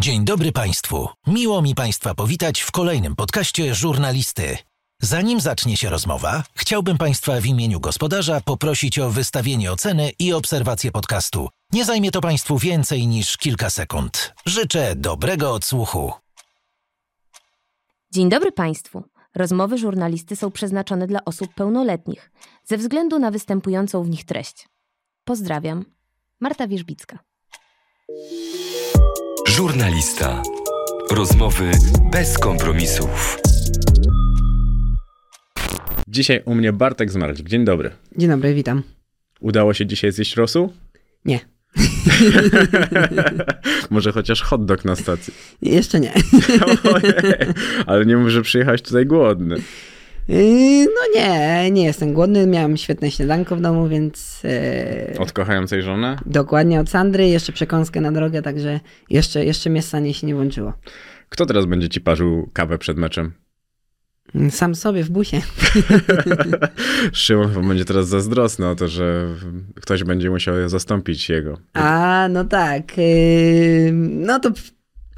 Dzień 0.00 0.24
dobry 0.24 0.52
Państwu. 0.52 1.08
Miło 1.26 1.62
mi 1.62 1.74
Państwa 1.74 2.14
powitać 2.14 2.60
w 2.60 2.70
kolejnym 2.70 3.16
podcaście 3.16 3.74
żurnalisty. 3.74 4.56
Zanim 5.02 5.40
zacznie 5.40 5.76
się 5.76 5.90
rozmowa, 5.90 6.44
chciałbym 6.54 6.98
Państwa 6.98 7.40
w 7.40 7.46
imieniu 7.46 7.80
gospodarza 7.80 8.40
poprosić 8.40 8.98
o 8.98 9.10
wystawienie 9.10 9.72
oceny 9.72 10.12
i 10.18 10.32
obserwację 10.32 10.92
podcastu. 10.92 11.48
Nie 11.72 11.84
zajmie 11.84 12.10
to 12.10 12.20
Państwu 12.20 12.58
więcej 12.58 13.06
niż 13.06 13.36
kilka 13.36 13.70
sekund. 13.70 14.34
Życzę 14.46 14.96
dobrego 14.96 15.52
odsłuchu. 15.52 16.12
Dzień 18.12 18.28
dobry 18.28 18.52
Państwu. 18.52 19.02
Rozmowy 19.34 19.78
żurnalisty 19.78 20.36
są 20.36 20.50
przeznaczone 20.50 21.06
dla 21.06 21.24
osób 21.24 21.54
pełnoletnich 21.54 22.30
ze 22.64 22.76
względu 22.76 23.18
na 23.18 23.30
występującą 23.30 24.02
w 24.02 24.10
nich 24.10 24.24
treść. 24.24 24.68
Pozdrawiam. 25.24 25.84
Marta 26.40 26.68
Wierzbicka. 26.68 27.18
Żurnalista. 29.58 30.42
Rozmowy 31.10 31.70
bez 32.12 32.38
kompromisów. 32.38 33.38
Dzisiaj 36.08 36.42
u 36.44 36.54
mnie 36.54 36.72
Bartek 36.72 37.10
Zmarcik. 37.10 37.48
Dzień 37.48 37.64
dobry. 37.64 37.90
Dzień 38.16 38.30
dobry, 38.30 38.54
witam. 38.54 38.82
Udało 39.40 39.74
się 39.74 39.86
dzisiaj 39.86 40.12
zjeść 40.12 40.36
rosół? 40.36 40.72
Nie. 41.24 41.40
Może 43.90 44.12
chociaż 44.12 44.42
hot 44.42 44.64
dog 44.64 44.84
na 44.84 44.96
stacji. 44.96 45.34
Jeszcze 45.62 46.00
nie. 46.00 46.12
Ale 47.86 48.06
nie 48.06 48.16
mów, 48.16 48.28
że 48.28 48.42
przyjechałeś 48.42 48.82
tutaj 48.82 49.06
głodny. 49.06 49.56
Yy, 50.28 50.84
No 50.86 51.20
nie, 51.20 51.70
nie 51.70 51.84
jestem 51.84 52.12
głodny. 52.12 52.46
Miałem 52.46 52.76
świetne 52.76 53.10
śniadanko 53.10 53.56
w 53.56 53.60
domu, 53.60 53.88
więc 53.88 54.42
e, 54.44 55.18
Od 55.18 55.32
kochającej 55.32 55.82
żony? 55.82 56.16
dokładnie 56.26 56.80
od 56.80 56.88
Sandry. 56.90 57.28
Jeszcze 57.28 57.52
przekąskę 57.52 58.00
na 58.00 58.12
drogę, 58.12 58.42
także 58.42 58.80
jeszcze, 59.10 59.44
jeszcze 59.44 59.70
mnie 59.70 59.82
stanie 59.82 60.14
się 60.14 60.26
nie 60.26 60.34
włączyło. 60.34 60.72
Kto 61.28 61.46
teraz 61.46 61.66
będzie 61.66 61.88
ci 61.88 62.00
parzył 62.00 62.50
kawę 62.52 62.78
przed 62.78 62.96
meczem? 62.96 63.32
Sam 64.50 64.74
sobie 64.74 65.04
w 65.04 65.10
busie. 65.10 65.40
Szymon 67.12 67.48
chyba 67.54 67.68
będzie 67.68 67.84
teraz 67.84 68.08
zazdrosny 68.08 68.68
o 68.68 68.74
to, 68.74 68.88
że 68.88 69.26
ktoś 69.74 70.04
będzie 70.04 70.30
musiał 70.30 70.68
zastąpić 70.68 71.28
jego. 71.28 71.58
A, 71.72 72.28
no 72.30 72.44
tak. 72.44 72.98
Yy, 72.98 73.92
no 73.92 74.40
to 74.40 74.50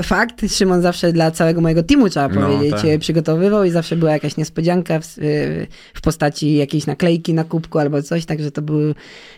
fakt. 0.03 0.53
Szymon 0.53 0.83
zawsze 0.83 1.12
dla 1.12 1.31
całego 1.31 1.61
mojego 1.61 1.83
teamu, 1.83 2.09
trzeba 2.09 2.29
No, 2.29 2.41
powiedzieć, 2.41 2.77
tak. 2.77 2.84
e, 2.84 2.98
przygotowywał 2.98 3.65
i 3.65 3.70
zawsze 3.70 3.97
była 3.97 4.11
jakaś 4.11 4.37
niespodzianka 4.37 5.01
w, 5.01 5.06
w 5.95 6.01
postaci 6.03 6.55
jakiejś 6.55 6.87
naklejki 6.87 7.34
na 7.34 7.45
kubku 7.45 7.79
albo 7.79 8.03
coś, 8.03 8.25
także 8.25 8.51
to 8.51 8.62
był, 8.62 8.95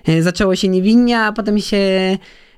yy, 0.07 0.23
zaczęło 0.23 0.57
się 0.57 0.69
niewinnie, 0.69 1.19
a 1.21 1.33
potem 1.33 1.59
się 1.59 1.79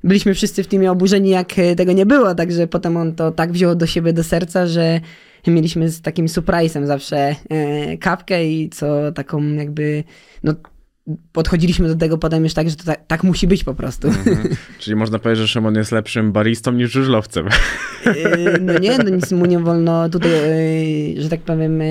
byliśmy 0.04 0.34
wszyscy 0.34 0.62
w 0.62 0.66
teamie 0.66 0.90
oburzeni, 0.92 1.30
jak 1.30 1.58
e, 1.58 1.76
tego 1.76 1.92
nie 1.92 2.06
było, 2.06 2.34
także 2.34 2.66
potem 2.66 2.96
on 2.96 3.14
to 3.14 3.30
tak 3.30 3.52
wziął 3.52 3.74
do 3.74 3.86
siebie 3.86 4.12
do 4.12 4.24
serca, 4.24 4.66
że 4.66 5.00
mieliśmy 5.46 5.88
z 5.88 6.00
takim 6.00 6.26
surprise'em 6.26 6.86
zawsze 6.86 7.36
e, 7.50 7.96
kapkę 7.98 8.46
i 8.46 8.68
co 8.70 9.12
taką 9.12 9.52
jakby, 9.52 10.04
no 10.42 10.54
podchodziliśmy 11.32 11.88
do 11.88 11.96
tego 11.96 12.18
potem 12.18 12.44
już 12.44 12.54
tak, 12.54 12.70
że 12.70 12.76
to 12.76 12.84
tak, 12.84 13.06
tak 13.06 13.24
musi 13.24 13.46
być 13.46 13.64
po 13.64 13.74
prostu. 13.74 14.08
Mhm. 14.08 14.48
Czyli 14.78 14.96
można 14.96 15.18
powiedzieć, 15.18 15.42
że 15.42 15.48
Szymon 15.48 15.74
jest 15.74 15.92
lepszym 15.92 16.32
baristą 16.32 16.72
niż 16.72 16.90
żużlowcem. 16.90 17.48
E, 18.06 18.58
No 18.60 18.78
nie, 18.78 18.98
no 18.98 19.10
nic 19.10 19.32
mu 19.32 19.46
nie 19.46 19.58
wolno 19.58 20.08
tutaj, 20.08 20.30
e, 21.18 21.22
że 21.22 21.28
tak 21.28 21.40
powiem, 21.40 21.80
e, 21.80 21.84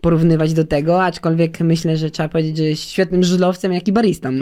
porównywać 0.00 0.54
do 0.54 0.64
tego, 0.64 1.04
aczkolwiek 1.04 1.60
myślę, 1.60 1.96
że 1.96 2.10
trzeba 2.10 2.28
powiedzieć, 2.28 2.56
że 2.56 2.64
jest 2.64 2.90
świetnym 2.90 3.22
żużlowcem, 3.22 3.72
jak 3.72 3.88
i 3.88 3.92
baristą. 3.92 4.30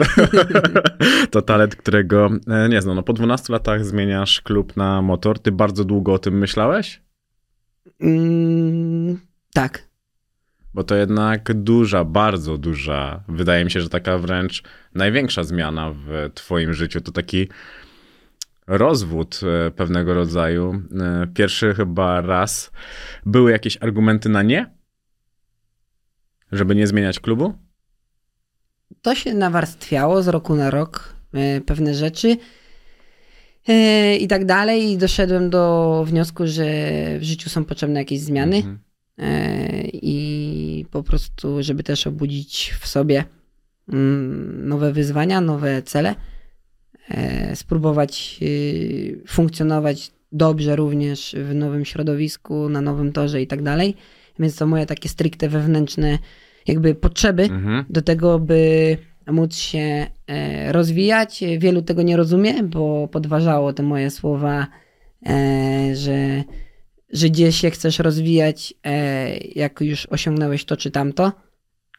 To 1.31 1.41
talent, 1.41 1.75
którego 1.75 2.29
e, 2.47 2.69
nie 2.69 2.81
znam. 2.81 2.95
No, 2.95 3.03
po 3.03 3.13
12 3.13 3.53
latach 3.53 3.85
zmieniasz 3.85 4.41
klub 4.41 4.77
na 4.77 5.01
motor. 5.01 5.39
Ty 5.39 5.51
bardzo 5.51 5.83
długo 5.85 6.13
o 6.13 6.19
tym 6.19 6.37
myślałeś? 6.37 7.01
Mm, 8.01 9.19
tak. 9.53 9.92
Bo 10.73 10.83
to 10.83 10.95
jednak 10.95 11.53
duża, 11.53 12.03
bardzo 12.03 12.57
duża, 12.57 13.23
wydaje 13.27 13.65
mi 13.65 13.71
się, 13.71 13.81
że 13.81 13.89
taka 13.89 14.17
wręcz 14.17 14.63
największa 14.95 15.43
zmiana 15.43 15.93
w 15.93 16.29
twoim 16.33 16.73
życiu. 16.73 17.01
To 17.01 17.11
taki 17.11 17.47
rozwód 18.67 19.39
e, 19.43 19.71
pewnego 19.71 20.13
rodzaju. 20.13 20.81
E, 21.01 21.27
Pierwszy 21.33 21.73
chyba 21.73 22.21
raz. 22.21 22.71
Były 23.25 23.51
jakieś 23.51 23.77
argumenty 23.81 24.29
na 24.29 24.43
nie? 24.43 24.73
Żeby 26.51 26.75
nie 26.75 26.87
zmieniać 26.87 27.19
klubu? 27.19 27.53
To 29.01 29.15
się 29.15 29.33
nawarstwiało 29.33 30.23
z 30.23 30.27
roku 30.27 30.55
na 30.55 30.69
rok, 30.69 31.15
e, 31.33 31.61
pewne 31.61 31.93
rzeczy 31.93 32.37
i 34.19 34.27
tak 34.27 34.45
dalej 34.45 34.91
i 34.91 34.97
doszedłem 34.97 35.49
do 35.49 36.03
wniosku, 36.07 36.47
że 36.47 36.65
w 37.19 37.23
życiu 37.23 37.49
są 37.49 37.65
potrzebne 37.65 37.99
jakieś 37.99 38.19
zmiany. 38.19 38.55
Mhm. 38.55 38.79
E, 39.19 39.81
i 40.83 40.85
po 40.85 41.03
prostu, 41.03 41.63
żeby 41.63 41.83
też 41.83 42.07
obudzić 42.07 42.73
w 42.79 42.87
sobie 42.87 43.23
mm, 43.89 44.67
nowe 44.67 44.93
wyzwania, 44.93 45.41
nowe 45.41 45.81
cele, 45.81 46.15
e, 47.09 47.55
spróbować 47.55 48.39
y, 48.41 49.21
funkcjonować 49.27 50.11
dobrze 50.31 50.75
również 50.75 51.35
w 51.49 51.55
nowym 51.55 51.85
środowisku, 51.85 52.69
na 52.69 52.81
nowym 52.81 53.11
torze 53.11 53.41
i 53.41 53.47
tak 53.47 53.61
dalej. 53.63 53.95
Więc 54.39 54.55
to 54.55 54.67
moje 54.67 54.85
takie 54.85 55.09
stricte 55.09 55.49
wewnętrzne 55.49 56.19
jakby 56.67 56.95
potrzeby 56.95 57.43
Mhm. 57.43 57.85
do 57.89 58.01
tego, 58.01 58.39
by 58.39 58.97
móc 59.27 59.55
się 59.55 60.07
e, 60.27 60.71
rozwijać. 60.71 61.43
Wielu 61.57 61.81
tego 61.81 62.01
nie 62.01 62.17
rozumie, 62.17 62.63
bo 62.63 63.07
podważało 63.07 63.73
te 63.73 63.83
moje 63.83 64.09
słowa, 64.09 64.67
e, 65.25 65.95
że, 65.95 66.43
że 67.13 67.29
gdzieś 67.29 67.55
się 67.55 67.71
chcesz 67.71 67.99
rozwijać, 67.99 68.73
e, 68.83 69.37
jak 69.37 69.81
już 69.81 70.05
osiągnąłeś 70.05 70.65
to 70.65 70.77
czy 70.77 70.91
tamto, 70.91 71.31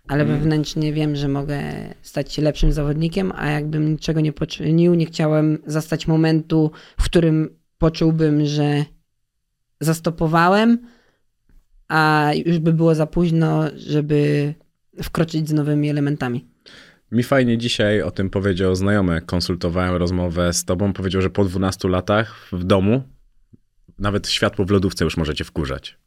ale 0.09 0.23
Mm. 0.23 0.37
wewnętrznie 0.39 0.93
wiem, 0.93 1.17
że 1.17 1.29
mogę 1.29 1.61
stać 2.03 2.33
się 2.33 2.43
lepszym 2.43 2.73
zawodnikiem, 2.73 3.33
a 3.37 3.51
jakbym 3.51 3.93
niczego 3.93 4.21
nie 4.21 4.33
poczynił, 4.33 4.95
nie 4.95 5.07
chciałem 5.07 5.59
zastać 5.67 6.07
momentu, 6.07 6.71
w 7.01 7.05
którym 7.05 7.59
poczułbym, 7.79 8.47
że 8.47 8.85
zastopowałem, 9.81 10.79
a 11.89 12.31
już 12.47 12.59
by 12.59 12.73
było 12.73 12.95
za 12.95 13.07
późno, 13.07 13.65
żeby 13.77 14.55
wkroczyć 15.03 15.49
z 15.49 15.53
nowymi 15.53 15.91
elementami. 15.91 16.45
Mi 17.13 17.23
fajnie 17.23 17.59
dzisiaj 17.59 18.03
o 18.03 18.11
tym 18.11 18.31
powiedział 18.31 18.75
znajomy. 18.75 19.21
Konsultowałem 19.21 19.97
rozmowę 19.97 20.53
z 20.53 20.65
tobą. 20.65 20.93
Powiedział, 20.93 21.23
że 21.23 21.31
po 21.31 21.45
12 21.45 21.89
latach 21.89 22.49
w 22.53 22.65
domu 22.65 23.03
nawet 23.99 24.29
światło 24.29 24.65
w 24.65 24.71
lodówce 24.71 25.05
już 25.05 25.17
możecie 25.17 25.45
wkurzać. 25.45 25.99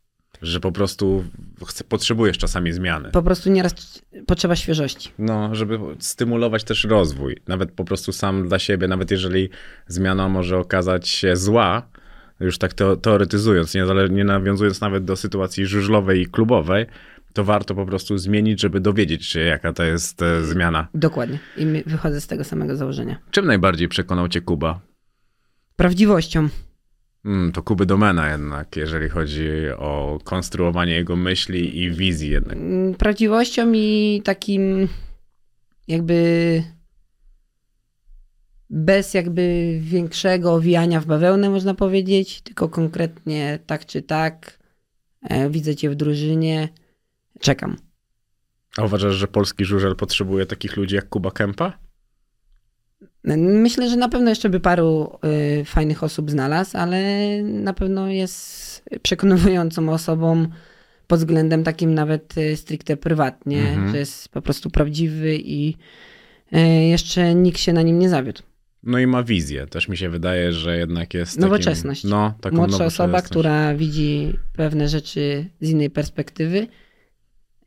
Że 0.42 0.60
po 0.60 0.72
prostu 0.72 1.24
chce, 1.68 1.84
potrzebujesz 1.84 2.38
czasami 2.38 2.72
zmiany. 2.72 3.10
Po 3.12 3.22
prostu 3.24 3.50
nieraz 3.50 4.02
potrzeba 4.28 4.56
świeżości. 4.56 5.12
No, 5.20 5.56
żeby 5.56 5.80
stymulować 6.00 6.64
też 6.64 6.84
rozwój. 6.84 7.38
Nawet 7.48 7.72
po 7.72 7.86
prostu 7.86 8.12
sam 8.12 8.48
dla 8.48 8.60
siebie, 8.60 8.88
nawet 8.88 9.12
jeżeli 9.12 9.50
zmiana 9.88 10.28
może 10.30 10.58
okazać 10.58 11.10
się 11.10 11.36
zła, 11.36 11.90
już 12.40 12.58
tak 12.58 12.74
teo- 12.74 12.98
teoretyzując, 12.98 13.74
nie, 13.76 13.86
nie 14.10 14.24
nawiązując 14.24 14.82
nawet 14.82 15.06
do 15.06 15.16
sytuacji 15.16 15.66
żużlowej 15.66 16.22
i 16.22 16.26
klubowej, 16.26 16.86
to 17.34 17.44
warto 17.44 17.76
po 17.76 17.86
prostu 17.86 18.18
zmienić, 18.18 18.62
żeby 18.62 18.80
dowiedzieć 18.80 19.26
się, 19.26 19.40
jaka 19.40 19.74
to 19.74 19.84
jest 19.84 20.22
e, 20.22 20.44
zmiana. 20.44 20.88
Dokładnie. 20.94 21.40
I 21.58 21.66
wychodzę 21.86 22.22
z 22.22 22.28
tego 22.28 22.44
samego 22.44 22.76
założenia. 22.76 23.20
Czym 23.32 23.46
najbardziej 23.46 23.88
przekonał 23.88 24.28
cię 24.28 24.42
Kuba? 24.42 24.80
Prawdziwością. 25.76 26.50
Mm, 27.28 27.52
to 27.52 27.64
Kuby 27.64 27.86
domena 27.86 28.32
jednak, 28.32 28.76
jeżeli 28.76 29.10
chodzi 29.10 29.50
o 29.78 30.20
konstruowanie 30.24 30.94
jego 30.94 31.16
myśli 31.16 31.84
i 31.84 31.92
wizji 31.92 32.30
jednak. 32.30 32.58
Mm, 32.58 32.94
Prawdziwością 32.94 33.72
i 33.74 34.22
takim 34.24 34.88
jakby 35.88 36.64
bez 38.70 39.14
jakby 39.14 39.78
większego 39.82 40.54
owijania 40.54 41.02
w 41.02 41.06
bawełnę, 41.06 41.50
można 41.50 41.74
powiedzieć, 41.74 42.42
tylko 42.42 42.70
konkretnie 42.70 43.60
tak 43.66 43.86
czy 43.86 44.02
tak. 44.02 44.60
E, 45.22 45.50
widzę 45.50 45.76
cię 45.76 45.90
w 45.90 45.96
drużynie. 45.96 46.70
Czekam. 47.40 47.78
A 48.78 48.84
uważasz, 48.84 49.16
że 49.16 49.28
polski 49.28 49.66
żużel 49.66 49.96
potrzebuje 49.96 50.46
takich 50.46 50.78
ludzi 50.78 50.96
jak 50.96 51.10
Kuba 51.10 51.32
Kępa? 51.32 51.87
Myślę, 53.38 53.90
że 53.90 53.96
na 53.96 54.10
pewno 54.10 54.30
jeszcze 54.30 54.50
by 54.50 54.60
paru 54.60 55.20
y, 55.62 55.66
fajnych 55.66 56.04
osób 56.04 56.32
znalazł, 56.32 56.78
ale 56.78 57.02
na 57.44 57.74
pewno 57.74 58.10
jest 58.10 58.84
przekonującą 59.02 59.90
osobą 59.90 60.48
pod 61.08 61.20
względem 61.20 61.64
takim 61.64 61.94
nawet 61.94 62.38
y, 62.38 62.58
stricte 62.58 62.98
prywatnie, 62.98 63.60
Mhm. 63.60 63.92
że 63.92 63.98
jest 63.98 64.30
po 64.30 64.42
prostu 64.42 64.70
prawdziwy 64.70 65.36
i 65.38 65.76
y, 66.54 66.60
jeszcze 66.90 67.36
nikt 67.36 67.60
się 67.60 67.74
na 67.74 67.82
nim 67.82 68.00
nie 68.00 68.10
zawiódł. 68.10 68.42
No 68.84 69.00
i 69.00 69.08
ma 69.08 69.24
wizję. 69.24 69.68
Też 69.68 69.88
mi 69.88 69.98
się 69.98 70.10
wydaje, 70.10 70.54
że 70.54 70.78
jednak 70.78 71.14
jest 71.14 71.32
takim, 71.32 71.42
Nowoczesność. 71.42 72.04
No, 72.04 72.34
taką 72.42 72.56
Młodsza 72.56 72.86
osoba, 72.86 73.22
która 73.22 73.76
widzi 73.76 74.34
pewne 74.56 74.88
rzeczy 74.88 75.46
z 75.62 75.70
innej 75.70 75.90
perspektywy, 75.90 76.68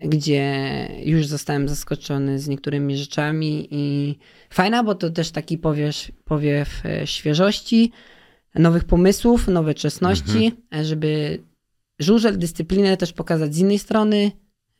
gdzie 0.00 0.88
już 1.04 1.26
zostałem 1.26 1.68
zaskoczony 1.68 2.38
z 2.38 2.48
niektórymi 2.48 2.96
rzeczami 2.96 3.68
i 3.70 4.18
fajna, 4.50 4.84
bo 4.84 4.94
to 4.94 5.10
też 5.10 5.30
taki 5.30 5.58
powiew, 5.58 6.10
powiew 6.24 6.82
świeżości, 7.04 7.92
nowych 8.54 8.84
pomysłów, 8.84 9.48
nowoczesności, 9.48 10.52
e, 10.74 10.84
żeby 10.84 11.38
żużel, 11.98 12.38
dyscyplinę 12.38 12.96
też 12.96 13.12
pokazać 13.12 13.54
z 13.54 13.58
innej 13.58 13.78
strony, 13.78 14.30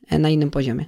e, 0.07 0.19
na 0.19 0.29
innym 0.29 0.51
poziomie. 0.51 0.85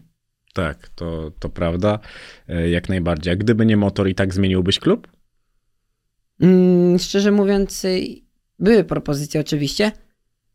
Tak, 0.53 0.89
to, 0.89 1.31
to 1.39 1.49
prawda. 1.49 1.99
E, 2.47 2.69
Jak 2.69 2.89
najbardziej. 2.89 3.33
A 3.33 3.35
gdyby 3.35 3.65
nie 3.65 3.77
motor, 3.77 4.09
i 4.09 4.15
tak 4.15 4.33
zmieniłbyś 4.33 4.79
klub? 4.79 5.07
Mm, 6.39 6.99
szczerze 6.99 7.31
mówiąc, 7.31 7.85
y, 7.85 8.21
były 8.59 8.83
propozycje 8.83 9.41
oczywiście, 9.41 9.91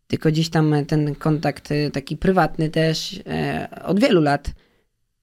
tylko 0.08 0.28
gdzieś 0.28 0.48
tam 0.48 0.74
ten 0.86 1.14
kontakt 1.14 1.70
y, 1.70 1.90
taki 1.92 2.16
prywatny 2.16 2.70
też 2.70 3.20
e, 3.26 3.68
od 3.84 4.00
wielu 4.00 4.20
lat. 4.22 4.50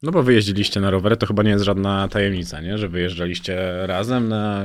No 0.04 0.12
bo 0.12 0.24
wyjeździliście 0.24 0.80
na 0.82 0.90
rowery, 0.92 1.18
to 1.18 1.26
chyba 1.26 1.44
nie 1.44 1.50
jest 1.50 1.64
żadna 1.64 2.08
tajemnica, 2.08 2.62
nie? 2.62 2.78
Że 2.78 2.90
wyjeżdżaliście 2.90 3.58
razem 3.88 4.30
na... 4.30 4.64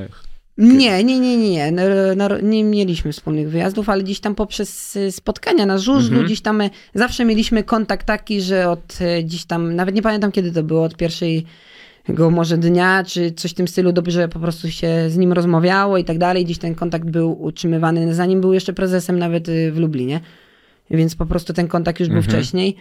Nie, 0.59 1.05
nie, 1.05 1.21
nie, 1.21 1.37
nie, 1.37 1.51
nie. 1.51 1.73
Na, 2.17 2.29
nie 2.43 2.65
mieliśmy 2.65 3.13
wspólnych 3.13 3.51
wyjazdów, 3.51 3.89
ale 3.89 4.03
gdzieś 4.03 4.21
tam 4.21 4.35
poprzez 4.35 4.99
spotkania 5.11 5.67
na 5.67 5.79
żużlu, 5.79 6.09
Mhm. 6.09 6.27
gdzieś 6.27 6.41
tam 6.41 6.61
e, 6.61 6.71
zawsze 6.95 7.25
mieliśmy 7.25 7.65
kontakt 7.65 8.07
taki, 8.07 8.41
że 8.41 8.69
od 8.71 8.99
e, 9.01 9.23
gdzieś 9.23 9.45
tam, 9.45 9.77
nawet 9.77 9.95
nie 9.95 10.03
pamiętam 10.03 10.33
kiedy 10.33 10.53
to 10.53 10.63
było, 10.63 10.85
od 10.85 10.97
pierwszego 12.11 12.31
może 12.31 12.59
dnia, 12.59 13.05
czy 13.05 13.33
coś 13.33 13.51
w 13.51 13.55
tym 13.55 13.69
stylu, 13.69 13.93
dobrze 13.93 14.29
po 14.29 14.39
prostu 14.41 14.71
się 14.71 15.11
z 15.11 15.17
nim 15.17 15.33
rozmawiało 15.33 15.99
i 15.99 16.05
tak 16.05 16.19
dalej. 16.19 16.45
Gdzieś 16.45 16.59
ten 16.59 16.75
kontakt 16.75 17.11
był 17.11 17.43
utrzymywany, 17.43 18.15
zanim 18.15 18.41
był 18.41 18.53
jeszcze 18.53 18.73
prezesem 18.73 19.19
nawet 19.19 19.49
y, 19.49 19.73
w 19.73 19.79
Lublinie. 19.79 20.21
Więc 20.91 21.15
po 21.15 21.27
prostu 21.27 21.53
ten 21.53 21.69
kontakt 21.69 22.01
już 22.01 22.09
był 22.09 22.19
Mhm. 22.19 22.33
wcześniej. 22.37 22.77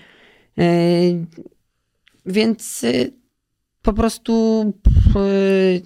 E, 0.58 0.64
Więc 2.26 2.84
y, 2.84 3.14
po 3.82 3.94
prostu 3.94 4.74
y, 5.16 5.82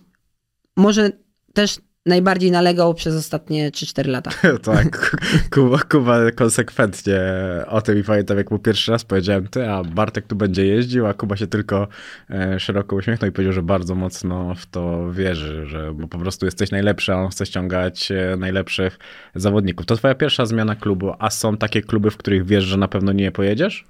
może 0.76 1.12
też 1.54 1.80
najbardziej 2.06 2.52
nalegał 2.52 2.94
przez 2.94 3.16
ostatnie 3.16 3.72
3-4 3.72 4.08
lata. 4.08 4.32
tak, 4.64 5.18
Kuba, 5.54 5.80
Kuba 5.80 6.32
konsekwentnie 6.32 7.22
o 7.68 7.82
tym 7.82 8.00
i 8.00 8.04
pamiętam, 8.04 8.38
jak 8.38 8.52
mu 8.52 8.60
pierwszy 8.60 8.92
raz 8.92 9.06
powiedziałem, 9.06 9.48
ty, 9.48 9.70
a 9.70 9.84
Bartek 9.84 10.28
tu 10.28 10.36
będzie 10.36 10.66
jeździł, 10.66 11.06
a 11.06 11.14
Kuba 11.14 11.38
się 11.38 11.48
tylko 11.48 11.88
e, 12.30 12.60
szeroko 12.60 12.96
uśmiechnął 12.96 13.30
i 13.30 13.32
powiedział, 13.32 13.54
że 13.54 13.64
bardzo 13.64 13.96
mocno 13.96 14.56
w 14.56 14.66
to 14.66 15.12
wierzy, 15.12 15.66
że 15.66 15.94
bo 15.94 16.08
po 16.08 16.18
prostu 16.18 16.46
jesteś 16.46 16.72
najlepszy, 16.72 17.14
a 17.14 17.16
on 17.16 17.30
chce 17.30 17.46
ściągać 17.46 18.12
e, 18.12 18.36
najlepszych 18.38 19.00
zawodników. 19.36 19.86
To 19.86 19.96
twoja 19.96 20.16
pierwsza 20.16 20.46
zmiana 20.46 20.76
klubu, 20.76 21.14
a 21.20 21.30
są 21.30 21.58
takie 21.58 21.82
kluby, 21.82 22.12
w 22.12 22.18
których 22.18 22.46
wiesz, 22.46 22.64
że 22.64 22.78
na 22.78 22.88
pewno 22.88 23.12
nie 23.12 23.32
pojedziesz? 23.32 23.86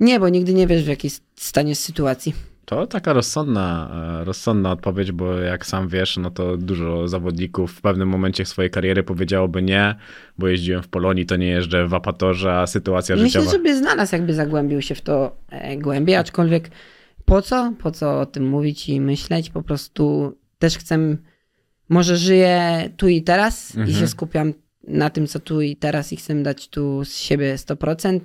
Nie, 0.00 0.20
bo 0.20 0.28
nigdy 0.28 0.54
nie 0.54 0.66
wiesz 0.66 0.84
w 0.84 0.88
jakiej 0.88 1.10
stanie 1.36 1.74
sytuacji. 1.74 2.55
To 2.66 2.86
taka 2.86 3.12
rozsądna, 3.12 3.90
e, 4.20 4.24
rozsądna 4.24 4.72
odpowiedź, 4.72 5.12
bo 5.12 5.34
jak 5.34 5.66
sam 5.66 5.88
wiesz, 5.88 6.16
no 6.16 6.30
to 6.30 6.56
dużo 6.56 7.08
zawodników 7.08 7.72
w 7.72 7.80
pewnym 7.80 8.08
momencie 8.08 8.44
swojej 8.44 8.70
kariery 8.70 9.02
powiedziałoby 9.02 9.62
nie, 9.62 9.94
bo 10.38 10.48
jeździłem 10.48 10.82
w 10.82 10.88
Polonii, 10.88 11.26
to 11.26 11.36
nie 11.36 11.46
jeżdżę 11.46 11.88
w 11.88 11.94
Apatorze, 11.94 12.54
a 12.58 12.66
sytuacja 12.66 13.16
Myślę, 13.16 13.28
życiowa... 13.40 13.50
że 13.50 13.58
by 13.58 13.76
znalazł, 13.78 14.14
jakby 14.14 14.34
zagłębił 14.34 14.82
się 14.82 14.94
w 14.94 15.00
to 15.00 15.36
e, 15.50 15.76
głębiej, 15.76 16.16
aczkolwiek 16.16 16.70
po 17.24 17.42
co? 17.42 17.72
Po 17.78 17.90
co 17.90 18.20
o 18.20 18.26
tym 18.26 18.48
mówić 18.48 18.88
i 18.88 19.00
myśleć? 19.00 19.50
Po 19.50 19.62
prostu 19.62 20.36
też 20.58 20.78
chcę, 20.78 21.16
może 21.88 22.16
żyję 22.16 22.90
tu 22.96 23.08
i 23.08 23.22
teraz 23.22 23.74
i 23.74 23.78
Mhm. 23.78 23.98
się 23.98 24.08
skupiam 24.08 24.52
na 24.88 25.10
tym, 25.10 25.26
co 25.26 25.40
tu 25.40 25.60
i 25.60 25.76
teraz 25.76 26.12
i 26.12 26.16
chcę 26.16 26.42
dać 26.42 26.68
tu 26.68 27.04
z 27.04 27.16
siebie 27.16 27.54
100%. 27.56 28.20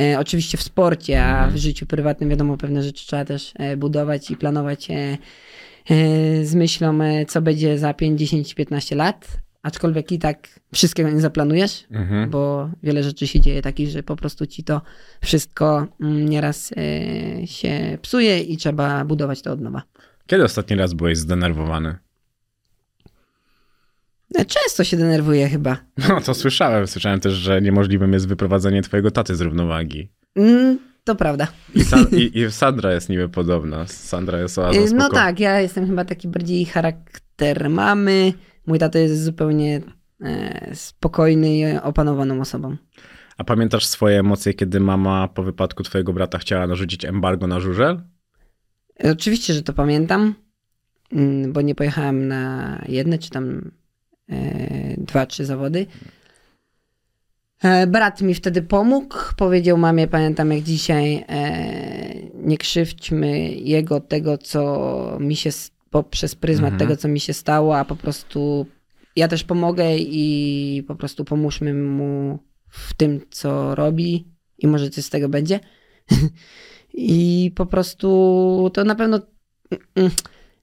E, 0.00 0.18
oczywiście 0.18 0.58
w 0.58 0.62
sporcie, 0.62 1.24
a 1.24 1.46
w 1.50 1.56
życiu 1.56 1.86
prywatnym 1.86 2.30
wiadomo, 2.30 2.56
pewne 2.56 2.82
rzeczy 2.82 3.06
trzeba 3.06 3.24
też 3.24 3.52
e, 3.56 3.76
budować 3.76 4.30
i 4.30 4.36
planować 4.36 4.88
e, 4.90 5.18
z 6.44 6.54
myślą, 6.54 6.98
co 7.28 7.42
będzie 7.42 7.78
za 7.78 7.94
5, 7.94 8.18
10, 8.20 8.54
15 8.54 8.96
lat. 8.96 9.28
Aczkolwiek 9.62 10.12
i 10.12 10.18
tak 10.18 10.60
wszystkiego 10.72 11.10
nie 11.10 11.20
zaplanujesz, 11.20 11.84
Mhm. 11.90 12.30
bo 12.30 12.70
wiele 12.82 13.02
rzeczy 13.02 13.26
się 13.26 13.40
dzieje 13.40 13.62
takich, 13.62 13.88
że 13.88 14.02
po 14.02 14.16
prostu 14.16 14.46
ci 14.46 14.64
to 14.64 14.80
wszystko 15.20 15.86
mm, 16.00 16.28
nieraz 16.28 16.70
się 17.44 17.98
psuje 18.02 18.40
i 18.40 18.56
trzeba 18.56 19.04
budować 19.04 19.42
to 19.42 19.52
od 19.52 19.60
nowa. 19.60 19.82
Kiedy 20.26 20.44
ostatni 20.44 20.76
raz 20.76 20.94
byłeś 20.94 21.18
zdenerwowany? 21.18 21.96
Często 24.46 24.84
się 24.84 24.96
denerwuję 24.96 25.48
chyba. 25.48 25.76
No 26.08 26.20
to 26.20 26.34
słyszałem. 26.34 26.86
Słyszałem 26.86 27.20
też, 27.20 27.32
że 27.34 27.62
niemożliwym 27.62 28.12
jest 28.12 28.28
wyprowadzenie 28.28 28.82
twojego 28.82 29.10
taty 29.10 29.36
z 29.36 29.40
równowagi. 29.40 30.08
Mm, 30.36 30.78
to 31.04 31.14
prawda. 31.14 31.46
I, 31.74 32.16
i, 32.16 32.38
i 32.38 32.50
Sandra 32.52 32.92
jest 32.92 33.08
niby 33.08 33.28
podobna. 33.28 33.86
Sandra 33.86 34.40
jest 34.40 34.58
oazą 34.58 34.80
E, 34.80 34.86
No 34.94 35.08
tak, 35.08 35.40
ja 35.40 35.60
jestem 35.60 35.86
chyba 35.86 36.04
taki 36.04 36.28
bardziej 36.28 36.64
charakter 36.64 37.70
mamy. 37.70 38.32
Mój 38.66 38.78
tato 38.78 38.98
jest 38.98 39.24
zupełnie 39.24 39.80
e, 40.20 40.70
spokojny 40.74 41.56
i 41.56 41.76
opanowaną 41.76 42.40
osobą. 42.40 42.76
A 43.38 43.44
pamiętasz 43.44 43.86
swoje 43.86 44.18
emocje, 44.20 44.54
kiedy 44.54 44.80
mama 44.80 45.28
po 45.28 45.42
wypadku 45.42 45.82
twojego 45.82 46.12
brata 46.12 46.38
chciała 46.38 46.66
narzucić 46.66 47.04
embargo 47.04 47.46
na 47.46 47.60
żużel? 47.60 48.02
E, 49.04 49.10
Oczywiście, 49.12 49.54
że 49.54 49.62
to 49.62 49.72
pamiętam, 49.72 50.34
mm, 51.12 51.52
bo 51.52 51.60
nie 51.60 51.74
pojechałem 51.74 52.28
na 52.28 52.82
jedne 52.88 53.18
czy 53.18 53.30
tam 53.30 53.70
dwa, 54.98 55.26
trzy 55.26 55.44
zawody. 55.44 55.86
E, 57.62 57.86
brat 57.86 58.20
mi 58.20 58.34
wtedy 58.34 58.62
pomógł. 58.62 59.16
Powiedział 59.36 59.78
mamie, 59.78 60.08
pamiętam 60.08 60.52
jak 60.52 60.62
dzisiaj, 60.62 61.24
e, 61.28 62.14
nie 62.34 62.58
krzywdźmy 62.58 63.54
jego 63.54 64.00
tego, 64.00 64.38
co 64.38 65.16
mi 65.20 65.36
się 65.36 65.50
poprzez 65.90 66.34
pryzmat 66.34 66.72
Mhm. 66.72 66.78
tego, 66.78 66.96
co 66.96 67.08
mi 67.08 67.20
się 67.20 67.32
stało, 67.32 67.78
a 67.78 67.84
po 67.84 67.96
prostu 67.96 68.66
ja 69.16 69.28
też 69.28 69.44
pomogę 69.44 69.96
i 69.98 70.82
po 70.88 70.94
prostu 70.94 71.24
pomóżmy 71.24 71.74
mu 71.74 72.38
w 72.68 72.94
tym, 72.94 73.20
co 73.30 73.74
robi 73.74 74.28
i 74.58 74.66
może 74.66 74.90
coś 74.90 75.04
z 75.04 75.10
tego 75.10 75.28
będzie. 75.28 75.60
I 76.94 77.52
po 77.54 77.66
prostu 77.66 78.70
to 78.74 78.84
na 78.84 78.94
pewno. 78.94 79.20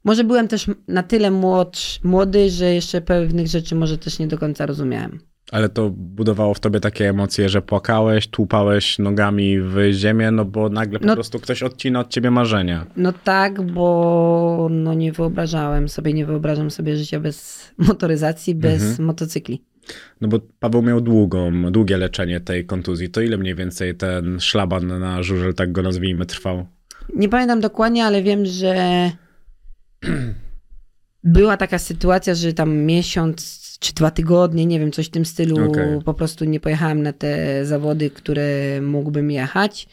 Może 0.03 0.23
byłem 0.23 0.47
też 0.47 0.65
na 0.87 1.03
tyle 1.03 1.31
młodsz, 1.31 1.99
młody, 2.03 2.49
że 2.49 2.73
jeszcze 2.73 3.01
pewnych 3.01 3.47
rzeczy 3.47 3.75
może 3.75 3.97
też 3.97 4.19
nie 4.19 4.27
do 4.27 4.37
końca 4.37 4.65
rozumiałem. 4.65 5.19
Ale 5.51 5.69
to 5.69 5.89
budowało 5.89 6.53
w 6.53 6.59
tobie 6.59 6.79
takie 6.79 7.09
emocje, 7.09 7.49
że 7.49 7.61
płakałeś, 7.61 8.27
tłupałeś 8.27 8.99
nogami 8.99 9.59
w 9.61 9.75
ziemię, 9.91 10.31
no 10.31 10.45
bo 10.45 10.69
nagle 10.69 10.99
po 10.99 11.05
No- 11.05 11.13
prostu 11.13 11.39
ktoś 11.39 11.63
odcina 11.63 11.99
od 11.99 12.09
ciebie 12.09 12.31
marzenia. 12.31 12.85
No 12.97 13.13
tak, 13.23 13.61
bo 13.61 14.67
no 14.71 14.93
nie 14.93 15.11
wyobrażałem 15.11 15.89
sobie, 15.89 16.13
nie 16.13 16.25
wyobrażam 16.25 16.71
sobie 16.71 16.97
życia 16.97 17.19
bez 17.19 17.67
motoryzacji, 17.77 18.55
bez 18.55 18.83
Mhm. 18.83 19.05
motocykli. 19.07 19.61
No 20.21 20.27
bo 20.27 20.39
Paweł 20.59 20.81
miał 20.81 21.01
długą, 21.01 21.71
długie 21.71 21.97
leczenie 21.97 22.39
tej 22.39 22.65
kontuzji. 22.65 23.09
To 23.09 23.21
ile 23.21 23.37
mniej 23.37 23.55
więcej 23.55 23.95
ten 23.95 24.39
szlaban 24.39 24.87
na 24.99 25.23
żużel, 25.23 25.53
tak 25.53 25.71
go 25.71 25.81
nazwijmy, 25.81 26.25
trwał? 26.25 26.65
Nie 27.15 27.29
pamiętam 27.29 27.59
dokładnie, 27.61 28.05
ale 28.05 28.23
wiem, 28.23 28.45
że 28.45 28.75
była 31.23 31.57
taka 31.57 31.79
sytuacja, 31.79 32.35
że 32.35 32.53
tam 32.53 32.77
miesiąc 32.77 33.61
czy 33.79 33.93
dwa 33.93 34.11
tygodnie, 34.11 34.65
nie 34.65 34.79
wiem, 34.79 34.91
coś 34.91 35.07
w 35.07 35.11
tym 35.11 35.25
stylu, 35.25 35.69
Okej. 35.69 36.01
po 36.05 36.13
prostu 36.13 36.45
nie 36.45 36.59
pojechałem 36.59 37.01
na 37.01 37.13
te 37.13 37.65
zawody, 37.65 38.09
które 38.09 38.81
mógłbym 38.81 39.31
jechać. 39.31 39.87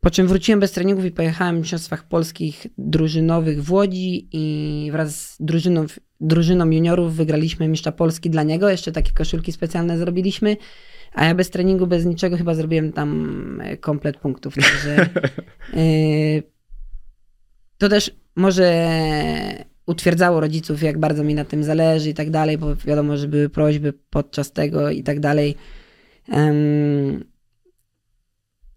Po 0.00 0.10
czym 0.10 0.26
wróciłem 0.26 0.60
bez 0.60 0.72
treningów 0.72 1.04
i 1.04 1.10
pojechałem 1.10 1.56
w 1.56 1.58
Mistrzostwach 1.58 2.08
Polskich 2.08 2.66
drużynowych 2.78 3.64
w 3.64 3.72
Łodzi 3.72 4.28
i 4.32 4.88
wraz 4.92 5.30
z 5.30 5.36
drużyną, 5.40 5.86
drużyną 6.20 6.70
juniorów 6.70 7.16
wygraliśmy 7.16 7.68
Mistrza 7.68 7.92
Polski 7.92 8.30
dla 8.30 8.42
niego. 8.42 8.70
Jeszcze 8.70 8.92
takie 8.92 9.12
koszulki 9.12 9.52
specjalne 9.52 9.98
zrobiliśmy. 9.98 10.56
A 11.12 11.24
ja 11.24 11.34
bez 11.34 11.50
treningu, 11.50 11.86
bez 11.86 12.04
niczego 12.04 12.36
chyba 12.36 12.54
zrobiłem 12.54 12.92
tam 12.92 13.62
komplet 13.80 14.16
punktów. 14.16 14.54
Także 14.54 15.08
yy, 15.74 16.42
to 17.78 17.88
też 17.88 18.19
może 18.36 18.90
utwierdzało 19.86 20.40
rodziców, 20.40 20.82
jak 20.82 20.98
bardzo 20.98 21.24
mi 21.24 21.34
na 21.34 21.44
tym 21.44 21.64
zależy 21.64 22.10
i 22.10 22.14
tak 22.14 22.30
dalej, 22.30 22.58
bo 22.58 22.76
wiadomo, 22.76 23.16
że 23.16 23.28
były 23.28 23.48
prośby 23.48 23.92
podczas 24.10 24.52
tego 24.52 24.90
i 24.90 25.02
tak 25.02 25.20
dalej. 25.20 25.56
Em, 26.28 27.24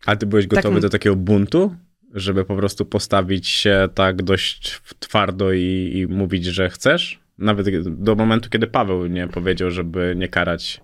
A 0.06 0.16
ty 0.16 0.26
byłeś 0.26 0.48
gotowy 0.48 0.76
Tak. 0.76 0.82
do 0.82 0.90
takiego 0.90 1.16
buntu, 1.16 1.76
żeby 2.14 2.46
po 2.46 2.56
prostu 2.56 2.86
postawić 2.86 3.48
się 3.48 3.90
tak 3.94 4.24
dość 4.24 4.82
twardo 5.00 5.52
i, 5.54 5.92
i 5.96 6.08
mówić, 6.08 6.46
że 6.46 6.70
chcesz? 6.70 7.20
Nawet 7.38 7.90
do 7.90 8.16
momentu, 8.16 8.50
kiedy 8.50 8.68
Paweł 8.68 9.08
nie 9.08 9.28
powiedział, 9.28 9.72
żeby 9.72 10.14
nie 10.18 10.28
karać. 10.28 10.82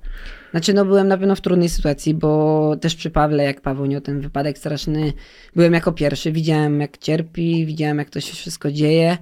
Znaczy, 0.52 0.74
no 0.74 0.86
byłem 0.86 1.08
na 1.08 1.18
pewno 1.18 1.36
w 1.36 1.42
trudnej 1.42 1.70
sytuacji, 1.70 2.14
bo 2.14 2.76
też 2.82 2.96
przy 2.96 3.10
Pawle, 3.10 3.44
jak 3.44 3.62
Paweł 3.62 3.86
miał 3.88 4.02
ten 4.02 4.22
wypadek 4.22 4.58
straszny, 4.58 5.14
byłem 5.56 5.74
jako 5.74 5.92
pierwszy, 5.92 6.32
widziałem 6.32 6.82
jak 6.82 6.98
cierpi, 6.98 7.66
widziałem 7.66 7.98
jak 7.98 8.10
to 8.10 8.20
się 8.22 8.34
wszystko 8.34 8.72
dzieje. 8.72 9.18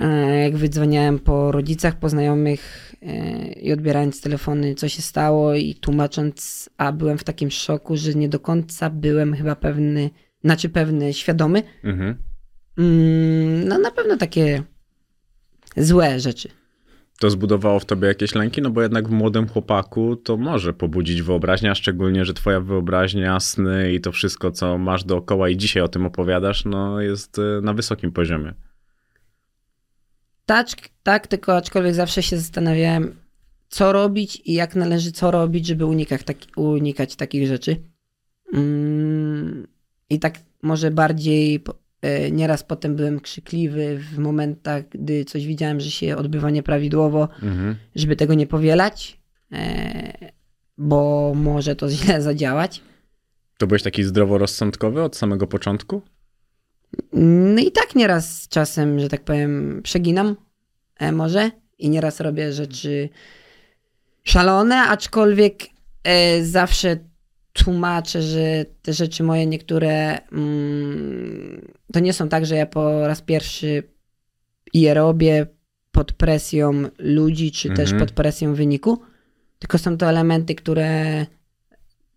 E, 0.00 0.36
Jak 0.42 0.56
wydzwaniałem 0.56 1.18
po 1.18 1.52
rodzicach, 1.52 1.98
po 1.98 2.08
znajomych 2.08 2.94
e, 3.02 3.46
i 3.52 3.72
odbierając 3.72 4.20
telefony, 4.20 4.74
co 4.74 4.88
się 4.88 5.02
stało 5.02 5.54
i 5.54 5.74
tłumacząc, 5.74 6.68
a 6.78 6.92
byłem 6.92 7.18
w 7.18 7.24
takim 7.24 7.50
szoku, 7.50 7.96
że 7.96 8.14
nie 8.14 8.28
do 8.28 8.40
końca 8.40 8.90
byłem 8.90 9.34
chyba 9.34 9.56
pewny, 9.56 10.10
znaczy 10.44 10.68
pewny, 10.68 11.12
świadomy. 11.14 11.62
Mhm. 11.84 12.16
Mm, 12.78 13.68
No 13.68 13.78
na 13.78 13.90
pewno 13.90 14.16
takie 14.16 14.62
złe 15.76 16.20
rzeczy. 16.20 16.48
To 17.20 17.30
zbudowało 17.30 17.80
w 17.80 17.84
tobie 17.84 18.08
jakieś 18.08 18.34
lęki? 18.34 18.62
No 18.62 18.70
bo 18.70 18.82
jednak 18.82 19.08
w 19.08 19.10
młodym 19.10 19.48
chłopaku 19.48 20.16
to 20.16 20.36
może 20.36 20.72
pobudzić 20.72 21.22
wyobraźnia, 21.22 21.74
szczególnie, 21.74 22.24
że 22.24 22.34
twoja 22.34 22.60
wyobraźnia, 22.60 23.40
sny 23.40 23.92
i 23.92 24.00
to 24.00 24.12
wszystko, 24.12 24.50
co 24.50 24.78
masz 24.78 25.04
dookoła 25.04 25.48
i 25.48 25.56
dzisiaj 25.56 25.82
o 25.82 25.88
tym 25.88 26.06
opowiadasz, 26.06 26.64
no 26.64 27.00
jest 27.00 27.38
y, 27.38 27.42
na 27.62 27.74
wysokim 27.74 28.12
poziomie. 28.12 28.54
Tak, 30.46 30.66
tak, 31.02 31.26
tylko 31.26 31.56
aczkolwiek 31.56 31.94
zawsze 31.94 32.22
się 32.22 32.36
zastanawiałem, 32.36 33.16
co 33.68 33.92
robić 33.92 34.42
i 34.44 34.52
jak 34.52 34.76
należy 34.76 35.12
co 35.12 35.30
robić, 35.30 35.66
żeby 35.66 35.86
unikać, 35.86 36.22
taki, 36.22 36.48
unikać 36.56 37.16
takich 37.16 37.46
rzeczy. 37.46 37.76
Mm, 38.52 39.66
I 40.10 40.18
tak 40.18 40.38
może 40.62 40.90
bardziej 40.90 41.60
nieraz 42.32 42.62
potem 42.62 42.96
byłem 42.96 43.20
krzykliwy 43.20 43.98
w 43.98 44.18
momentach, 44.18 44.88
gdy 44.88 45.24
coś 45.24 45.46
widziałem, 45.46 45.80
że 45.80 45.90
się 45.90 46.16
odbywa 46.16 46.50
nieprawidłowo, 46.50 47.28
Mhm. 47.42 47.76
żeby 47.94 48.16
tego 48.16 48.34
nie 48.34 48.46
powielać, 48.46 49.20
e, 49.52 50.30
bo 50.78 51.32
może 51.36 51.76
to 51.76 51.90
źle 51.90 52.22
zadziałać. 52.30 52.82
To 53.58 53.66
byłeś 53.66 53.82
taki 53.82 54.04
zdroworozsądkowy 54.04 55.02
od 55.02 55.16
samego 55.16 55.46
początku? 55.46 56.02
No 57.12 57.60
i 57.62 57.72
tak 57.72 57.94
nieraz 57.94 58.48
czasem, 58.48 59.00
że 59.00 59.08
tak 59.08 59.24
powiem, 59.24 59.80
przeginam 59.84 60.36
e, 60.98 61.12
może 61.12 61.50
i 61.78 61.90
nieraz 61.90 62.20
robię 62.20 62.52
rzeczy 62.52 63.08
szalone, 64.24 64.76
aczkolwiek 64.82 65.62
e, 66.04 66.44
zawsze 66.44 66.96
tłumaczę, 67.64 68.22
że 68.22 68.64
te 68.82 68.92
rzeczy 68.92 69.22
moje 69.22 69.46
niektóre 69.46 70.20
mm, 70.32 71.72
to 71.92 72.00
nie 72.00 72.12
są 72.12 72.28
tak, 72.28 72.46
że 72.46 72.56
ja 72.56 72.66
po 72.66 73.06
raz 73.06 73.22
pierwszy 73.22 73.82
je 74.74 74.94
robię 74.94 75.46
pod 75.92 76.12
presją 76.12 76.72
ludzi, 76.98 77.52
czy 77.52 77.68
też 77.68 77.92
Mhm. 77.92 78.00
pod 78.00 78.12
presją 78.12 78.54
wyniku, 78.54 79.00
tylko 79.58 79.78
są 79.78 79.96
to 79.96 80.08
elementy, 80.08 80.54
które 80.54 81.26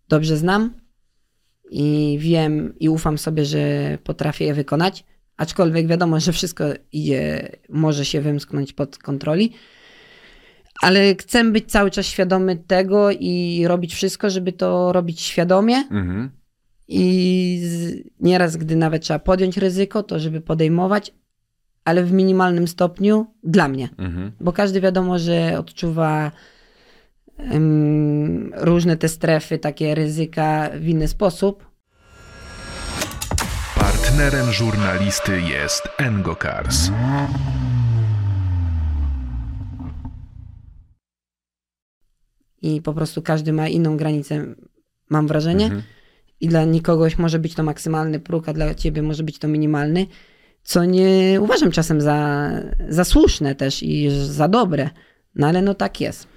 dobrze 0.08 0.36
znam 0.36 0.74
i 1.70 2.18
wiem 2.20 2.74
i 2.78 2.88
ufam 2.88 3.18
sobie, 3.18 3.44
że 3.44 3.98
potrafię 4.04 4.44
je 4.44 4.54
wykonać. 4.54 5.04
Aczkolwiek 5.36 5.86
wiadomo, 5.86 6.20
że 6.20 6.32
wszystko 6.32 6.64
idzie, 6.92 7.48
może 7.68 8.04
się 8.04 8.20
wymsknąć 8.20 8.72
pod 8.72 8.98
kontroli. 8.98 9.52
Ale 10.80 11.14
chcę 11.14 11.44
być 11.44 11.70
cały 11.70 11.90
czas 11.90 12.06
świadomy 12.06 12.56
tego 12.56 13.10
i 13.10 13.64
robić 13.68 13.94
wszystko, 13.94 14.30
żeby 14.30 14.52
to 14.52 14.92
robić 14.92 15.20
świadomie. 15.20 15.76
Mhm. 15.76 16.30
I 16.88 17.60
z, 17.64 18.04
nieraz, 18.20 18.56
gdy 18.56 18.76
nawet 18.76 19.02
trzeba 19.02 19.18
podjąć 19.18 19.56
ryzyko, 19.56 20.02
to 20.02 20.18
żeby 20.18 20.40
podejmować, 20.40 21.14
ale 21.84 22.04
w 22.04 22.12
minimalnym 22.12 22.68
stopniu 22.68 23.26
dla 23.44 23.68
mnie. 23.68 23.88
Mhm. 23.98 24.32
Bo 24.40 24.52
każdy 24.52 24.80
wiadomo, 24.80 25.18
że 25.18 25.58
odczuwa 25.58 26.32
em, 27.38 28.52
różne 28.56 28.96
te 28.96 29.08
strefy, 29.08 29.58
takie 29.58 29.94
ryzyka 29.94 30.70
w 30.74 30.88
inny 30.88 31.08
sposób. 31.08 31.70
Partnerem 33.74 34.52
żurnalisty 34.52 35.40
jest 35.40 35.88
Engokars. 35.98 36.90
I 42.62 42.82
po 42.82 42.92
prostu 42.92 43.22
każdy 43.22 43.52
ma 43.52 43.68
inną 43.68 43.96
granicę, 43.96 44.46
mam 45.08 45.26
wrażenie. 45.26 45.64
Mhm. 45.64 45.82
I 46.40 46.48
dla 46.48 46.64
nikogoś 46.64 47.18
może 47.18 47.38
być 47.38 47.54
to 47.54 47.62
maksymalny 47.62 48.20
próg, 48.20 48.48
a 48.48 48.52
dla 48.52 48.74
ciebie 48.74 49.02
może 49.02 49.22
być 49.22 49.38
to 49.38 49.48
minimalny, 49.48 50.06
co 50.62 50.84
nie 50.84 51.38
uważam 51.40 51.70
czasem 51.70 52.00
za, 52.00 52.50
za 52.88 53.04
słuszne 53.04 53.54
też 53.54 53.82
i 53.82 54.10
za 54.10 54.48
dobre. 54.48 54.90
No 55.34 55.46
ale 55.46 55.62
no 55.62 55.74
tak 55.74 56.00
jest. 56.00 56.28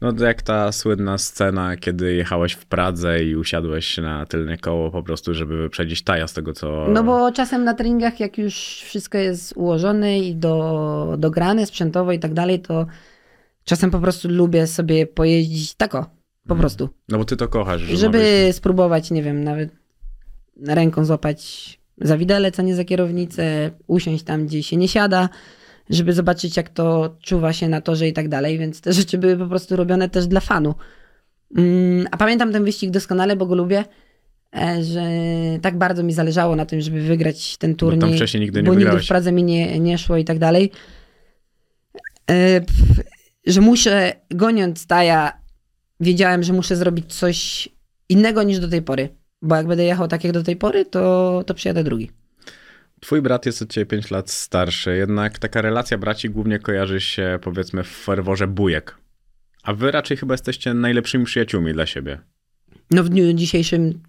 No 0.00 0.12
to 0.12 0.24
jak 0.24 0.42
ta 0.42 0.72
słynna 0.72 1.18
scena, 1.18 1.76
kiedy 1.76 2.14
jechałeś 2.14 2.52
w 2.52 2.66
Pradze 2.66 3.24
i 3.24 3.36
usiadłeś 3.36 3.98
na 3.98 4.26
tylne 4.26 4.58
koło 4.58 4.90
po 4.90 5.02
prostu, 5.02 5.34
żeby 5.34 5.56
wyprzedzić 5.56 6.02
Taja 6.02 6.26
z 6.26 6.32
tego, 6.32 6.52
co... 6.52 6.86
No 6.88 7.04
bo 7.04 7.32
czasem 7.32 7.64
na 7.64 7.74
treningach, 7.74 8.20
jak 8.20 8.38
już 8.38 8.54
wszystko 8.84 9.18
jest 9.18 9.52
ułożone 9.56 10.18
i 10.18 10.34
do, 10.34 11.14
dograne 11.18 11.66
sprzętowo 11.66 12.12
i 12.12 12.18
tak 12.18 12.34
dalej, 12.34 12.60
to 12.60 12.86
czasem 13.68 13.90
po 13.90 13.98
prostu 14.00 14.28
lubię 14.28 14.66
sobie 14.66 15.06
pojeździć 15.06 15.74
tako, 15.74 16.10
po 16.48 16.56
prostu. 16.56 16.88
No 17.08 17.18
bo 17.18 17.24
ty 17.24 17.36
to 17.36 17.48
kochasz. 17.48 17.80
że 17.80 17.96
Żeby 17.96 18.18
mówisz- 18.18 18.56
spróbować, 18.56 19.10
nie 19.10 19.22
wiem, 19.22 19.44
nawet 19.44 19.70
ręką 20.66 21.04
złapać 21.04 21.78
za 22.00 22.18
widelec, 22.18 22.60
a 22.60 22.62
nie 22.62 22.74
za 22.74 22.84
kierownicę, 22.84 23.70
usiąść 23.86 24.24
tam, 24.24 24.46
gdzie 24.46 24.62
się 24.62 24.76
nie 24.76 24.88
siada, 24.88 25.28
żeby 25.90 26.12
zobaczyć, 26.12 26.56
jak 26.56 26.68
to 26.68 27.16
czuwa 27.22 27.52
się 27.52 27.68
na 27.68 27.80
torze 27.80 28.08
i 28.08 28.12
tak 28.12 28.28
dalej, 28.28 28.58
więc 28.58 28.80
te 28.80 28.92
rzeczy 28.92 29.18
były 29.18 29.36
po 29.36 29.46
prostu 29.46 29.76
robione 29.76 30.08
też 30.08 30.26
dla 30.26 30.40
fanu. 30.40 30.74
Mm, 31.56 32.06
A 32.10 32.16
pamiętam 32.16 32.52
ten 32.52 32.64
wyścig 32.64 32.90
doskonale, 32.90 33.36
bo 33.36 33.46
go 33.46 33.54
lubię, 33.54 33.84
e, 34.56 34.84
że 34.84 35.02
tak 35.62 35.78
bardzo 35.78 36.02
mi 36.02 36.12
zależało 36.12 36.56
na 36.56 36.66
tym, 36.66 36.80
żeby 36.80 37.00
wygrać 37.00 37.56
ten 37.56 37.74
turniej. 37.74 38.00
tam 38.00 38.12
wcześniej 38.12 38.40
nigdy 38.40 38.62
nie 38.62 38.66
Bo 38.66 38.74
nigdy 38.74 38.98
w 38.98 39.08
Pradze 39.08 39.32
mi 39.32 39.44
nie, 39.44 39.80
nie 39.80 39.98
szło 39.98 40.16
i 40.16 40.24
tak 40.24 40.38
dalej. 40.38 40.70
Że 43.48 43.60
muszę, 43.60 44.12
goniąc 44.30 44.86
Taja, 44.86 45.32
wiedziałem, 46.00 46.42
że 46.42 46.52
muszę 46.52 46.76
zrobić 46.76 47.14
coś 47.14 47.68
innego 48.08 48.42
niż 48.42 48.58
do 48.58 48.68
tej 48.68 48.82
pory. 48.82 49.08
Bo 49.42 49.56
jak 49.56 49.66
będę 49.66 49.84
jechał 49.84 50.08
tak 50.08 50.24
jak 50.24 50.32
do 50.32 50.42
tej 50.42 50.56
pory, 50.56 50.84
to, 50.84 51.42
to 51.46 51.54
przyjadę 51.54 51.84
drugi. 51.84 52.10
Twój 53.00 53.22
brat 53.22 53.46
jest 53.46 53.62
od 53.62 53.72
ciebie 53.72 53.86
5 53.86 54.10
lat 54.10 54.30
starszy, 54.30 54.96
jednak 54.96 55.38
taka 55.38 55.62
relacja 55.62 55.98
braci 55.98 56.30
głównie 56.30 56.58
kojarzy 56.58 57.00
się 57.00 57.38
powiedzmy 57.42 57.84
w 57.84 57.88
ferworze 57.88 58.46
bujek. 58.46 58.98
A 59.62 59.74
wy 59.74 59.90
raczej 59.90 60.16
chyba 60.16 60.34
jesteście 60.34 60.74
najlepszymi 60.74 61.24
przyjaciółmi 61.24 61.72
dla 61.72 61.86
siebie. 61.86 62.18
No 62.90 63.04
w 63.04 63.08
dniu 63.08 63.32
dzisiejszym 63.32 64.02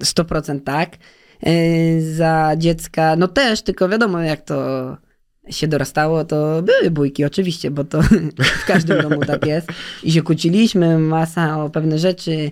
100% 0.00 0.60
tak. 0.60 0.96
E, 1.42 2.00
Za 2.00 2.52
dziecka, 2.56 3.16
no 3.16 3.28
też, 3.28 3.62
tylko 3.62 3.88
wiadomo 3.88 4.20
jak 4.20 4.40
to 4.40 4.96
się 5.50 5.68
dorastało, 5.68 6.24
to 6.24 6.62
były 6.62 6.90
bójki 6.90 7.24
oczywiście, 7.24 7.70
bo 7.70 7.84
to 7.84 8.02
w 8.62 8.66
każdym 8.66 9.02
domu 9.02 9.20
tak 9.26 9.46
jest. 9.46 9.68
I 10.02 10.12
się 10.12 10.22
kłóciliśmy, 10.22 10.98
masa 10.98 11.64
o 11.64 11.70
pewne 11.70 11.98
rzeczy. 11.98 12.50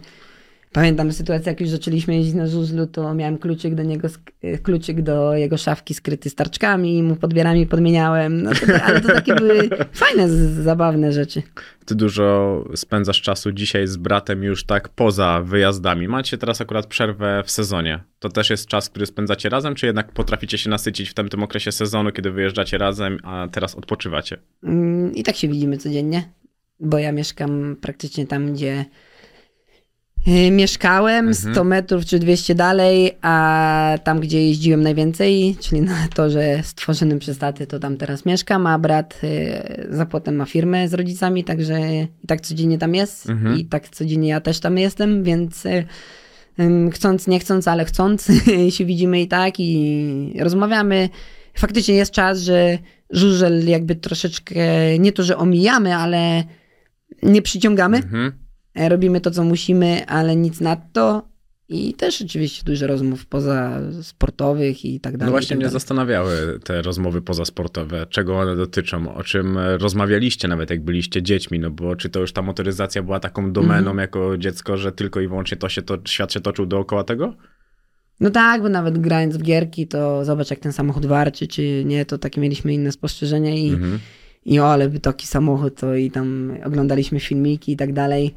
Pamiętam 0.73 1.12
sytuację, 1.12 1.53
jak 1.53 1.61
już 1.61 1.71
zaczęliśmy 1.71 2.17
jeździć 2.17 2.35
na 2.35 2.47
żużlu, 2.47 2.87
to 2.87 3.15
miałem 3.15 3.39
kluczyk 3.39 3.75
do 3.75 3.83
niego, 3.83 4.09
e, 4.43 4.59
kluczyk 4.59 5.03
do 5.03 5.35
jego 5.35 5.57
szafki 5.57 5.95
skryty 5.95 6.31
starczkami 6.31 6.99
i 6.99 7.03
mu 7.03 7.17
podbierami 7.17 7.67
podmieniałem. 7.67 8.43
No 8.43 8.50
to, 8.50 8.83
ale 8.83 9.00
to 9.00 9.09
takie 9.09 9.35
były 9.35 9.69
fajne, 9.93 10.29
zabawne 10.62 11.12
rzeczy. 11.12 11.43
Ty 11.85 11.95
dużo 11.95 12.65
spędzasz 12.75 13.23
czasu 13.23 13.53
dzisiaj 13.53 13.87
z 13.87 13.97
bratem 13.97 14.43
już 14.43 14.65
tak 14.65 14.89
poza 14.89 15.43
wyjazdami. 15.45 16.09
Macie 16.09 16.39
teraz 16.39 16.61
akurat 16.61 16.87
przerwę 16.87 17.43
w 17.47 17.50
sezonie. 17.50 18.00
To 18.19 18.29
też 18.29 18.50
jest 18.50 18.67
czas, 18.67 18.91
który 18.91 19.07
spędzacie 19.07 19.49
razem, 19.49 19.75
czy 19.75 19.87
jednak 19.87 20.12
potraficie 20.12 20.59
się 20.59 20.71
nasycić 20.71 21.11
w 21.11 21.15
tamtym 21.15 21.43
okresie 21.43 21.73
sezonu, 21.73 22.12
kiedy 22.12 22.31
wyjeżdżacie 22.31 22.79
razem, 22.79 23.19
a 23.23 23.49
teraz 23.53 23.75
odpoczywacie? 23.75 24.39
Mm, 24.62 25.15
I 25.15 25.23
tak 25.23 25.37
się 25.37 25.49
widzimy 25.49 25.79
codziennie, 25.79 26.33
bo 26.81 26.99
ja 26.99 27.12
mieszkam 27.12 27.77
praktycznie 27.81 28.27
tam, 28.27 28.53
gdzie 28.53 28.85
y, 30.29 30.50
mieszkałem, 30.50 31.35
100 31.35 31.65
metrów 31.65 32.05
czy 32.05 32.19
200 32.19 32.55
dalej, 32.55 33.19
a 33.23 33.99
tam, 34.05 34.21
gdzie 34.21 34.47
jeździłem 34.47 34.83
najwięcej, 34.83 35.57
czyli 35.61 35.83
na 35.83 36.09
torze 36.15 36.61
stworzonym 36.62 37.19
przez 37.19 37.39
taty, 37.39 37.67
to 37.67 37.79
tam 37.79 37.97
teraz 37.97 38.27
mieszkam, 38.27 38.67
a 38.67 38.79
brat 38.79 39.21
y, 39.25 39.87
za 39.91 40.07
płotem 40.07 40.37
ma 40.37 40.45
firmę 40.45 40.89
z 40.89 40.95
rodzicami, 40.95 41.45
także 41.45 41.81
i 42.25 42.27
tak 42.27 42.41
codziennie 42.41 42.79
tam 42.79 42.95
jest 42.95 43.27
i 43.57 43.65
tak 43.65 43.89
codziennie 43.89 44.29
ja 44.29 44.41
też 44.41 44.61
tam 44.61 44.79
jestem, 44.79 45.25
więc 45.25 45.67
y, 45.67 45.85
chcąc, 46.93 47.27
nie 47.27 47.41
chcąc, 47.41 47.69
ale 47.69 47.85
chcąc 47.85 48.29
się 48.77 48.85
widzimy 48.85 49.21
i 49.21 49.29
tak 49.29 49.55
i 49.61 50.41
rozmawiamy. 50.41 51.09
Faktycznie 51.55 51.95
jest 51.95 52.12
czas, 52.12 52.41
że 52.41 52.79
żużel 53.11 53.69
jakby 53.69 53.95
troszeczkę, 53.97 54.55
nie 54.99 55.12
to, 55.12 55.23
że 55.23 55.37
omijamy, 55.37 55.97
ale 55.97 56.45
nie 57.23 57.43
przyciągamy. 57.43 57.97
Mhm. 57.97 58.33
E, 58.75 58.89
Robimy 58.89 59.21
to, 59.21 59.31
co 59.31 59.45
musimy, 59.45 60.07
ale 60.07 60.37
nic 60.37 60.61
nadto. 60.61 61.31
I 61.73 61.95
też 61.95 62.23
oczywiście 62.23 62.65
dużo 62.65 62.87
rozmów 62.87 63.27
poza 63.27 63.81
sportowych 64.03 64.85
i 64.85 65.00
tak 65.00 65.17
dalej. 65.17 65.27
No 65.27 65.31
właśnie 65.33 65.49
tak 65.49 65.57
mnie 65.59 65.65
dalej. 65.65 65.73
zastanawiały 65.73 66.61
te 66.65 66.83
rozmowy 66.83 67.23
pozasportowe, 67.23 68.07
czego 68.07 68.39
one 68.39 68.57
dotyczą, 68.57 69.15
o 69.15 69.23
czym 69.25 69.59
rozmawialiście 69.59 70.49
nawet 70.49 70.71
jak 70.71 70.85
byliście 70.85 71.23
dziećmi, 71.23 71.59
no 71.59 71.71
bo 71.71 71.97
czy 71.97 72.09
to 72.09 72.21
już 72.21 72.33
ta 72.33 72.43
motoryzacja 72.43 73.03
była 73.03 73.21
taką 73.21 73.53
domeną 73.53 73.77
Mhm. 73.79 73.99
jako 73.99 74.39
dziecko, 74.39 74.77
że 74.77 74.93
tylko 74.93 75.21
i 75.21 75.29
wyłącznie 75.29 75.57
to 75.57 75.69
się 75.69 75.83
to, 75.83 75.99
świat 76.07 76.33
się 76.33 76.41
toczył 76.41 76.67
dookoła 76.67 77.05
tego? 77.05 77.35
No 78.21 78.31
tak, 78.31 78.62
bo 78.62 78.69
nawet 78.69 78.99
grając 78.99 79.37
w 79.37 79.43
gierki, 79.43 79.87
to 79.87 80.25
zobacz, 80.25 80.50
jak 80.50 80.59
ten 80.61 80.73
samochód 80.73 81.07
warczy, 81.07 81.47
czy 81.47 81.83
nie, 81.87 82.05
to 82.07 82.19
takie 82.19 82.41
mieliśmy 82.41 82.73
inne 82.75 82.93
spostrzeżenia 82.93 83.55
i, 83.55 83.69
Mhm. 83.71 83.99
i 84.45 84.61
o, 84.61 84.73
ale 84.73 84.89
by 84.89 85.00
taki 85.00 85.27
samochód, 85.27 85.75
to 85.81 85.95
i 85.95 86.11
tam 86.11 86.53
oglądaliśmy 86.65 87.21
filmiki 87.21 87.73
i 87.73 87.77
tak 87.77 87.93
dalej 87.93 88.35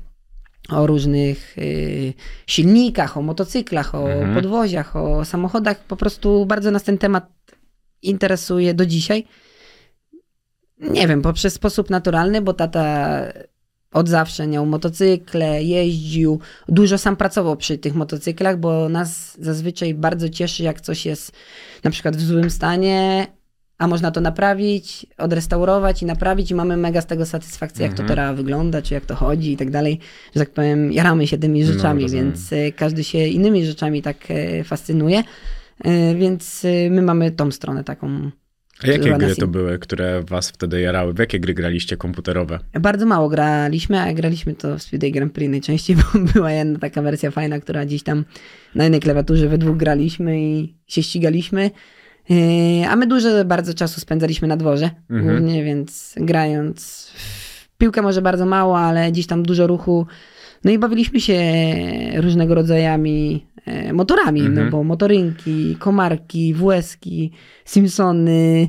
o 0.69 0.87
różnych 0.87 1.57
y, 1.57 2.13
silnikach, 2.47 3.17
o 3.17 3.21
motocyklach, 3.21 3.95
o 3.95 4.09
Mhm. 4.09 4.35
podwoziach, 4.35 4.95
o 4.95 5.25
samochodach. 5.25 5.79
Po 5.83 5.95
prostu 5.95 6.45
bardzo 6.45 6.71
nas 6.71 6.83
ten 6.83 6.97
temat 6.97 7.31
interesuje 8.01 8.73
do 8.73 8.85
dzisiaj. 8.85 9.25
Nie 10.79 11.07
wiem, 11.07 11.21
poprzez 11.21 11.53
sposób 11.53 11.89
naturalny, 11.89 12.41
bo 12.41 12.53
tata 12.53 13.19
od 13.93 14.09
zawsze 14.09 14.47
miał 14.47 14.65
motocykle, 14.65 15.63
jeździł, 15.63 16.39
dużo 16.67 16.97
sam 16.97 17.15
pracował 17.15 17.57
przy 17.57 17.77
tych 17.77 17.95
motocyklach, 17.95 18.59
bo 18.59 18.89
nas 18.89 19.37
zazwyczaj 19.41 19.93
bardzo 19.93 20.29
cieszy, 20.29 20.63
jak 20.63 20.81
coś 20.81 21.05
jest 21.05 21.31
na 21.83 21.91
przykład 21.91 22.15
w 22.15 22.21
złym 22.21 22.49
stanie, 22.49 23.27
a 23.77 23.87
można 23.87 24.11
to 24.11 24.21
naprawić, 24.21 25.05
odrestaurować 25.17 26.01
i 26.01 26.05
naprawić 26.05 26.51
i 26.51 26.55
mamy 26.55 26.77
mega 26.77 27.01
z 27.01 27.05
tego 27.05 27.25
satysfakcję, 27.25 27.83
jak 27.85 27.93
to 27.93 28.01
Mhm. 28.03 28.07
teraz 28.17 28.37
wygląda, 28.37 28.81
czy 28.81 28.93
jak 28.93 29.05
to 29.05 29.15
chodzi 29.15 29.53
i 29.53 29.57
tak 29.57 29.71
dalej, 29.71 29.99
że 30.35 30.39
tak 30.39 30.49
powiem, 30.49 30.91
jaramy 30.91 31.27
się 31.27 31.37
tymi 31.37 31.65
rzeczami, 31.65 32.03
No, 32.03 32.09
więc 32.09 32.53
e, 32.53 32.71
każdy 32.71 33.03
się 33.03 33.17
innymi 33.17 33.65
rzeczami 33.65 34.01
tak 34.01 34.17
e, 34.31 34.63
fascynuje, 34.63 35.23
E, 35.83 36.15
więc 36.15 36.65
my 36.89 37.01
mamy 37.01 37.31
tą 37.31 37.51
stronę 37.51 37.83
taką 37.83 38.31
A 38.83 38.87
jakie 38.87 39.13
gry 39.17 39.35
to 39.35 39.47
były, 39.47 39.79
które 39.79 40.23
was 40.23 40.49
wtedy 40.49 40.81
jarały? 40.81 41.13
W 41.13 41.19
jakie 41.19 41.39
gry 41.39 41.53
graliście 41.53 41.97
komputerowe? 41.97 42.59
Bardzo 42.81 43.05
mało 43.05 43.29
graliśmy, 43.29 43.99
a 44.01 44.13
graliśmy 44.13 44.55
to 44.55 44.77
w 44.77 44.81
Speedway 44.83 45.11
Grand 45.11 45.33
Prix 45.33 45.51
najczęściej, 45.51 45.95
bo 46.13 46.19
była 46.33 46.51
jedna 46.51 46.79
taka 46.79 47.01
wersja 47.01 47.31
fajna, 47.31 47.59
która 47.59 47.85
gdzieś 47.85 48.03
tam 48.03 48.25
na 48.75 48.83
jednej 48.83 49.01
klawiaturze 49.01 49.49
we 49.49 49.57
dwóch 49.57 49.77
graliśmy 49.77 50.41
i 50.41 50.73
się 50.87 51.03
ścigaliśmy. 51.03 51.71
Yy, 52.29 52.87
A 52.89 52.95
my 52.95 53.07
dużo 53.07 53.45
bardzo 53.45 53.73
czasu 53.73 54.01
spędzaliśmy 54.01 54.47
na 54.47 54.57
dworze, 54.57 54.89
Mhm. 55.09 55.27
głównie, 55.37 55.63
więc 55.63 56.15
grając 56.17 57.11
w 57.15 57.77
piłkę 57.77 58.01
może 58.01 58.21
bardzo 58.21 58.45
mało, 58.45 58.79
ale 58.79 59.11
gdzieś 59.11 59.27
tam 59.27 59.43
dużo 59.43 59.67
ruchu. 59.67 60.05
No 60.63 60.71
i 60.71 60.79
bawiliśmy 60.79 61.19
się 61.21 61.39
różnego 62.15 62.55
rodzajami 62.55 63.45
e, 63.65 63.93
motorami, 63.93 64.41
Mhm. 64.41 64.65
no 64.65 64.71
bo 64.71 64.83
motorynki, 64.83 65.75
komarki, 65.79 66.53
WS-ki, 66.53 67.31
Simpsony, 67.65 68.67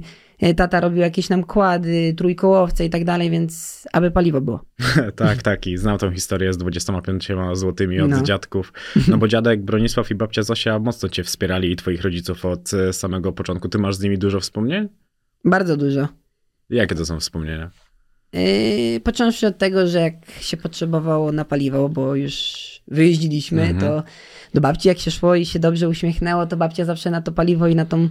tata 0.54 0.80
robił 0.80 0.98
jakieś 1.00 1.28
nam 1.28 1.44
kłady, 1.44 2.14
trójkołowce 2.16 2.84
i 2.84 2.90
tak 2.90 3.04
dalej, 3.04 3.30
więc 3.30 3.84
aby 3.92 4.10
paliwo 4.10 4.40
było. 4.40 4.60
tak, 5.16 5.42
tak. 5.42 5.66
I 5.66 5.76
znam 5.76 5.98
tą 5.98 6.10
historię 6.12 6.52
z 6.52 6.56
25 6.58 7.28
złotymi 7.52 8.00
od 8.00 8.10
No. 8.10 8.22
dziadków. 8.22 8.72
No 9.08 9.18
bo 9.18 9.28
dziadek 9.28 9.62
Bronisław 9.62 10.10
i 10.10 10.14
babcia 10.14 10.42
Zosia 10.42 10.78
mocno 10.78 11.08
cię 11.08 11.24
wspierali 11.24 11.72
i 11.72 11.76
twoich 11.76 12.02
rodziców 12.02 12.44
od 12.44 12.74
e, 12.74 12.92
samego 12.92 13.32
początku. 13.32 13.68
Ty 13.68 13.78
masz 13.78 13.94
z 13.96 14.00
nimi 14.00 14.18
dużo 14.18 14.40
wspomnień? 14.40 14.88
Bardzo 15.44 15.76
dużo. 15.76 16.08
Jakie 16.70 16.94
to 16.94 17.06
są 17.06 17.20
wspomnienia? 17.20 17.70
Yy, 18.32 19.00
począwszy 19.00 19.46
od 19.46 19.58
tego, 19.58 19.86
że 19.86 20.00
jak 20.00 20.14
się 20.40 20.56
potrzebowało 20.56 21.32
na 21.32 21.44
paliwo, 21.44 21.88
bo 21.88 22.14
już 22.14 22.34
wyjeździliśmy, 22.88 23.62
Mhm. 23.62 23.80
to 23.80 24.02
do 24.54 24.60
babci 24.60 24.88
jak 24.88 24.98
się 24.98 25.10
szło 25.10 25.34
i 25.34 25.46
się 25.46 25.58
dobrze 25.58 25.88
uśmiechnęło, 25.88 26.46
to 26.46 26.56
babcia 26.56 26.84
zawsze 26.84 27.10
na 27.10 27.22
to 27.22 27.32
paliwo 27.32 27.66
i 27.68 27.74
na 27.74 27.84
tą, 27.84 28.08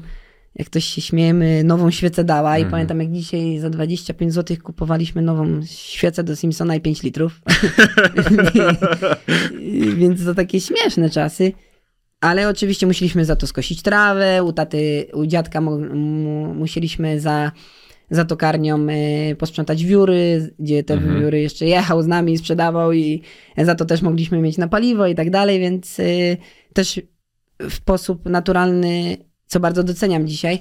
jak 0.55 0.67
ktoś 0.67 0.85
się 0.85 1.01
śmiejemy, 1.01 1.63
nową 1.63 1.91
świecę 1.91 2.23
dała. 2.23 2.57
I 2.57 2.61
Mhm. 2.61 2.71
pamiętam 2.71 2.99
jak 2.99 3.11
dzisiaj 3.11 3.59
za 3.59 3.69
25 3.69 4.33
zł 4.33 4.57
kupowaliśmy 4.63 5.21
nową 5.21 5.61
świecę 5.65 6.23
do 6.23 6.35
Simpsona 6.35 6.75
i 6.75 6.81
5 6.81 7.03
litrów. 7.03 7.41
Więc 9.97 10.25
to 10.25 10.33
takie 10.35 10.61
śmieszne 10.61 11.09
czasy. 11.09 11.51
Ale 12.21 12.49
oczywiście 12.49 12.87
musieliśmy 12.87 13.25
za 13.25 13.35
to 13.35 13.47
skosić 13.47 13.81
trawę, 13.81 14.43
u 14.43 14.53
taty, 14.53 15.05
u 15.13 15.25
dziadka 15.25 15.61
mu, 15.61 15.79
mu, 15.95 16.53
musieliśmy 16.53 17.19
za, 17.19 17.51
za 18.09 18.25
tokarnią 18.25 18.87
y, 18.89 19.35
posprzątać 19.35 19.85
wióry, 19.85 20.53
gdzie 20.59 20.83
te 20.83 20.93
Mhm. 20.93 21.21
wióry 21.21 21.41
jeszcze 21.41 21.65
jechał 21.65 22.03
z 22.03 22.07
nami, 22.07 22.37
sprzedawał 22.37 22.93
i 22.93 23.21
za 23.57 23.75
to 23.75 23.85
też 23.85 24.01
mogliśmy 24.01 24.41
mieć 24.41 24.57
na 24.57 24.67
paliwo 24.67 25.07
i 25.07 25.15
tak 25.15 25.29
dalej, 25.29 25.59
więc 25.59 25.99
y, 25.99 26.37
też 26.73 27.01
w 27.59 27.73
sposób 27.73 28.25
naturalny, 28.29 29.17
co 29.47 29.59
bardzo 29.59 29.83
doceniam 29.83 30.27
dzisiaj, 30.27 30.59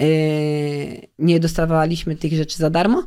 y, 0.00 1.06
nie 1.18 1.40
dostawaliśmy 1.40 2.16
tych 2.16 2.32
rzeczy 2.32 2.56
za 2.58 2.70
darmo, 2.70 3.02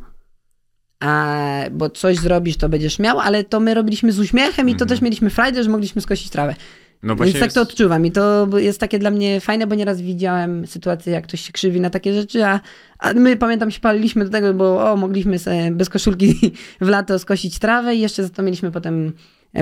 a, 0.99 1.43
bo 1.71 1.89
coś 1.89 2.17
zrobisz, 2.17 2.57
to 2.57 2.69
będziesz 2.69 2.99
miał, 2.99 3.19
ale 3.19 3.43
to 3.43 3.59
my 3.59 3.73
robiliśmy 3.73 4.11
z 4.11 4.19
uśmiechem 4.19 4.69
i 4.69 4.71
to 4.71 4.75
Mhm. 4.83 4.89
też 4.89 5.01
mieliśmy 5.01 5.29
frajdę, 5.29 5.63
że 5.63 5.69
mogliśmy 5.69 6.01
skosić 6.01 6.29
trawę. 6.29 6.55
No 7.03 7.15
Więc 7.15 7.33
tak 7.33 7.41
jest- 7.43 7.55
to 7.55 7.61
odczuwam 7.61 8.05
i 8.05 8.11
to 8.11 8.47
jest 8.57 8.79
takie 8.79 8.99
dla 8.99 9.11
mnie 9.11 9.39
fajne, 9.41 9.67
bo 9.67 9.75
nieraz 9.75 10.01
widziałem 10.01 10.67
sytuację, 10.67 11.13
jak 11.13 11.23
ktoś 11.23 11.41
się 11.41 11.51
krzywi 11.53 11.81
na 11.81 11.89
takie 11.89 12.13
rzeczy, 12.13 12.45
a, 12.45 12.59
a 12.99 13.13
my 13.13 13.37
pamiętam 13.37 13.71
się 13.71 13.79
paliliśmy 13.79 14.25
do 14.25 14.31
tego, 14.31 14.53
bo 14.53 14.91
o, 14.91 14.95
mogliśmy 14.97 15.37
bez 15.71 15.89
koszulki 15.89 16.35
w 16.81 16.87
lato 16.87 17.19
skosić 17.19 17.59
trawę 17.59 17.95
i 17.95 17.99
jeszcze 17.99 18.23
za 18.23 18.29
to 18.29 18.43
mieliśmy 18.43 18.71
potem 18.71 19.07
e, 19.07 19.11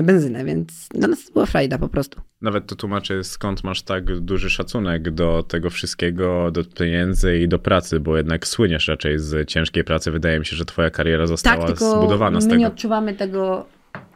benzynę, 0.02 0.44
więc 0.44 0.88
dla 0.88 1.08
nas 1.08 1.26
to 1.26 1.32
była 1.32 1.46
frajda 1.46 1.78
po 1.78 1.88
prostu. 1.88 2.20
Nawet 2.40 2.66
to 2.66 2.76
tłumaczy, 2.76 3.24
skąd 3.24 3.64
masz 3.64 3.82
tak 3.82 4.20
duży 4.20 4.50
szacunek 4.50 5.10
do 5.10 5.42
tego 5.48 5.70
wszystkiego, 5.70 6.50
do 6.50 6.64
pieniędzy 6.64 7.38
i 7.38 7.48
do 7.48 7.58
pracy, 7.58 8.00
bo 8.00 8.16
jednak 8.16 8.46
słyniesz 8.46 8.88
raczej 8.88 9.18
z 9.18 9.48
ciężkiej 9.48 9.84
pracy. 9.84 10.10
Wydaje 10.10 10.38
mi 10.38 10.46
się, 10.46 10.56
że 10.56 10.64
twoja 10.64 10.90
kariera 10.90 11.26
została 11.26 11.56
tak, 11.56 11.66
tylko 11.66 11.90
zbudowana 11.98 12.40
z 12.40 12.44
my 12.44 12.50
tego. 12.50 12.60
nie 12.60 12.66
odczuwamy 12.66 13.14
tego, 13.14 13.66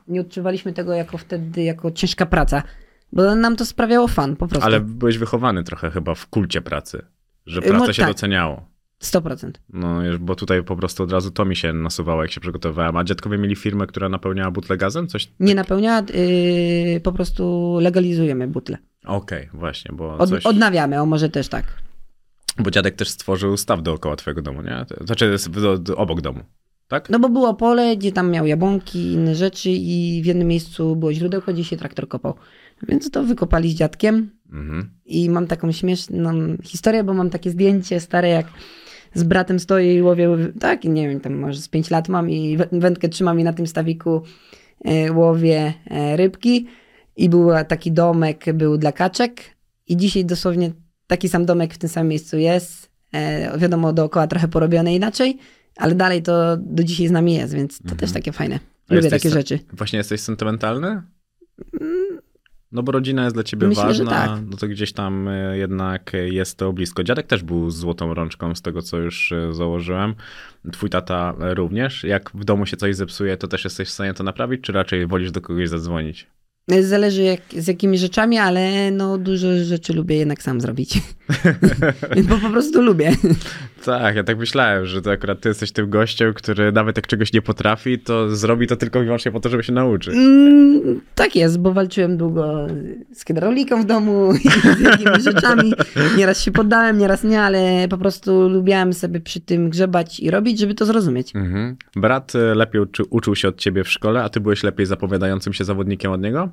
nie 0.08 0.20
odczuwaliśmy 0.20 0.72
tego 0.72 0.92
jako 0.92 1.18
wtedy, 1.18 1.62
jako 1.62 1.90
ciężka 1.90 2.26
praca, 2.26 2.62
bo 3.12 3.34
nam 3.34 3.56
to 3.56 3.66
sprawiało 3.66 4.08
fan 4.08 4.36
po 4.36 4.48
prostu. 4.48 4.66
Ale 4.66 4.80
byłeś 4.80 5.18
wychowany 5.18 5.64
trochę 5.64 5.90
chyba 5.90 6.14
w 6.14 6.26
kulcie 6.26 6.60
pracy, 6.60 7.02
że 7.46 7.60
Y, 7.60 7.62
praca 7.62 7.86
mo- 7.86 7.92
się 7.92 8.02
tak. 8.02 8.10
doceniało. 8.10 8.68
100%. 9.02 9.50
No, 9.72 9.98
bo 10.20 10.34
tutaj 10.34 10.62
po 10.64 10.76
prostu 10.76 11.02
od 11.02 11.12
razu 11.12 11.30
to 11.30 11.44
mi 11.44 11.56
się 11.56 11.72
nasuwało, 11.72 12.22
jak 12.22 12.32
się 12.32 12.40
przygotowywałem. 12.40 12.96
A 12.96 13.04
dziadkowie 13.04 13.38
mieli 13.38 13.56
firmę, 13.56 13.86
która 13.86 14.08
napełniała 14.08 14.50
butle 14.50 14.76
gazem? 14.76 15.06
Coś? 15.08 15.28
Nie 15.40 15.54
napełniała, 15.54 16.02
yy, 16.94 17.00
po 17.00 17.12
prostu 17.12 17.76
legalizujemy 17.80 18.48
butle. 18.48 18.78
Okej, 19.04 19.48
właśnie, 19.54 19.94
bo 19.96 20.16
Od, 20.18 20.30
coś... 20.30 20.46
Odnawiamy, 20.46 21.00
o 21.00 21.06
może 21.06 21.28
też 21.28 21.48
tak. 21.48 21.64
Bo 22.58 22.70
dziadek 22.70 22.94
też 22.96 23.08
stworzył 23.08 23.56
staw 23.56 23.82
dookoła 23.82 24.16
twojego 24.16 24.42
domu, 24.42 24.62
nie? 24.62 24.84
Znaczy 25.06 25.36
do, 25.50 25.78
do, 25.78 25.96
obok 25.96 26.20
domu, 26.20 26.40
tak? 26.88 27.10
No 27.10 27.18
bo 27.18 27.28
było 27.28 27.54
pole, 27.54 27.96
gdzie 27.96 28.12
tam 28.12 28.30
miał 28.30 28.46
jabłonki 28.46 28.98
i 28.98 29.12
inne 29.12 29.34
rzeczy 29.34 29.70
i 29.70 30.20
w 30.22 30.26
jednym 30.26 30.48
miejscu 30.48 30.96
było 30.96 31.12
źródełko, 31.12 31.52
gdzie 31.52 31.64
się 31.64 31.76
traktor 31.76 32.08
kopał. 32.08 32.34
Więc 32.88 33.10
to 33.10 33.24
wykopali 33.24 33.70
z 33.70 33.74
dziadkiem 33.74 34.30
Mhm. 34.52 34.90
i 35.06 35.30
mam 35.30 35.46
taką 35.46 35.72
śmieszną 35.72 36.56
historię, 36.62 37.04
bo 37.04 37.14
mam 37.14 37.30
takie 37.30 37.50
zdjęcie 37.50 38.00
stare, 38.00 38.28
jak 38.28 38.46
z 39.18 39.22
bratem 39.22 39.58
stoję 39.60 39.94
i 39.96 40.02
łowię, 40.02 40.28
tak, 40.60 40.84
nie 40.84 41.08
wiem, 41.08 41.20
tam 41.20 41.34
może 41.34 41.60
z 41.60 41.68
5 41.68 41.90
lat 41.90 42.08
mam 42.08 42.30
i 42.30 42.58
wę- 42.58 42.80
wędkę 42.80 43.08
trzymam 43.08 43.40
i 43.40 43.44
na 43.44 43.52
tym 43.52 43.66
stawiku 43.66 44.22
e, 44.84 45.12
łowię 45.12 45.72
e, 45.90 46.16
rybki 46.16 46.66
i 47.16 47.28
był 47.28 47.50
taki 47.68 47.92
domek, 47.92 48.44
był 48.54 48.78
dla 48.78 48.92
kaczek 48.92 49.40
i 49.86 49.96
dzisiaj 49.96 50.24
dosłownie 50.24 50.70
taki 51.06 51.28
sam 51.28 51.46
domek 51.46 51.74
w 51.74 51.78
tym 51.78 51.88
samym 51.90 52.08
miejscu 52.08 52.38
jest. 52.38 52.90
E, 53.12 53.58
wiadomo, 53.58 53.92
dookoła 53.92 54.26
trochę 54.26 54.48
porobione 54.48 54.94
inaczej, 54.94 55.38
ale 55.76 55.94
dalej 55.94 56.22
to 56.22 56.56
do 56.56 56.84
dzisiaj 56.84 57.08
z 57.08 57.10
nami 57.10 57.34
jest, 57.34 57.54
więc 57.54 57.78
to 57.78 57.82
Mhm. 57.84 57.98
też 57.98 58.12
takie 58.12 58.32
fajne. 58.32 58.58
Lubię 58.90 59.02
jesteś 59.02 59.22
takie 59.22 59.30
rzeczy. 59.34 59.58
Właśnie 59.72 59.96
jesteś 59.96 60.20
sentymentalny? 60.20 61.02
No 62.72 62.82
bo 62.82 62.92
rodzina 62.92 63.24
jest 63.24 63.36
dla 63.36 63.42
ciebie. 63.44 63.68
Myślę, 63.68 63.82
ważna, 63.82 64.10
tak. 64.10 64.40
no 64.50 64.56
to 64.56 64.68
gdzieś 64.68 64.92
tam 64.92 65.28
e, 65.28 65.58
jednak 65.58 66.12
jest 66.26 66.58
to 66.58 66.72
blisko. 66.72 67.04
Dziadek 67.04 67.26
też 67.26 67.42
był 67.42 67.70
złotą 67.70 68.14
rączką 68.14 68.54
z 68.54 68.62
tego, 68.62 68.82
co 68.82 68.96
już 68.96 69.32
e, 69.32 69.54
założyłem. 69.54 70.14
Twój 70.72 70.90
tata 70.90 71.34
również. 71.38 72.04
Jak 72.04 72.30
w 72.34 72.44
domu 72.44 72.66
się 72.66 72.76
coś 72.76 72.96
zepsuje, 72.96 73.36
to 73.36 73.48
też 73.48 73.64
jesteś 73.64 73.88
w 73.88 73.92
stanie 73.92 74.14
to 74.14 74.24
naprawić, 74.24 74.60
czy 74.60 74.72
raczej 74.72 75.06
wolisz 75.06 75.30
do 75.30 75.40
kogoś 75.40 75.68
zadzwonić? 75.68 76.26
Zależy 76.80 77.22
jak, 77.22 77.40
z 77.58 77.66
jakimi 77.66 77.98
rzeczami, 77.98 78.38
ale 78.38 78.90
no 78.90 79.18
dużo 79.18 79.48
rzeczy 79.64 79.92
lubię 79.92 80.16
jednak 80.16 80.42
sam 80.42 80.60
zrobić. 80.60 81.02
Bo 82.28 82.38
po 82.38 82.50
prostu 82.50 82.82
lubię. 82.82 83.12
Tak, 83.84 84.16
ja 84.16 84.24
tak 84.24 84.38
myślałem, 84.38 84.86
że 84.86 85.02
to 85.02 85.10
akurat 85.10 85.40
ty 85.40 85.48
jesteś 85.48 85.72
tym 85.72 85.90
gościem, 85.90 86.34
który 86.34 86.72
nawet 86.72 86.96
jak 86.96 87.06
czegoś 87.06 87.32
nie 87.32 87.42
potrafi, 87.42 87.98
to 87.98 88.36
zrobi 88.36 88.66
to 88.66 88.76
tylko 88.76 89.02
i 89.02 89.04
wyłącznie 89.04 89.32
po 89.32 89.40
to, 89.40 89.48
żeby 89.48 89.62
się 89.62 89.72
nauczyć. 89.72 90.14
Mm, 90.14 91.00
tak 91.14 91.36
jest, 91.36 91.58
bo 91.60 91.72
walczyłem 91.72 92.16
długo 92.16 92.66
z 93.12 93.24
hydrauliką 93.24 93.82
w 93.82 93.86
domu 93.86 94.32
i 94.44 94.48
z 94.78 94.80
jakimiś 94.80 95.22
rzeczami. 95.22 95.72
Nieraz 96.16 96.42
się 96.42 96.50
poddałem, 96.50 96.98
nieraz 96.98 97.24
nie, 97.24 97.40
ale 97.40 97.88
po 97.90 97.98
prostu 97.98 98.48
lubiłem 98.48 98.92
sobie 98.92 99.20
przy 99.20 99.40
tym 99.40 99.70
grzebać 99.70 100.20
i 100.20 100.30
robić, 100.30 100.58
żeby 100.58 100.74
to 100.74 100.86
zrozumieć. 100.86 101.36
Mhm. 101.36 101.76
Brat 101.96 102.34
e, 102.34 102.54
lepiej 102.54 102.80
uczy, 102.80 103.02
uczył 103.10 103.36
się 103.36 103.48
od 103.48 103.56
ciebie 103.56 103.84
w 103.84 103.88
szkole, 103.88 104.22
a 104.22 104.28
ty 104.28 104.40
byłeś 104.40 104.62
lepiej 104.62 104.86
zapowiadającym 104.86 105.52
się 105.52 105.64
zawodnikiem 105.64 106.12
od 106.12 106.22
niego? 106.22 106.48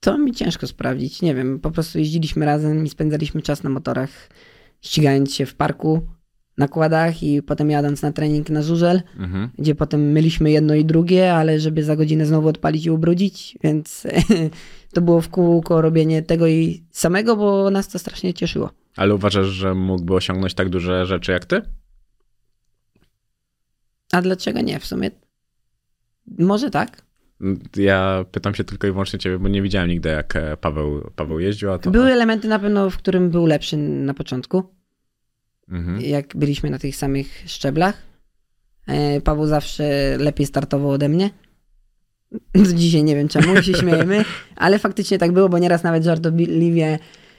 To 0.00 0.18
mi 0.18 0.32
ciężko 0.32 0.66
sprawdzić. 0.66 1.22
Nie 1.22 1.34
wiem, 1.34 1.60
po 1.60 1.70
prostu 1.70 1.98
jeździliśmy 1.98 2.46
razem 2.46 2.86
i 2.86 2.88
spędzaliśmy 2.88 3.42
czas 3.42 3.62
na 3.62 3.70
motorach, 3.70 4.10
ścigając 4.80 5.34
się 5.34 5.46
w 5.46 5.54
parku, 5.54 6.06
na 6.58 6.68
kładach 6.68 7.22
i 7.22 7.42
potem 7.42 7.70
jadąc 7.70 8.02
na 8.02 8.12
trening 8.12 8.50
na 8.50 8.62
żużel. 8.62 9.02
Mhm. 9.18 9.50
gdzie 9.58 9.74
potem 9.74 10.12
myliśmy 10.12 10.50
jedno 10.50 10.74
i 10.74 10.84
drugie, 10.84 11.34
ale 11.34 11.60
żeby 11.60 11.84
za 11.84 11.96
godzinę 11.96 12.26
znowu 12.26 12.48
odpalić 12.48 12.86
i 12.86 12.90
ubrudzić, 12.90 13.58
więc 13.62 14.06
to 14.94 15.00
było 15.00 15.20
w 15.20 15.28
kółko 15.28 15.82
robienie 15.82 16.22
tego 16.22 16.46
i 16.46 16.84
samego, 16.90 17.36
bo 17.36 17.70
nas 17.70 17.88
to 17.88 17.98
strasznie 17.98 18.34
cieszyło. 18.34 18.70
Ale 18.96 19.14
uważasz, 19.14 19.46
że 19.46 19.74
mógłby 19.74 20.14
osiągnąć 20.14 20.54
tak 20.54 20.68
duże 20.68 21.06
rzeczy 21.06 21.32
jak 21.32 21.44
ty? 21.44 21.62
A 24.12 24.22
dlaczego 24.22 24.60
nie 24.60 24.80
w 24.80 24.86
sumie? 24.86 25.10
Może 26.38 26.70
tak. 26.70 27.03
Ja 27.76 28.24
pytam 28.32 28.54
się 28.54 28.64
tylko 28.64 28.86
i 28.86 28.90
wyłącznie 28.90 29.18
ciebie, 29.18 29.38
bo 29.38 29.48
nie 29.48 29.62
widziałem 29.62 29.88
nigdy, 29.88 30.08
jak 30.08 30.36
e, 30.36 30.56
Paweł, 30.56 31.10
Paweł 31.16 31.40
jeździł, 31.40 31.70
a 31.70 31.78
to... 31.78 31.90
Były 31.90 32.12
elementy 32.12 32.48
na 32.48 32.58
pewno, 32.58 32.90
w 32.90 32.96
którym 32.96 33.30
był 33.30 33.46
lepszy 33.46 33.76
na 33.76 34.14
początku. 34.14 34.62
Mhm. 35.68 36.00
jak 36.00 36.36
byliśmy 36.36 36.70
na 36.70 36.78
tych 36.78 36.96
samych 36.96 37.42
szczeblach. 37.46 38.02
E, 38.86 39.20
Paweł 39.20 39.46
zawsze 39.46 40.16
lepiej 40.18 40.46
startował 40.46 40.90
ode 40.90 41.08
mnie. 41.08 41.30
Dzisiaj 42.74 43.04
nie 43.04 43.16
wiem 43.16 43.28
czemu, 43.28 43.62
się 43.62 43.74
śmiejemy, 43.74 44.24
ale 44.56 44.78
faktycznie 44.78 45.18
tak 45.18 45.32
było, 45.32 45.48
bo 45.48 45.58
nieraz 45.58 45.82
nawet 45.82 46.04
żartobliwie 46.04 46.98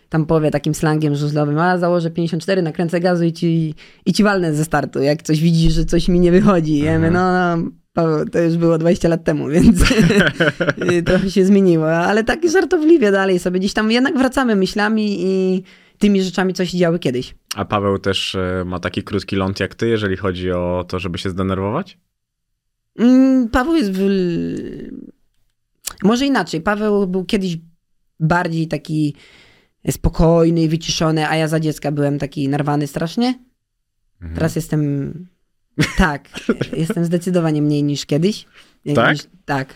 tam 0.10 0.26
powie 0.26 0.52
takim 0.52 0.76
slangiem 0.76 1.16
żużlowym, 1.16 1.60
a 1.60 1.78
założę 1.78 2.12
54, 2.12 2.62
nakręcę 2.62 3.00
gazu 3.00 3.24
i 3.24 3.34
ci, 3.34 3.76
i 4.06 4.14
ci 4.14 4.24
walnę 4.24 4.54
ze 4.54 4.66
startu, 4.66 5.02
jak 5.02 5.24
coś 5.24 5.42
widzisz, 5.42 5.74
że 5.74 5.86
coś 5.86 6.08
mi 6.08 6.20
nie 6.20 6.32
wychodzi. 6.32 6.78
Ja 6.78 7.00
mówię, 7.00 7.12
no, 7.12 7.56
no 7.56 7.64
Paweł, 7.96 8.26
to 8.26 8.40
już 8.40 8.58
było 8.58 8.78
20 8.78 9.08
lat 9.08 9.24
temu, 9.24 9.48
więc 9.48 9.84
trochę 11.06 11.32
się 11.32 11.46
zmieniło, 11.46 11.92
ale 11.92 12.24
tak 12.24 12.50
żartobliwie 12.50 13.12
dalej 13.12 13.40
sobie 13.40 13.60
gdzieś 13.60 13.74
tam 13.74 13.92
jednak 13.92 14.18
wracamy 14.18 14.56
myślami 14.56 15.18
i 15.20 15.64
tymi 15.98 16.22
rzeczami, 16.22 16.54
co 16.54 16.66
się 16.66 16.78
działy 16.78 17.00
kiedyś. 17.00 17.36
A 17.56 17.66
Paweł 17.66 18.00
też 18.00 18.36
e, 18.36 18.64
ma 18.66 18.80
taki 18.80 19.04
krótki 19.04 19.36
ląd 19.36 19.60
jak 19.60 19.76
ty, 19.76 19.88
jeżeli 19.88 20.18
chodzi 20.18 20.52
o 20.52 20.86
to, 20.88 21.00
żeby 21.00 21.18
się 21.18 21.30
zdenerwować? 21.30 21.98
Mm, 23.00 23.50
Paweł 23.50 23.76
jest. 23.76 23.92
W... 23.92 24.00
Może 26.04 26.26
inaczej. 26.26 26.62
Paweł 26.62 27.08
był 27.08 27.26
kiedyś 27.26 27.58
bardziej 28.20 28.68
taki 28.68 29.16
spokojny, 29.92 30.68
wyciszony, 30.68 31.30
a 31.30 31.36
ja 31.36 31.48
za 31.48 31.60
dziecka 31.60 31.92
byłem 31.92 32.20
taki 32.20 32.50
narwany 32.50 32.88
strasznie. 32.88 33.28
Mhm. 34.22 34.36
Teraz 34.36 34.56
jestem. 34.56 35.12
Tak, 35.98 36.30
jestem 36.78 37.06
zdecydowanie 37.06 37.62
mniej 37.62 37.84
niż 37.84 38.06
kiedyś. 38.06 38.46
Tak? 38.96 39.18
Już, 39.18 39.28
tak. 39.46 39.74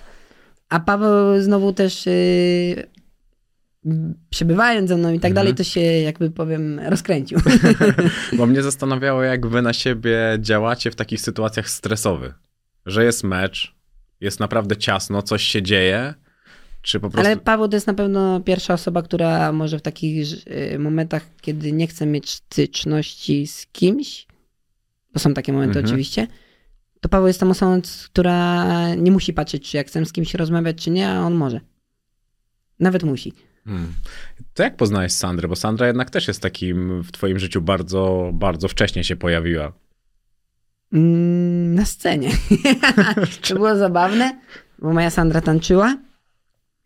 A 0.69 0.79
Paweł 0.79 1.41
znowu 1.41 1.73
też. 1.73 2.05
Yy, 2.05 2.87
przebywając 4.29 4.89
ze 4.89 4.97
mną 4.97 5.09
i 5.13 5.19
tak 5.19 5.31
Mhm. 5.31 5.33
dalej, 5.33 5.55
to 5.55 5.63
się 5.63 5.81
jakby 5.81 6.31
powiem 6.31 6.79
rozkręcił. 6.79 7.39
Bo 8.37 8.45
mnie 8.45 8.63
zastanawiało, 8.63 9.23
jak 9.23 9.47
wy 9.47 9.61
na 9.61 9.73
siebie 9.73 10.17
działacie 10.39 10.91
w 10.91 10.95
takich 10.95 11.21
sytuacjach 11.21 11.69
stresowych. 11.69 12.33
Że 12.85 13.05
jest 13.05 13.23
mecz, 13.23 13.75
jest 14.21 14.39
naprawdę 14.39 14.77
ciasno, 14.77 15.21
coś 15.21 15.43
się 15.43 15.61
dzieje, 15.61 16.13
czy 16.81 16.99
po 16.99 17.09
prostu... 17.09 17.27
Ale 17.27 17.37
Paweł 17.37 17.67
to 17.67 17.75
jest 17.75 17.87
na 17.87 17.93
pewno 17.93 18.41
pierwsza 18.41 18.73
osoba, 18.73 19.01
która 19.01 19.51
może 19.51 19.79
w 19.79 19.81
takich 19.81 20.27
y, 20.73 20.79
momentach, 20.79 21.25
kiedy 21.41 21.71
nie 21.71 21.87
chce 21.87 22.05
mieć 22.05 22.29
styczności 22.29 23.47
z 23.47 23.67
kimś, 23.71 24.27
bo 25.13 25.19
są 25.19 25.33
takie 25.33 25.53
momenty 25.53 25.79
Mhm. 25.79 25.85
oczywiście, 25.85 26.27
to 27.01 27.09
Paweł 27.09 27.27
jest 27.27 27.39
tą 27.39 27.49
osobą, 27.49 27.81
która 28.05 28.95
nie 28.95 29.11
musi 29.11 29.33
patrzeć, 29.33 29.69
czy 29.71 29.77
jak 29.77 29.87
chcę 29.87 30.05
z 30.05 30.11
kimś 30.13 30.33
rozmawiać, 30.33 30.83
czy 30.83 30.91
nie, 30.91 31.09
a 31.09 31.21
on 31.21 31.33
może. 31.33 31.61
Nawet 32.79 33.03
musi. 33.03 33.33
Hmm. 33.65 33.93
To 34.53 34.63
jak 34.63 34.75
poznałeś 34.77 35.11
Sandrę? 35.11 35.47
Bo 35.47 35.55
Sandra 35.55 35.87
jednak 35.87 36.09
też 36.09 36.27
jest 36.27 36.41
takim 36.41 37.03
w 37.03 37.11
twoim 37.11 37.39
życiu 37.39 37.61
bardzo, 37.61 38.29
bardzo 38.33 38.67
wcześnie 38.67 39.03
się 39.03 39.15
pojawiła. 39.15 39.71
Mm, 40.93 41.75
Na 41.75 41.85
scenie. 41.85 42.31
to 43.47 43.53
było 43.55 43.75
zabawne, 43.75 44.39
bo 44.79 44.93
moja 44.93 45.09
Sandra 45.09 45.41
tańczyła. 45.41 45.97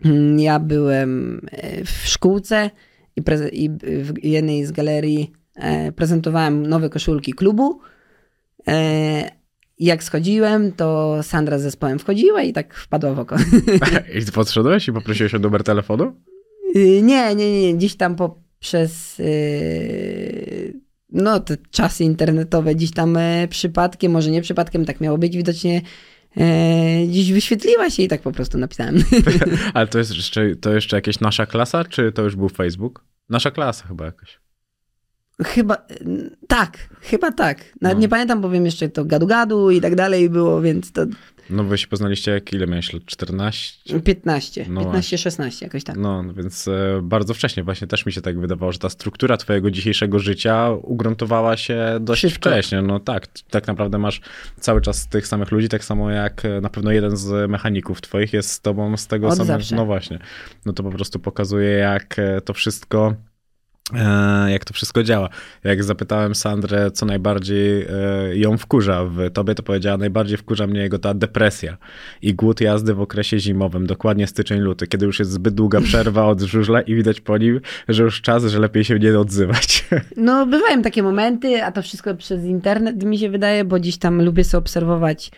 Mm, 0.05 0.39
Ja 0.39 0.59
byłem 0.59 1.41
e, 1.51 1.85
w 1.85 1.89
szkółce 1.89 2.69
i, 3.15 3.21
i 3.51 3.69
w 4.03 4.23
jednej 4.23 4.65
z 4.65 4.71
galerii 4.71 5.31
e, 5.55 5.91
prezentowałem 5.91 6.67
nowe 6.67 6.89
koszulki 6.89 7.33
klubu. 7.33 7.81
E, 8.67 9.31
Jak 9.79 10.03
schodziłem, 10.03 10.71
to 10.71 11.17
Sandra 11.23 11.59
z 11.59 11.61
zespołem 11.61 11.99
wchodziła 11.99 12.41
i 12.43 12.53
tak 12.53 12.73
wpadła 12.73 13.13
w 13.13 13.19
oko. 13.19 13.35
I 14.29 14.31
podszedłeś 14.31 14.87
i 14.87 14.93
poprosiłeś 14.93 15.35
o 15.35 15.39
numer 15.39 15.63
telefonu? 15.63 16.15
Y, 16.75 17.01
Nie, 17.01 17.35
nie, 17.35 17.61
nie, 17.61 17.73
gdzieś 17.73 17.95
tam 17.95 18.15
poprzez 18.15 19.19
y, 19.19 20.73
no 21.09 21.39
te 21.39 21.57
czasy 21.71 22.03
internetowe, 22.03 22.75
gdzieś 22.75 22.91
tam 22.91 23.17
e, 23.17 23.47
przypadkiem, 23.47 24.11
może 24.11 24.31
nie 24.31 24.41
przypadkiem, 24.41 24.85
tak 24.85 25.01
miało 25.01 25.17
być, 25.17 25.37
widocznie 25.37 25.81
e, 26.37 27.07
gdzieś 27.07 27.33
wyświetliła 27.33 27.89
się 27.89 28.03
i 28.03 28.07
tak 28.07 28.21
po 28.21 28.31
prostu 28.31 28.57
napisałem. 28.57 28.95
Ale 29.73 29.87
to 29.87 29.97
jest 29.97 30.15
jeszcze, 30.15 30.55
to 30.55 30.73
jeszcze 30.73 30.95
jakieś 30.97 31.19
nasza 31.19 31.45
klasa, 31.45 31.85
czy 31.85 32.11
to 32.11 32.21
już 32.21 32.35
był 32.35 32.49
Facebook? 32.49 33.05
Nasza 33.29 33.51
klasa 33.51 33.87
chyba 33.87 34.05
jakoś. 34.05 34.39
Chyba, 35.45 35.77
tak, 36.47 36.77
chyba 37.01 37.31
tak. 37.31 37.57
Nawet 37.81 37.97
No. 37.97 38.01
nie 38.01 38.09
pamiętam, 38.09 38.41
bo 38.41 38.49
wiem 38.49 38.65
jeszcze 38.65 38.89
to 38.89 39.05
gadu-gadu 39.05 39.71
i 39.71 39.81
tak 39.81 39.95
dalej 39.95 40.29
było, 40.29 40.61
więc 40.61 40.91
to 40.91 41.05
No 41.49 41.63
wy 41.63 41.77
się 41.77 41.87
poznaliście 41.87 42.31
jak 42.31 42.53
ile 42.53 42.67
miałeś 42.67 42.93
lat? 42.93 43.05
14? 43.05 43.99
15, 43.99 44.65
No 44.69 44.81
15-16 44.81 45.63
jakoś 45.63 45.83
tak. 45.83 45.95
No, 45.97 46.23
więc 46.33 46.67
e, 46.67 46.99
bardzo 47.03 47.33
wcześnie 47.33 47.63
właśnie 47.63 47.87
też 47.87 48.05
mi 48.05 48.11
się 48.11 48.21
tak 48.21 48.39
wydawało, 48.39 48.71
że 48.71 48.79
ta 48.79 48.89
struktura 48.89 49.37
twojego 49.37 49.71
dzisiejszego 49.71 50.19
życia 50.19 50.69
ugruntowała 50.71 51.57
się 51.57 51.97
dość 52.01 52.21
Szybko. 52.21 52.49
wcześnie. 52.49 52.81
No 52.81 52.99
tak, 52.99 53.27
tak 53.49 53.67
naprawdę 53.67 53.97
masz 53.97 54.21
cały 54.59 54.81
czas 54.81 55.07
tych 55.07 55.27
samych 55.27 55.51
ludzi, 55.51 55.69
tak 55.69 55.83
samo 55.83 56.11
jak 56.11 56.45
e, 56.45 56.61
na 56.61 56.69
pewno 56.69 56.91
jeden 56.91 57.17
z 57.17 57.49
mechaników 57.49 58.01
twoich 58.01 58.33
jest 58.33 58.49
z 58.51 58.61
tobą 58.61 58.97
z 58.97 59.07
tego 59.07 59.27
Od 59.27 59.33
samego. 59.37 59.53
zawsze. 59.53 59.75
No 59.75 59.85
właśnie. 59.85 60.19
No 60.65 60.73
to 60.73 60.83
po 60.83 60.91
prostu 60.91 61.19
pokazuje, 61.19 61.69
jak 61.69 62.19
e, 62.19 62.41
to 62.41 62.53
wszystko. 62.53 63.13
E, 63.95 64.51
Jak 64.51 64.65
to 64.65 64.73
wszystko 64.73 65.03
działa. 65.03 65.29
Jak 65.63 65.83
zapytałem 65.83 66.35
Sandrę, 66.35 66.91
co 66.91 67.05
najbardziej 67.05 67.81
e, 67.81 67.87
ją 68.37 68.57
wkurza 68.57 69.05
w 69.05 69.31
tobie, 69.33 69.55
to 69.55 69.63
powiedziała, 69.63 69.97
najbardziej 69.97 70.37
wkurza 70.37 70.67
mnie 70.67 70.79
jego 70.81 70.99
ta 70.99 71.13
depresja 71.13 71.77
i 72.21 72.33
głód 72.33 72.61
jazdy 72.61 72.93
w 72.93 73.01
okresie 73.01 73.39
zimowym, 73.39 73.87
dokładnie 73.87 74.27
styczeń-luty, 74.27 74.87
kiedy 74.87 75.05
już 75.05 75.19
jest 75.19 75.31
zbyt 75.31 75.53
długa 75.53 75.81
przerwa 75.81 76.25
od 76.25 76.41
żużla 76.41 76.81
i 76.81 76.95
widać 76.95 77.21
po 77.21 77.37
nim, 77.37 77.61
że 77.87 78.03
już 78.03 78.21
czas, 78.21 78.45
że 78.45 78.59
lepiej 78.59 78.83
się 78.83 78.99
nie 78.99 79.19
odzywać. 79.19 79.85
No, 80.17 80.45
bywają 80.45 80.81
takie 80.81 81.03
momenty, 81.03 81.63
a 81.63 81.71
to 81.71 81.81
wszystko 81.81 82.15
przez 82.15 82.43
internet 82.43 83.03
mi 83.03 83.17
się 83.17 83.29
wydaje, 83.29 83.65
bo 83.65 83.75
gdzieś 83.75 83.97
tam 83.97 84.21
lubię 84.21 84.43
sobie 84.43 84.59
obserwować, 84.59 85.31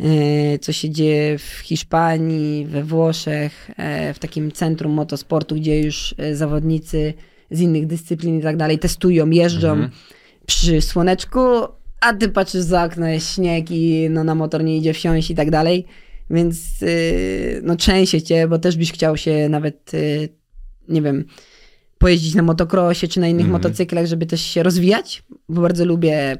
e, 0.00 0.58
co 0.58 0.72
się 0.72 0.90
dzieje 0.90 1.38
w 1.38 1.42
Hiszpanii, 1.42 2.66
we 2.66 2.84
Włoszech, 2.84 3.70
w 4.14 4.18
takim 4.18 4.52
centrum 4.52 4.92
motosportu, 4.92 5.54
gdzie 5.54 5.80
już 5.80 6.14
zawodnicy 6.32 7.14
z 7.50 7.60
innych 7.60 7.86
dyscyplin 7.86 8.38
i 8.38 8.42
tak 8.42 8.56
dalej 8.56 8.78
testują, 8.78 9.30
jeżdżą 9.30 9.70
Mhm. 9.72 9.90
przy 10.46 10.80
słoneczku, 10.80 11.40
a 12.00 12.14
ty 12.14 12.28
patrzysz 12.28 12.62
za 12.62 12.84
okno, 12.84 13.06
jest 13.08 13.34
śnieg 13.34 13.70
i 13.70 14.06
no, 14.10 14.24
na 14.24 14.34
motor 14.34 14.64
nie 14.64 14.76
idzie 14.78 14.92
wsiąść 14.94 15.30
i 15.30 15.34
tak 15.34 15.50
dalej. 15.50 15.84
Więc 16.30 16.80
yy, 16.80 17.60
no 17.62 17.76
trzęsie 17.76 18.22
cię, 18.22 18.48
bo 18.48 18.58
też 18.58 18.76
byś 18.76 18.92
chciał 18.92 19.16
się 19.16 19.48
nawet, 19.48 19.92
yy, 19.92 20.28
nie 20.88 21.02
wiem, 21.02 21.24
pojeździć 21.98 22.34
na 22.34 22.42
motocrossie 22.42 23.08
czy 23.08 23.20
na 23.20 23.28
innych 23.28 23.46
Mhm. 23.46 23.52
motocyklach, 23.52 24.06
żeby 24.06 24.26
też 24.26 24.40
się 24.40 24.62
rozwijać, 24.62 25.22
bo 25.48 25.60
bardzo 25.62 25.84
lubię, 25.84 26.36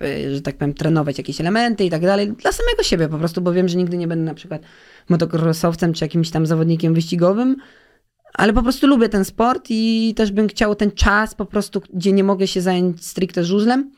yy, 0.00 0.34
że 0.34 0.42
tak 0.42 0.56
powiem, 0.56 0.74
trenować 0.74 1.18
jakieś 1.18 1.40
elementy 1.40 1.84
i 1.84 1.90
tak 1.90 2.02
dalej, 2.02 2.32
dla 2.32 2.52
samego 2.52 2.82
siebie 2.82 3.08
po 3.08 3.18
prostu, 3.18 3.40
bo 3.40 3.52
wiem, 3.52 3.68
że 3.68 3.76
nigdy 3.78 3.96
nie 3.96 4.08
będę 4.08 4.24
na 4.24 4.34
przykład 4.34 4.62
motocrossowcem 5.08 5.92
czy 5.92 6.04
jakimś 6.04 6.30
tam 6.30 6.46
zawodnikiem 6.46 6.94
wyścigowym, 6.94 7.56
ale 8.32 8.52
po 8.52 8.62
prostu 8.62 8.86
lubię 8.86 9.08
ten 9.08 9.24
sport 9.24 9.66
i 9.70 10.14
też 10.16 10.32
bym 10.32 10.48
chciał 10.48 10.74
ten 10.74 10.90
czas 10.90 11.34
po 11.34 11.46
prostu, 11.46 11.82
gdzie 11.94 12.12
nie 12.12 12.24
mogę 12.24 12.46
się 12.46 12.60
zająć 12.60 13.06
stricte 13.06 13.44
żużlem, 13.44 13.92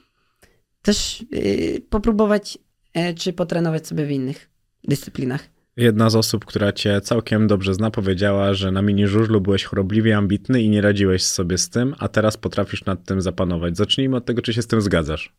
też 0.82 1.24
yy, 1.30 1.80
popróbować 1.90 2.58
yy, 2.94 3.14
czy 3.14 3.32
potrenować 3.32 3.86
sobie 3.86 4.06
w 4.06 4.10
innych 4.10 4.50
dyscyplinach. 4.84 5.54
Jedna 5.76 6.10
z 6.10 6.16
osób, 6.16 6.44
która 6.44 6.72
cię 6.72 7.00
całkiem 7.00 7.46
dobrze 7.46 7.74
zna, 7.74 7.90
powiedziała, 7.90 8.54
że 8.54 8.70
na 8.70 8.82
mini 8.82 9.06
żużlu 9.06 9.40
byłeś 9.40 9.64
chorobliwie 9.64 10.16
ambitny 10.16 10.62
i 10.62 10.70
nie 10.70 10.80
radziłeś 10.80 11.22
sobie 11.22 11.58
z 11.58 11.70
tym, 11.70 11.94
a 11.98 12.08
teraz 12.08 12.36
potrafisz 12.36 12.84
nad 12.84 13.04
tym 13.04 13.20
zapanować. 13.20 13.76
Zacznijmy 13.76 14.16
od 14.16 14.24
tego, 14.24 14.42
czy 14.42 14.52
się 14.52 14.62
z 14.62 14.66
tym 14.66 14.80
zgadzasz. 14.80 15.32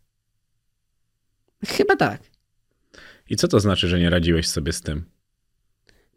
Chyba 1.68 1.96
tak. 1.96 2.22
I 3.30 3.36
co 3.36 3.48
to 3.48 3.60
znaczy, 3.60 3.88
że 3.88 4.00
nie 4.00 4.10
radziłeś 4.10 4.48
sobie 4.48 4.74
z 4.74 4.82
tym? 4.82 5.06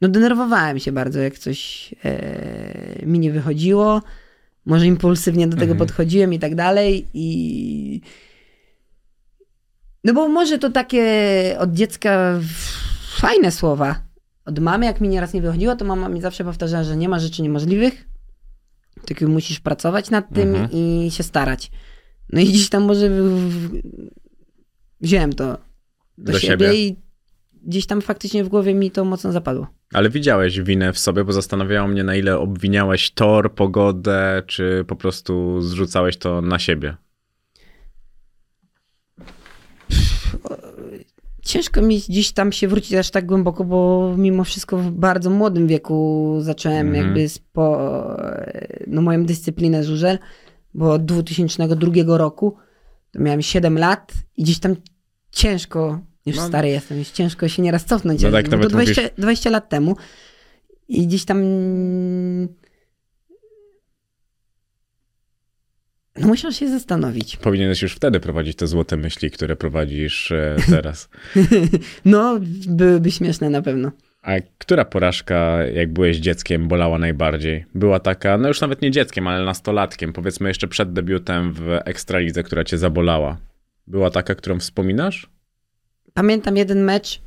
No 0.00 0.08
denerwowałem 0.08 0.78
się 0.78 0.92
bardzo, 0.92 1.20
jak 1.20 1.38
coś 1.38 1.90
e, 2.04 3.06
mi 3.06 3.18
nie 3.18 3.32
wychodziło. 3.32 4.02
Może 4.66 4.86
impulsywnie 4.86 5.46
do 5.48 5.56
tego 5.56 5.72
Mhm. 5.72 5.78
podchodziłem 5.78 6.32
i 6.34 6.38
tak 6.38 6.54
dalej 6.54 7.06
i... 7.14 8.00
No 10.04 10.12
bo 10.14 10.28
może 10.28 10.58
to 10.58 10.70
takie 10.70 11.56
od 11.58 11.72
dziecka 11.72 12.40
fajne 13.16 13.52
słowa. 13.52 14.02
Od 14.44 14.58
mamy, 14.58 14.86
jak 14.86 15.00
mi 15.00 15.08
nieraz 15.08 15.32
nie 15.34 15.42
wychodziło, 15.42 15.76
to 15.76 15.84
mama 15.84 16.08
mi 16.08 16.20
zawsze 16.20 16.44
powtarzała, 16.44 16.84
że 16.84 16.96
nie 16.96 17.08
ma 17.08 17.18
rzeczy 17.18 17.42
niemożliwych, 17.42 18.08
tylko 19.04 19.26
musisz 19.28 19.60
pracować 19.60 20.10
nad 20.10 20.34
tym 20.34 20.48
Mhm. 20.48 20.68
i 20.72 21.10
się 21.10 21.22
starać. 21.22 21.70
No 22.32 22.40
i 22.40 22.44
gdzieś 22.44 22.68
tam 22.68 22.82
może 22.84 23.10
wziąłem 25.00 25.32
to 25.32 25.58
do, 26.18 26.32
Do 26.32 26.38
siebie, 26.38 26.66
siebie. 26.66 26.74
i 26.78 26.96
gdzieś 27.64 27.86
tam 27.86 28.02
faktycznie 28.02 28.44
w 28.44 28.48
głowie 28.48 28.74
mi 28.74 28.90
to 28.90 29.04
mocno 29.04 29.32
zapadło. 29.32 29.66
Ale 29.92 30.10
widziałeś 30.10 30.60
winę 30.60 30.92
w 30.92 30.98
sobie, 30.98 31.24
bo 31.24 31.32
zastanawiało 31.32 31.88
mnie, 31.88 32.04
na 32.04 32.16
ile 32.16 32.38
obwiniałeś 32.38 33.10
tor, 33.10 33.54
pogodę, 33.54 34.42
czy 34.46 34.84
po 34.88 34.96
prostu 34.96 35.60
zrzucałeś 35.60 36.16
to 36.16 36.42
na 36.42 36.58
siebie. 36.58 36.96
Ciężko 41.42 41.82
mi 41.82 41.98
gdzieś 42.08 42.32
tam 42.32 42.52
się 42.52 42.68
wrócić 42.68 42.94
aż 42.94 43.10
tak 43.10 43.26
głęboko, 43.26 43.64
bo 43.64 44.14
mimo 44.18 44.44
wszystko 44.44 44.76
w 44.78 44.90
bardzo 44.90 45.30
młodym 45.30 45.66
wieku 45.66 46.36
zacząłem 46.40 46.86
Mhm. 46.86 47.04
jakby 47.04 47.28
spo, 47.28 48.06
no 48.86 49.02
moją 49.02 49.24
dyscyplinę 49.24 49.84
żużel, 49.84 50.18
bo 50.74 50.92
od 50.92 51.04
2002 51.04 52.18
roku 52.18 52.56
to 53.10 53.20
miałem 53.20 53.42
7 53.42 53.78
lat 53.78 54.12
i 54.36 54.42
gdzieś 54.42 54.58
tam 54.58 54.76
ciężko, 55.30 56.00
już 56.26 56.36
No. 56.36 56.48
stary 56.48 56.68
jestem, 56.68 56.98
już 56.98 57.08
ciężko 57.10 57.48
się 57.48 57.62
nieraz 57.62 57.84
cofnąć. 57.84 58.22
No 58.22 58.30
tak, 58.30 58.44
bo 58.44 58.50
to 58.50 58.56
nawet 58.56 58.72
20, 58.72 59.02
mówisz- 59.02 59.14
20 59.18 59.50
lat 59.50 59.68
temu 59.68 59.96
i 60.88 61.06
gdzieś 61.06 61.24
tam 61.24 61.42
no 66.16 66.26
musiał 66.26 66.52
się 66.52 66.68
zastanowić. 66.68 67.36
Powinieneś 67.36 67.82
już 67.82 67.92
wtedy 67.94 68.20
prowadzić 68.20 68.56
te 68.56 68.66
złote 68.66 68.96
myśli, 68.96 69.30
które 69.30 69.56
prowadzisz 69.56 70.32
e, 70.32 70.56
teraz. 70.70 71.08
No, 72.04 72.40
byłyby 72.68 73.10
śmieszne 73.10 73.50
na 73.50 73.62
pewno. 73.62 73.92
A 74.22 74.32
która 74.58 74.84
porażka, 74.84 75.62
jak 75.74 75.92
byłeś 75.92 76.16
dzieckiem, 76.16 76.68
bolała 76.68 76.98
najbardziej? 76.98 77.64
Była 77.74 78.00
taka, 78.00 78.38
no 78.38 78.48
już 78.48 78.60
nawet 78.60 78.82
nie 78.82 78.90
dzieckiem, 78.90 79.26
ale 79.26 79.44
nastolatkiem, 79.44 80.12
powiedzmy 80.12 80.48
jeszcze 80.48 80.68
przed 80.68 80.92
debiutem 80.92 81.52
w 81.52 81.68
Ekstralidze, 81.84 82.42
która 82.42 82.64
cię 82.64 82.78
zabolała. 82.78 83.36
Była 83.86 84.10
taka, 84.10 84.34
którą 84.34 84.58
wspominasz? 84.60 85.30
Pamiętam 86.14 86.56
jeden 86.56 86.84
mecz, 86.84 87.22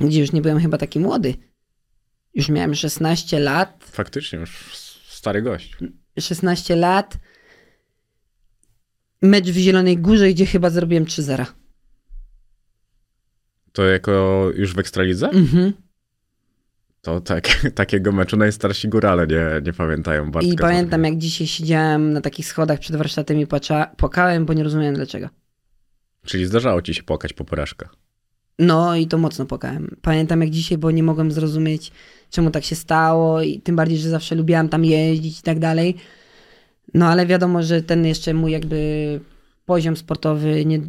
gdzie 0.00 0.20
już 0.20 0.32
nie 0.32 0.42
byłem 0.42 0.60
chyba 0.60 0.78
taki 0.78 1.00
młody. 1.00 1.34
Już 2.34 2.48
miałem 2.48 2.74
16 2.74 3.40
lat. 3.40 3.84
Faktycznie, 3.90 4.38
już 4.38 4.76
stary 5.08 5.42
gość. 5.42 5.76
16 6.20 6.76
lat. 6.76 7.18
Mecz 9.22 9.50
w 9.50 9.56
Zielonej 9.56 9.98
Górze, 9.98 10.28
gdzie 10.28 10.46
chyba 10.46 10.70
zrobiłem 10.70 11.04
3-0. 11.04 11.46
To 13.72 13.84
jako 13.84 14.46
już 14.54 14.74
w 14.74 14.78
Ekstralidze? 14.78 15.28
Mhm. 15.28 15.72
To 17.00 17.20
tak, 17.20 17.48
takiego 17.74 18.12
meczu 18.12 18.36
najstarsi 18.36 18.88
górale 18.88 19.26
nie, 19.26 19.44
nie 19.64 19.72
pamiętają. 19.72 20.30
Bartka 20.30 20.52
I 20.52 20.56
pamiętam, 20.56 21.04
jak 21.04 21.18
dzisiaj 21.18 21.46
siedziałem 21.46 22.12
na 22.12 22.20
takich 22.20 22.46
schodach 22.46 22.78
przed 22.78 22.96
warsztatem 22.96 23.40
i 23.40 23.46
płacza, 23.46 23.86
płakałem, 23.96 24.46
bo 24.46 24.52
nie 24.52 24.64
rozumiałem 24.64 24.94
dlaczego. 24.94 25.28
Czyli 26.26 26.46
zdarzało 26.46 26.82
ci 26.82 26.94
się 26.94 27.02
płakać 27.02 27.32
po 27.32 27.44
porażkach. 27.44 27.96
No 28.58 28.96
i 28.96 29.06
to 29.06 29.18
mocno 29.18 29.46
płakałem. 29.46 29.96
Pamiętam 30.02 30.40
jak 30.40 30.50
dzisiaj, 30.50 30.78
bo 30.78 30.90
nie 30.90 31.02
mogłem 31.02 31.32
zrozumieć, 31.32 31.92
czemu 32.30 32.50
tak 32.50 32.64
się 32.64 32.74
stało 32.74 33.42
i 33.42 33.60
tym 33.60 33.76
bardziej, 33.76 33.98
że 33.98 34.10
zawsze 34.10 34.34
lubiłam 34.34 34.68
tam 34.68 34.84
jeździć 34.84 35.38
i 35.40 35.42
tak 35.42 35.58
dalej. 35.58 35.96
No 36.94 37.06
ale 37.06 37.26
wiadomo, 37.26 37.62
że 37.62 37.82
ten 37.82 38.06
jeszcze 38.06 38.34
mój 38.34 38.52
jakby 38.52 39.20
poziom 39.66 39.96
sportowy 39.96 40.64
nie, 40.64 40.80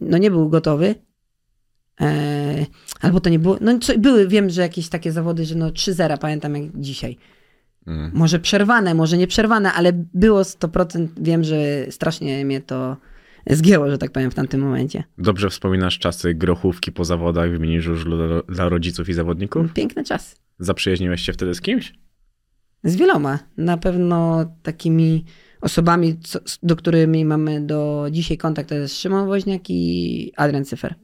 no 0.00 0.18
nie 0.18 0.30
był 0.30 0.48
gotowy. 0.48 0.94
Eee, 2.00 2.66
albo 3.00 3.20
to 3.20 3.30
nie 3.30 3.38
było, 3.38 3.58
no 3.60 3.78
co, 3.78 3.98
były, 3.98 4.28
wiem, 4.28 4.50
że 4.50 4.62
jakieś 4.62 4.88
takie 4.88 5.12
zawody, 5.12 5.44
że 5.44 5.54
no 5.54 5.70
3-0 5.70 6.18
pamiętam 6.18 6.56
jak 6.56 6.64
dzisiaj. 6.74 7.16
Mm. 7.86 8.10
Może 8.14 8.38
przerwane, 8.38 8.94
może 8.94 9.18
nie 9.18 9.26
przerwane, 9.26 9.72
ale 9.72 9.92
było 10.14 10.42
100%, 10.42 11.08
wiem, 11.20 11.44
że 11.44 11.56
strasznie 11.90 12.44
mnie 12.44 12.60
to 12.60 12.96
zgięło, 13.46 13.90
że 13.90 13.98
tak 13.98 14.12
powiem, 14.12 14.30
w 14.30 14.34
tamtym 14.34 14.60
momencie. 14.60 15.04
Dobrze 15.18 15.50
wspominasz 15.50 15.98
czasy 15.98 16.34
grochówki 16.34 16.92
po 16.92 17.04
zawodach 17.04 17.50
w 17.50 17.60
mini 17.60 17.80
żużlu 17.80 18.42
dla, 18.48 18.68
rodziców 18.68 19.08
i 19.08 19.12
zawodników? 19.12 19.72
Piękny 19.72 20.04
czas. 20.04 20.36
Zaprzyjaźniłeś 20.58 21.22
się 21.22 21.32
wtedy 21.32 21.54
z 21.54 21.60
kimś? 21.60 21.92
Z 22.84 22.96
wieloma. 22.96 23.38
Na 23.56 23.76
pewno 23.76 24.44
takimi 24.62 25.24
osobami, 25.60 26.16
do 26.62 26.76
którymi 26.76 27.24
mamy 27.24 27.60
do 27.60 28.06
dzisiaj 28.10 28.36
kontakt, 28.38 28.68
to 28.68 28.74
jest 28.74 29.00
Szymon 29.00 29.26
Woźniak 29.26 29.62
i 29.68 30.32
Adrian 30.36 30.64
Cyfer. 30.64 30.94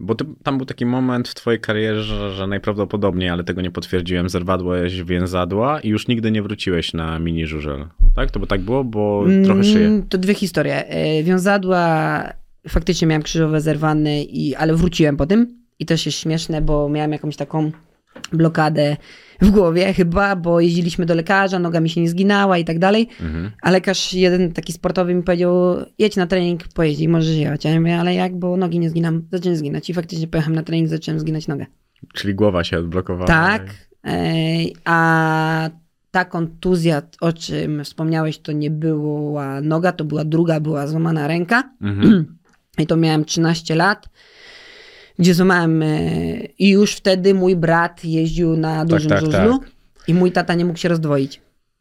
Bo 0.00 0.14
ty, 0.14 0.24
tam 0.42 0.56
był 0.56 0.66
taki 0.66 0.86
moment 0.86 1.28
w 1.28 1.34
twojej 1.34 1.60
karierze, 1.60 2.30
że 2.34 2.46
najprawdopodobniej, 2.46 3.28
ale 3.28 3.44
tego 3.44 3.60
nie 3.62 3.70
potwierdziłem, 3.70 4.28
zerwadłeś 4.28 5.02
więzadła 5.02 5.80
i 5.80 5.88
już 5.88 6.08
nigdy 6.08 6.30
nie 6.30 6.42
wróciłeś 6.42 6.94
na 6.94 7.18
mini 7.18 7.46
żużel. 7.46 7.86
Tak? 8.16 8.30
To 8.30 8.40
by 8.40 8.46
tak 8.46 8.60
było, 8.60 8.84
bo 8.84 9.24
trochę 9.44 9.64
szyję. 9.64 9.86
Mm, 9.86 10.02
To 10.08 10.18
dwie 10.18 10.34
historie. 10.34 10.88
E, 10.88 11.22
Wiązadła, 11.22 12.22
faktycznie 12.68 13.06
miałem 13.08 13.22
krzyżowe 13.22 13.60
zerwane, 13.60 14.22
i, 14.22 14.54
ale 14.54 14.74
wróciłem 14.74 15.16
po 15.16 15.26
tym. 15.26 15.58
I 15.78 15.86
też 15.86 16.06
jest 16.06 16.18
śmieszne, 16.18 16.62
bo 16.62 16.88
miałem 16.88 17.12
jakąś 17.12 17.36
taką 17.36 17.70
blokadę 18.32 18.96
w 19.40 19.50
głowie 19.50 19.92
chyba, 19.92 20.36
bo 20.36 20.60
jeździliśmy 20.60 21.06
do 21.06 21.14
lekarza, 21.14 21.58
noga 21.58 21.80
mi 21.80 21.90
się 21.90 22.00
nie 22.00 22.08
zginęła 22.08 22.58
i 22.58 22.64
tak 22.64 22.78
dalej. 22.78 23.08
Mhm. 23.20 23.50
A 23.62 23.70
lekarz 23.70 24.12
jeden 24.12 24.52
taki 24.52 24.72
sportowy 24.72 25.14
mi 25.14 25.22
powiedział, 25.22 25.54
jedź 25.98 26.16
na 26.16 26.26
trening, 26.26 26.68
pojeździ, 26.68 27.08
możesz 27.08 27.36
jechać. 27.36 27.64
Ja 27.64 27.80
mówię, 27.80 27.98
ale 27.98 28.14
jak, 28.14 28.38
bo 28.38 28.56
nogi 28.56 28.78
nie 28.78 28.90
zginam, 28.90 29.22
zacząłem 29.32 29.56
zginać. 29.56 29.90
I 29.90 29.94
faktycznie 29.94 30.28
pojechałem 30.28 30.54
na 30.54 30.62
trening, 30.62 30.88
zacząłem 30.88 31.20
zginać 31.20 31.48
nogę. 31.48 31.66
Czyli 32.14 32.34
głowa 32.34 32.64
się 32.64 32.78
odblokowała. 32.78 33.26
Tak, 33.26 33.74
ej, 34.04 34.76
a 34.84 35.70
ta 36.10 36.24
kontuzja, 36.24 37.02
o 37.20 37.32
czym 37.32 37.84
wspomniałeś, 37.84 38.38
to 38.38 38.52
nie 38.52 38.70
była 38.70 39.60
noga, 39.60 39.92
to 39.92 40.04
była 40.04 40.24
druga, 40.24 40.60
była 40.60 40.86
złamana 40.86 41.28
ręka. 41.28 41.70
Mhm. 41.82 42.36
I 42.82 42.86
to 42.86 42.96
miałem 42.96 43.24
13 43.24 43.74
lat, 43.74 44.08
gdzie 45.18 45.34
złamałem 45.34 45.82
e, 45.82 45.86
i 46.58 46.68
już 46.70 46.94
wtedy 46.96 47.34
mój 47.34 47.56
brat 47.56 48.04
jeździł 48.04 48.56
na 48.56 48.84
dużym 48.84 49.10
tak, 49.10 49.20
żużlu 49.20 49.58
tak. 49.58 49.70
i 50.08 50.14
mój 50.14 50.32
tata 50.32 50.54
nie 50.54 50.64
mógł 50.64 50.78
się 50.78 50.88
rozdwoić. 50.88 51.40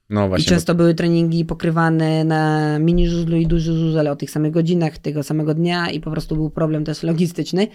No 0.09 0.25
I 0.25 0.27
właśnie. 0.27 0.45
często 0.49 0.75
były 0.75 0.95
treningi 0.95 1.45
pokrywane 1.45 2.23
na 2.23 2.79
mini 2.79 3.09
żużlu 3.09 3.37
i 3.37 3.47
duży 3.47 3.73
żużel 3.73 4.07
o 4.07 4.15
tych 4.15 4.31
samych 4.31 4.51
godzinach, 4.51 4.97
tego 4.97 5.23
samego 5.23 5.53
dnia 5.53 5.89
i 5.89 5.99
po 5.99 6.11
prostu 6.11 6.35
był 6.35 6.49
problem 6.49 6.85
też 6.85 7.03
logistyczny. 7.03 7.67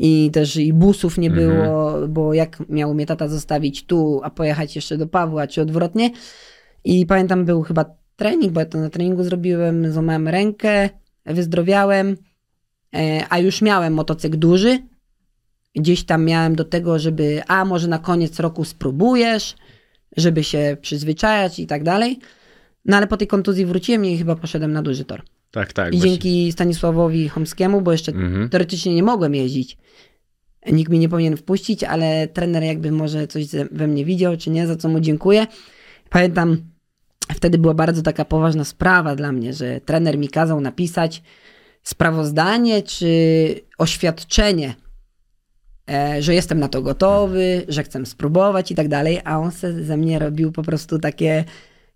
I 0.00 0.30
też 0.32 0.56
i 0.56 0.72
busów 0.72 1.18
nie 1.18 1.28
Mhm. 1.28 1.48
było, 1.48 2.08
bo 2.08 2.34
jak 2.34 2.62
miał 2.68 2.94
mnie 2.94 3.06
tata 3.06 3.28
zostawić 3.28 3.86
tu, 3.86 4.20
a 4.22 4.30
pojechać 4.30 4.76
jeszcze 4.76 4.96
do 4.96 5.06
Pawła, 5.06 5.46
czy 5.46 5.62
odwrotnie. 5.62 6.10
I 6.84 7.06
pamiętam, 7.06 7.44
był 7.44 7.62
chyba 7.62 7.84
trening, 8.16 8.52
bo 8.52 8.60
ja 8.60 8.66
to 8.66 8.78
na 8.78 8.90
treningu 8.90 9.24
zrobiłem, 9.24 9.92
złamałem 9.92 10.28
rękę, 10.28 10.90
wyzdrowiałem, 11.26 12.16
e, 12.94 13.24
a 13.30 13.38
już 13.38 13.62
miałem 13.62 13.94
motocykl 13.94 14.38
duży. 14.38 14.78
Gdzieś 15.78 16.04
tam 16.04 16.24
miałem 16.24 16.56
do 16.56 16.64
tego, 16.64 16.98
żeby, 16.98 17.42
a 17.48 17.64
może 17.64 17.88
na 17.88 17.98
koniec 17.98 18.40
roku 18.40 18.64
spróbujesz, 18.64 19.54
żeby 20.16 20.44
się 20.44 20.76
przyzwyczajać 20.80 21.58
i 21.58 21.66
tak 21.66 21.82
dalej. 21.82 22.18
No 22.84 22.96
ale 22.96 23.06
po 23.06 23.16
tej 23.16 23.28
kontuzji 23.28 23.66
wróciłem 23.66 24.04
i 24.04 24.18
chyba 24.18 24.36
poszedłem 24.36 24.72
na 24.72 24.82
duży 24.82 25.04
tor. 25.04 25.22
Tak, 25.50 25.72
tak. 25.72 25.94
I 25.94 25.96
właśnie. 25.96 26.10
dzięki 26.10 26.52
Stanisławowi 26.52 27.28
Chomskiemu, 27.28 27.80
bo 27.80 27.92
jeszcze 27.92 28.12
Mhm. 28.12 28.48
teoretycznie 28.48 28.94
nie 28.94 29.02
mogłem 29.02 29.34
jeździć. 29.34 29.76
Nikt 30.72 30.90
mnie 30.90 30.98
nie 30.98 31.08
powinien 31.08 31.36
wpuścić, 31.36 31.84
ale 31.84 32.28
trener 32.28 32.62
jakby 32.62 32.92
może 32.92 33.26
coś 33.26 33.46
we 33.72 33.86
mnie 33.86 34.04
widział, 34.04 34.36
czy 34.36 34.50
nie, 34.50 34.66
za 34.66 34.76
co 34.76 34.88
mu 34.88 35.00
dziękuję. 35.00 35.46
Pamiętam, 36.10 36.56
wtedy 37.34 37.58
była 37.58 37.74
bardzo 37.74 38.02
taka 38.02 38.24
poważna 38.24 38.64
sprawa 38.64 39.16
dla 39.16 39.32
mnie, 39.32 39.52
że 39.52 39.80
trener 39.80 40.18
mi 40.18 40.28
kazał 40.28 40.60
napisać 40.60 41.22
sprawozdanie 41.82 42.82
czy 42.82 43.10
oświadczenie, 43.78 44.74
że 46.20 46.34
jestem 46.34 46.60
na 46.60 46.68
to 46.68 46.82
gotowy, 46.82 47.62
że 47.68 47.82
chcę 47.82 48.06
spróbować 48.06 48.70
i 48.70 48.74
tak 48.74 48.88
dalej, 48.88 49.20
a 49.24 49.38
on 49.38 49.50
se 49.50 49.84
ze 49.84 49.96
mnie 49.96 50.18
robił 50.18 50.52
po 50.52 50.62
prostu 50.62 50.98
takie 50.98 51.44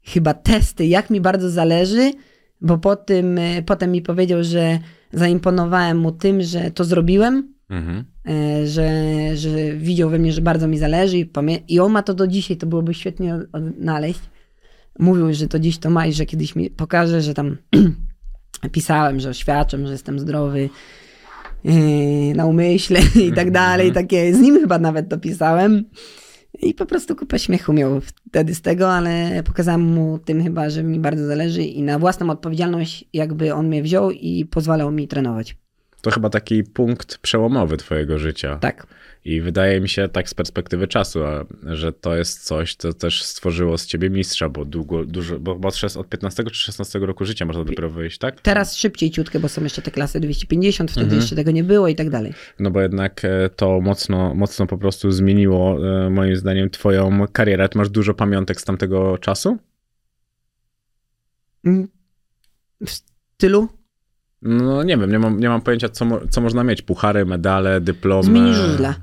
chyba 0.03 0.35
testy, 0.35 0.87
jak 0.87 1.11
mi 1.11 1.21
bardzo 1.21 1.51
zależy, 1.51 2.13
bo 2.61 2.79
po 2.79 2.97
tym, 2.97 3.39
e, 3.39 3.63
potem 3.63 3.93
mi 3.93 4.03
powiedział, 4.03 4.45
że 4.45 4.79
zaimponowałem 5.13 5.99
mu 5.99 6.13
tym, 6.13 6.43
że 6.43 6.71
to 6.71 6.85
zrobiłem, 6.85 7.53
Mhm. 7.71 8.05
e, 8.29 8.67
że, 8.67 8.91
że 9.37 9.73
widział 9.77 10.11
we 10.11 10.19
mnie, 10.19 10.33
że 10.33 10.41
bardzo 10.41 10.69
mi 10.69 10.79
zależy 10.79 11.19
i, 11.19 11.31
i 11.69 11.81
on 11.81 11.93
ma 11.93 12.03
to 12.03 12.15
do 12.15 12.27
dzisiaj, 12.27 12.57
to 12.57 12.67
byłoby 12.67 12.95
świetnie 12.95 13.35
od- 13.35 13.47
odnaleźć. 13.53 14.21
Mówił, 14.99 15.35
że 15.35 15.49
to 15.49 15.59
dziś 15.59 15.79
to 15.79 15.91
ma 15.91 16.07
i 16.07 16.13
że 16.13 16.27
kiedyś 16.27 16.57
mi 16.57 16.71
pokaże, 16.71 17.23
że 17.23 17.35
tam 17.35 17.57
pisałem, 18.73 19.21
że 19.21 19.29
oświadczam, 19.31 19.87
że 19.87 19.93
jestem 19.93 20.19
zdrowy 20.19 20.69
na 22.35 22.47
umyśle 22.47 23.01
i 23.29 23.33
tak 23.33 23.51
dalej, 23.51 23.93
takie, 23.93 24.35
z 24.35 24.41
nim 24.41 24.61
chyba 24.61 24.79
nawet 24.79 25.09
to 25.09 25.19
pisałem. 25.19 25.85
I 26.63 26.75
po 26.75 26.87
prostu 26.87 27.17
kupę 27.17 27.39
śmiechu 27.39 27.73
miał 27.73 28.01
wtedy 28.01 28.55
z 28.55 28.63
tego, 28.63 28.93
ale 28.93 29.43
pokazałem 29.43 29.81
mu 29.81 30.19
tym 30.19 30.43
chyba, 30.43 30.71
że 30.71 30.83
mi 30.83 31.01
bardzo 31.01 31.27
zależy 31.27 31.63
i 31.63 31.83
na 31.83 31.99
własną 31.99 32.31
odpowiedzialność 32.31 33.05
jakby 33.13 33.55
on 33.55 33.69
mnie 33.69 33.83
wziął 33.83 34.11
i 34.11 34.47
pozwalał 34.51 34.91
mi 34.91 35.09
trenować. 35.09 35.62
To 36.03 36.11
chyba 36.11 36.31
taki 36.31 36.65
punkt 36.65 37.19
przełomowy 37.19 37.77
twojego 37.77 38.19
życia. 38.19 38.59
Tak. 38.61 38.87
I 39.25 39.41
wydaje 39.41 39.81
mi 39.81 39.89
się 39.89 40.09
tak 40.09 40.29
z 40.29 40.35
perspektywy 40.35 40.89
czasu, 40.89 41.21
że 41.67 41.93
to 41.93 42.17
jest 42.17 42.45
coś, 42.45 42.75
co 42.75 42.93
też 42.93 43.23
stworzyło 43.23 43.79
z 43.79 43.87
ciebie 43.87 44.11
mistrza, 44.11 44.49
bo 44.49 44.65
długo, 44.65 45.05
dużo, 45.05 45.39
bo, 45.39 45.55
bo 45.55 45.69
od 45.97 46.09
15 46.09 46.45
czy 46.45 46.55
16 46.55 46.99
roku 46.99 47.25
życia 47.25 47.47
można 47.47 47.65
dopiero 47.65 47.91
wyjść, 47.91 48.19
tak? 48.19 48.41
Teraz 48.41 48.77
szybciej 48.77 49.11
ciutkę, 49.11 49.41
bo 49.41 49.49
są 49.49 49.63
jeszcze 49.63 49.83
te 49.83 49.91
klasy 49.91 50.21
250, 50.21 50.91
wtedy 50.91 51.05
Mhm. 51.05 51.21
jeszcze 51.21 51.37
tego 51.37 51.51
nie 51.51 51.65
było 51.65 51.89
i 51.89 51.95
tak 51.95 52.11
dalej. 52.11 52.33
No 52.59 52.71
bo 52.71 52.81
jednak 52.81 53.25
e, 53.25 53.51
to 53.57 53.81
mocno, 53.81 54.35
mocno 54.35 54.67
po 54.67 54.79
prostu 54.79 55.11
zmieniło 55.11 55.79
e, 56.07 56.11
moim 56.11 56.37
zdaniem 56.37 56.71
twoją 56.71 57.27
karierę. 57.33 57.69
Ty 57.69 57.79
masz 57.79 57.91
dużo 57.91 58.15
pamiątek 58.15 58.61
z 58.61 58.65
tamtego 58.65 59.19
czasu? 59.19 59.59
Mm. 61.65 61.89
W 62.87 62.91
stylu? 62.91 63.69
No 64.43 64.83
nie 64.83 64.97
wiem, 64.97 65.11
nie 65.13 65.19
mam, 65.19 65.41
nie 65.41 65.49
mam 65.49 65.61
pojęcia, 65.61 65.89
co, 65.89 66.05
mo- 66.05 66.21
co 66.31 66.41
można 66.41 66.65
mieć. 66.65 66.83
Puchary, 66.83 67.25
medale, 67.25 67.81
dyplomy. 67.81 68.23
Z 68.23 68.29
mini 68.29 68.55
żużla. 68.55 68.95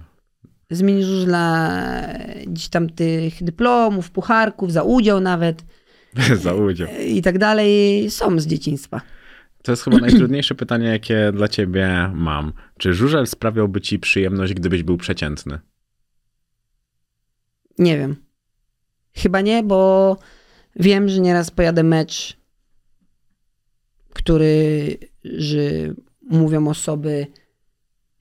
Z 0.70 0.82
mini 0.82 1.04
żużla 1.04 1.70
e, 2.14 2.46
gdzieś 2.48 2.68
tam 2.70 2.90
tych 2.90 3.44
dyplomów, 3.44 4.12
pucharków, 4.12 4.72
za 4.74 4.84
udział 4.84 5.20
nawet 5.20 5.64
Za 6.44 6.54
udział. 6.54 6.88
e, 6.88 7.04
i 7.04 7.22
tak 7.22 7.38
dalej 7.38 8.10
są 8.12 8.40
z 8.40 8.48
dzieciństwa. 8.48 9.02
To 9.64 9.72
jest 9.72 9.84
chyba 9.84 9.98
najtrudniejsze 10.08 10.56
pytanie, 10.56 10.88
jakie 10.88 11.32
dla 11.34 11.48
ciebie 11.48 12.12
mam. 12.14 12.54
Czy 12.78 12.94
żużel 12.94 13.28
sprawiałby 13.28 13.82
ci 13.82 14.00
przyjemność, 14.00 14.54
gdybyś 14.54 14.84
był 14.84 14.98
przeciętny? 14.98 15.60
Nie 17.78 17.98
wiem. 17.98 18.16
Chyba 19.16 19.42
nie, 19.42 19.64
bo 19.64 20.18
wiem, 20.76 21.10
że 21.10 21.20
nieraz 21.20 21.52
pojadę 21.52 21.84
mecz, 21.84 22.38
który, 24.14 24.98
że 25.24 25.60
mówią 26.30 26.68
osoby, 26.68 27.28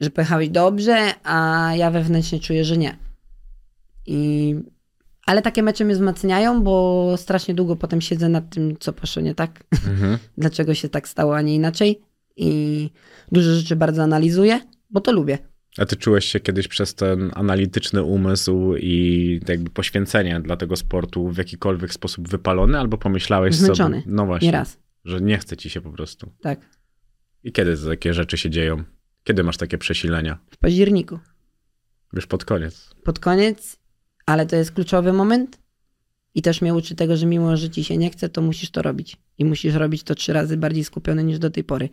że 0.00 0.10
pojechałeś 0.10 0.48
dobrze, 0.48 0.96
a 1.24 1.70
ja 1.76 1.90
wewnętrznie 1.90 2.40
czuję, 2.40 2.64
że 2.64 2.76
nie. 2.76 2.96
I... 4.06 4.54
Ale 5.26 5.42
takie 5.42 5.62
mecze 5.62 5.84
mnie 5.84 5.94
wzmacniają, 5.94 6.62
bo 6.62 7.14
strasznie 7.16 7.54
długo 7.54 7.76
potem 7.76 8.00
siedzę 8.00 8.28
nad 8.28 8.50
tym, 8.54 8.76
co 8.80 8.92
poszło 8.92 9.22
nie 9.22 9.34
tak. 9.34 9.64
Mhm. 9.88 10.18
Dlaczego 10.38 10.74
się 10.74 10.88
tak 10.88 11.08
stało, 11.08 11.36
a 11.36 11.42
nie 11.42 11.54
inaczej. 11.54 12.00
I 12.36 12.90
dużo 13.32 13.54
rzeczy 13.54 13.76
bardzo 13.76 14.02
analizuję, 14.02 14.60
bo 14.90 15.00
to 15.00 15.12
lubię. 15.12 15.38
A 15.78 15.86
ty 15.86 15.96
czułeś 15.96 16.24
się 16.24 16.40
kiedyś 16.40 16.68
przez 16.68 16.94
ten 16.94 17.30
analityczny 17.34 18.02
umysł 18.02 18.74
i 18.76 19.40
jakby 19.48 19.70
poświęcenie 19.70 20.40
dla 20.40 20.56
tego 20.56 20.76
sportu 20.76 21.28
w 21.28 21.36
jakikolwiek 21.38 21.92
sposób 21.92 22.28
wypalony, 22.28 22.78
albo 22.78 22.98
pomyślałeś 22.98 23.54
Zmęczony. 23.54 24.00
sobie, 24.00 24.12
no 24.14 24.26
właśnie, 24.26 24.48
Nie 24.48 24.52
raz. 24.52 24.78
że 25.04 25.20
nie 25.20 25.38
chce 25.38 25.56
ci 25.56 25.70
się 25.70 25.80
po 25.80 25.90
prostu. 25.90 26.32
Tak. 26.40 26.77
I 27.44 27.52
kiedy 27.52 27.76
takie 27.86 28.14
rzeczy 28.14 28.38
się 28.38 28.50
dzieją? 28.50 28.84
Kiedy 29.24 29.42
masz 29.42 29.56
takie 29.56 29.78
przesilenia? 29.78 30.38
W 30.50 30.56
październiku. 30.56 31.18
Już 32.12 32.26
pod 32.26 32.44
koniec. 32.44 32.90
pod 33.04 33.18
koniec, 33.18 33.78
ale 34.26 34.46
to 34.46 34.56
jest 34.56 34.72
kluczowy 34.72 35.12
moment. 35.12 35.58
I 36.34 36.42
też 36.42 36.62
mnie 36.62 36.74
uczy 36.74 36.94
tego, 36.94 37.16
że 37.16 37.26
mimo, 37.26 37.56
że 37.56 37.70
ci 37.70 37.84
się 37.84 37.96
nie 37.96 38.10
chce, 38.10 38.28
to 38.28 38.42
musisz 38.42 38.70
to 38.70 38.82
robić. 38.82 39.16
I 39.38 39.44
musisz 39.44 39.74
robić 39.74 40.02
to 40.02 40.14
trzy 40.14 40.32
razy 40.32 40.56
bardziej 40.56 40.84
skupiony 40.84 41.24
niż 41.24 41.38
do 41.38 41.50
tej 41.50 41.64
pory. 41.64 41.88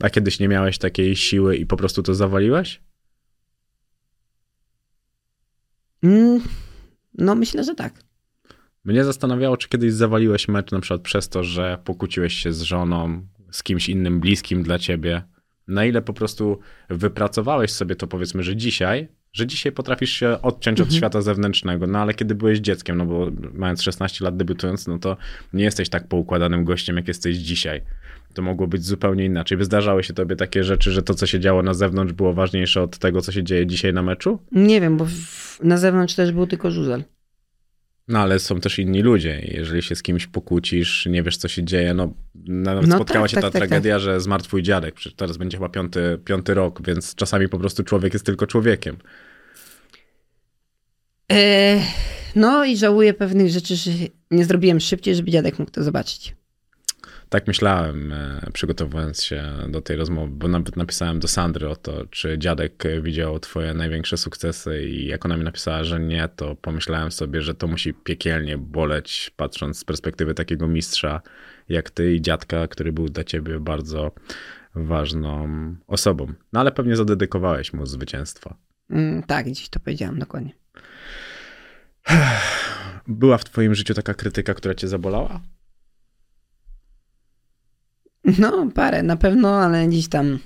A 0.00 0.10
kiedyś 0.10 0.40
nie 0.40 0.48
miałeś 0.48 0.78
takiej 0.78 1.16
siły 1.16 1.56
i 1.56 1.66
po 1.66 1.76
prostu 1.76 2.02
to 2.02 2.14
zawaliłeś? 2.14 2.80
Mm, 6.02 6.40
no 7.14 7.34
myślę, 7.34 7.64
że 7.64 7.74
tak. 7.74 7.94
Mnie 8.84 9.04
zastanawiało, 9.04 9.56
czy 9.56 9.68
kiedyś 9.68 9.92
zawaliłeś 9.92 10.48
mecz 10.48 10.70
na 10.70 10.80
przykład 10.80 11.02
przez 11.02 11.28
to, 11.28 11.44
że 11.44 11.78
pokłóciłeś 11.84 12.34
się 12.34 12.52
z 12.52 12.60
żoną, 12.60 13.26
z 13.50 13.62
kimś 13.62 13.88
innym 13.88 14.20
bliskim 14.20 14.62
dla 14.62 14.78
ciebie. 14.78 15.22
Na 15.68 15.84
ile 15.84 16.02
po 16.02 16.12
prostu 16.12 16.58
wypracowałeś 16.88 17.70
sobie 17.70 17.96
to 17.96 18.06
powiedzmy, 18.06 18.42
że 18.42 18.56
dzisiaj, 18.56 19.08
że 19.32 19.46
dzisiaj 19.46 19.72
potrafisz 19.72 20.12
się 20.12 20.42
odciąć 20.42 20.80
od 20.80 20.94
świata 20.94 21.20
zewnętrznego, 21.22 21.86
no 21.86 21.98
ale 21.98 22.14
kiedy 22.14 22.34
byłeś 22.34 22.58
dzieckiem, 22.58 22.96
no 22.96 23.06
bo 23.06 23.30
mając 23.52 23.82
16 23.82 24.24
lat 24.24 24.36
debiutując, 24.36 24.86
no 24.86 24.98
to 24.98 25.16
nie 25.52 25.64
jesteś 25.64 25.88
tak 25.88 26.08
poukładanym 26.08 26.64
gościem, 26.64 26.96
jak 26.96 27.08
jesteś 27.08 27.36
dzisiaj. 27.36 27.82
To 28.34 28.42
mogło 28.42 28.66
być 28.66 28.84
zupełnie 28.84 29.24
inaczej. 29.24 29.58
By 29.58 29.64
zdarzały 29.64 30.04
się 30.04 30.14
tobie 30.14 30.36
takie 30.36 30.64
rzeczy, 30.64 30.92
że 30.92 31.02
to, 31.02 31.14
co 31.14 31.26
się 31.26 31.40
działo 31.40 31.62
na 31.62 31.74
zewnątrz, 31.74 32.12
było 32.12 32.32
ważniejsze 32.32 32.82
od 32.82 32.98
tego, 32.98 33.20
co 33.20 33.32
się 33.32 33.44
dzieje 33.44 33.66
dzisiaj 33.66 33.92
na 33.92 34.02
meczu? 34.02 34.38
Nie 34.52 34.80
wiem, 34.80 34.96
bo 34.96 35.04
w, 35.04 35.58
na 35.62 35.76
zewnątrz 35.76 36.14
też 36.14 36.32
był 36.32 36.46
tylko 36.46 36.70
żużel. 36.70 37.04
No 38.10 38.18
ale 38.18 38.38
są 38.38 38.60
też 38.60 38.78
inni 38.78 39.02
ludzie. 39.02 39.40
Jeżeli 39.44 39.82
się 39.82 39.94
z 39.94 40.02
kimś 40.02 40.26
pokłócisz, 40.26 41.06
nie 41.06 41.22
wiesz, 41.22 41.36
co 41.36 41.48
się 41.48 41.64
dzieje, 41.64 41.94
no 41.94 42.14
nawet 42.46 42.86
No 42.86 42.96
spotkała 42.96 43.24
tak, 43.24 43.30
się 43.30 43.34
tak, 43.34 43.44
ta 43.44 43.50
tak, 43.50 43.68
tragedia, 43.68 43.98
że 43.98 44.20
zmarł 44.20 44.42
twój 44.42 44.62
dziadek. 44.62 44.94
Przecież 44.94 45.16
teraz 45.16 45.36
będzie 45.36 45.56
chyba 45.56 45.68
piąty, 45.68 46.18
piąty 46.24 46.54
rok, 46.54 46.86
więc 46.86 47.14
czasami 47.14 47.48
po 47.48 47.58
prostu 47.58 47.84
człowiek 47.84 48.12
jest 48.12 48.26
tylko 48.26 48.46
człowiekiem. 48.46 48.96
E, 51.32 51.80
no 52.36 52.64
i 52.64 52.76
żałuję 52.76 53.14
pewnych 53.14 53.48
rzeczy, 53.48 53.76
że 53.76 53.90
nie 54.30 54.44
zrobiłem 54.44 54.80
szybciej, 54.80 55.14
żeby 55.14 55.30
dziadek 55.30 55.58
mógł 55.58 55.70
to 55.70 55.82
zobaczyć. 55.82 56.34
Tak 57.30 57.46
myślałem, 57.46 58.12
e, 58.12 58.40
przygotowując 58.52 59.22
się 59.22 59.44
do 59.68 59.80
tej 59.80 59.96
rozmowy, 59.96 60.32
bo 60.32 60.48
nawet 60.48 60.76
napisałem 60.76 61.20
do 61.20 61.28
Sandry 61.28 61.68
o 61.68 61.76
to, 61.76 62.06
czy 62.06 62.38
dziadek 62.38 62.84
widział 63.02 63.40
twoje 63.40 63.74
największe 63.74 64.16
sukcesy 64.16 64.84
i 64.84 65.06
jak 65.06 65.24
ona 65.24 65.36
mi 65.36 65.44
napisała, 65.44 65.84
że 65.84 66.00
nie, 66.00 66.28
to 66.36 66.56
pomyślałem 66.56 67.12
sobie, 67.12 67.42
że 67.42 67.54
to 67.54 67.66
musi 67.66 67.94
piekielnie 67.94 68.58
boleć, 68.58 69.30
patrząc 69.36 69.78
z 69.78 69.84
perspektywy 69.84 70.34
takiego 70.34 70.68
mistrza 70.68 71.20
jak 71.68 71.90
ty 71.90 72.14
i 72.14 72.22
dziadka, 72.22 72.68
który 72.68 72.92
był 72.92 73.08
dla 73.08 73.24
ciebie 73.24 73.60
bardzo 73.60 74.12
ważną 74.74 75.48
osobą. 75.86 76.32
No 76.52 76.60
ale 76.60 76.72
pewnie 76.72 76.96
zadedykowałeś 76.96 77.72
mu 77.72 77.86
zwycięstwo. 77.86 78.54
Mm, 78.90 79.22
tak, 79.22 79.46
gdzieś 79.46 79.68
to 79.68 79.80
powiedziałam 79.80 80.18
dokładnie. 80.18 80.52
Była 83.06 83.38
w 83.38 83.44
twoim 83.44 83.74
życiu 83.74 83.94
taka 83.94 84.14
krytyka, 84.14 84.54
która 84.54 84.74
cię 84.74 84.88
zabolała? 84.88 85.40
No, 88.24 88.68
parę 88.74 89.02
na 89.02 89.16
pewno, 89.16 89.60
ale 89.60 89.88
gdzieś 89.88 90.08
tam 90.08 90.38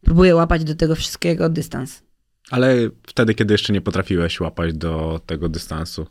próbuję 0.00 0.34
łapać 0.34 0.64
do 0.64 0.74
tego 0.74 0.94
wszystkiego 0.94 1.48
dystans. 1.48 2.02
Ale 2.50 2.76
wtedy, 3.06 3.34
kiedy 3.34 3.54
jeszcze 3.54 3.72
nie 3.72 3.80
potrafiłeś 3.80 4.40
łapać 4.40 4.74
do 4.74 5.20
tego 5.26 5.48
dystansu, 5.48 6.06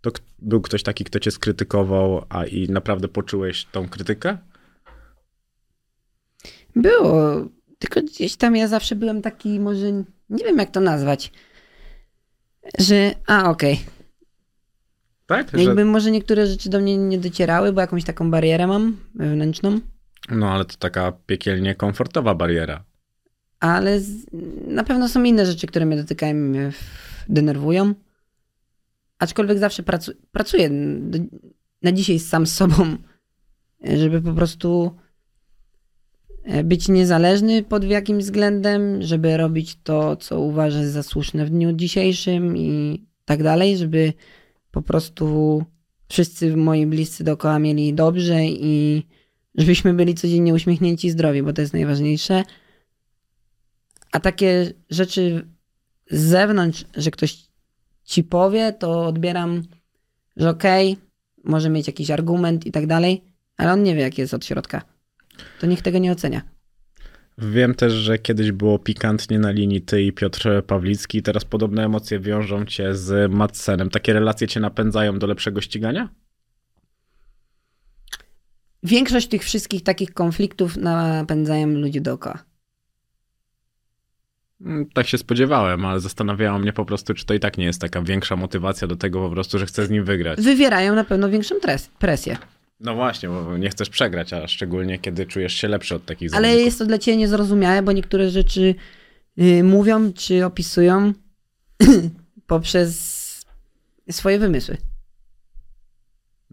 to 0.00 0.10
był 0.38 0.60
ktoś 0.60 0.82
taki, 0.82 1.04
kto 1.04 1.20
cię 1.20 1.30
skrytykował, 1.30 2.24
a 2.28 2.44
i 2.44 2.68
naprawdę 2.68 3.08
poczułeś 3.08 3.64
tą 3.64 3.88
krytykę? 3.88 4.38
Było, 6.76 7.44
tylko 7.78 8.02
gdzieś 8.02 8.36
tam 8.36 8.56
ja 8.56 8.68
zawsze 8.68 8.96
byłem 8.96 9.22
taki, 9.22 9.60
może 9.60 9.92
nie 10.30 10.44
wiem 10.44 10.58
jak 10.58 10.70
to 10.70 10.80
nazwać, 10.80 11.32
że 12.78 13.14
a 13.26 13.50
okej, 13.50 13.80
Tak? 15.26 15.50
Że, 15.54 15.64
jakby 15.64 15.84
może 15.84 16.10
niektóre 16.10 16.46
rzeczy 16.46 16.70
do 16.70 16.80
mnie 16.80 16.96
nie 16.98 17.18
docierały, 17.18 17.72
bo 17.72 17.80
jakąś 17.80 18.04
taką 18.04 18.30
barierę 18.30 18.66
mam 18.66 18.96
wewnętrzną, 19.14 19.80
no 20.30 20.50
ale 20.50 20.64
to 20.64 20.76
taka 20.76 21.12
piekielnie 21.26 21.74
komfortowa 21.74 22.34
bariera. 22.34 22.84
ale 23.60 24.00
z, 24.00 24.26
na 24.66 24.84
pewno 24.84 25.08
są 25.08 25.22
inne 25.22 25.46
rzeczy, 25.46 25.66
które 25.66 25.86
mnie 25.86 25.96
dotykają 25.96 26.34
mnie 26.34 26.72
denerwują. 27.28 27.94
Aczkolwiek 29.18 29.58
zawsze 29.58 29.82
pracu, 29.82 30.12
pracuję 30.32 30.70
do, 31.00 31.18
na 31.82 31.92
dzisiaj 31.92 32.18
sam 32.18 32.46
z 32.46 32.54
sobą, 32.54 32.96
żeby 33.84 34.22
po 34.22 34.32
prostu 34.32 34.96
e, 36.44 36.64
być 36.64 36.88
niezależny 36.88 37.62
pod 37.62 37.84
jakimś 37.84 38.24
względem, 38.24 39.02
żeby 39.02 39.36
robić 39.36 39.78
to, 39.82 40.16
co 40.16 40.40
uważam 40.40 40.86
za 40.86 41.02
słuszne 41.02 41.46
w 41.46 41.50
dniu 41.50 41.72
dzisiejszym 41.72 42.56
i 42.56 43.02
tak 43.24 43.42
dalej, 43.42 43.76
żeby 43.76 44.12
po 44.70 44.82
prostu 44.82 45.64
wszyscy 46.08 46.56
moi 46.56 46.86
bliscy 46.86 47.24
dookoła 47.24 47.58
mieli 47.58 47.94
dobrze 47.94 48.44
i 48.44 49.02
żebyśmy 49.54 49.94
byli 49.94 50.14
codziennie 50.14 50.54
uśmiechnięci 50.54 51.06
i 51.06 51.10
zdrowi, 51.10 51.42
bo 51.42 51.52
to 51.52 51.60
jest 51.60 51.72
najważniejsze. 51.72 52.42
A 54.12 54.20
takie 54.20 54.72
rzeczy 54.90 55.46
z 56.10 56.20
zewnątrz, 56.20 56.84
że 56.96 57.10
ktoś 57.10 57.38
ci 58.04 58.24
powie, 58.24 58.72
to 58.72 59.06
odbieram, 59.06 59.62
że 60.36 60.50
okej, 60.50 60.96
może 61.44 61.70
mieć 61.70 61.86
jakiś 61.86 62.10
argument 62.10 62.66
i 62.66 62.72
tak 62.72 62.86
dalej, 62.86 63.24
ale 63.56 63.72
on 63.72 63.82
nie 63.82 63.94
wie, 63.94 64.00
jaki 64.00 64.20
jest 64.20 64.34
od 64.34 64.44
środka. 64.44 64.82
To 65.60 65.66
niech 65.66 65.82
tego 65.82 65.98
nie 65.98 66.12
ocenia. 66.12 66.54
Wiem 67.38 67.74
też, 67.74 67.92
że 67.92 68.18
kiedyś 68.18 68.52
było 68.52 68.78
pikantnie 68.78 69.38
na 69.38 69.50
linii 69.50 69.82
ty 69.82 70.02
i 70.02 70.12
Piotr 70.12 70.64
Pawlicki. 70.66 71.22
Teraz 71.22 71.44
podobne 71.44 71.84
emocje 71.84 72.20
wiążą 72.20 72.64
cię 72.64 72.94
z 72.94 73.32
Madsenem. 73.32 73.90
Takie 73.90 74.12
relacje 74.12 74.48
cię 74.48 74.60
napędzają 74.60 75.18
do 75.18 75.26
lepszego 75.26 75.60
ścigania? 75.60 76.08
Większość 78.84 79.28
tych 79.28 79.42
wszystkich 79.44 79.82
takich 79.82 80.14
konfliktów 80.14 80.76
napędzają 80.76 81.66
ludzi 81.66 82.00
dookoła. 82.00 82.44
Mm, 84.60 84.86
Tak 84.94 85.06
się 85.06 85.18
spodziewałem, 85.18 85.84
ale 85.84 86.00
zastanawiało 86.00 86.58
mnie 86.58 86.72
po 86.72 86.84
prostu, 86.84 87.14
czy 87.14 87.26
to 87.26 87.34
i 87.34 87.40
tak 87.40 87.58
nie 87.58 87.64
jest 87.64 87.80
taka 87.80 88.02
większa 88.02 88.36
motywacja 88.36 88.86
do 88.88 88.96
tego 88.96 89.20
po 89.28 89.30
prostu, 89.30 89.58
że 89.58 89.66
chcę 89.66 89.86
z 89.86 89.90
nim 89.90 90.04
wygrać. 90.04 90.40
Wywierają 90.40 90.94
na 90.94 91.04
pewno 91.04 91.28
większą 91.30 91.54
presję. 91.98 92.36
No 92.80 92.94
właśnie, 92.94 93.28
bo 93.28 93.56
nie 93.58 93.70
chcesz 93.70 93.90
przegrać, 93.90 94.32
a 94.32 94.48
szczególnie 94.48 94.98
kiedy 94.98 95.26
czujesz 95.26 95.54
się 95.54 95.68
lepszy 95.68 95.94
od 95.94 96.04
takich 96.04 96.34
Ale 96.34 96.42
zawodników. 96.42 96.64
jest 96.66 96.78
to 96.78 96.86
dla 96.86 96.98
ciebie 96.98 97.16
niezrozumiałe, 97.16 97.82
bo 97.82 97.92
niektóre 97.92 98.30
rzeczy 98.30 98.74
y, 99.38 99.64
mówią 99.64 100.12
czy 100.12 100.44
opisują 100.44 101.12
poprzez 102.46 103.24
swoje 104.10 104.38
wymysły. 104.38 104.76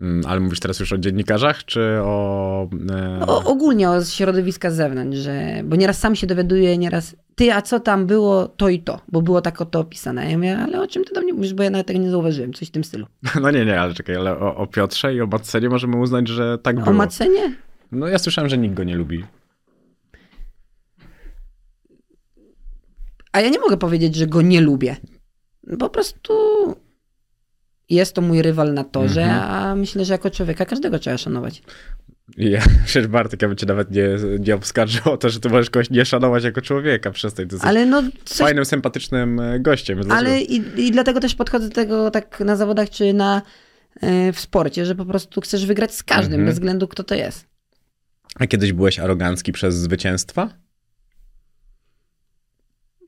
Mm, 0.02 0.22
Ale 0.28 0.40
mówisz 0.40 0.60
teraz 0.60 0.80
już 0.80 0.94
o 0.94 0.98
dziennikarzach, 0.98 1.66
czy 1.66 1.98
o... 2.02 2.70
E... 2.92 3.26
O, 3.28 3.44
ogólnie 3.44 3.90
o 3.90 4.04
środowiska 4.04 4.72
z 4.72 4.76
zewnątrz, 4.76 5.18
że, 5.18 5.62
bo 5.66 5.76
nieraz 5.76 6.00
sam 6.00 6.16
się 6.16 6.28
dowiaduję, 6.28 6.78
nieraz 6.78 7.16
ty, 7.36 7.54
a 7.54 7.62
co 7.62 7.80
tam 7.80 8.06
było, 8.06 8.48
to 8.48 8.70
i 8.70 8.80
to, 8.80 9.02
bo 9.08 9.22
było 9.22 9.42
tak 9.42 9.62
oto 9.62 9.80
opisane. 9.80 10.32
Ja 10.32 10.38
mówię, 10.38 10.58
ale 10.58 10.82
o 10.82 10.88
czym 10.88 11.04
ty 11.04 11.14
do 11.14 11.22
mnie 11.22 11.34
mówisz, 11.34 11.54
bo 11.54 11.64
ja 11.64 11.70
nawet 11.70 11.88
tego 11.88 12.00
nie 12.00 12.12
zauważyłem, 12.12 12.54
coś 12.54 12.68
w 12.68 12.72
tym 12.72 12.84
stylu. 12.84 13.06
No 13.42 13.52
nie, 13.52 13.66
nie, 13.66 13.82
ale 13.82 13.94
czekaj, 13.94 14.16
ale 14.16 14.40
o, 14.40 14.56
o 14.56 14.68
Piotrze 14.68 15.16
i 15.16 15.22
o 15.22 15.28
Madsenie 15.28 15.70
możemy 15.70 15.98
uznać, 15.98 16.28
że 16.28 16.58
tak 16.58 16.78
O 16.78 16.82
było. 16.82 16.94
Macenie? 16.96 17.56
No 17.92 18.08
ja 18.08 18.20
słyszałem, 18.20 18.50
że 18.50 18.58
nikt 18.58 18.76
go 18.76 18.84
nie 18.84 18.96
lubi. 18.96 19.26
A 23.32 23.42
ja 23.42 23.50
nie 23.50 23.60
mogę 23.60 23.78
powiedzieć, 23.78 24.16
że 24.16 24.28
go 24.28 24.42
nie 24.42 24.62
lubię. 24.62 24.96
Po 25.80 25.90
prostu 25.90 26.34
jest 27.96 28.14
to 28.16 28.22
mój 28.22 28.42
rywal 28.42 28.74
na 28.74 28.84
torze, 28.84 29.24
Mhm. 29.24 29.52
a 29.52 29.76
myślę, 29.76 30.06
że 30.06 30.14
jako 30.14 30.30
człowieka 30.30 30.66
każdego 30.66 31.00
trzeba 31.00 31.18
szanować. 31.18 31.64
Ja, 32.38 32.62
przecież 32.86 33.08
Bartek, 33.08 33.42
ja 33.42 33.48
bym 33.48 33.58
cię 33.58 33.66
nawet 33.66 33.92
nie, 33.92 34.08
nie 34.40 34.56
oskarżył 34.56 35.02
o 35.14 35.18
to, 35.18 35.30
że 35.30 35.40
ty 35.40 35.50
możesz 35.50 35.70
kogoś 35.70 35.90
nie 35.90 36.06
szanować 36.06 36.44
jako 36.44 36.62
człowieka 36.62 37.12
przez 37.12 37.34
tej 37.34 37.48
decyzji. 37.48 37.68
Ale 37.70 37.86
no 37.86 38.04
coś, 38.26 38.38
Fajnym, 38.38 38.66
sympatycznym 38.66 39.40
e, 39.40 39.60
gościem. 39.60 40.02
Ale 40.10 40.42
i, 40.42 40.82
i 40.88 40.92
dlatego 40.92 41.20
też 41.20 41.36
podchodzę 41.36 41.68
do 41.70 41.76
tego 41.76 42.12
tak 42.12 42.40
na 42.40 42.56
zawodach 42.56 42.90
czy 42.90 43.14
na 43.14 43.42
e, 44.02 44.34
w 44.34 44.40
sporcie, 44.40 44.86
że 44.86 44.96
po 44.96 45.06
prostu 45.06 45.42
chcesz 45.42 45.66
wygrać 45.66 45.96
z 45.96 46.04
każdym, 46.04 46.34
Mhm. 46.34 46.46
bez 46.46 46.56
względu 46.56 46.88
kto 46.88 47.04
to 47.04 47.16
jest. 47.16 47.46
A 48.40 48.48
kiedyś 48.48 48.74
byłeś 48.74 49.00
arogancki 49.00 49.52
przez 49.52 49.76
zwycięstwa? 49.76 50.50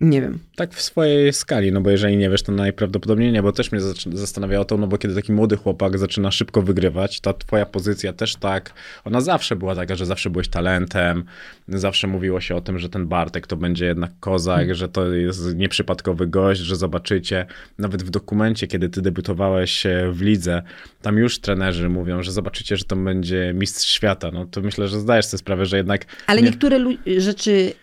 Nie 0.03 0.21
wiem. 0.21 0.39
Tak 0.55 0.73
w 0.73 0.81
swojej 0.81 1.33
skali, 1.33 1.71
no 1.71 1.81
bo 1.81 1.89
jeżeli 1.89 2.17
nie 2.17 2.29
wiesz, 2.29 2.43
to 2.43 2.51
najprawdopodobniej 2.51 3.31
nie, 3.31 3.43
bo 3.43 3.51
też 3.51 3.71
mnie 3.71 3.81
zastanawiało 4.13 4.65
to, 4.65 4.77
no 4.77 4.87
bo 4.87 4.97
kiedy 4.97 5.15
taki 5.15 5.31
młody 5.31 5.57
chłopak 5.57 5.97
zaczyna 5.97 6.31
szybko 6.31 6.61
wygrywać, 6.61 7.19
ta 7.19 7.33
twoja 7.33 7.65
pozycja 7.65 8.13
też 8.13 8.35
tak, 8.35 8.73
ona 9.05 9.21
zawsze 9.21 9.55
była 9.55 9.75
taka, 9.75 9.95
że 9.95 10.05
zawsze 10.05 10.29
byłeś 10.29 10.47
talentem, 10.47 11.23
zawsze 11.67 12.07
mówiło 12.07 12.41
się 12.41 12.55
o 12.55 12.61
tym, 12.61 12.79
że 12.79 12.89
ten 12.89 13.07
Bartek 13.07 13.47
to 13.47 13.57
będzie 13.57 13.85
jednak 13.85 14.11
kozak, 14.19 14.75
że 14.75 14.89
to 14.89 15.13
jest 15.13 15.55
nieprzypadkowy 15.55 16.27
gość, 16.27 16.61
że 16.61 16.75
zobaczycie, 16.75 17.45
nawet 17.77 18.03
w 18.03 18.09
dokumencie, 18.09 18.67
kiedy 18.67 18.89
ty 18.89 19.01
debiutowałeś 19.01 19.85
e, 19.85 20.11
w 20.11 20.21
lidze, 20.21 20.61
tam 21.01 21.17
już 21.17 21.39
trenerzy 21.39 21.89
mówią, 21.89 22.23
że 22.23 22.31
zobaczycie, 22.31 22.77
że 22.77 22.85
to 22.85 22.95
będzie 22.95 23.53
mistrz 23.55 23.89
świata, 23.89 24.31
no 24.33 24.45
to 24.45 24.61
myślę, 24.61 24.87
że 24.87 24.99
zdajesz 24.99 25.25
sobie 25.25 25.39
sprawę, 25.39 25.65
że 25.65 25.77
jednak... 25.77 26.05
Ale 26.27 26.41
nie... 26.41 26.49
niektóre 26.49 26.79
lu- 26.79 26.97
rzeczy 27.17 27.73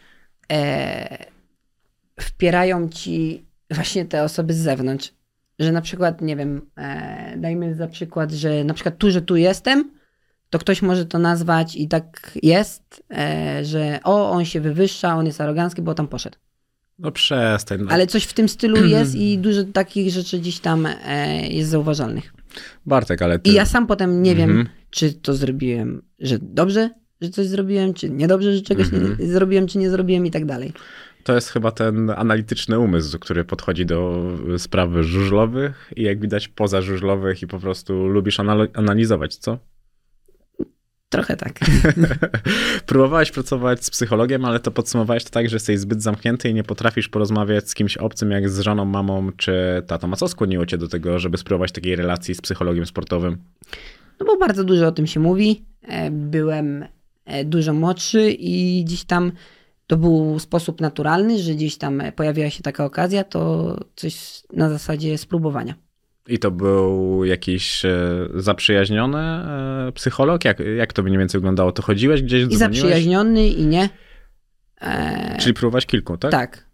e, 0.53 1.31
wpierają 2.23 2.89
ci 2.89 3.45
właśnie 3.71 4.05
te 4.05 4.23
osoby 4.25 4.55
z 4.55 4.59
zewnątrz. 4.59 5.13
Że 5.59 5.73
na 5.73 5.81
przykład, 5.81 6.21
nie 6.21 6.37
wiem, 6.37 6.63
e, 6.79 7.35
dajmy 7.37 7.75
za 7.75 7.89
przykład, 7.89 8.33
że 8.33 8.65
na 8.65 8.75
przykład 8.75 8.99
tu, 8.99 9.11
że 9.11 9.23
tu 9.23 9.37
jestem, 9.37 9.91
to 10.51 10.59
ktoś 10.59 10.83
może 10.83 11.07
to 11.07 11.19
nazwać 11.19 11.77
i 11.77 11.89
tak 11.89 12.39
jest, 12.43 13.03
e, 13.11 13.65
że 13.65 13.99
o, 14.05 14.31
on 14.31 14.45
się 14.45 14.61
wywyższa, 14.61 15.17
on 15.17 15.27
jest 15.27 15.41
arogancki, 15.41 15.83
bo 15.83 15.95
tam 15.95 16.09
poszedł. 16.09 16.37
No 16.99 17.13
przestań. 17.13 17.81
No. 17.83 17.91
Ale 17.91 18.07
coś 18.07 18.25
w 18.25 18.33
tym 18.33 18.49
stylu 18.49 18.87
jest 18.97 19.15
i 19.15 19.39
dużo 19.39 19.65
takich 19.65 20.11
rzeczy 20.11 20.39
gdzieś 20.39 20.61
tam 20.61 20.87
e, 21.07 21.47
jest 21.49 21.71
zauważalnych. 21.71 22.35
Bartek, 22.87 23.23
ale 23.23 23.39
ty... 23.39 23.51
I 23.51 23.55
ja 23.55 23.67
sam 23.67 23.87
potem 23.87 24.23
nie 24.23 24.35
wiem, 24.37 24.51
Mhm. 24.51 24.69
czy 24.91 25.13
to 25.13 25.35
zrobiłem, 25.35 26.03
że 26.19 26.39
dobrze, 26.43 26.91
że 27.21 27.31
coś 27.31 27.47
zrobiłem, 27.47 27.95
czy 27.95 28.11
niedobrze, 28.11 28.55
że 28.57 28.63
czegoś 28.63 28.87
Mhm. 28.87 29.17
nie 29.21 29.27
zrobiłem, 29.27 29.67
czy 29.67 29.79
nie 29.79 29.91
zrobiłem 29.91 30.27
i 30.27 30.31
tak 30.31 30.45
dalej. 30.45 30.73
To 31.25 31.35
jest 31.35 31.49
chyba 31.49 31.71
ten 31.71 32.11
analityczny 32.11 32.79
umysł, 32.79 33.19
który 33.19 33.45
podchodzi 33.45 33.87
do 33.87 34.23
spraw 34.59 34.91
żużlowych 35.01 35.93
i 35.97 36.03
jak 36.03 36.21
widać 36.21 36.49
poza 36.49 36.83
żużlowych 36.83 37.43
i 37.43 37.47
po 37.47 37.59
prostu 37.59 38.07
lubisz 38.07 38.39
anal- 38.39 38.69
analizować, 38.75 39.37
co? 39.37 39.59
Trochę 41.09 41.37
tak. 41.37 41.59
Próbowałeś 42.87 43.31
pracować 43.31 43.85
z 43.85 43.91
psychologiem, 43.91 44.45
ale 44.45 44.61
to 44.61 44.71
podsumowałeś 44.71 45.25
to 45.25 45.31
tak, 45.31 45.49
że 45.49 45.57
jesteś 45.57 45.79
zbyt 45.79 46.03
zamknięty 46.03 46.49
i 46.49 46.55
nie 46.55 46.65
potrafisz 46.65 47.09
porozmawiać 47.09 47.71
z 47.71 47.75
kimś 47.75 47.97
obcym, 47.97 48.31
jak 48.31 48.51
z 48.51 48.61
żoną, 48.61 48.85
mamą 48.85 49.31
czy 49.37 49.83
tatą. 49.87 50.13
A 50.13 50.17
co 50.17 50.29
skłoniło 50.29 50.67
cię 50.67 50.79
do 50.79 50.89
tego, 50.89 51.19
żeby 51.19 51.37
spróbować 51.37 51.73
takiej 51.73 51.97
relacji 51.97 52.35
z 52.35 52.41
psychologiem 52.41 52.87
sportowym? 52.87 53.39
No 54.21 54.27
bo 54.27 54.37
bardzo 54.37 54.65
dużo 54.65 54.87
o 54.87 54.93
tym 54.93 55.07
się 55.07 55.21
mówi. 55.21 55.65
E, 55.83 56.11
Byłem 56.11 56.85
e, 57.25 57.45
dużo 57.45 57.73
młodszy 57.73 58.31
i 58.31 58.85
gdzieś 58.85 59.05
tam 59.05 59.33
to 59.91 59.97
był 59.97 60.39
sposób 60.39 60.81
naturalny, 60.81 61.39
że 61.39 61.55
gdzieś 61.55 61.77
tam 61.77 62.03
pojawiła 62.17 62.51
się 62.51 62.63
taka 62.63 62.85
okazja, 62.85 63.25
to 63.25 63.77
coś 63.97 64.43
na 64.53 64.69
zasadzie 64.69 65.19
spróbowania. 65.19 65.75
I 66.29 66.39
to 66.39 66.51
był 66.51 67.25
jakiś 67.25 67.85
e, 67.85 67.99
zaprzyjaźniony 68.35 69.19
e, 69.19 69.93
psycholog? 69.95 70.45
Jak, 70.45 70.59
jak 70.77 70.93
to 70.93 71.03
mniej 71.03 71.19
więcej 71.19 71.41
wyglądało? 71.41 71.73
To 71.73 71.83
chodziłeś 71.83 72.23
gdzieś, 72.23 72.43
I 72.43 72.47
dzwoniłeś? 72.47 72.79
zaprzyjaźniony 72.79 73.49
i 73.49 73.67
nie. 73.67 73.89
E, 74.81 75.37
Czyli 75.41 75.55
próbować 75.55 75.87
kilku, 75.87 76.17
tak? 76.17 76.31
tak. 76.31 76.70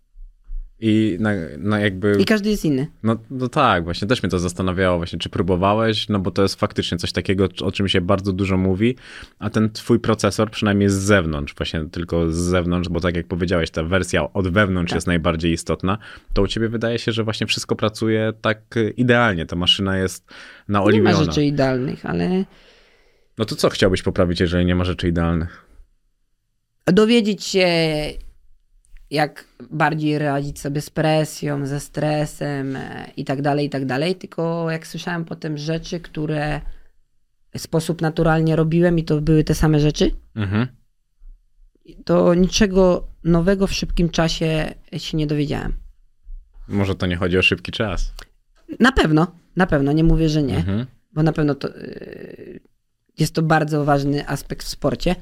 I 0.80 1.16
na, 1.20 1.30
na 1.58 1.80
jakby... 1.80 2.16
I 2.20 2.24
każdy 2.24 2.50
jest 2.50 2.64
inny. 2.64 2.86
No, 3.02 3.16
no 3.30 3.48
tak, 3.48 3.84
właśnie 3.84 4.08
też 4.08 4.22
mnie 4.22 4.30
to 4.30 4.38
zastanawiało 4.38 4.96
właśnie, 4.96 5.18
czy 5.18 5.28
próbowałeś, 5.28 6.08
no 6.08 6.18
bo 6.18 6.30
to 6.30 6.42
jest 6.42 6.60
faktycznie 6.60 6.98
coś 6.98 7.12
takiego, 7.12 7.48
o 7.62 7.72
czym 7.72 7.88
się 7.88 8.00
bardzo 8.00 8.32
dużo 8.32 8.56
mówi, 8.56 8.96
a 9.38 9.50
ten 9.50 9.70
twój 9.70 10.00
procesor 10.00 10.50
przynajmniej 10.50 10.88
z 10.88 10.94
zewnątrz, 10.94 11.54
właśnie 11.54 11.84
tylko 11.90 12.32
z 12.32 12.36
zewnątrz, 12.36 12.88
bo 12.88 13.00
tak 13.00 13.16
jak 13.16 13.26
powiedziałeś, 13.26 13.70
ta 13.70 13.82
wersja 13.82 14.32
od 14.32 14.48
wewnątrz 14.48 14.90
Tak. 14.90 14.96
jest 14.96 15.06
najbardziej 15.06 15.52
istotna, 15.52 15.98
to 16.32 16.42
u 16.42 16.46
ciebie 16.46 16.68
wydaje 16.68 16.98
się, 16.98 17.12
że 17.12 17.24
właśnie 17.24 17.46
wszystko 17.46 17.76
pracuje 17.76 18.32
tak 18.40 18.76
y, 18.76 18.90
idealnie, 18.90 19.46
ta 19.46 19.56
maszyna 19.56 19.98
jest 19.98 20.30
Nie 20.68 21.02
ma 21.02 21.12
rzeczy 21.14 21.44
idealnych, 21.44 22.06
ale 22.06 22.44
No 23.38 23.44
to 23.44 23.54
co 23.56 23.68
chciałbyś 23.68 24.02
poprawić, 24.02 24.40
jeżeli 24.40 24.66
nie 24.66 24.74
ma 24.74 24.84
rzeczy 24.84 25.08
idealnych? 25.08 25.66
dowiedzieć 26.92 27.44
się, 27.44 27.68
jak 29.11 29.44
bardziej 29.70 30.18
radzić 30.18 30.61
sobie 30.61 30.80
z 30.80 30.90
presją, 30.90 31.66
ze 31.66 31.80
stresem 31.80 32.76
e, 32.76 33.11
i 33.16 33.24
tak 33.24 33.42
dalej, 33.42 33.66
i 33.66 33.70
tak 33.70 33.86
dalej. 33.86 34.14
Tylko 34.16 34.70
jak 34.70 34.86
słyszałem 34.86 35.24
potem 35.24 35.59
rzeczy, 35.59 36.00
które 36.00 36.61
w 37.54 37.61
sposób 37.61 38.00
naturalnie 38.02 38.57
robiłem 38.57 38.98
i 38.98 39.04
to 39.04 39.20
były 39.20 39.44
te 39.44 39.54
same 39.54 39.80
rzeczy, 39.80 40.11
Mhm. 40.34 40.66
to 42.04 42.34
niczego 42.34 43.07
nowego 43.24 43.66
w 43.66 43.72
szybkim 43.72 44.09
czasie 44.11 44.74
się 44.96 45.16
nie 45.16 45.26
dowiedziałem. 45.26 45.72
Może 46.68 46.94
to 46.94 47.07
nie 47.07 47.16
chodzi 47.16 47.38
o 47.38 47.42
szybki 47.42 47.72
czas. 47.72 48.12
Na 48.80 48.92
pewno, 48.92 49.26
na 49.57 49.66
pewno, 49.66 49.92
nie 49.92 50.04
mówię, 50.04 50.28
że 50.28 50.42
nie, 50.42 50.57
Mhm. 50.57 50.86
bo 51.12 51.22
na 51.22 51.32
pewno 51.32 51.54
to 51.54 51.68
yy, 51.68 52.61
jest 53.18 53.34
to 53.34 53.42
bardzo 53.42 53.84
ważny 53.84 54.28
aspekt 54.28 54.66
w 54.66 54.68
sporcie. 54.68 55.16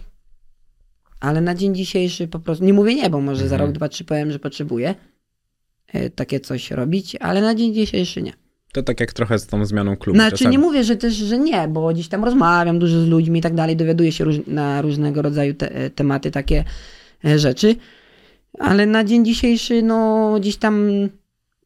Ale 1.24 1.40
na 1.40 1.54
dzień 1.54 1.74
dzisiejszy 1.74 2.28
po 2.28 2.38
prostu, 2.38 2.64
nie 2.64 2.72
mówię 2.72 2.94
nie, 2.94 3.10
bo 3.10 3.20
może 3.20 3.48
za 3.48 3.54
Mhm. 3.54 3.60
rok, 3.70 3.76
dwa, 3.76 3.88
trzy 3.88 4.04
powiem, 4.04 4.30
że 4.32 4.38
potrzebuję 4.38 4.94
yy, 5.94 6.10
takie 6.10 6.40
coś 6.40 6.70
robić, 6.70 7.16
ale 7.16 7.40
na 7.40 7.54
dzień 7.54 7.74
dzisiejszy 7.74 8.22
nie. 8.22 8.32
To 8.72 8.82
tak 8.82 9.00
jak 9.00 9.12
trochę 9.12 9.38
z 9.38 9.46
tą 9.46 9.64
zmianą 9.64 9.96
klubu. 9.96 10.16
Znaczy 10.18 10.36
Czasami- 10.36 10.52
nie 10.52 10.58
mówię, 10.58 10.84
że 10.84 10.96
też, 10.96 11.14
że 11.14 11.38
nie, 11.38 11.68
bo 11.68 11.92
gdzieś 11.92 12.08
tam 12.08 12.24
rozmawiam 12.24 12.78
dużo 12.78 13.00
z 13.00 13.06
ludźmi 13.08 13.38
i 13.38 13.42
tak 13.42 13.54
dalej, 13.54 13.76
dowiaduję 13.76 14.12
się 14.12 14.24
róż, 14.24 14.36
na 14.46 14.82
różnego 14.82 15.22
rodzaju 15.22 15.54
te, 15.54 15.74
e, 15.74 15.90
tematy, 15.90 16.30
takie 16.30 16.64
e, 17.24 17.38
rzeczy, 17.38 17.76
ale 18.58 18.86
na 18.86 19.04
dzień 19.04 19.24
dzisiejszy, 19.24 19.82
no 19.82 20.30
gdzieś 20.40 20.56
tam 20.56 20.88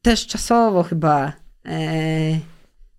też 0.01 0.27
czasowo 0.27 0.83
chyba 0.83 1.33
e, 1.65 2.39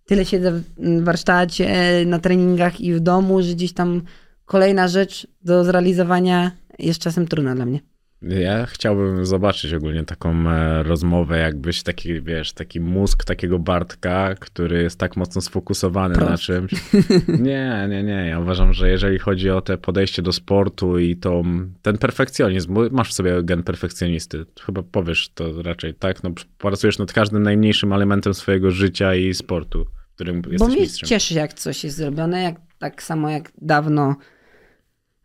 tyle 0.07 0.25
siedzę 0.25 0.53
w 0.53 1.05
warsztacie, 1.05 1.71
e, 1.71 2.05
na 2.05 2.19
treningach 2.19 2.81
i 2.81 2.95
w 2.95 3.01
domu, 3.01 3.43
że 3.43 3.53
gdzieś 3.55 3.73
tam 3.73 4.03
kolejna 4.51 4.89
rzecz 4.89 5.27
do 5.45 5.65
zrealizowania 5.65 6.51
jest 6.79 7.01
czasem 7.01 7.29
trudna 7.29 7.55
dla 7.55 7.67
mnie. 7.67 7.81
Ja 8.23 8.67
chciałbym 8.67 9.27
zobaczyć 9.27 9.75
ogólnie 9.75 10.05
taką 10.05 10.51
e, 10.51 10.83
rozmowę, 10.83 11.39
jakbyś 11.39 11.83
taki, 11.83 12.23
wiesz, 12.23 12.53
taki 12.53 12.81
mózg 12.81 13.25
takiego 13.25 13.59
Bartka, 13.59 14.35
który 14.35 14.83
jest 14.83 14.99
tak 14.99 15.17
mocno 15.17 15.41
sfokusowany 15.41 16.15
na 16.17 16.27
Prost. 16.27 16.43
czymś. 16.43 16.73
Nie, 17.49 17.87
nie, 17.91 18.03
nie. 18.03 18.27
Ja 18.29 18.41
uważam, 18.41 18.73
że 18.73 18.91
jeżeli 18.91 19.19
chodzi 19.19 19.51
o 19.51 19.61
te 19.61 19.79
podejście 19.79 20.23
do 20.23 20.33
sportu 20.33 20.99
i 20.99 21.17
tą, 21.17 21.43
ten 21.83 21.99
perfekcjonizm, 21.99 22.75
bo 22.75 22.81
masz 22.91 23.11
w 23.11 23.13
sobie 23.13 23.43
gen 23.43 23.63
perfekcjonisty, 23.63 24.47
chyba 24.67 24.83
powiesz 24.83 25.29
to 25.35 25.63
raczej, 25.63 25.95
tak? 25.95 26.23
No, 26.23 26.31
pracujesz 26.59 26.99
nad 26.99 27.13
każdym 27.13 27.43
najmniejszym 27.43 27.93
elementem 27.93 28.35
swojego 28.35 28.71
życia 28.71 29.15
i 29.15 29.35
sportu, 29.35 29.87
którym 30.15 30.43
Bo 30.43 30.51
jesteś 30.51 30.69
mnie 30.69 30.81
mistrzem. 30.81 31.09
cieszy, 31.09 31.35
jak 31.35 31.53
coś 31.55 31.85
jest 31.85 31.97
zrobione, 31.97 32.43
jak, 32.43 32.57
tak 32.79 33.03
samo 33.03 33.31
jak 33.31 33.53
dawno 33.63 34.17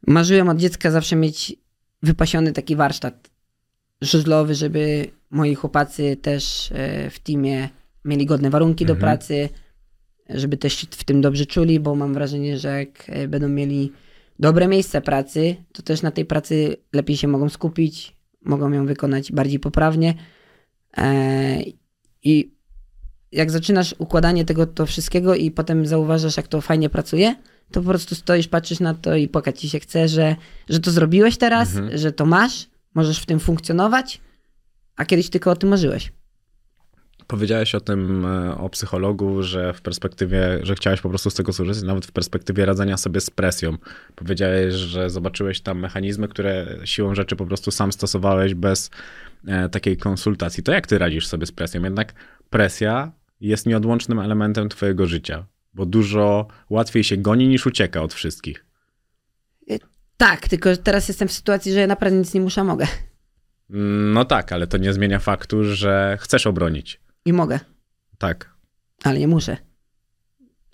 marzyłem 0.07 0.49
od 0.49 0.57
dziecka 0.57 0.91
zawsze 0.91 1.15
mieć 1.15 1.55
wypasiony 2.03 2.51
taki 2.51 2.75
warsztat 2.75 3.29
żużlowy, 4.01 4.55
żeby 4.55 5.07
moi 5.29 5.55
chłopacy 5.55 6.17
też 6.21 6.71
e, 6.71 7.09
w 7.09 7.19
teamie 7.19 7.69
mieli 8.05 8.25
godne 8.25 8.49
warunki 8.49 8.85
do 8.85 8.93
Mhm. 8.93 8.99
pracy, 9.17 9.49
żeby 10.29 10.57
też 10.57 10.73
się 10.73 10.87
w 10.91 11.03
tym 11.03 11.21
dobrze 11.21 11.45
czuli, 11.45 11.79
bo 11.79 11.95
mam 11.95 12.13
wrażenie, 12.13 12.57
że 12.57 12.79
jak 12.79 13.09
e, 13.09 13.27
będą 13.27 13.49
mieli 13.49 13.91
dobre 14.39 14.67
miejsce 14.67 15.01
pracy, 15.01 15.55
to 15.73 15.81
też 15.81 16.01
na 16.01 16.11
tej 16.11 16.25
pracy 16.25 16.75
lepiej 16.93 17.17
się 17.17 17.27
mogą 17.27 17.49
skupić, 17.49 18.15
mogą 18.41 18.71
ją 18.71 18.85
wykonać 18.85 19.31
bardziej 19.31 19.59
poprawnie. 19.59 20.13
E, 20.97 21.57
I 22.23 22.55
jak 23.31 23.51
zaczynasz 23.51 23.95
układanie 23.97 24.45
tego 24.45 24.65
to 24.67 24.85
wszystkiego 24.85 25.35
i 25.35 25.51
potem 25.51 25.85
zauważasz, 25.85 26.37
jak 26.37 26.47
to 26.47 26.61
fajnie 26.61 26.89
pracuje, 26.89 27.35
to 27.71 27.81
po 27.81 27.89
prostu 27.89 28.15
stoisz, 28.15 28.47
patrzysz 28.47 28.79
na 28.79 28.93
to 28.93 29.15
i 29.15 29.27
płakać 29.27 29.59
ci 29.59 29.69
się 29.69 29.79
chce, 29.79 30.07
że, 30.07 30.35
że 30.69 30.79
to 30.79 30.91
zrobiłeś 30.91 31.37
teraz, 31.37 31.75
Mhm. 31.75 31.97
że 31.97 32.11
to 32.11 32.25
masz, 32.25 32.67
możesz 32.95 33.19
w 33.19 33.25
tym 33.25 33.39
funkcjonować, 33.39 34.21
a 34.95 35.05
kiedyś 35.05 35.29
tylko 35.29 35.51
o 35.51 35.55
tym 35.55 35.69
marzyłeś. 35.69 36.11
Powiedziałeś 37.27 37.75
o 37.75 37.79
tym, 37.79 38.25
e, 38.25 38.57
o 38.57 38.69
psychologu, 38.69 39.43
że 39.43 39.73
w 39.73 39.81
perspektywie, 39.81 40.59
że 40.63 40.75
chciałeś 40.75 41.01
po 41.01 41.09
prostu 41.09 41.29
z 41.29 41.33
tego 41.33 41.53
skorzystać, 41.53 41.87
nawet 41.87 42.05
w 42.05 42.11
perspektywie 42.11 42.65
radzenia 42.65 42.97
sobie 42.97 43.21
z 43.21 43.29
presją. 43.29 43.77
Powiedziałeś, 44.15 44.73
że 44.73 45.09
zobaczyłeś 45.09 45.61
tam 45.61 45.79
mechanizmy, 45.79 46.27
które 46.27 46.77
siłą 46.83 47.15
rzeczy 47.15 47.35
po 47.35 47.45
prostu 47.45 47.71
sam 47.71 47.91
stosowałeś 47.91 48.53
bez 48.53 48.89
e, 49.47 49.69
takiej 49.69 49.97
konsultacji. 49.97 50.63
To 50.63 50.71
jak 50.71 50.87
ty 50.87 50.97
radzisz 50.97 51.27
sobie 51.27 51.45
z 51.45 51.51
presją? 51.51 51.83
Jednak 51.83 52.13
presja 52.49 53.11
jest 53.41 53.65
nieodłącznym 53.65 54.19
elementem 54.19 54.69
twojego 54.69 55.05
życia, 55.07 55.45
bo 55.75 55.85
dużo 55.85 56.47
łatwiej 56.69 57.03
się 57.03 57.17
goni 57.17 57.47
niż 57.47 57.65
ucieka 57.65 58.01
od 58.01 58.13
wszystkich. 58.13 58.65
Tak, 60.17 60.47
tylko 60.47 60.77
teraz 60.77 61.07
jestem 61.07 61.27
w 61.27 61.31
sytuacji, 61.31 61.73
że 61.73 61.79
ja 61.79 61.87
naprawdę 61.87 62.17
nic 62.19 62.33
nie 62.33 62.41
muszę, 62.41 62.63
mogę. 62.63 62.87
No 64.13 64.25
tak, 64.25 64.51
ale 64.51 64.67
to 64.67 64.77
nie 64.77 64.93
zmienia 64.93 65.19
faktu, 65.19 65.63
że 65.63 66.17
chcesz 66.21 66.47
obronić. 66.47 67.01
I 67.25 67.33
mogę, 67.33 67.59
Tak. 68.17 68.55
ale 69.03 69.19
nie 69.19 69.27
muszę. 69.27 69.57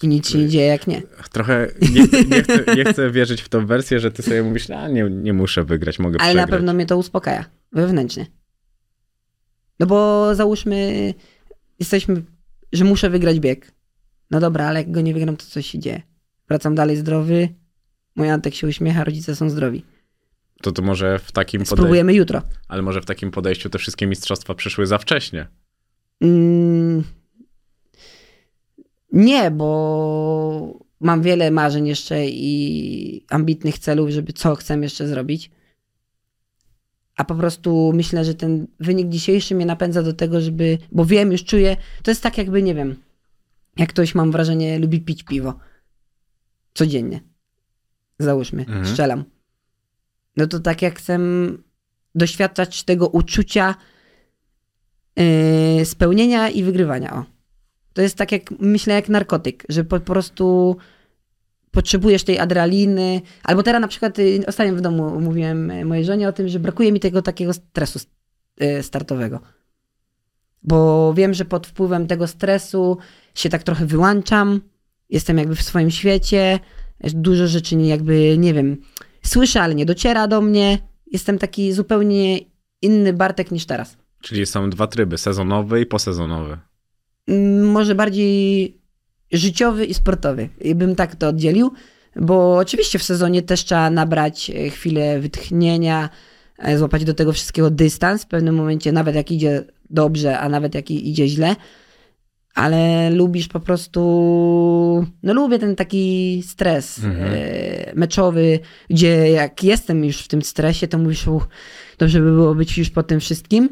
I 0.04 0.08
nic 0.08 0.30
się 0.30 0.38
nie 0.38 0.48
dzieje 0.50 0.66
jak 0.68 0.88
nie. 0.88 1.02
Trochę 1.32 1.68
nie, 1.94 2.08
chcę- 2.08 2.26
nie, 2.26 2.44
chcę, 2.44 2.76
nie 2.76 2.86
chcę 2.86 3.12
wierzyć 3.12 3.42
w 3.42 3.50
tą 3.50 3.66
wersję, 3.66 4.00
że 4.00 4.12
ty 4.12 4.24
sobie 4.24 4.44
mówisz, 4.44 4.70
a 4.70 4.88
nie, 4.88 5.04
nie 5.10 5.34
muszę 5.34 5.64
wygrać, 5.64 6.00
mogę 6.00 6.22
Ale 6.22 6.34
na 6.34 6.42
przegrać. 6.42 6.58
pewno 6.60 6.74
mnie 6.74 6.86
to 6.86 6.98
uspokaja 6.98 7.46
wewnętrznie. 7.72 8.26
No 9.80 9.86
bo 9.88 10.36
załóżmy, 10.36 11.14
jesteśmy, 11.80 12.24
że 12.74 12.84
muszę 12.86 13.10
wygrać 13.10 13.40
bieg. 13.40 13.72
No 14.32 14.40
dobra, 14.40 14.68
ale 14.68 14.80
jak 14.80 14.92
go 14.92 15.02
nie 15.02 15.14
wygram, 15.14 15.38
to 15.38 15.46
coś 15.46 15.68
się 15.68 15.80
dzieje. 15.80 16.02
Wracam 16.48 16.76
dalej 16.76 16.98
zdrowy, 16.98 17.50
mój 18.16 18.30
Antek 18.30 18.56
się 18.56 18.68
uśmiecha, 18.68 19.04
rodzice 19.04 19.36
są 19.36 19.50
zdrowi. 19.50 19.86
To 20.62 20.72
to 20.72 20.82
może 20.82 21.20
w 21.20 21.32
takim 21.32 21.60
podejściu, 21.60 21.76
Spróbujemy 21.76 22.14
jutro. 22.14 22.42
ale 22.68 22.82
może 22.82 23.02
w 23.02 23.06
takim 23.06 23.32
podejściu 23.32 23.70
te 23.70 23.80
wszystkie 23.80 24.08
mistrzostwa 24.08 24.54
przyszły 24.54 24.88
za 24.88 24.98
wcześnie. 24.98 25.48
Mm, 26.22 27.04
nie, 29.12 29.52
bo 29.52 30.80
mam 31.00 31.22
wiele 31.22 31.52
marzeń 31.52 31.88
jeszcze 31.88 32.28
i 32.28 33.26
ambitnych 33.30 33.80
celów, 33.80 34.10
żeby 34.10 34.34
co 34.34 34.56
chcę 34.56 34.78
jeszcze 34.78 35.08
zrobić. 35.08 35.52
A 37.16 37.24
po 37.24 37.36
prostu 37.36 37.92
myślę, 37.96 38.26
że 38.26 38.36
ten 38.36 38.68
wynik 38.80 39.10
dzisiejszy 39.10 39.56
mnie 39.56 39.66
napędza 39.66 40.04
do 40.04 40.14
tego, 40.14 40.42
żeby. 40.42 40.78
Bo 40.92 41.06
wiem, 41.06 41.32
już 41.32 41.44
czuję. 41.44 41.78
To 42.04 42.12
jest 42.12 42.24
tak, 42.24 42.38
jakby, 42.38 42.64
nie 42.64 42.76
wiem, 42.76 42.96
jak 43.78 43.90
ktoś 43.90 44.16
mam 44.16 44.32
wrażenie, 44.32 44.80
lubi 44.80 45.02
pić 45.02 45.24
piwo. 45.24 45.54
Codziennie. 46.74 47.22
Załóżmy, 48.20 48.62
Mhm. 48.62 48.86
strzelam. 48.86 49.24
No 50.38 50.48
to 50.48 50.60
tak 50.60 50.82
jak 50.82 51.00
chcę 51.00 51.20
doświadczać 52.16 52.84
tego 52.84 53.08
uczucia 53.08 53.76
yy, 55.16 55.86
spełnienia 55.86 56.50
i 56.50 56.64
wygrywania. 56.64 57.14
O. 57.14 57.26
To 57.94 58.02
jest 58.02 58.16
tak 58.18 58.32
jak, 58.32 58.52
myślę, 58.60 58.94
jak 58.94 59.10
narkotyk, 59.10 59.64
że 59.70 59.84
po, 59.84 60.00
po 60.00 60.06
prostu 60.06 60.78
potrzebujesz 61.72 62.24
tej 62.24 62.40
adrenaliny. 62.40 63.22
Albo 63.44 63.64
teraz 63.64 63.82
na 63.82 63.88
przykład 63.88 64.20
y, 64.20 64.44
ostatnio 64.48 64.76
w 64.76 64.82
domu 64.82 65.20
mówiłem 65.22 65.88
mojej 65.88 66.06
żonie 66.06 66.28
o 66.28 66.34
tym, 66.34 66.48
że 66.48 66.60
brakuje 66.60 66.92
mi 66.92 67.00
tego 67.00 67.22
takiego 67.22 67.54
stresu 67.54 68.00
y, 68.62 68.84
startowego. 68.84 69.40
Bo 70.64 71.14
wiem, 71.14 71.34
że 71.34 71.46
pod 71.46 71.68
wpływem 71.68 72.08
tego 72.08 72.28
stresu 72.28 72.98
się 73.36 73.50
tak 73.50 73.64
trochę 73.64 73.86
wyłączam, 73.86 74.62
jestem 75.10 75.38
jakby 75.38 75.56
w 75.56 75.62
swoim 75.62 75.92
świecie, 75.92 76.60
dużo 77.04 77.48
rzeczy 77.48 77.76
nie- 77.76 77.88
jakby, 77.90 78.38
nie 78.38 78.54
wiem, 78.54 78.78
słyszę, 79.24 79.62
ale 79.62 79.76
nie 79.76 79.86
dociera 79.86 80.28
do 80.28 80.42
mnie. 80.42 80.78
Jestem 81.12 81.38
taki 81.38 81.74
zupełnie 81.74 82.40
inny 82.82 83.14
Bartek 83.14 83.52
niż 83.52 83.66
teraz. 83.66 83.98
Czyli 84.22 84.46
są 84.46 84.70
dwa 84.70 84.88
tryby, 84.88 85.18
sezonowy 85.18 85.82
i 85.82 85.86
posezonowy. 85.86 86.58
Mm, 87.28 87.72
może 87.72 87.96
bardziej 87.96 88.78
życiowy 89.32 89.86
i 89.86 89.94
sportowy. 89.94 90.50
I 90.62 90.76
bym 90.76 90.96
tak 90.96 91.16
to 91.16 91.28
oddzielił, 91.28 91.72
bo 92.16 92.58
oczywiście 92.58 93.00
w 93.00 93.04
sezonie 93.04 93.42
też 93.42 93.66
trzeba 93.66 93.90
nabrać 93.90 94.50
e, 94.50 94.70
chwilę 94.70 95.20
wytchnienia, 95.20 96.10
e, 96.58 96.78
złapać 96.78 97.04
do 97.06 97.14
tego 97.14 97.34
wszystkiego 97.34 97.70
dystans 97.70 98.24
w 98.24 98.28
pewnym 98.28 98.56
momencie, 98.56 98.92
nawet 98.92 99.16
jak 99.16 99.32
idzie 99.32 99.64
dobrze, 99.90 100.40
a 100.40 100.50
nawet 100.50 100.76
jak 100.76 100.92
idzie 100.92 101.28
źle. 101.28 101.56
Ale 102.56 103.10
lubisz 103.10 103.48
po 103.48 103.60
prostu. 103.60 104.02
No, 105.24 105.34
lubię 105.34 105.60
ten 105.60 105.76
taki 105.76 106.44
stres 106.48 107.04
Mhm. 107.04 107.34
e, 107.34 107.94
meczowy, 107.96 108.60
gdzie 108.90 109.30
jak 109.30 109.64
jestem 109.64 110.06
już 110.06 110.18
w 110.18 110.28
tym 110.28 110.42
stresie, 110.42 110.88
to 110.88 110.98
mówisz, 110.98 111.28
uch, 111.28 111.48
dobrze 111.98 112.20
by 112.20 112.32
było 112.32 112.56
być 112.56 112.78
już 112.78 112.90
po 112.90 113.04
tym 113.04 113.20
wszystkim. 113.20 113.70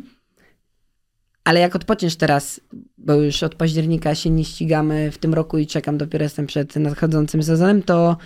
Ale 1.43 1.59
jak 1.59 1.75
odpoczniesz 1.75 2.15
teraz, 2.15 2.61
bo 2.97 3.13
już 3.13 3.43
od 3.43 3.55
października 3.55 4.15
się 4.15 4.29
nie 4.29 4.45
ścigamy 4.45 5.11
w 5.11 5.17
tym 5.17 5.33
roku 5.33 5.57
i 5.57 5.67
czekam, 5.67 5.97
dopiero 5.97 6.23
jestem 6.23 6.47
przed 6.47 6.75
nadchodzącym 6.75 7.43
sezonem, 7.43 7.83
to, 7.83 8.17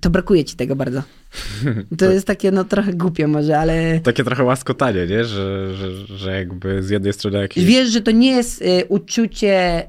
to 0.00 0.10
brakuje 0.10 0.44
ci 0.44 0.56
tego 0.56 0.76
bardzo. 0.76 1.02
To 1.98 2.10
jest 2.12 2.26
takie 2.26 2.50
no 2.50 2.64
trochę 2.64 2.92
głupie 2.94 3.26
może, 3.26 3.58
ale 3.58 4.00
Takie 4.00 4.24
trochę 4.24 4.44
łaskotanie, 4.44 5.06
nie? 5.06 5.24
Że, 5.24 5.74
że, 5.74 6.06
że 6.06 6.32
jakby 6.38 6.82
z 6.82 6.90
jednej 6.90 7.12
strony 7.12 7.38
jakieś... 7.40 7.64
wiesz, 7.64 7.88
że 7.88 8.00
to 8.00 8.10
nie 8.10 8.30
jest 8.30 8.62
y, 8.62 8.84
uczucie, 8.88 9.82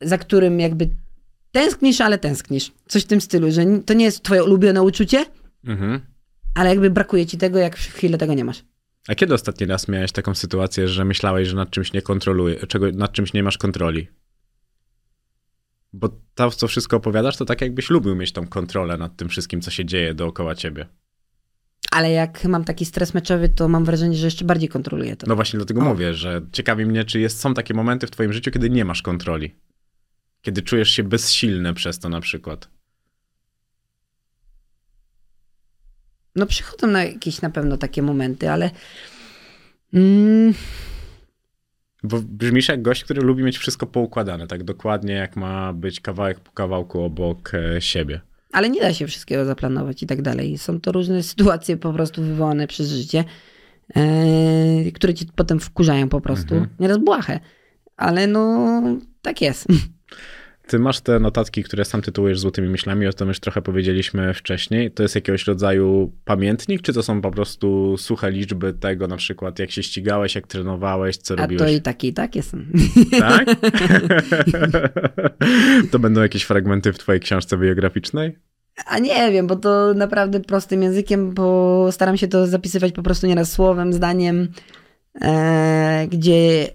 za 0.00 0.18
którym 0.18 0.60
jakby 0.60 0.88
tęsknisz, 1.52 2.00
ale 2.00 2.18
tęsknisz. 2.18 2.72
Coś 2.88 3.02
w 3.02 3.06
tym 3.06 3.20
stylu, 3.20 3.50
że 3.52 3.64
to 3.86 3.94
nie 3.94 4.04
jest 4.04 4.22
twoje 4.22 4.44
ulubione 4.44 4.82
uczucie, 4.82 5.24
Mhm. 5.66 6.00
ale 6.54 6.70
jakby 6.70 6.90
brakuje 6.90 7.26
ci 7.26 7.38
tego, 7.38 7.58
jak 7.58 7.76
w 7.76 7.92
chwilę 7.94 8.18
tego 8.18 8.34
nie 8.34 8.44
masz. 8.44 8.64
A 9.08 9.14
kiedy 9.14 9.34
ostatni 9.34 9.66
raz 9.66 9.88
miałeś 9.88 10.12
taką 10.12 10.34
sytuację, 10.34 10.88
że 10.88 11.04
myślałeś, 11.04 11.48
że 11.48 11.56
nad 11.56 11.70
czymś 11.70 11.92
nie 11.92 12.02
kontroluje, 12.02 12.66
czego, 12.66 12.92
nad 12.92 13.12
czymś 13.12 13.32
nie 13.32 13.42
masz 13.42 13.58
kontroli? 13.58 14.08
Bo 15.92 16.20
to, 16.34 16.50
co 16.50 16.68
wszystko 16.68 16.96
opowiadasz, 16.96 17.36
to 17.36 17.44
tak 17.44 17.60
jakbyś 17.60 17.90
lubił 17.90 18.16
mieć 18.16 18.32
tą 18.32 18.46
kontrolę 18.46 18.96
nad 18.96 19.16
tym 19.16 19.28
wszystkim, 19.28 19.60
co 19.60 19.70
się 19.70 19.84
dzieje 19.84 20.14
dookoła 20.14 20.54
ciebie. 20.54 20.86
Ale 21.90 22.10
jak 22.10 22.44
mam 22.44 22.64
taki 22.64 22.84
stres 22.84 23.14
meczowy, 23.14 23.48
to 23.48 23.68
mam 23.68 23.84
wrażenie, 23.84 24.16
że 24.16 24.26
jeszcze 24.26 24.44
bardziej 24.44 24.68
kontroluję 24.68 25.16
to. 25.16 25.26
No 25.26 25.36
właśnie 25.36 25.56
dlatego 25.56 25.80
O. 25.80 25.84
mówię, 25.84 26.14
że 26.14 26.40
ciekawi 26.52 26.86
mnie, 26.86 27.04
czy 27.04 27.20
jest, 27.20 27.40
są 27.40 27.54
takie 27.54 27.74
momenty 27.74 28.06
w 28.06 28.10
twoim 28.10 28.32
życiu, 28.32 28.50
kiedy 28.50 28.70
nie 28.70 28.84
masz 28.84 29.02
kontroli. 29.02 29.54
Kiedy 30.42 30.62
czujesz 30.62 30.90
się 30.90 31.02
bezsilny 31.02 31.74
przez 31.74 31.98
to 31.98 32.08
na 32.08 32.20
przykład. 32.20 32.68
No 36.36 36.46
przychodzą 36.46 36.86
na 36.86 37.04
jakieś 37.04 37.42
na 37.42 37.50
pewno 37.50 37.76
takie 37.76 38.02
momenty, 38.02 38.50
ale 38.50 38.70
mm, 39.94 40.54
Bo 42.04 42.20
brzmisz 42.22 42.68
jak 42.68 42.82
gość, 42.82 43.04
który 43.04 43.22
lubi 43.22 43.42
mieć 43.42 43.58
wszystko 43.58 43.86
poukładane, 43.86 44.46
tak 44.46 44.64
dokładnie 44.64 45.14
jak 45.14 45.36
ma 45.36 45.72
być 45.72 46.00
kawałek 46.00 46.40
po 46.40 46.52
kawałku 46.52 47.00
obok 47.00 47.52
e, 47.54 47.80
siebie. 47.80 48.20
ale 48.52 48.70
nie 48.70 48.80
da 48.80 48.94
się 48.94 49.06
wszystkiego 49.06 49.44
zaplanować 49.44 50.02
i 50.02 50.06
tak 50.06 50.22
dalej. 50.22 50.58
Są 50.58 50.80
to 50.80 50.92
różne 50.92 51.22
sytuacje 51.32 51.76
po 51.76 51.92
prostu 51.92 52.22
wywołane 52.22 52.66
przez 52.66 52.90
życie, 52.90 53.24
e, 53.96 54.92
które 54.94 55.14
ci 55.14 55.26
potem 55.34 55.60
wkurzają 55.60 56.08
po 56.08 56.20
prostu. 56.20 56.54
Mhm. 56.54 56.70
Nieraz 56.80 56.98
błahe, 56.98 57.40
ale 57.96 58.26
no 58.26 58.82
tak 59.22 59.40
jest. 59.40 59.66
Ty 60.72 60.78
masz 60.78 61.00
te 61.00 61.20
notatki, 61.20 61.62
które 61.62 61.84
sam 61.84 62.02
tytułujesz 62.02 62.40
złotymi 62.40 62.68
myślami, 62.68 63.06
o 63.06 63.12
tym 63.12 63.28
już 63.28 63.40
trochę 63.40 63.62
powiedzieliśmy 63.62 64.34
wcześniej. 64.34 64.90
To 64.90 65.02
jest 65.02 65.14
jakiegoś 65.14 65.46
rodzaju 65.46 66.12
pamiętnik, 66.24 66.82
czy 66.82 66.92
to 66.92 67.02
są 67.02 67.20
po 67.20 67.30
prostu 67.30 67.96
suche 67.98 68.30
liczby 68.30 68.72
tego, 68.72 69.08
na 69.08 69.16
przykład 69.16 69.58
jak 69.58 69.70
się 69.70 69.82
ścigałeś, 69.82 70.34
jak 70.34 70.46
trenowałeś, 70.46 71.16
co 71.16 71.34
A 71.34 71.36
to 71.36 71.42
robiłeś? 71.42 71.72
i 71.72 71.82
takie 71.82 72.08
i 72.08 72.12
takie 72.12 72.42
są. 72.42 72.58
Tak? 73.18 73.46
to 75.90 75.98
będą 75.98 76.22
jakieś 76.22 76.42
fragmenty 76.42 76.92
w 76.92 76.98
twojej 76.98 77.20
książce 77.20 77.58
biograficznej? 77.58 78.38
A 78.86 78.98
nie 78.98 79.32
wiem, 79.32 79.46
bo 79.46 79.56
to 79.56 79.94
naprawdę 79.94 80.40
prostym 80.40 80.82
językiem, 80.82 81.34
bo 81.34 81.88
staram 81.92 82.16
się 82.16 82.28
to 82.28 82.46
zapisywać 82.46 82.92
po 82.92 83.02
prostu 83.02 83.26
nieraz 83.26 83.52
słowem, 83.52 83.92
zdaniem, 83.92 84.48
e, 85.20 86.06
gdzie 86.10 86.68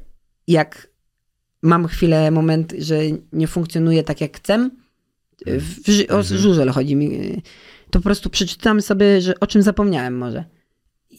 jak 0.48 0.88
mam 1.62 1.88
chwilę, 1.88 2.32
moment, 2.32 2.74
że 2.80 2.98
nie 3.34 3.48
funkcjonuje 3.48 4.04
tak 4.04 4.22
jak 4.22 4.38
chcę, 4.38 4.70
w, 5.46 5.92
ży- 5.92 6.08
o 6.08 6.18
Mhm. 6.18 6.38
żużel 6.42 6.70
chodzi 6.70 6.96
mi, 6.96 7.42
to 7.92 8.00
po 8.00 8.04
prostu 8.04 8.30
przeczytam 8.30 8.82
sobie, 8.82 9.22
że 9.22 9.40
o 9.40 9.48
czym 9.48 9.62
zapomniałem 9.62 10.18
może. 10.18 10.44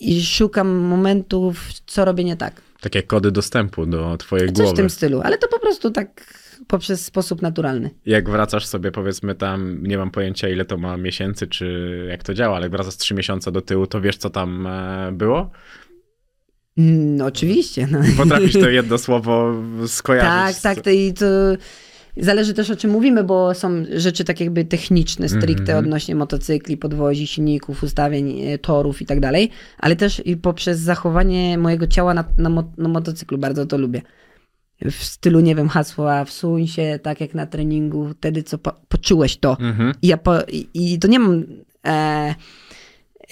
I 0.00 0.22
szukam 0.24 0.68
momentów, 0.76 1.72
co 1.86 2.04
robię 2.04 2.24
nie 2.24 2.36
tak. 2.36 2.62
Takie 2.80 3.02
kody 3.02 3.30
dostępu 3.30 3.86
do 3.86 4.16
twojej 4.16 4.46
Coś 4.48 4.54
w 4.56 4.60
głowy. 4.60 4.76
tym 4.76 4.90
stylu, 4.90 5.20
ale 5.20 5.38
to 5.38 5.48
po 5.48 5.58
prostu 5.58 5.90
tak 5.90 6.34
poprzez 6.66 7.04
sposób 7.04 7.42
naturalny. 7.42 7.90
Jak 8.06 8.30
wracasz 8.30 8.66
sobie, 8.66 8.90
powiedzmy 8.92 9.34
tam, 9.34 9.82
nie 9.86 9.98
mam 9.98 10.10
pojęcia 10.10 10.48
ile 10.48 10.64
to 10.64 10.76
ma 10.76 10.96
miesięcy, 10.96 11.46
czy 11.46 12.06
jak 12.10 12.22
to 12.22 12.34
działa, 12.34 12.56
ale 12.56 12.68
wracasz 12.68 12.96
trzy 12.96 13.14
miesiące 13.14 13.52
do 13.52 13.60
tyłu, 13.60 13.86
to 13.86 14.00
wiesz 14.00 14.16
co 14.16 14.30
tam 14.30 14.66
e, 14.66 15.10
było? 15.12 15.50
No, 16.78 17.24
oczywiście. 17.24 17.88
No. 17.90 17.98
Potrafisz 18.16 18.52
to 18.52 18.68
jedno 18.80 18.98
słowo 18.98 19.54
skojarzyć. 19.86 20.62
Tak, 20.62 20.74
tak. 20.76 20.84
To, 20.84 20.90
I 20.90 21.12
to 21.12 21.26
zależy 22.16 22.54
też 22.54 22.70
o 22.70 22.76
czym 22.76 22.90
mówimy, 22.90 23.24
bo 23.24 23.54
są 23.54 23.84
rzeczy 23.96 24.24
tak 24.24 24.40
jakby 24.40 24.64
techniczne, 24.64 25.28
stricte 25.28 25.62
Mhm. 25.72 25.78
odnośnie 25.84 26.14
motocykli, 26.14 26.76
podwozi, 26.76 27.26
silników, 27.26 27.82
ustawień, 27.82 28.40
e, 28.40 28.58
torów 28.58 29.02
i 29.02 29.06
tak 29.06 29.20
dalej, 29.20 29.50
ale 29.78 29.96
też 29.96 30.22
i 30.26 30.36
poprzez 30.36 30.78
zachowanie 30.78 31.58
mojego 31.58 31.86
ciała 31.86 32.14
na, 32.14 32.24
na, 32.38 32.48
mo- 32.50 32.72
na 32.78 32.88
motocyklu 32.88 33.38
bardzo 33.38 33.66
to 33.66 33.78
lubię. 33.78 34.02
W 34.90 35.04
stylu, 35.04 35.40
nie 35.40 35.54
wiem, 35.54 35.68
hasła 35.68 36.24
wsuń 36.24 36.66
się, 36.66 36.98
tak 37.02 37.20
jak 37.20 37.34
na 37.34 37.46
treningu, 37.46 38.08
wtedy 38.18 38.42
co 38.42 38.58
po, 38.58 38.72
poczułeś 38.88 39.36
to. 39.36 39.56
Mhm. 39.60 39.92
I, 40.02 40.06
ja 40.08 40.16
po, 40.16 40.34
i, 40.42 40.68
I 40.74 40.98
to 40.98 41.08
nie 41.08 41.18
mam 41.18 41.44
e, 41.86 42.34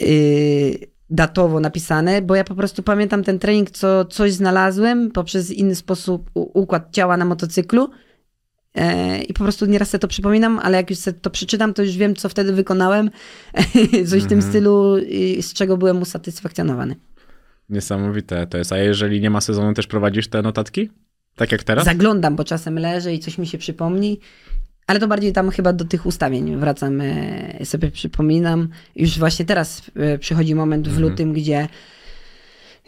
y, 0.01 0.79
datowo 1.11 1.61
napisane, 1.61 2.23
bo 2.23 2.35
ja 2.35 2.45
po 2.45 2.55
prostu 2.55 2.83
pamiętam 2.83 3.25
ten 3.25 3.39
trening, 3.39 3.71
co 3.71 4.05
coś 4.05 4.33
znalazłem 4.33 5.11
poprzez 5.11 5.51
inny 5.51 5.75
sposób, 5.75 6.31
układ 6.35 6.89
ciała 6.93 7.17
na 7.17 7.25
motocyklu. 7.25 7.91
E, 8.75 9.19
I 9.23 9.33
po 9.35 9.45
prostu 9.45 9.67
nieraz 9.67 9.91
sobie 9.91 10.01
to 10.01 10.09
przypominam, 10.09 10.59
ale 10.59 10.77
jak 10.77 10.91
już 10.91 10.99
sobie 10.99 11.19
to 11.21 11.31
przeczytam, 11.31 11.75
to 11.75 11.83
już 11.83 11.97
wiem, 11.97 12.17
co 12.17 12.29
wtedy 12.29 12.53
wykonałem. 12.53 13.11
Coś 14.11 14.23
w 14.23 14.27
tym 14.27 14.43
stylu, 14.43 14.99
i 14.99 15.43
z 15.43 15.53
czego 15.53 15.77
byłem 15.77 16.03
usatysfakcjonowany. 16.03 16.97
Niesamowite 17.69 18.47
to 18.47 18.59
jest. 18.59 18.73
A 18.73 18.79
jeżeli 18.79 19.21
nie 19.21 19.31
ma 19.31 19.41
sezonu, 19.41 19.75
też 19.75 19.87
prowadzisz 19.87 20.29
te 20.29 20.43
notatki? 20.43 20.91
Tak 21.37 21.53
jak 21.53 21.65
teraz? 21.65 21.85
Zaglądam, 21.85 22.37
bo 22.37 22.45
czasem 22.45 22.79
leżę 22.79 23.15
i 23.15 23.19
coś 23.19 23.39
mi 23.39 23.47
się 23.47 23.59
przypomni. 23.59 24.21
Ale 24.87 25.01
to 25.01 25.09
bardziej 25.09 25.33
tam 25.33 25.51
chyba 25.51 25.73
do 25.73 25.85
tych 25.85 26.07
ustawień 26.07 26.57
wracam, 26.57 27.03
sobie 27.65 27.91
przypominam. 27.91 28.69
Już 28.97 29.19
właśnie 29.19 29.45
teraz 29.45 29.83
e, 29.97 30.19
przychodzi 30.19 30.55
moment 30.55 30.89
w 30.89 30.91
Mhm. 30.91 31.11
lutym, 31.11 31.33
gdzie 31.33 31.69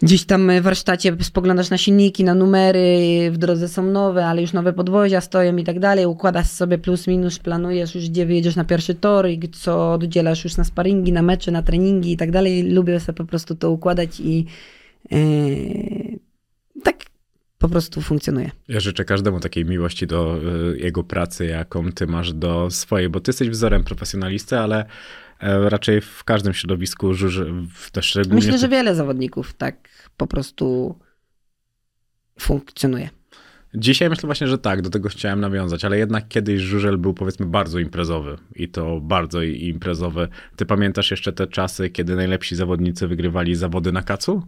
gdzieś 0.03 0.25
tam 0.25 0.51
w 0.61 0.63
warsztacie 0.63 1.17
spoglądasz 1.21 1.71
na 1.71 1.79
silniki, 1.79 2.25
na 2.25 2.35
numery, 2.35 3.29
w 3.31 3.39
drodze 3.39 3.69
są 3.69 3.83
nowe, 3.83 4.27
ale 4.27 4.41
już 4.43 4.53
nowe 4.53 4.73
podwozia 4.73 5.21
stoją 5.21 5.57
i 5.57 5.65
tak 5.65 5.79
dalej. 5.81 6.07
Układasz 6.07 6.47
sobie 6.47 6.79
plus 6.79 7.07
minus, 7.07 7.39
planujesz 7.39 7.95
już 7.95 8.09
gdzie 8.09 8.27
wyjedziesz 8.27 8.57
na 8.57 8.65
pierwszy 8.65 8.95
tor 8.95 9.29
i 9.29 9.41
co 9.49 9.93
oddzielasz 9.93 10.45
już 10.45 10.57
na 10.57 10.65
sparingi, 10.65 11.13
na 11.13 11.23
mecze, 11.23 11.51
na 11.51 11.63
treningi 11.63 12.13
i 12.13 12.17
tak 12.17 12.31
dalej. 12.31 12.63
Lubię 12.63 13.01
sobie 13.01 13.17
po 13.17 13.25
prostu 13.25 13.55
to 13.55 13.71
układać 13.71 14.21
i 14.21 14.47
yy, 15.11 16.19
tak 16.85 16.97
po 17.59 17.69
prostu 17.69 18.01
funkcjonuje. 18.01 18.51
Ja 18.69 18.81
życzę 18.81 19.05
każdemu 19.05 19.41
takiej 19.41 19.65
miłości 19.65 20.07
do 20.07 20.41
y, 20.73 20.79
jego 20.79 21.05
pracy, 21.05 21.47
jaką 21.47 21.93
ty 21.93 22.07
masz 22.07 22.33
do 22.33 22.71
swojej, 22.71 23.09
bo 23.09 23.21
ty 23.21 23.29
jesteś 23.29 23.51
wzorem 23.51 23.85
profesjonalisty, 23.85 24.59
ale 24.59 24.85
e, 25.41 25.69
raczej 25.69 26.01
w 26.01 26.25
każdym 26.25 26.55
środowisku, 26.55 27.13
też 27.93 28.07
szczególnie... 28.07 28.35
Myślę, 28.35 28.59
że 28.59 28.69
wiele 28.69 28.95
zawodników 28.95 29.55
tak 29.55 29.89
po 30.17 30.27
prostu 30.27 30.99
funkcjonuje. 32.41 33.09
Dzisiaj 33.75 34.09
myślę 34.09 34.27
właśnie, 34.27 34.49
że 34.49 34.59
tak, 34.59 34.83
do 34.83 34.91
tego 34.91 35.09
chciałem 35.09 35.41
nawiązać, 35.41 35.85
ale 35.85 35.99
jednak 35.99 36.29
kiedyś 36.29 36.61
żużel 36.61 36.99
był 36.99 37.15
powiedzmy 37.15 37.47
bardzo 37.47 37.79
imprezowy 37.79 38.39
i 38.55 38.69
to 38.69 39.01
bardzo 39.01 39.43
imprezowy. 39.43 40.29
Ty 40.57 40.67
pamiętasz 40.67 41.11
jeszcze 41.11 41.33
te 41.33 41.47
czasy, 41.47 41.91
kiedy 41.91 42.17
najlepsi 42.17 42.57
zawodnicy 42.57 43.09
wygrywali 43.09 43.55
zawody 43.55 43.93
na 43.93 44.03
kacu? 44.03 44.43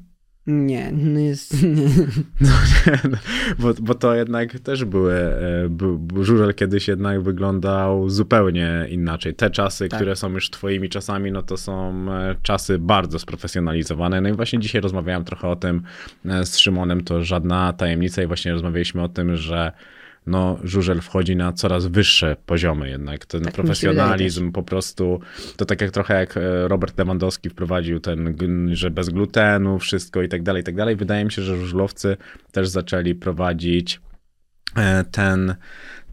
Nie, 0.47 0.93
no 0.93 1.20
jest, 1.20 1.57
No, 2.41 2.49
nie, 2.86 2.99
no, 3.11 3.18
bo, 3.59 3.74
bo 3.80 3.95
to 3.95 4.14
jednak 4.14 4.61
też 4.61 4.84
były, 4.84 5.14
e, 5.14 5.68
był- 5.68 6.09
żużel 6.20 6.55
kiedyś 6.55 6.88
jednak 6.88 7.22
wyglądał 7.22 8.09
zupełnie 8.09 8.86
inaczej. 8.91 9.34
Te 9.34 9.51
czasy, 9.51 9.88
Tak. 9.88 10.01
które 10.01 10.16
są 10.16 10.30
już 10.32 10.51
twoimi 10.51 10.88
czasami, 10.88 11.32
no 11.32 11.43
to 11.43 11.57
są 11.57 12.07
e, 12.12 12.36
czasy 12.43 12.78
bardzo 12.78 13.18
sprofesjonalizowane. 13.18 14.20
No 14.20 14.28
i 14.28 14.32
właśnie 14.32 14.59
dzisiaj 14.59 14.80
rozmawiałem 14.80 15.24
trochę 15.24 15.49
o 15.49 15.57
tym 15.57 15.82
e, 16.26 16.47
z 16.47 16.59
Szymonem, 16.59 17.05
to 17.05 17.24
żadna 17.24 17.72
tajemnica 17.72 18.22
i 18.22 18.26
właśnie 18.26 18.53
rozmawialiśmy 18.53 19.03
o 19.03 19.09
tym, 19.09 19.36
że 19.36 19.72
no, 20.27 20.59
żużel 20.64 21.01
wchodzi 21.01 21.37
na 21.37 21.53
coraz 21.53 21.87
wyższe 21.87 22.37
poziomy 22.47 22.89
jednak. 22.89 23.27
Ten 23.27 23.43
Tak 23.43 23.55
profesjonalizm 23.55 24.53
po 24.53 24.62
prostu, 24.62 25.21
to 25.57 25.64
tak 25.64 25.81
jak 25.81 25.91
trochę 25.91 26.14
jak 26.14 26.37
e, 26.37 26.68
Robert 26.68 26.99
Lewandowski 26.99 27.51
wprowadził 27.51 28.01
ten, 28.01 28.37
że 28.73 28.91
bez 28.91 29.09
glutenu, 29.09 29.79
wszystko 29.79 30.23
i 30.23 30.29
tak 30.29 30.43
dalej, 30.43 30.61
i 30.61 30.64
tak 30.64 30.77
dalej. 30.77 30.97
Wydaje 30.97 31.25
mi 31.25 31.33
się, 31.33 31.43
że 31.43 31.57
żużlowcy 31.57 32.16
też 32.53 32.68
zaczęli 32.68 33.14
prowadzić 33.14 34.01
e, 34.77 35.05
ten 35.05 35.55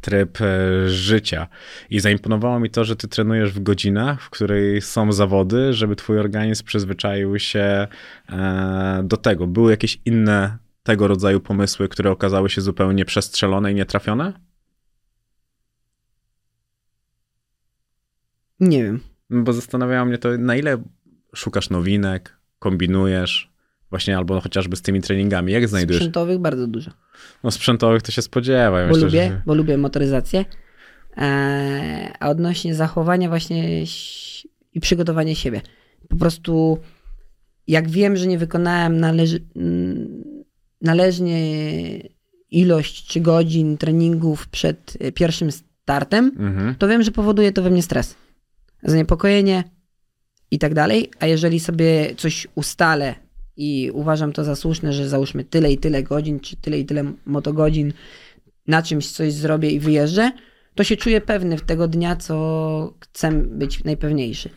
tryb 0.02 0.42
e, 0.42 0.90
życia. 0.90 1.48
I 1.90 2.00
zaimponowało 2.00 2.60
mi 2.60 2.70
to, 2.70 2.84
że 2.84 2.96
ty 2.96 3.08
trenujesz 3.08 3.52
w 3.52 3.64
godzinach, 3.64 4.22
w 4.22 4.30
której 4.30 4.82
są 4.82 5.12
zawody, 5.12 5.74
żeby 5.74 5.96
twój 5.96 6.20
organizm 6.20 6.66
przyzwyczaił 6.66 7.40
się 7.40 7.88
do 9.04 9.18
tego. 9.18 9.48
Były 9.48 9.72
jakieś 9.72 10.00
inne 10.06 10.58
tego 10.88 11.08
rodzaju 11.08 11.40
pomysły, 11.40 11.90
które 11.90 12.12
okazały 12.12 12.50
się 12.50 12.62
zupełnie 12.62 13.06
przestrzelone 13.06 13.72
i 13.72 13.76
nietrafione? 13.76 14.34
nie 18.60 18.84
wiem. 18.84 19.00
Bo 19.30 19.54
zastanawiało 19.54 20.06
mnie 20.06 20.18
to, 20.18 20.38
na 20.38 20.56
ile 20.56 20.84
szukasz 21.36 21.70
nowinek, 21.70 22.38
kombinujesz, 22.60 23.52
właśnie 23.90 24.18
albo 24.18 24.42
chociażby 24.42 24.76
z 24.76 24.82
tymi 24.82 25.02
treningami. 25.02 25.54
Jak 25.54 25.68
znajdujesz? 25.68 26.02
Sprzętowych 26.02 26.40
bardzo 26.40 26.68
dużo. 26.68 26.92
No 27.44 27.52
sprzętowych 27.52 28.02
to 28.02 28.12
się 28.12 28.22
spodziewa. 28.22 28.80
Ja 28.80 28.88
Bo 28.88 28.94
myślę, 28.94 29.06
lubię, 29.06 29.28
że... 29.28 29.42
bo 29.46 29.56
lubię 29.56 29.78
motoryzację. 29.78 30.46
Eee, 31.18 32.12
a 32.20 32.30
odnośnie 32.30 32.76
zachowania 32.76 33.30
właśnie 33.30 33.84
i 34.74 34.80
przygotowania 34.80 35.36
siebie. 35.36 35.62
Po 36.10 36.18
prostu 36.18 36.80
jak 37.68 37.90
wiem, 37.90 38.16
że 38.16 38.28
nie 38.28 38.38
wykonałem 38.38 39.00
należy, 39.00 39.40
należnie 40.82 41.40
ilość 42.52 43.08
czy 43.08 43.20
godzin 43.22 43.78
treningów 43.78 44.48
przed 44.48 44.98
pierwszym 45.14 45.52
startem, 45.52 46.32
Mhm. 46.40 46.76
to 46.76 46.88
wiem, 46.88 47.04
że 47.04 47.12
powoduje 47.12 47.52
to 47.52 47.62
we 47.64 47.70
mnie 47.70 47.84
stres, 47.84 48.16
zaniepokojenie 48.84 49.64
i 50.52 50.60
tak 50.60 50.74
dalej. 50.74 51.10
A 51.20 51.28
jeżeli 51.28 51.60
sobie 51.60 52.16
coś 52.18 52.48
ustalę 52.56 53.16
i 53.58 53.92
uważam 53.94 54.34
to 54.34 54.44
za 54.44 54.56
słuszne, 54.56 54.94
że 54.94 55.10
załóżmy 55.10 55.44
tyle 55.44 55.72
i 55.72 55.78
tyle 55.78 56.04
godzin, 56.04 56.40
czy 56.40 56.56
tyle 56.56 56.80
i 56.80 56.86
tyle 56.86 57.04
motogodzin 57.26 57.94
na 58.68 58.82
czymś 58.82 59.12
coś 59.12 59.34
zrobię 59.34 59.72
i 59.72 59.80
wyjeżdżę, 59.80 60.32
to 60.76 60.84
się 60.84 60.96
czuję 60.98 61.22
pewny 61.22 61.58
w 61.58 61.62
tego 61.62 61.88
dnia, 61.88 62.16
co 62.16 62.94
chcę 63.00 63.32
być 63.32 63.84
najpewniejszy. 63.84 64.50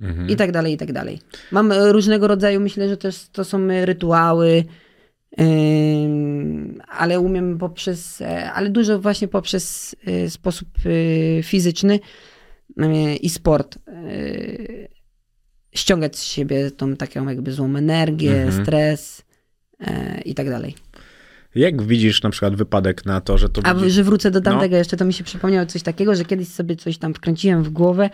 Mhm. 0.00 0.28
I 0.28 0.36
tak 0.36 0.52
dalej, 0.52 0.72
i 0.72 0.76
tak 0.76 0.92
dalej. 0.92 1.18
Mam 1.52 1.72
różnego 1.72 2.28
rodzaju, 2.28 2.60
myślę, 2.60 2.88
że 2.88 2.96
też 2.96 3.28
to 3.32 3.44
są 3.44 3.68
rytuały, 3.84 4.64
ale 6.88 7.20
umiem 7.20 7.58
poprzez, 7.58 8.20
e, 8.20 8.52
ale 8.52 8.70
dużo 8.70 8.98
właśnie 9.00 9.28
poprzez 9.28 9.96
e, 10.06 10.30
sposób 10.30 10.68
e, 11.38 11.42
fizyczny 11.42 12.00
i 13.20 13.30
sport 13.30 13.78
ściągać 15.74 16.16
z 16.18 16.22
siebie 16.24 16.70
tą 16.70 16.96
taką 16.96 17.28
jakby 17.28 17.52
złą 17.52 17.76
energię, 17.76 18.42
Mhm. 18.42 18.64
stres 18.64 19.22
i 20.24 20.34
tak 20.34 20.48
dalej. 20.50 20.74
Jak 21.54 21.82
widzisz 21.82 22.22
na 22.22 22.30
przykład 22.30 22.56
wypadek 22.56 23.06
na 23.06 23.20
to, 23.20 23.38
że 23.38 23.48
to 23.48 23.60
A 23.64 23.74
będzie... 23.74 23.90
że 23.90 24.04
wrócę 24.04 24.30
do 24.30 24.38
No. 24.38 24.44
tamtego, 24.44 24.76
jeszcze 24.76 24.96
to 24.96 25.04
mi 25.04 25.12
się 25.12 25.24
przypomniało 25.24 25.66
coś 25.66 25.82
takiego, 25.82 26.14
że 26.14 26.24
kiedyś 26.24 26.48
sobie 26.48 26.76
coś 26.76 26.98
tam 26.98 27.14
wkręciłem 27.14 27.62
w 27.62 27.70
głowę, 27.70 28.10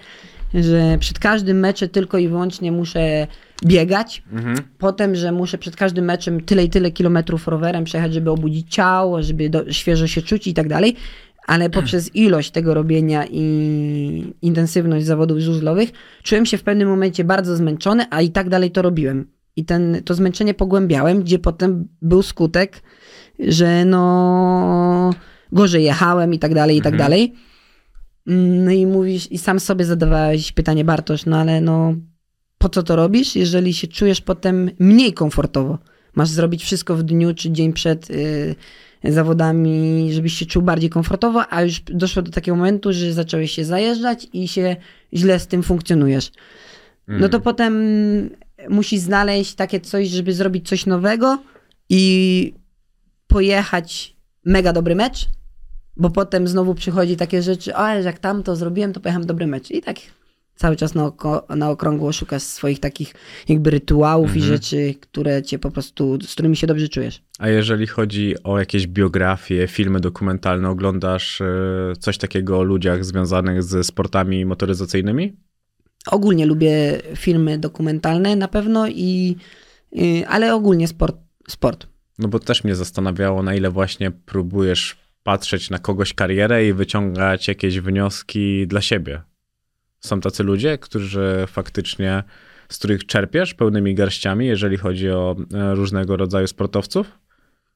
że 0.55 0.96
przed 1.01 1.18
każdym 1.18 1.59
meczem 1.61 1.88
tylko 1.88 2.18
i 2.18 2.28
wyłącznie 2.28 2.72
muszę 2.72 3.26
biegać, 3.64 4.22
Mhm. 4.32 4.57
potem, 4.78 5.14
że 5.14 5.32
muszę 5.32 5.59
przed 5.59 5.76
każdym 5.76 6.05
meczem 6.05 6.40
tyle 6.40 6.64
i 6.64 6.68
tyle 6.70 6.90
kilometrów 6.90 7.48
rowerem 7.48 7.84
przejechać, 7.84 8.14
żeby 8.14 8.30
obudzić 8.30 8.74
ciało, 8.74 9.22
żeby 9.22 9.51
do, 9.51 9.72
świeżo 9.72 10.07
się 10.07 10.22
czuć 10.22 10.46
i 10.46 10.55
tak 10.55 10.68
dalej, 10.68 10.96
ale 11.46 11.70
poprzez 11.70 12.16
ilość 12.16 12.51
tego 12.51 12.74
robienia 12.74 13.24
i 13.30 14.34
intensywność 14.42 15.07
zawodów 15.07 15.38
żużlowych 15.38 15.90
czułem 16.22 16.46
się 16.46 16.59
w 16.59 16.62
pewnym 16.62 16.88
momencie 16.88 17.24
bardzo 17.24 17.57
zmęczony, 17.57 18.05
a 18.11 18.20
i 18.20 18.30
tak 18.30 18.48
dalej 18.48 18.70
to 18.70 18.82
robiłem. 18.82 19.26
I 19.57 19.64
ten, 19.64 20.03
to 20.05 20.14
zmęczenie 20.14 20.55
pogłębiałem, 20.55 21.20
gdzie 21.22 21.38
potem 21.38 21.88
był 22.03 22.22
skutek, 22.22 22.82
że 23.38 23.84
no 23.84 25.11
gorzej 25.53 25.84
jechałem 25.84 26.34
i 26.34 26.38
tak 26.38 26.55
dalej, 26.55 26.76
i 26.76 26.82
tak 26.82 26.92
Mhm. 26.92 26.98
dalej. 27.11 27.34
No 28.26 28.70
i 28.70 28.86
mówisz, 28.86 29.32
i 29.32 29.38
sam 29.38 29.60
sobie 29.60 29.84
zadawałeś 29.84 30.52
pytanie, 30.52 30.84
Bartosz, 30.84 31.26
no 31.26 31.36
ale 31.36 31.60
no 31.60 31.94
po 32.58 32.68
co 32.68 32.82
to 32.82 32.96
robisz, 32.96 33.36
jeżeli 33.36 33.74
się 33.74 33.86
czujesz 33.86 34.20
potem 34.20 34.70
mniej 34.78 35.12
komfortowo? 35.12 35.78
Masz 36.14 36.28
zrobić 36.28 36.64
wszystko 36.64 36.96
w 36.96 37.02
dniu 37.02 37.34
czy 37.34 37.50
dzień 37.50 37.72
przed 37.72 38.10
y, 38.10 38.54
zawodami, 39.04 40.08
żebyś 40.12 40.32
się 40.34 40.46
czuł 40.46 40.62
bardziej 40.62 40.90
komfortowo, 40.90 41.44
a 41.50 41.62
już 41.62 41.80
doszło 41.80 42.22
do 42.22 42.30
takiego 42.30 42.56
momentu, 42.56 42.92
że 42.92 43.12
zacząłeś 43.12 43.52
się 43.52 43.64
zajeżdżać 43.64 44.26
i 44.32 44.48
się 44.48 44.76
źle 45.14 45.38
z 45.38 45.46
tym 45.46 45.62
funkcjonujesz. 45.62 46.32
No 47.20 47.28
to 47.28 47.40
potem 47.40 47.74
musisz 48.68 49.00
znaleźć 49.00 49.54
takie 49.54 49.80
coś, 49.80 50.08
żeby 50.08 50.32
zrobić 50.32 50.68
coś 50.68 50.86
nowego 50.86 51.42
i 51.88 52.54
pojechać 53.26 54.16
mega 54.44 54.72
dobry 54.72 54.94
mecz, 54.94 55.28
bo 56.01 56.11
potem 56.11 56.48
znowu 56.48 56.74
przychodzi 56.74 57.16
takie 57.16 57.42
rzeczy, 57.42 57.74
ale 57.74 58.03
jak 58.03 58.18
tam 58.18 58.42
to 58.42 58.57
zrobiłem, 58.57 58.92
to 58.92 59.01
pojechałem 59.01 59.26
dobry 59.26 59.46
mecz. 59.46 59.70
I 59.70 59.82
tak 59.82 59.96
cały 60.61 60.76
czas 60.76 60.94
na, 60.94 61.05
oko, 61.05 61.46
na 61.57 61.70
okrągło 61.70 62.12
szukasz 62.12 62.42
swoich 62.42 62.80
takich 62.80 63.14
jakby 63.48 63.70
rytuałów 63.70 64.36
i 64.36 64.42
rzeczy, 64.42 64.94
które 65.01 65.42
cię 65.42 65.59
po 65.59 65.70
prostu, 65.70 66.18
z 66.22 66.32
którymi 66.32 66.57
się 66.57 66.66
dobrze 66.66 66.88
czujesz. 66.88 67.22
A 67.38 67.48
jeżeli 67.48 67.86
chodzi 67.86 68.34
o 68.44 68.59
jakieś 68.59 68.86
biografie, 68.86 69.66
filmy 69.68 70.01
dokumentalne, 70.01 70.68
oglądasz 70.68 71.40
e, 71.40 71.46
coś 71.98 72.18
takiego 72.18 72.59
o 72.59 72.62
ludziach 72.62 73.05
związanych 73.05 73.62
ze 73.62 73.84
sportami 73.84 74.44
motoryzacyjnymi? 74.44 75.36
Ogólnie 76.07 76.46
lubię 76.46 77.01
filmy 77.16 77.59
dokumentalne 77.59 78.36
na 78.36 78.48
pewno 78.48 78.88
i, 78.88 79.36
y, 79.98 80.28
ale 80.28 80.55
ogólnie 80.55 80.88
sport. 80.88 81.16
sport. 81.48 81.86
No 82.18 82.28
bo 82.28 82.38
też 82.38 82.64
mnie 82.64 82.74
zastanawiało, 82.74 83.42
na 83.42 83.55
ile 83.55 83.70
właśnie 83.70 84.11
próbujesz 84.11 84.96
patrzeć 85.22 85.70
na 85.70 85.78
kogoś 85.78 86.14
karierę 86.14 86.66
i 86.66 86.72
wyciągać 86.72 87.48
jakieś 87.48 87.80
wnioski 87.80 88.66
dla 88.66 88.80
siebie. 88.80 89.22
Są 90.00 90.20
tacy 90.20 90.42
ludzie, 90.42 90.78
którzy 90.78 91.44
faktycznie, 91.46 92.22
z 92.68 92.78
których 92.78 93.06
czerpiesz 93.06 93.54
pełnymi 93.54 93.94
garściami, 93.94 94.46
jeżeli 94.46 94.76
chodzi 94.76 95.10
o 95.10 95.36
e, 95.54 95.74
różnego 95.74 96.16
rodzaju 96.16 96.46
sportowców? 96.46 97.18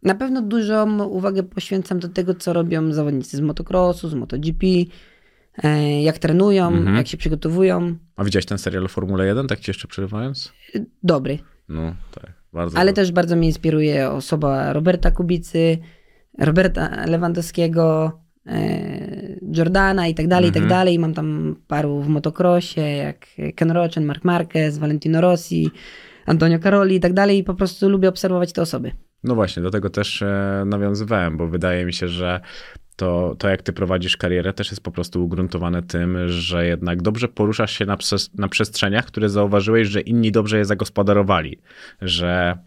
Na 0.03 0.15
pewno 0.15 0.43
dużą 0.43 1.05
uwagę 1.05 1.43
poświęcam 1.43 1.99
do 1.99 2.09
tego, 2.09 2.35
co 2.35 2.53
robią 2.53 2.93
zawodnicy 2.93 3.37
z 3.37 3.41
motocrossu, 3.41 4.09
z 4.09 4.15
MotoGP, 4.15 4.67
e, 5.63 6.03
jak 6.03 6.19
trenują, 6.19 6.69
Mhm. 6.69 6.97
jak 6.97 7.07
się 7.09 7.17
przygotowują. 7.17 7.97
A 8.17 8.25
widziałeś 8.25 8.47
ten 8.47 8.59
serial 8.59 8.89
Formule 8.89 9.27
1, 9.27 9.47
tak 9.49 9.61
ci 9.61 9.71
jeszcze 9.71 9.89
przerywając? 9.89 10.53
Dobry. 11.03 11.39
No, 11.69 11.95
tak. 12.21 12.33
Bardzo 12.53 12.79
Ale 12.79 12.91
dobry. 12.93 13.03
też 13.03 13.13
bardzo 13.13 13.37
mnie 13.37 13.49
inspiruje 13.49 14.11
osoba 14.11 14.73
Roberta 14.73 15.11
Kubicy, 15.11 15.79
Roberta 16.39 17.07
Lewandowskiego, 17.07 18.13
e, 18.47 19.37
Jordana 19.57 20.07
i 20.09 20.15
tak 20.15 20.29
dalej, 20.29 20.51
i 20.51 20.53
tak 20.53 20.63
Mhm. 20.63 20.79
dalej. 20.79 20.99
Mam 20.99 21.15
tam 21.15 21.57
paru 21.69 22.01
w 22.03 22.09
motocrossie, 22.09 22.81
jak 22.81 23.27
Ken 23.55 23.71
Rochen, 23.71 24.05
Mark 24.05 24.25
Marquez, 24.25 24.79
Valentino 24.79 25.21
Rossi, 25.21 25.71
Antonio 26.27 26.59
Caroli 26.59 26.97
i 26.97 27.01
tak 27.01 27.13
dalej. 27.13 27.39
I 27.39 27.45
po 27.45 27.55
prostu 27.55 27.89
lubię 27.89 28.09
obserwować 28.09 28.53
te 28.53 28.63
osoby. 28.63 28.93
No 29.25 29.35
właśnie, 29.35 29.63
do 29.63 29.71
tego 29.71 29.91
też 29.91 30.23
e, 30.23 30.63
nawiązywałem, 30.67 31.37
bo 31.37 31.49
wydaje 31.49 31.85
mi 31.85 31.93
się, 31.93 32.09
że 32.09 32.41
to, 32.97 33.35
to 33.39 33.49
jak 33.49 33.63
ty 33.63 33.73
prowadzisz 33.73 34.17
karierę 34.17 34.53
też 34.53 34.71
jest 34.71 34.83
po 34.83 34.91
prostu 34.91 35.25
ugruntowane 35.25 35.83
tym, 35.83 36.29
że 36.29 36.67
jednak 36.67 37.03
dobrze 37.03 37.29
poruszasz 37.29 37.73
się 37.79 37.87
na, 37.87 37.97
na 38.39 38.49
przestrzeniach, 38.49 39.05
które 39.07 39.29
zauważyłeś, 39.29 39.89
że 39.89 40.01
inni 40.01 40.33
dobrze 40.33 40.59
je 40.59 40.65
zagospodarowali, 40.65 41.59
że 42.03 42.59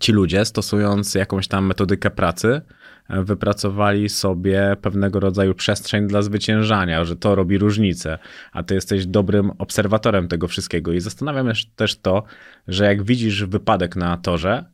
ci 0.00 0.12
ludzie 0.12 0.44
stosując 0.44 1.14
jakąś 1.14 1.48
tam 1.48 1.66
metodykę 1.66 2.10
pracy 2.10 2.60
e, 3.08 3.22
wypracowali 3.22 4.08
sobie 4.08 4.76
pewnego 4.82 5.20
rodzaju 5.20 5.54
przestrzeń 5.54 6.06
dla 6.06 6.22
zwyciężania, 6.22 7.04
że 7.04 7.16
to 7.16 7.34
robi 7.34 7.58
różnicę, 7.58 8.18
a 8.52 8.62
ty 8.62 8.74
jesteś 8.74 9.06
dobrym 9.06 9.50
obserwatorem 9.58 10.28
tego 10.28 10.48
wszystkiego 10.48 10.92
i 10.92 11.00
zastanawiam 11.00 11.54
się 11.54 11.66
też 11.76 11.98
to, 11.98 12.22
że 12.68 12.84
jak 12.84 13.02
widzisz 13.02 13.44
wypadek 13.44 13.96
na 13.96 14.16
torze, 14.16 14.64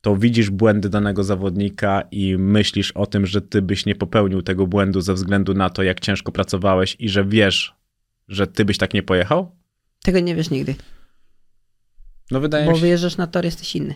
to 0.00 0.16
widzisz 0.16 0.50
błędy 0.50 0.88
danego 0.88 1.24
zawodnika 1.24 2.02
i 2.10 2.36
myślisz 2.38 2.92
o 2.92 3.06
tym, 3.06 3.26
że 3.26 3.42
ty 3.42 3.62
byś 3.62 3.86
nie 3.86 3.94
popełnił 3.94 4.42
tego 4.42 4.66
błędu 4.66 5.00
ze 5.00 5.14
względu 5.14 5.54
na 5.54 5.70
to, 5.70 5.82
jak 5.82 6.00
ciężko 6.00 6.32
pracowałeś 6.32 6.96
i 6.98 7.08
że 7.08 7.24
wiesz, 7.24 7.74
że 8.28 8.46
ty 8.46 8.64
byś 8.64 8.78
tak 8.78 8.94
nie 8.94 9.02
pojechał? 9.02 9.56
Tego 10.02 10.20
nie 10.20 10.34
wiesz 10.34 10.50
nigdy, 10.50 10.74
No 12.30 12.40
wydaje 12.40 12.66
bo 12.66 12.74
się, 12.74 12.80
wyjeżdżasz 12.80 13.16
na 13.16 13.26
tor, 13.26 13.44
jesteś 13.44 13.76
inny. 13.76 13.94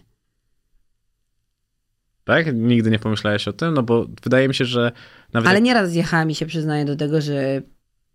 Tak? 2.31 2.55
Nigdy 2.55 2.91
nie 2.91 2.99
pomyślałeś 2.99 3.49
o 3.49 3.53
tym? 3.53 3.75
No 3.75 3.83
bo 3.83 4.07
wydaje 4.23 4.49
mi 4.49 4.55
się, 4.55 4.65
że 4.65 4.93
nawet 5.33 5.49
Ale 5.49 5.57
jak... 5.57 5.65
nieraz 5.65 5.91
zjechałem 5.91 6.31
i 6.31 6.35
się 6.35 6.47
przyznaję 6.47 6.85
do 6.85 6.97
tego, 6.97 7.21
że 7.21 7.63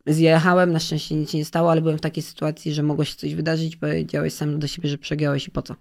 zjechałem, 0.08 0.72
na 0.72 0.80
szczęście 0.80 1.16
nic 1.16 1.32
się 1.32 1.38
nie 1.38 1.46
stało, 1.46 1.72
ale 1.72 1.82
byłem 1.82 1.98
w 1.98 2.02
takiej 2.02 2.24
sytuacji, 2.24 2.74
że 2.74 2.84
mogło 2.84 3.06
się 3.06 3.16
coś 3.16 3.36
wydarzyć, 3.36 3.76
powiedziałeś 3.76 4.34
sam 4.34 4.60
do 4.60 4.68
siebie, 4.68 4.90
że 4.90 4.98
przegiąłeś 4.98 5.48
i 5.48 5.52
po 5.52 5.62
co. 5.62 5.76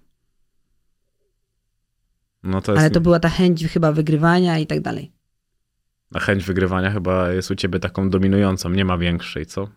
No 2.42 2.60
to 2.60 2.72
jest... 2.72 2.80
Ale 2.80 2.90
to 2.90 3.00
była 3.00 3.20
ta 3.20 3.28
chęć 3.28 3.66
chyba 3.66 3.92
wygrywania 3.92 4.58
i 4.58 4.66
tak 4.66 4.80
dalej. 4.80 5.12
A 6.14 6.18
chęć 6.18 6.44
wygrywania 6.44 6.90
chyba 6.90 7.32
jest 7.32 7.50
u 7.50 7.54
ciebie 7.54 7.78
taką 7.78 8.10
dominującą, 8.10 8.70
nie 8.70 8.84
ma 8.84 8.98
większej, 8.98 9.46
co? 9.46 9.68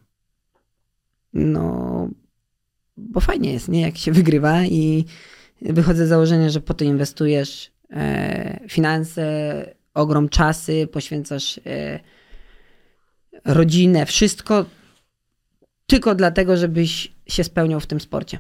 No, 1.34 2.10
bo 2.98 3.20
fajnie 3.20 3.54
jest, 3.54 3.68
nie? 3.68 3.82
Jak 3.82 3.98
się 3.98 4.12
wygrywa 4.12 4.66
i 4.66 5.06
wychodzę 5.62 6.06
z 6.06 6.10
założenia, 6.10 6.50
że 6.50 6.62
po 6.62 6.74
to 6.74 6.86
inwestujesz 6.86 7.77
finanse, 8.70 9.66
ogrom 9.94 10.30
czasy, 10.30 10.88
poświęcasz 10.92 11.60
e, 11.66 12.00
rodzinę, 13.46 14.06
wszystko 14.06 14.66
tylko 15.88 16.16
dlatego, 16.16 16.58
żebyś 16.58 17.12
się 17.28 17.44
spełniał 17.44 17.80
w 17.80 17.88
tym 17.88 18.00
sporcie. 18.00 18.40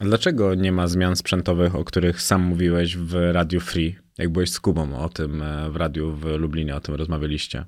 A 0.00 0.04
Dlaczego 0.04 0.54
nie 0.54 0.72
ma 0.72 0.86
zmian 0.86 1.16
sprzętowych, 1.16 1.74
o 1.74 1.84
których 1.84 2.22
sam 2.22 2.42
mówiłeś 2.42 2.96
w 2.96 3.14
Radiu 3.32 3.60
Free? 3.60 3.96
Jak 4.18 4.28
byłeś 4.28 4.50
z 4.50 4.60
Kubą 4.60 4.98
o 4.98 5.08
tym 5.08 5.42
e, 5.42 5.70
w 5.70 5.76
radiu 5.76 6.12
w 6.12 6.24
Lublinie, 6.24 6.76
o 6.76 6.80
tym 6.80 6.94
rozmawialiście. 6.94 7.64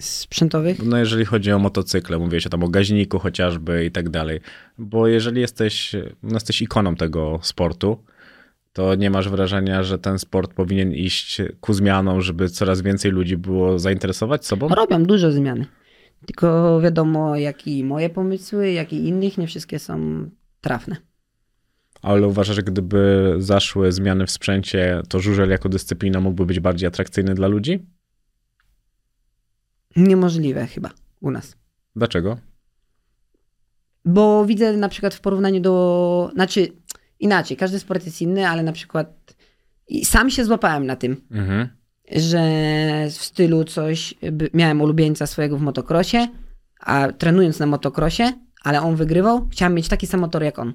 Sprzętowych? 0.00 0.82
No 0.82 0.98
jeżeli 0.98 1.24
chodzi 1.24 1.52
o 1.52 1.58
motocykle, 1.58 2.18
mówiłeś 2.18 2.46
o 2.46 2.50
tam 2.50 2.62
o 2.62 2.68
gaźniku 2.68 3.18
chociażby 3.18 3.84
i 3.84 3.90
tak 3.90 4.08
dalej. 4.08 4.40
Bo 4.78 5.08
jeżeli 5.08 5.40
jesteś, 5.40 5.92
no 6.22 6.34
jesteś 6.34 6.62
ikoną 6.62 6.96
tego 6.96 7.40
sportu, 7.42 8.04
to 8.76 8.94
nie 8.94 9.10
masz 9.10 9.28
wrażenia, 9.28 9.82
że 9.82 9.98
ten 9.98 10.18
sport 10.18 10.54
powinien 10.54 10.92
iść 10.92 11.42
ku 11.60 11.72
zmianom, 11.72 12.20
żeby 12.20 12.48
coraz 12.48 12.80
więcej 12.82 13.10
ludzi 13.10 13.36
było 13.36 13.78
zainteresować 13.78 14.46
sobą? 14.46 14.68
Robią 14.68 15.04
dużo 15.04 15.32
zmiany. 15.32 15.66
Tylko 16.26 16.80
wiadomo, 16.80 17.36
jak 17.36 17.66
i 17.66 17.84
moje 17.84 18.10
pomysły, 18.10 18.72
jak 18.72 18.92
i 18.92 19.08
innych, 19.08 19.38
nie 19.38 19.46
wszystkie 19.46 19.78
są 19.78 20.24
trafne. 20.60 20.96
Ale 22.02 22.26
uważasz, 22.26 22.56
że 22.56 22.62
gdyby 22.62 23.34
zaszły 23.38 23.92
zmiany 23.92 24.26
w 24.26 24.30
sprzęcie, 24.30 25.02
to 25.08 25.20
żużel 25.20 25.50
jako 25.50 25.68
dyscyplina 25.68 26.20
mógłby 26.20 26.46
być 26.46 26.60
bardziej 26.60 26.86
atrakcyjny 26.86 27.34
dla 27.34 27.48
ludzi? 27.48 27.86
Niemożliwe 29.96 30.66
chyba 30.66 30.90
u 31.20 31.30
nas. 31.30 31.56
Dlaczego? 31.96 32.38
Bo 34.04 34.44
widzę 34.46 34.76
na 34.76 34.88
przykład 34.88 35.14
w 35.14 35.20
porównaniu 35.20 35.60
do. 35.60 36.30
Znaczy, 36.34 36.68
inaczej, 37.20 37.56
każdy 37.56 37.78
sport 37.78 38.04
jest 38.06 38.22
inny, 38.22 38.48
ale 38.48 38.62
na 38.62 38.72
przykład. 38.72 39.34
I 39.88 40.04
sam 40.04 40.30
się 40.30 40.44
złapałem 40.44 40.86
na 40.86 40.96
tym, 40.96 41.16
Mhm. 41.30 41.68
że 42.12 42.40
w 43.10 43.12
stylu 43.24 43.64
coś. 43.64 44.14
Miałem 44.54 44.80
ulubieńca 44.80 45.26
swojego 45.26 45.56
w 45.58 45.60
motocrossie, 45.62 46.28
a 46.80 47.08
trenując 47.18 47.58
na 47.58 47.66
motocrossie, 47.66 48.22
ale 48.62 48.82
on 48.82 48.96
wygrywał, 48.96 49.48
chciałem 49.48 49.74
mieć 49.74 49.88
taki 49.88 50.06
sam 50.06 50.20
motor 50.20 50.42
jak 50.42 50.58
on. 50.58 50.72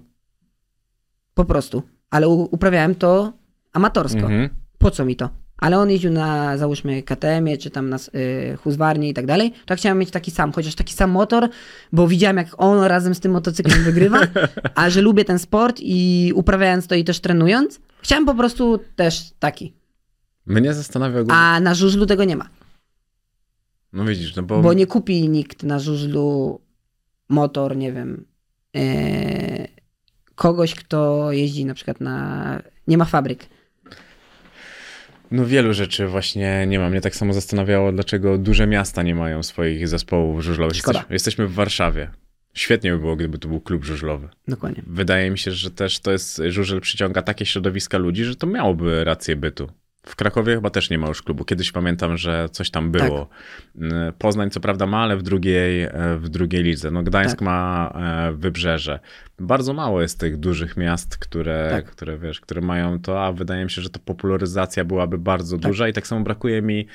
Po 1.34 1.46
prostu. 1.46 1.84
Ale 2.10 2.28
uprawiałem 2.28 2.96
to 2.96 3.34
amatorsko. 3.74 4.20
Mhm. 4.20 4.50
po 4.78 4.92
co 4.92 5.06
mi 5.06 5.16
to? 5.16 5.30
Ale 5.62 5.80
on 5.80 5.90
jeździł 5.90 6.12
na, 6.12 6.58
załóżmy, 6.58 7.04
KTM-ie, 7.04 7.58
czy 7.58 7.70
tam 7.70 7.90
na 7.90 7.98
y, 8.16 8.58
Husqvarnie 8.64 9.10
i 9.10 9.14
tak 9.14 9.26
dalej, 9.26 9.52
to 9.52 9.74
ja 9.74 9.76
chciałem 9.76 9.98
mieć 9.98 10.12
taki 10.12 10.32
sam, 10.32 10.52
chociaż 10.52 10.76
taki 10.76 10.94
sam 10.94 11.12
motor, 11.12 11.50
bo 11.92 12.08
widziałem, 12.08 12.38
jak 12.38 12.48
on 12.58 12.84
razem 12.84 13.16
z 13.16 13.20
tym 13.20 13.32
motocyklem 13.32 13.84
wygrywa, 13.90 14.20
a 14.76 14.90
że 14.90 15.02
lubię 15.02 15.26
ten 15.26 15.40
sport 15.40 15.78
i 15.80 16.32
uprawiając 16.36 16.88
to 16.88 16.96
i 16.96 17.04
też 17.04 17.20
trenując, 17.20 17.80
chciałem 18.02 18.26
po 18.26 18.36
prostu 18.36 18.80
też 18.96 19.32
taki. 19.40 19.74
Mnie 20.46 20.74
zastanawia 20.74 21.20
ogólnie... 21.20 21.40
A 21.40 21.60
na 21.60 21.76
żużlu 21.76 22.06
tego 22.06 22.24
nie 22.24 22.36
ma, 22.36 22.50
No 23.94 24.06
widzisz, 24.06 24.36
no 24.36 24.44
bo... 24.44 24.62
bo 24.62 24.74
nie 24.74 24.88
kupi 24.88 25.30
nikt 25.30 25.64
na 25.64 25.80
żużlu 25.80 26.60
motor, 27.30 27.78
nie 27.78 27.94
wiem, 27.94 28.26
e, 28.76 29.68
kogoś, 30.36 30.76
kto 30.76 31.32
jeździ 31.32 31.66
na 31.66 31.74
przykład 31.74 32.02
na... 32.02 32.62
nie 32.88 32.98
ma 32.98 33.06
fabryk. 33.06 33.46
No 35.32 35.46
wielu 35.46 35.74
rzeczy 35.74 36.08
właśnie 36.08 36.66
nie 36.68 36.80
ma. 36.80 36.90
Mnie 36.90 37.02
tak 37.02 37.16
samo 37.16 37.34
zastanawiało, 37.34 37.92
dlaczego 37.92 38.38
duże 38.38 38.68
miasta 38.68 39.04
nie 39.04 39.16
mają 39.16 39.44
swoich 39.44 39.88
zespołów 39.88 40.44
żużlowych. 40.44 40.78
Szkoda. 40.78 41.00
Jesteśmy, 41.00 41.16
jesteśmy 41.16 41.48
w 41.48 41.54
Warszawie. 41.54 42.10
Świetnie 42.54 42.92
by 42.92 43.00
było, 43.00 43.16
gdyby 43.16 43.38
to 43.38 43.48
był 43.48 43.62
klub 43.62 43.84
żużlowy. 43.86 44.30
Dokładnie. 44.48 44.84
Wydaje 44.88 45.32
mi 45.32 45.38
się, 45.38 45.52
że 45.52 45.72
też 45.72 46.00
to 46.00 46.12
jest, 46.12 46.42
żużel 46.48 46.82
przyciąga 46.82 47.22
takie 47.22 47.46
środowiska 47.46 47.98
ludzi, 47.98 48.24
że 48.24 48.36
to 48.36 48.48
miałoby 48.48 49.04
rację 49.04 49.36
bytu. 49.36 49.72
W 50.06 50.16
Krakowie 50.16 50.56
chyba 50.56 50.70
też 50.70 50.90
nie 50.90 50.98
ma 50.98 51.08
już 51.08 51.22
klubu. 51.22 51.46
Kiedyś 51.46 51.72
pamiętam, 51.72 52.18
że 52.18 52.50
coś 52.52 52.70
tam 52.72 52.92
było. 52.92 53.30
Mm, 53.76 54.14
Poznań 54.14 54.50
co 54.50 54.60
prawda 54.60 54.86
ma, 54.88 54.98
ale 55.04 55.18
w 55.18 55.24
drugiej, 55.24 55.84
e, 55.84 55.92
w 56.18 56.30
drugiej 56.30 56.64
lidze. 56.64 56.92
No 56.92 57.04
Gdańsk 57.04 57.36
Tak. 57.36 57.42
ma 57.42 57.92
e, 57.96 58.32
wybrzeże. 58.32 59.00
Bardzo 59.40 59.74
mało 59.74 60.02
jest 60.02 60.20
tych 60.20 60.38
dużych 60.38 60.78
miast, 60.78 61.18
które, 61.18 61.68
Tak. 61.72 61.86
które 61.86 62.18
wiesz, 62.18 62.42
które 62.42 62.62
mają 62.62 63.00
to, 63.00 63.26
a 63.26 63.32
wydaje 63.32 63.64
mi 63.64 63.72
się, 63.72 63.82
że 63.82 63.90
to 63.90 64.00
popularyzacja 64.00 64.86
byłaby 64.86 65.18
bardzo 65.18 65.58
duża 65.58 65.88
i 65.88 65.94
tak 65.94 66.08
samo 66.08 66.24
brakuje 66.24 66.62
mi 66.62 66.88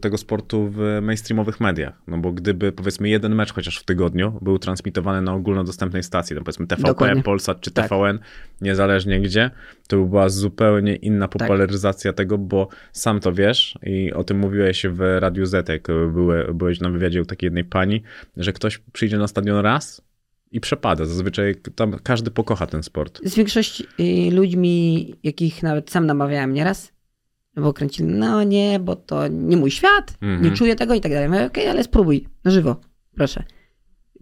tego 0.00 0.18
sportu 0.18 0.70
w 0.72 0.98
mainstreamowych 1.02 1.60
mediach. 1.60 2.02
No 2.06 2.18
bo 2.18 2.32
gdyby 2.32 2.72
powiedzmy 2.72 3.08
jeden 3.08 3.34
mecz 3.34 3.52
chociaż 3.52 3.78
w 3.78 3.84
tygodniu 3.84 4.38
był 4.42 4.58
transmitowany 4.58 5.22
na 5.22 5.34
ogólnodostępnej 5.34 6.02
stacji, 6.02 6.36
no 6.36 6.42
powiedzmy 6.42 6.66
TVP, 6.66 6.88
Dokładnie. 6.88 7.22
Polsat 7.22 7.60
czy 7.60 7.70
Tak. 7.70 7.88
TVN, 7.88 8.18
niezależnie 8.60 9.20
gdzie, 9.20 9.50
to 9.88 9.96
by 9.96 10.08
była 10.08 10.28
zupełnie 10.28 10.96
inna 10.96 11.28
popularyzacja 11.28 12.12
tego, 12.12 12.38
bo 12.38 12.68
sam 12.92 13.20
to 13.20 13.32
wiesz 13.32 13.78
i 13.82 14.12
o 14.12 14.24
tym 14.24 14.38
mówiłeś 14.38 14.86
w 14.90 15.00
Radiu 15.18 15.46
Z, 15.46 15.68
jak 15.68 15.86
były, 16.12 16.54
byłeś 16.54 16.80
na 16.80 16.90
wywiadzie 16.90 17.22
u 17.22 17.24
takiej 17.24 17.46
jednej 17.46 17.64
pani, 17.64 18.02
że 18.36 18.52
ktoś 18.52 18.78
przyjdzie 18.92 19.18
na 19.18 19.28
stadion 19.28 19.58
raz 19.58 20.02
i 20.52 20.60
przepada. 20.60 21.04
Zazwyczaj 21.04 21.54
tam 21.74 21.96
każdy 22.02 22.30
pokocha 22.30 22.66
ten 22.66 22.82
sport. 22.82 23.20
z 23.24 23.34
większości 23.34 23.86
y, 24.00 24.34
ludźmi, 24.34 25.14
jakich 25.22 25.62
nawet 25.62 25.90
sam 25.90 26.06
namawiałem 26.06 26.52
nieraz, 26.52 26.92
bo 27.56 27.72
kręcili, 27.72 28.08
no 28.08 28.42
nie, 28.42 28.80
bo 28.80 28.96
to 28.96 29.28
nie 29.28 29.56
mój 29.56 29.70
świat, 29.70 30.14
Mhm. 30.22 30.42
nie 30.44 30.50
czuję 30.56 30.76
tego 30.76 30.94
i 30.94 31.00
tak 31.00 31.12
dalej. 31.12 31.28
Mówię, 31.28 31.44
okej, 31.46 31.68
ale 31.68 31.84
spróbuj, 31.84 32.28
na 32.44 32.50
żywo, 32.50 32.76
proszę. 33.16 33.42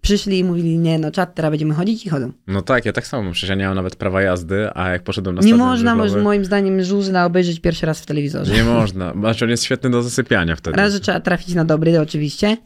Przyszli 0.03 0.39
i 0.39 0.45
mówili, 0.45 0.79
nie, 0.79 0.99
no 0.99 1.11
czat, 1.11 1.35
teraz 1.35 1.51
będziemy 1.51 1.75
chodzić 1.75 2.07
i 2.07 2.09
chodzą. 2.09 2.33
No 2.47 2.63
tak, 2.63 2.85
ja 2.85 2.93
tak 2.93 3.07
samo, 3.07 3.33
przecież 3.33 3.49
ja 3.51 3.55
nie 3.57 3.67
mam 3.67 3.75
nawet 3.75 3.97
prawa 3.97 4.23
jazdy, 4.23 4.69
a 4.75 4.89
jak 4.91 5.03
poszedłem 5.03 5.35
na 5.37 5.43
Nie 5.43 5.55
można, 5.55 5.95
moim 6.23 6.45
zdaniem, 6.45 6.83
żużla 6.85 7.25
obejrzeć 7.27 7.61
pierwszy 7.61 7.87
raz 7.87 8.01
w 8.01 8.07
telewizorze. 8.07 8.55
Nie 8.55 8.65
można, 8.65 9.13
znaczy 9.13 9.45
on 9.45 9.51
jest 9.51 9.65
świetny 9.65 9.91
do 9.91 10.03
zasypiania 10.03 10.57
wtedy. 10.57 10.77
Raz, 10.77 10.93
że 10.93 11.01
trzeba 11.01 11.21
trafić 11.21 11.55
na 11.55 11.65
dobry, 11.65 12.01
oczywiście, 12.01 12.57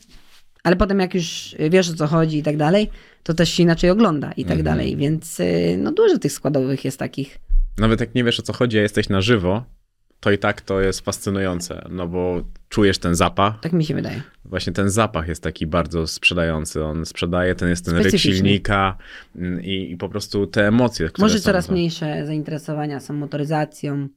ale 0.64 0.76
potem 0.76 1.00
jak 1.00 1.14
już 1.14 1.54
wiesz 1.70 1.90
o 1.90 1.94
co 1.94 2.06
chodzi 2.06 2.38
i 2.38 2.42
tak 2.42 2.56
dalej, 2.56 2.90
to 3.22 3.34
też 3.34 3.48
się 3.50 3.62
inaczej 3.62 3.90
ogląda 3.90 4.32
i 4.32 4.44
tak 4.44 4.58
Mhm. 4.58 4.64
dalej, 4.64 4.96
więc 4.96 5.40
y, 5.40 5.76
no 5.82 5.92
dużo 5.92 6.18
tych 6.18 6.32
składowych 6.32 6.84
jest 6.84 6.98
takich. 6.98 7.38
Nawet 7.78 8.00
jak 8.00 8.14
nie 8.14 8.24
wiesz 8.24 8.40
o 8.40 8.42
co 8.42 8.52
chodzi, 8.52 8.78
a 8.78 8.82
jesteś 8.82 9.08
na 9.08 9.20
żywo, 9.20 9.64
to 10.20 10.30
i 10.30 10.38
tak 10.38 10.60
to 10.60 10.80
jest 10.80 11.00
fascynujące, 11.00 11.86
no 11.90 12.06
bo 12.06 12.42
czujesz 12.68 12.98
ten 12.98 13.14
zapach. 13.14 13.60
Tak 13.60 13.72
mi 13.72 13.84
się 13.84 13.94
wydaje. 13.94 14.22
Właśnie 14.44 14.72
ten 14.72 14.90
zapach 14.90 15.28
jest 15.28 15.42
taki 15.42 15.66
bardzo 15.66 16.06
sprzedający. 16.06 16.84
On 16.84 17.06
sprzedaje, 17.06 17.54
ten 17.54 17.68
jest 17.68 17.84
ten 17.84 17.96
ryk 17.96 18.18
silnika 18.18 18.96
mm, 19.36 19.64
i, 19.64 19.90
i 19.90 19.96
po 19.96 20.08
prostu 20.08 20.46
te 20.46 20.68
emocje, 20.68 21.08
które 21.08 21.24
Może 21.24 21.38
są 21.38 21.44
coraz 21.44 21.70
mniejsze 21.70 22.26
zainteresowania 22.26 23.00
są 23.00 23.14
motoryzacją 23.14 24.08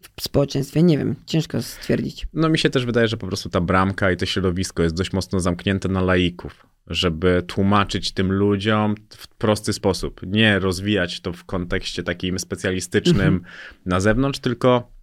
w 0.00 0.22
społeczeństwie. 0.22 0.82
Nie 0.82 0.98
wiem, 0.98 1.14
ciężko 1.26 1.62
stwierdzić. 1.62 2.26
No 2.32 2.48
mi 2.48 2.58
się 2.58 2.70
też 2.70 2.86
wydaje, 2.86 3.08
że 3.08 3.16
po 3.16 3.26
prostu 3.26 3.48
ta 3.48 3.60
bramka 3.60 4.10
i 4.10 4.16
to 4.16 4.26
środowisko 4.26 4.82
jest 4.82 4.94
dość 4.94 5.12
mocno 5.12 5.40
zamknięte 5.40 5.88
na 5.88 6.02
laików, 6.02 6.66
żeby 6.86 7.42
tłumaczyć 7.46 8.12
tym 8.12 8.32
ludziom 8.32 8.94
w 9.10 9.28
prosty 9.28 9.72
sposób. 9.72 10.20
Nie 10.26 10.58
rozwijać 10.58 11.20
to 11.20 11.32
w 11.32 11.44
kontekście 11.44 12.02
takim 12.02 12.38
specjalistycznym 12.38 13.42
na 13.86 14.00
zewnątrz, 14.00 14.38
tylko 14.38 14.95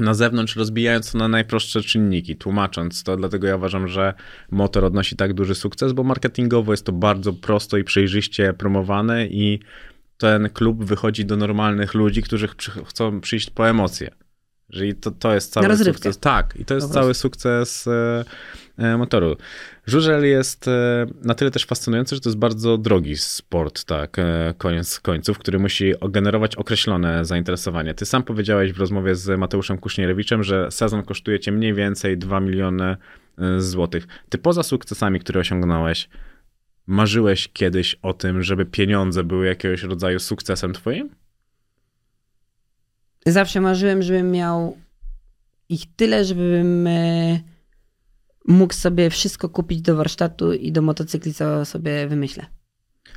na 0.00 0.14
zewnątrz 0.14 0.56
rozbijając 0.56 1.12
to 1.12 1.18
na 1.18 1.28
najprostsze 1.28 1.82
czynniki, 1.82 2.36
tłumacząc 2.36 3.02
to. 3.02 3.16
Dlatego 3.16 3.46
ja 3.46 3.56
uważam, 3.56 3.88
że 3.88 4.14
motor 4.50 4.84
odnosi 4.84 5.16
tak 5.16 5.34
duży 5.34 5.54
sukces, 5.54 5.92
bo 5.92 6.04
marketingowo 6.04 6.72
jest 6.72 6.86
to 6.86 6.92
bardzo 6.92 7.32
prosto 7.32 7.76
i 7.78 7.84
przejrzyście 7.84 8.52
promowane 8.52 9.26
i 9.26 9.60
ten 10.16 10.48
klub 10.50 10.84
wychodzi 10.84 11.24
do 11.24 11.36
normalnych 11.36 11.94
ludzi, 11.94 12.22
którzy 12.22 12.48
chcą 12.86 13.20
przyjść 13.20 13.50
po 13.50 13.68
emocje. 13.68 14.10
Czyli 14.72 14.94
to, 14.94 15.10
to 15.10 15.34
jest 15.34 15.52
cały 15.52 15.76
sukces. 15.76 16.18
Tak, 16.18 16.54
i 16.58 16.64
to 16.64 16.74
jest 16.74 16.92
cały 16.92 17.14
sukces 17.14 17.86
e, 17.86 18.24
e, 18.78 18.96
motoru. 18.96 19.36
Żużel 19.86 20.26
jest 20.26 20.68
e, 20.68 21.06
na 21.22 21.34
tyle 21.34 21.50
też 21.50 21.66
fascynujący, 21.66 22.14
że 22.14 22.20
to 22.20 22.28
jest 22.28 22.38
bardzo 22.38 22.78
drogi 22.78 23.16
sport, 23.16 23.84
tak, 23.84 24.16
koniec 24.58 25.00
końców, 25.00 25.38
który 25.38 25.58
musi 25.58 25.92
generować 26.10 26.56
określone 26.56 27.24
zainteresowanie. 27.24 27.94
Ty 27.94 28.06
sam 28.06 28.22
powiedziałeś 28.22 28.72
w 28.72 28.78
rozmowie 28.78 29.14
z 29.14 29.38
Mateuszem 29.38 29.78
Kuśnierewiczem, 29.78 30.42
że 30.42 30.70
sezon 30.70 31.02
kosztuje 31.02 31.40
cię 31.40 31.52
mniej 31.52 31.74
więcej 31.74 32.18
2 32.18 32.40
miliony 32.40 32.96
złotych. 33.58 34.06
Ty 34.28 34.38
poza 34.38 34.62
sukcesami, 34.62 35.20
które 35.20 35.40
osiągnąłeś, 35.40 36.08
marzyłeś 36.86 37.48
kiedyś 37.52 37.94
o 38.02 38.12
tym, 38.12 38.42
żeby 38.42 38.66
pieniądze 38.66 39.24
były 39.24 39.46
jakiegoś 39.46 39.82
rodzaju 39.82 40.18
sukcesem 40.18 40.72
twoim? 40.72 41.10
Zawsze 43.26 43.60
marzyłem, 43.60 44.02
żebym 44.02 44.30
miał 44.30 44.76
ich 45.68 45.96
tyle, 45.96 46.24
żebym 46.24 46.86
e, 46.86 47.40
mógł 48.48 48.74
sobie 48.74 49.10
wszystko 49.10 49.48
kupić 49.48 49.82
do 49.82 49.96
warsztatu 49.96 50.52
i 50.52 50.72
do 50.72 50.82
motocykli, 50.82 51.34
co 51.34 51.64
sobie 51.64 52.08
wymyślę. 52.08 52.46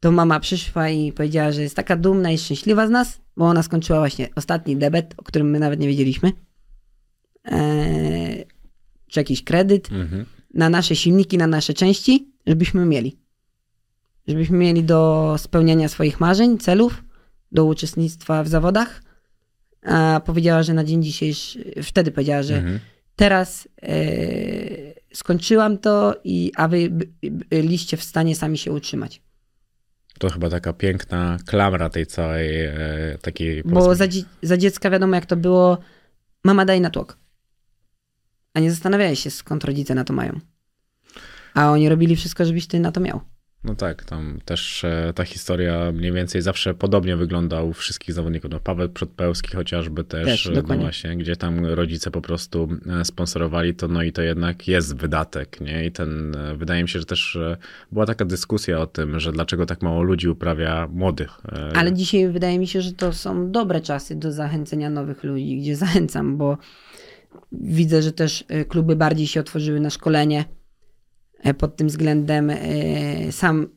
to 0.00 0.12
mama 0.12 0.40
przyszła 0.40 0.88
i 0.88 1.12
powiedziała, 1.12 1.52
że 1.52 1.62
jest 1.62 1.76
taka 1.76 1.96
dumna 1.96 2.30
i 2.30 2.38
szczęśliwa 2.38 2.86
z 2.86 2.90
nas, 2.90 3.20
bo 3.36 3.44
ona 3.44 3.62
skończyła 3.62 3.98
właśnie 3.98 4.28
ostatni 4.36 4.76
debet, 4.76 5.14
o 5.16 5.22
którym 5.22 5.50
my 5.50 5.58
nawet 5.58 5.80
nie 5.80 5.88
wiedzieliśmy. 5.88 6.32
E, 7.52 8.44
czy 9.06 9.20
jakiś 9.20 9.44
kredyt 9.44 9.92
Mhm. 9.92 10.24
na 10.54 10.68
nasze 10.68 10.96
silniki, 10.96 11.38
na 11.38 11.46
nasze 11.46 11.74
części, 11.74 12.32
żebyśmy 12.46 12.86
mieli. 12.86 13.18
Żebyśmy 14.28 14.58
mieli 14.58 14.84
do 14.84 15.34
spełniania 15.38 15.88
swoich 15.88 16.20
marzeń, 16.20 16.58
celów, 16.58 17.04
do 17.52 17.64
uczestnictwa 17.64 18.42
w 18.44 18.48
zawodach. 18.48 19.02
A 19.84 20.20
powiedziała, 20.26 20.62
że 20.62 20.74
na 20.74 20.84
dzień 20.84 21.02
dzisiejszy, 21.02 21.74
wtedy 21.82 22.10
powiedziała, 22.10 22.42
że 22.42 22.56
Mhm. 22.56 22.80
teraz 23.16 23.68
e, 23.82 23.96
skończyłam 25.14 25.78
to, 25.78 26.20
i, 26.24 26.52
a 26.56 26.68
wy 26.68 26.90
by- 26.90 27.08
byliście 27.30 27.96
w 27.96 28.02
stanie 28.04 28.36
sami 28.36 28.58
się 28.58 28.72
utrzymać. 28.72 29.22
To 30.18 30.30
chyba 30.30 30.50
taka 30.50 30.72
piękna 30.72 31.38
klamra 31.46 31.88
tej 31.90 32.06
całej 32.06 32.64
e, 32.64 32.74
takiej... 33.22 33.62
Bo 33.64 33.94
za, 33.94 34.04
za 34.42 34.56
dziecka 34.56 34.90
wiadomo, 34.90 35.14
jak 35.14 35.26
to 35.26 35.36
było, 35.36 35.78
mama 36.44 36.64
daj 36.64 36.80
na 36.80 36.90
tłok. 36.90 37.18
A 38.54 38.60
nie 38.60 38.70
zastanawiałeś 38.70 39.20
się, 39.20 39.30
skąd 39.30 39.64
rodzice 39.64 39.94
na 39.94 40.04
to 40.04 40.12
mają. 40.12 40.40
A 41.54 41.70
oni 41.70 41.88
robili 41.88 42.16
wszystko, 42.16 42.44
żebyś 42.44 42.66
ty 42.66 42.80
na 42.80 42.92
to 42.92 43.00
miał. 43.00 43.20
No 43.64 43.74
tak, 43.74 44.04
tam 44.04 44.38
też 44.44 44.84
e, 44.84 45.12
ta 45.14 45.24
historia 45.24 45.92
mniej 45.92 46.12
więcej 46.12 46.42
zawsze 46.42 46.74
podobnie 46.74 47.16
wygląda 47.16 47.62
u 47.62 47.72
wszystkich 47.72 48.14
zawodników. 48.14 48.50
No 48.50 48.60
Paweł 48.60 48.88
Przodpełski 48.88 49.56
chociażby 49.56 50.04
też, 50.04 50.24
Też, 50.24 50.46
e, 50.46 50.62
no 50.68 50.76
właśnie, 50.76 51.16
gdzie 51.16 51.36
tam 51.36 51.66
rodzice 51.66 52.10
po 52.10 52.20
prostu 52.20 52.68
e, 53.00 53.04
sponsorowali 53.04 53.74
to, 53.74 53.88
no 53.88 54.02
i 54.02 54.12
to 54.12 54.22
jednak 54.22 54.68
jest 54.68 54.96
wydatek, 54.96 55.60
nie? 55.60 55.86
I 55.86 55.92
ten, 55.92 56.36
wydaje 56.56 56.82
mi 56.82 56.88
się, 56.88 56.98
że 56.98 57.04
też 57.04 57.38
była 57.92 58.06
taka 58.06 58.24
dyskusja 58.24 58.80
o 58.80 58.86
tym, 58.86 59.20
że 59.20 59.32
dlaczego 59.32 59.66
tak 59.66 59.82
mało 59.82 60.02
ludzi 60.02 60.28
uprawia 60.28 60.88
młodych. 60.92 61.30
Ale 61.74 61.92
dzisiaj 61.92 62.28
wydaje 62.28 62.58
mi 62.58 62.66
się, 62.66 62.80
że 62.80 62.92
to 62.92 63.12
są 63.12 63.50
dobre 63.50 63.80
czasy 63.80 64.16
do 64.16 64.32
zachęcenia 64.32 64.90
nowych 64.90 65.24
ludzi, 65.24 65.56
gdzie 65.56 65.76
zachęcam, 65.76 66.36
bo 66.36 66.58
widzę, 67.52 68.02
że 68.02 68.12
też 68.12 68.44
kluby 68.68 68.96
bardziej 68.96 69.26
się 69.26 69.40
otworzyły 69.40 69.80
na 69.80 69.90
szkolenie 69.90 70.44
pod 71.58 71.76
tym 71.76 71.86
względem. 71.86 72.50
e, 72.50 72.56
Sam 73.32 73.68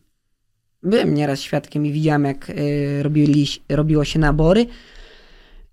byłem 0.84 1.14
nieraz 1.14 1.42
świadkiem 1.42 1.86
i 1.86 1.92
widziałem, 1.92 2.26
jak 2.26 2.50
e, 2.50 2.54
robili, 3.04 3.48
robiło 3.70 4.04
się 4.06 4.20
nabory 4.20 4.66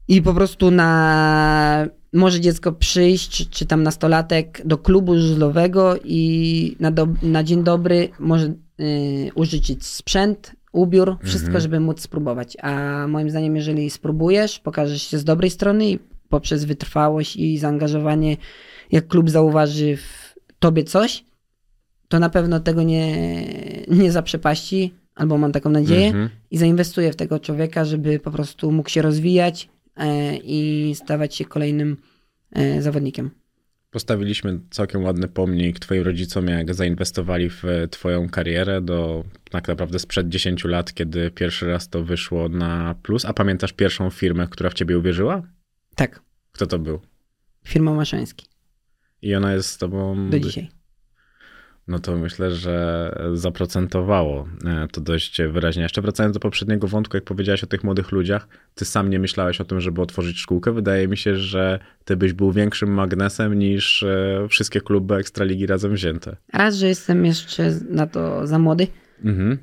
i 0.09 0.23
po 0.23 0.35
prostu 0.35 0.71
na 0.71 1.89
może 2.13 2.41
dziecko 2.41 2.73
przyjść, 2.73 3.49
czy, 3.51 3.67
tam 3.67 3.83
nastolatek 3.83 4.63
do 4.65 4.79
klubu 4.79 5.15
żużlowego 5.15 5.95
i 6.05 6.77
na, 6.81 6.91
do, 6.91 7.09
na 7.23 7.43
dzień 7.45 7.65
dobry 7.65 8.09
może 8.19 8.47
y, 8.81 9.31
użyczyć 9.35 9.87
sprzęt, 9.87 10.53
ubiór, 10.73 11.17
wszystko, 11.23 11.47
Mhm. 11.47 11.63
żeby 11.63 11.81
móc 11.81 12.01
spróbować. 12.01 12.57
A 12.63 13.05
moim 13.09 13.31
zdaniem, 13.31 13.57
jeżeli 13.57 13.91
spróbujesz, 13.91 14.59
pokażesz 14.59 15.03
się 15.03 15.19
z 15.19 15.25
dobrej 15.25 15.51
strony 15.51 15.91
i 15.91 15.99
poprzez 16.29 16.65
wytrwałość 16.65 17.37
i 17.37 17.59
zaangażowanie, 17.59 18.37
jak 18.93 19.07
klub 19.07 19.31
zauważy 19.31 19.97
w 19.97 20.35
tobie 20.59 20.85
coś, 20.85 21.25
to 22.09 22.19
na 22.19 22.31
pewno 22.31 22.61
tego 22.61 22.83
nie, 22.83 23.17
nie 23.89 24.13
zaprzepaści, 24.13 24.95
albo 25.15 25.39
mam 25.39 25.53
taką 25.53 25.71
nadzieję, 25.71 26.07
Mhm. 26.07 26.29
i 26.51 26.59
zainwestuje 26.59 27.13
w 27.13 27.17
tego 27.17 27.41
człowieka, 27.41 27.85
żeby 27.85 28.19
po 28.19 28.31
prostu 28.31 28.73
mógł 28.73 28.89
się 28.91 29.03
rozwijać 29.03 29.69
e, 29.97 30.37
i 30.37 30.93
stawać 30.95 31.35
się 31.35 31.45
kolejnym 31.45 31.97
e, 32.53 32.83
zawodnikiem. 32.83 33.31
Postawiliśmy 33.91 34.61
całkiem 34.71 35.05
ładny 35.05 35.29
pomnik 35.29 35.79
twoim 35.79 36.03
rodzicom, 36.03 36.47
jak 36.49 36.75
zainwestowali 36.75 37.51
w 37.51 37.63
twoją 37.91 38.29
karierę 38.29 38.81
do 38.83 39.25
tak 39.51 39.69
naprawdę 39.69 39.99
sprzed 39.99 40.29
10 40.29 40.65
lat, 40.65 40.95
kiedy 40.95 41.31
pierwszy 41.31 41.67
raz 41.67 41.89
to 41.89 42.05
wyszło 42.05 42.49
na 42.49 42.95
plus. 43.03 43.25
A 43.25 43.33
pamiętasz 43.33 43.73
pierwszą 43.73 44.11
firmę, 44.11 44.47
która 44.51 44.71
w 44.71 44.75
ciebie 44.75 44.99
uwierzyła? 44.99 45.43
Tak, 45.97 46.23
Kto 46.53 46.67
to 46.67 46.79
był? 46.79 47.01
firma 47.65 47.95
Maszański 47.95 48.47
I 49.23 49.35
ona 49.35 49.53
jest 49.53 49.69
z 49.69 49.79
tobą... 49.79 50.31
do 50.31 50.41
dzisiaj. 50.41 50.71
No 51.89 51.99
to 51.99 52.17
myślę, 52.17 52.51
że 52.51 53.15
zaprocentowało 53.35 54.49
e, 54.65 54.89
to 54.93 55.01
dość 55.01 55.43
wyraźnie. 55.43 55.83
Jeszcze 55.83 56.03
wracając 56.03 56.35
do 56.35 56.41
poprzedniego 56.41 56.89
wątku, 56.89 57.17
jak 57.17 57.25
powiedziałeś 57.25 57.65
o 57.65 57.67
tych 57.67 57.85
młodych 57.85 58.13
ludziach, 58.13 58.49
ty 58.75 58.85
sam 58.85 59.11
nie 59.11 59.19
myślałeś 59.19 59.61
o 59.61 59.65
tym, 59.65 59.81
żeby 59.81 60.03
otworzyć 60.03 60.39
szkółkę. 60.39 60.73
Wydaje 60.73 61.09
mi 61.09 61.17
się, 61.17 61.37
że 61.37 61.79
ty 62.05 62.17
byś 62.17 62.33
był 62.33 62.53
większym 62.53 62.91
magnesem 62.95 63.55
niż 63.55 64.03
e, 64.03 64.47
wszystkie 64.49 64.81
kluby 64.81 65.15
Ekstraligi 65.15 65.67
razem 65.67 65.95
wzięte. 65.95 66.37
Raz, 66.53 66.75
że 66.77 66.89
jestem 66.89 67.25
jeszcze 67.27 67.71
na 67.91 68.07
to 68.07 68.47
za 68.47 68.59
młody, 68.59 68.87
Mhm. 69.25 69.59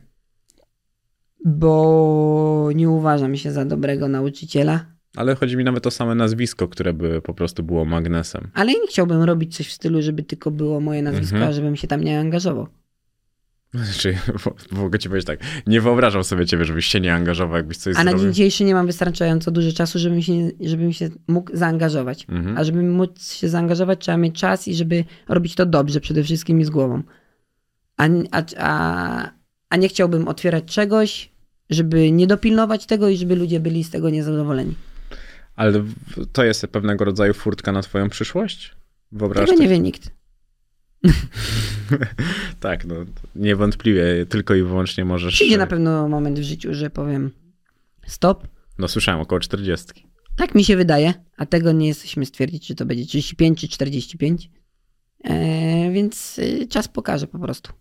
bo 1.45 2.69
nie 2.75 2.89
uważam 2.89 3.35
się 3.35 3.51
za 3.51 3.65
dobrego 3.65 4.07
nauczyciela, 4.07 4.85
Ale 5.15 5.35
chodzi 5.35 5.57
mi 5.57 5.63
nawet 5.63 5.87
o 5.87 5.91
same 5.91 6.15
nazwisko, 6.15 6.67
które 6.67 6.93
by 6.93 7.21
po 7.21 7.33
prostu 7.33 7.63
było 7.63 7.85
magnesem. 7.85 8.47
ale 8.53 8.71
nie 8.71 8.87
chciałbym 8.89 9.21
robić 9.23 9.57
coś 9.57 9.67
w 9.67 9.71
stylu, 9.71 10.01
żeby 10.01 10.23
tylko 10.23 10.51
było 10.51 10.79
moje 10.79 11.01
nazwisko, 11.01 11.35
Mhm. 11.35 11.49
a 11.51 11.53
żebym 11.53 11.75
się 11.75 11.87
tam 11.87 12.01
nie 12.03 12.19
angażował. 12.19 12.67
Znaczy, 13.73 14.13
w- 14.39 14.71
mogę 14.71 14.99
ci 14.99 15.09
powiedzieć 15.09 15.27
tak, 15.27 15.39
nie 15.67 15.81
wyobrażam 15.81 16.23
sobie 16.23 16.45
ciebie, 16.45 16.65
żebyś 16.65 16.85
się 16.85 16.99
nie 16.99 17.13
angażował, 17.13 17.57
jakbyś 17.57 17.77
coś 17.77 17.95
A 17.97 18.03
na 18.03 18.11
zrobił. 18.11 18.25
dzień 18.25 18.33
dzisiejszy 18.33 18.63
nie 18.63 18.73
mam 18.73 18.87
wystarczająco 18.87 19.51
dużo 19.51 19.71
czasu, 19.71 19.99
żebym 19.99 20.21
się, 20.21 20.33
żebym 20.59 20.93
się 20.93 21.09
mógł 21.27 21.57
zaangażować. 21.57 22.25
Mhm. 22.29 22.57
A 22.57 22.63
żeby 22.63 22.83
móc 22.83 23.33
się 23.33 23.49
zaangażować, 23.49 23.99
trzeba 23.99 24.17
mieć 24.17 24.39
czas 24.39 24.67
i 24.67 24.75
żeby 24.75 25.03
robić 25.29 25.55
to 25.55 25.65
dobrze, 25.65 26.01
przede 26.01 26.23
wszystkim 26.23 26.61
i 26.61 26.65
z 26.65 26.69
głową. 26.69 27.03
A, 27.97 28.07
a, 28.31 28.43
a, 28.57 29.29
a 29.69 29.77
nie 29.77 29.87
chciałbym 29.89 30.27
otwierać 30.27 30.63
czegoś, 30.65 31.31
żeby 31.69 32.11
nie 32.11 32.27
dopilnować 32.27 32.85
tego 32.85 33.09
i 33.09 33.17
żeby 33.17 33.35
ludzie 33.35 33.59
byli 33.59 33.83
z 33.83 33.89
tego 33.89 34.09
niezadowoleni. 34.09 34.73
Ale 35.61 35.83
to 36.31 36.43
jest 36.43 36.67
pewnego 36.67 37.05
rodzaju 37.05 37.33
furtka 37.33 37.71
na 37.71 37.81
twoją 37.81 38.09
przyszłość? 38.09 38.75
Wyobraź 39.11 39.49
Tego 39.49 39.61
nie 39.61 39.69
wie 39.69 39.79
nikt. 39.79 40.11
Tak, 42.59 42.85
no 42.85 42.95
niewątpliwie 43.35 44.25
tylko 44.29 44.55
i 44.55 44.63
wyłącznie 44.63 45.05
możesz... 45.05 45.33
Przyjdzie 45.33 45.57
na 45.57 45.67
pewno 45.67 46.09
moment 46.09 46.39
w 46.39 46.43
życiu, 46.43 46.73
że 46.73 46.89
powiem 46.89 47.31
stop. 48.07 48.47
No 48.77 48.87
słyszałem, 48.87 49.21
około 49.21 49.39
40. 49.39 50.07
Tak 50.35 50.55
mi 50.55 50.63
się 50.63 50.77
wydaje, 50.77 51.13
a 51.37 51.45
tego 51.45 51.71
nie 51.71 51.87
jesteśmy 51.87 52.25
stwierdzić, 52.25 52.67
czy 52.67 52.75
to 52.75 52.85
będzie 52.85 53.05
35 53.05 53.61
czy 53.61 53.67
45. 53.67 54.49
E, 55.23 55.91
więc 55.91 56.39
y, 56.39 56.67
czas 56.69 56.87
pokaże 56.87 57.27
po 57.27 57.39
prostu. 57.39 57.73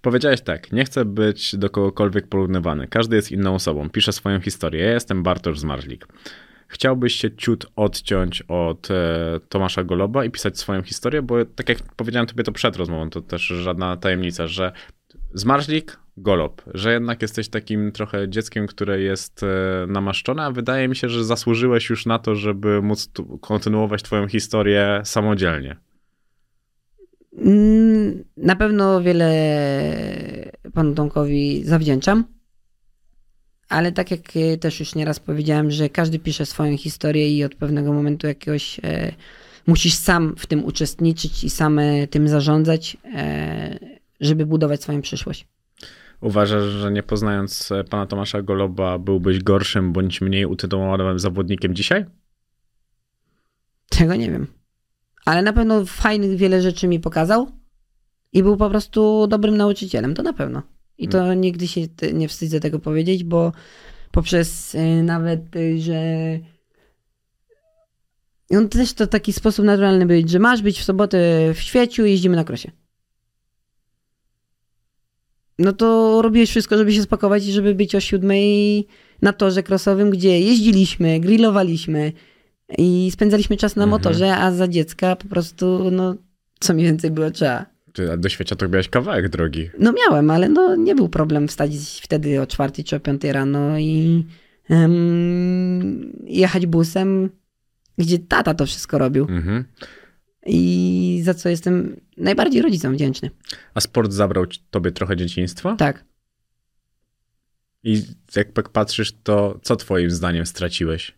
Powiedziałeś 0.00 0.40
tak, 0.40 0.72
nie 0.72 0.84
chcę 0.84 1.04
być 1.04 1.56
do 1.56 1.70
kogokolwiek 1.70 2.28
porównywany. 2.28 2.88
Każdy 2.88 3.16
jest 3.16 3.32
inną 3.32 3.54
osobą, 3.54 3.90
pisze 3.90 4.12
swoją 4.12 4.40
historię. 4.40 4.84
Ja 4.84 4.92
jestem 4.92 5.22
Bartosz 5.22 5.58
Zmarzlik. 5.58 6.06
Chciałbyś 6.70 7.14
się 7.14 7.36
ciut 7.36 7.66
odciąć 7.76 8.42
od 8.48 8.90
e, 8.90 9.40
Tomasza 9.48 9.84
Goloba 9.84 10.24
i 10.24 10.30
pisać 10.30 10.58
swoją 10.58 10.82
historię, 10.82 11.22
bo 11.22 11.44
tak 11.44 11.68
jak 11.68 11.78
powiedziałem 11.96 12.26
tobie 12.26 12.44
to 12.44 12.52
przed 12.52 12.76
rozmową, 12.76 13.10
to 13.10 13.20
też 13.22 13.42
żadna 13.42 13.96
tajemnica, 13.96 14.46
że 14.46 14.72
Zmarzlik, 15.34 15.98
Golob, 16.16 16.62
że 16.74 16.92
jednak 16.92 17.22
jesteś 17.22 17.48
takim 17.48 17.92
trochę 17.92 18.28
dzieckiem, 18.28 18.66
które 18.66 19.00
jest 19.00 19.42
e, 19.42 19.46
namaszczone, 19.88 20.42
a 20.42 20.50
wydaje 20.50 20.88
mi 20.88 20.96
się, 20.96 21.08
że 21.08 21.24
zasłużyłeś 21.24 21.90
już 21.90 22.06
na 22.06 22.18
to, 22.18 22.34
żeby 22.34 22.82
móc 22.82 23.10
kontynuować 23.40 24.02
twoją 24.02 24.28
historię 24.28 25.00
samodzielnie. 25.04 25.76
Mm, 27.38 28.24
Na 28.36 28.56
pewno 28.56 29.02
wiele 29.02 29.30
panu 30.74 30.94
Tomkowi 30.94 31.64
zawdzięczam, 31.64 32.24
ale 33.70 33.92
tak 33.92 34.10
jak 34.10 34.20
e, 34.36 34.56
też 34.56 34.80
już 34.80 34.94
nieraz 34.94 35.20
powiedziałem, 35.20 35.70
że 35.70 35.88
każdy 35.88 36.18
pisze 36.18 36.46
swoją 36.46 36.76
historię 36.76 37.36
i 37.36 37.44
od 37.44 37.54
pewnego 37.54 37.92
momentu 37.92 38.26
jakiegoś 38.26 38.80
e, 38.84 39.12
musisz 39.66 39.94
sam 39.94 40.34
w 40.38 40.46
tym 40.46 40.64
uczestniczyć 40.64 41.44
i 41.44 41.50
sam 41.50 41.78
e, 41.78 42.06
tym 42.06 42.28
zarządzać, 42.28 42.96
e, 43.14 43.78
żeby 44.20 44.46
budować 44.46 44.82
swoją 44.82 45.00
przyszłość. 45.00 45.46
Uważasz, 46.20 46.64
że 46.64 46.90
nie 46.92 47.02
poznając 47.02 47.72
e, 47.72 47.84
pana 47.84 48.06
Tomasza 48.06 48.42
Goloba 48.42 48.98
byłbyś 48.98 49.42
gorszym 49.42 49.92
bądź 49.92 50.20
mniej 50.20 50.46
utytułowanym 50.46 51.18
zawodnikiem 51.18 51.74
dzisiaj? 51.74 52.06
Tego 53.88 54.14
nie 54.14 54.30
wiem. 54.30 54.46
Ale 55.24 55.42
na 55.42 55.52
pewno 55.52 55.84
fajnych 55.84 56.36
wiele 56.36 56.62
rzeczy 56.62 56.88
mi 56.88 57.00
pokazał 57.00 57.50
i 58.32 58.42
był 58.42 58.56
po 58.56 58.70
prostu 58.70 59.26
dobrym 59.26 59.56
nauczycielem, 59.56 60.14
to 60.14 60.22
na 60.22 60.32
pewno. 60.32 60.62
I 61.00 61.08
to 61.08 61.34
nigdy 61.34 61.68
się 61.68 61.80
nie 62.12 62.28
wstydzę 62.28 62.60
tego 62.60 62.78
powiedzieć, 62.78 63.24
bo 63.24 63.52
poprzez 64.10 64.74
y, 64.74 65.02
nawet, 65.02 65.56
y, 65.56 65.80
że 65.80 66.02
on 68.50 68.68
też 68.68 68.92
to 68.92 69.06
taki 69.06 69.32
sposób 69.32 69.64
naturalny 69.64 70.06
być, 70.06 70.30
że 70.30 70.38
masz 70.38 70.62
być 70.62 70.78
w 70.78 70.84
sobotę 70.84 71.18
w 71.54 71.60
świeciu 71.60 72.04
i 72.04 72.10
jeździmy 72.10 72.36
na 72.36 72.44
krosie. 72.44 72.70
No 75.58 75.72
to 75.72 76.22
robiłeś 76.22 76.50
wszystko, 76.50 76.78
żeby 76.78 76.92
się 76.92 77.02
spakować 77.02 77.46
i 77.46 77.52
żeby 77.52 77.74
być 77.74 77.94
o 77.94 78.00
siódmej 78.00 78.86
na 79.22 79.32
torze 79.32 79.62
krosowym, 79.62 80.10
gdzie 80.10 80.40
jeździliśmy, 80.40 81.20
grillowaliśmy 81.20 82.12
i 82.78 83.10
spędzaliśmy 83.12 83.56
czas 83.56 83.76
na 83.76 83.84
Mhm. 83.84 83.90
motorze, 83.90 84.36
a 84.36 84.52
za 84.52 84.68
dziecka 84.68 85.16
po 85.16 85.28
prostu, 85.28 85.90
no, 85.90 86.14
co 86.60 86.74
mi 86.74 86.82
więcej 86.84 87.10
było 87.10 87.30
trzeba. 87.30 87.66
Ty 87.92 88.16
do 88.18 88.56
to 88.56 88.68
miałeś 88.68 88.88
kawałek 88.88 89.28
drogi. 89.28 89.70
No 89.78 89.92
miałem, 89.92 90.30
ale 90.30 90.48
no 90.48 90.76
nie 90.76 90.94
był 90.94 91.08
problem 91.08 91.48
wstać 91.48 91.70
wtedy 92.02 92.40
o 92.40 92.46
czwartej 92.46 92.84
czy 92.84 92.96
o 92.96 93.00
piątej 93.00 93.32
rano 93.32 93.78
i 93.78 94.24
em, 94.68 96.12
jechać 96.24 96.66
busem, 96.66 97.30
gdzie 97.98 98.18
tata 98.18 98.54
to 98.54 98.66
wszystko 98.66 98.98
robił. 98.98 99.26
Mhm. 99.28 99.64
I 100.46 101.20
za 101.24 101.34
co 101.34 101.48
jestem 101.48 102.00
najbardziej 102.16 102.62
rodzicom 102.62 102.94
wdzięczny. 102.94 103.30
A 103.74 103.80
sport 103.80 104.12
zabrał 104.12 104.46
tobie 104.70 104.92
trochę 104.92 105.16
dzieciństwa? 105.16 105.76
Tak. 105.76 106.04
I 107.82 108.02
jak 108.36 108.68
patrzysz, 108.68 109.12
to 109.22 109.60
co 109.62 109.76
twoim 109.76 110.10
zdaniem 110.10 110.46
straciłeś 110.46 111.14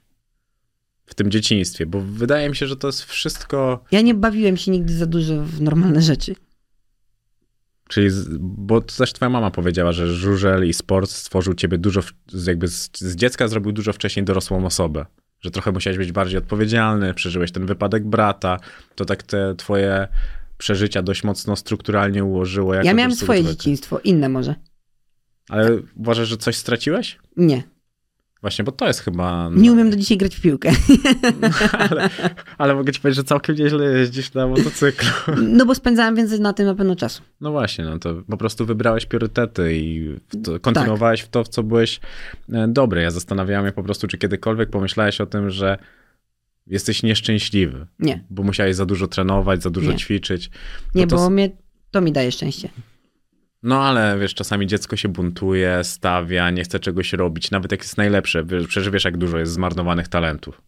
w 1.07 1.15
tym 1.15 1.31
dzieciństwie? 1.31 1.87
Bo 1.87 2.01
wydaje 2.01 2.49
mi 2.49 2.57
się, 2.57 2.67
że 2.67 2.77
to 2.77 2.89
jest 2.89 3.05
wszystko... 3.05 3.85
Ja 3.91 4.01
nie 4.01 4.15
bawiłem 4.15 4.57
się 4.57 4.71
nigdy 4.71 4.95
za 4.95 5.07
dużo 5.07 5.43
w 5.43 5.61
normalne 5.61 6.03
rzeczy. 6.03 6.35
Czyli, 7.93 8.11
z- 8.11 8.29
bo 8.41 8.81
też 8.81 9.13
twoja 9.13 9.29
mama 9.31 9.51
powiedziała, 9.51 9.93
że 9.93 10.15
żużel 10.15 10.69
i 10.69 10.73
sport 10.73 11.11
stworzył 11.11 11.55
ciebie 11.55 11.79
dużo, 11.79 12.01
jakby 12.47 12.69
z, 12.69 12.91
z 12.99 13.17
dziecka 13.17 13.49
zrobił 13.49 13.73
dużo 13.73 13.93
wcześniej 13.93 14.25
dorosłą 14.25 14.67
osobę. 14.67 15.07
Że 15.41 15.51
trochę 15.51 15.73
musiałeś 15.73 15.99
być 15.99 16.13
bardziej 16.13 16.39
odpowiedzialny, 16.39 17.15
przeżyłeś 17.15 17.53
ten 17.53 17.67
wypadek 17.67 18.05
brata, 18.07 18.59
to 18.95 19.05
tak 19.05 19.23
te 19.23 19.55
twoje 19.55 20.09
przeżycia 20.59 21.03
dość 21.03 21.25
mocno 21.25 21.57
strukturalnie 21.57 22.25
ułożyło. 22.25 22.75
Ja 22.75 22.95
miałem 22.95 23.15
swoje 23.15 23.45
dzieciństwo, 23.45 23.99
inne 24.05 24.29
może. 24.29 24.55
Ale 25.49 25.71
uważasz, 25.97 26.29
że 26.29 26.37
coś 26.37 26.57
straciłeś? 26.57 27.19
Nie. 27.37 27.63
Właśnie, 28.43 28.65
bo 28.65 28.73
to 28.73 28.87
jest 28.87 29.01
chyba... 29.01 29.51
Nie 29.55 29.73
umiem 29.73 29.91
do 29.91 29.97
dzisiaj 29.97 30.17
grać 30.19 30.37
w 30.37 30.41
piłkę. 30.41 30.71
ale, 31.91 32.11
ale 32.59 32.75
mogę 32.75 32.93
ci 32.93 33.01
powiedzieć, 33.01 33.17
że 33.17 33.25
całkiem 33.25 33.57
nieźle 33.57 33.85
jeździsz 33.85 34.35
na 34.35 34.47
motocyklu. 34.47 35.09
No 35.59 35.67
bo 35.67 35.75
spędzałem 35.75 36.17
więcej 36.17 36.41
na 36.41 36.53
tym 36.53 36.67
na 36.67 36.75
pewno 36.75 36.97
czasu. 36.97 37.23
No 37.41 37.51
właśnie, 37.51 37.85
no 37.85 37.99
to 37.99 38.15
po 38.31 38.37
prostu 38.37 38.67
wybrałeś 38.67 39.07
priorytety 39.07 39.77
i 39.77 40.17
to, 40.45 40.61
kontynuowałeś 40.61 41.21
w 41.21 41.29
to, 41.29 41.45
w 41.45 41.49
co 41.49 41.63
byłeś 41.63 42.01
e, 42.53 42.69
dobry. 42.69 43.03
Ja 43.03 43.11
zastanawiałem 43.11 43.67
się 43.67 43.73
po 43.73 43.83
prostu, 43.83 44.07
czy 44.07 44.19
kiedykolwiek 44.19 44.71
pomyślałeś 44.71 45.21
o 45.21 45.27
tym, 45.27 45.51
że 45.51 45.79
jesteś 46.67 47.03
nieszczęśliwy, 47.03 47.87
Nie. 47.99 48.25
bo 48.31 48.43
musiałeś 48.43 48.77
za 48.77 48.87
dużo 48.87 49.07
trenować, 49.07 49.63
za 49.63 49.71
dużo 49.71 49.91
Nie. 49.91 49.97
ćwiczyć. 49.97 50.51
Nie, 50.95 51.07
to 51.07 51.17
bo 51.17 51.31
mnie, 51.31 51.51
to 51.91 52.01
mi 52.01 52.13
daje 52.13 52.33
szczęście. 52.33 52.69
No 53.63 53.83
ale 53.85 54.19
wiesz, 54.19 54.35
czasami 54.35 54.67
dziecko 54.67 54.97
się 54.97 55.09
buntuje, 55.09 55.81
stawia, 55.85 56.51
nie 56.51 56.65
chce 56.65 56.81
czegoś 56.81 57.13
robić, 57.13 57.51
nawet 57.51 57.73
jak 57.73 57.81
jest 57.83 57.97
najlepsze. 57.97 58.45
Przecież 58.69 58.91
wiesz, 58.91 59.05
jak 59.05 59.17
dużo 59.17 59.39
jest 59.39 59.53
zmarnowanych 59.53 60.09
talentów. 60.09 60.63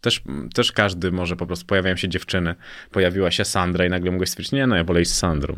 Też, 0.00 0.22
też 0.54 0.72
każdy 0.72 1.12
może 1.12 1.36
po 1.36 1.46
prostu, 1.46 1.66
pojawiają 1.66 1.96
się 1.96 2.08
dziewczyny, 2.08 2.54
pojawiła 2.90 3.30
się 3.30 3.44
Sandra 3.44 3.86
i 3.86 3.90
nagle 3.90 4.10
mogłeś 4.10 4.28
stwierdzić, 4.30 4.52
nie 4.52 4.66
no, 4.66 4.76
ja 4.76 4.84
wolę 4.84 5.02
iść 5.02 5.10
z 5.10 5.14
Sandrą. 5.14 5.56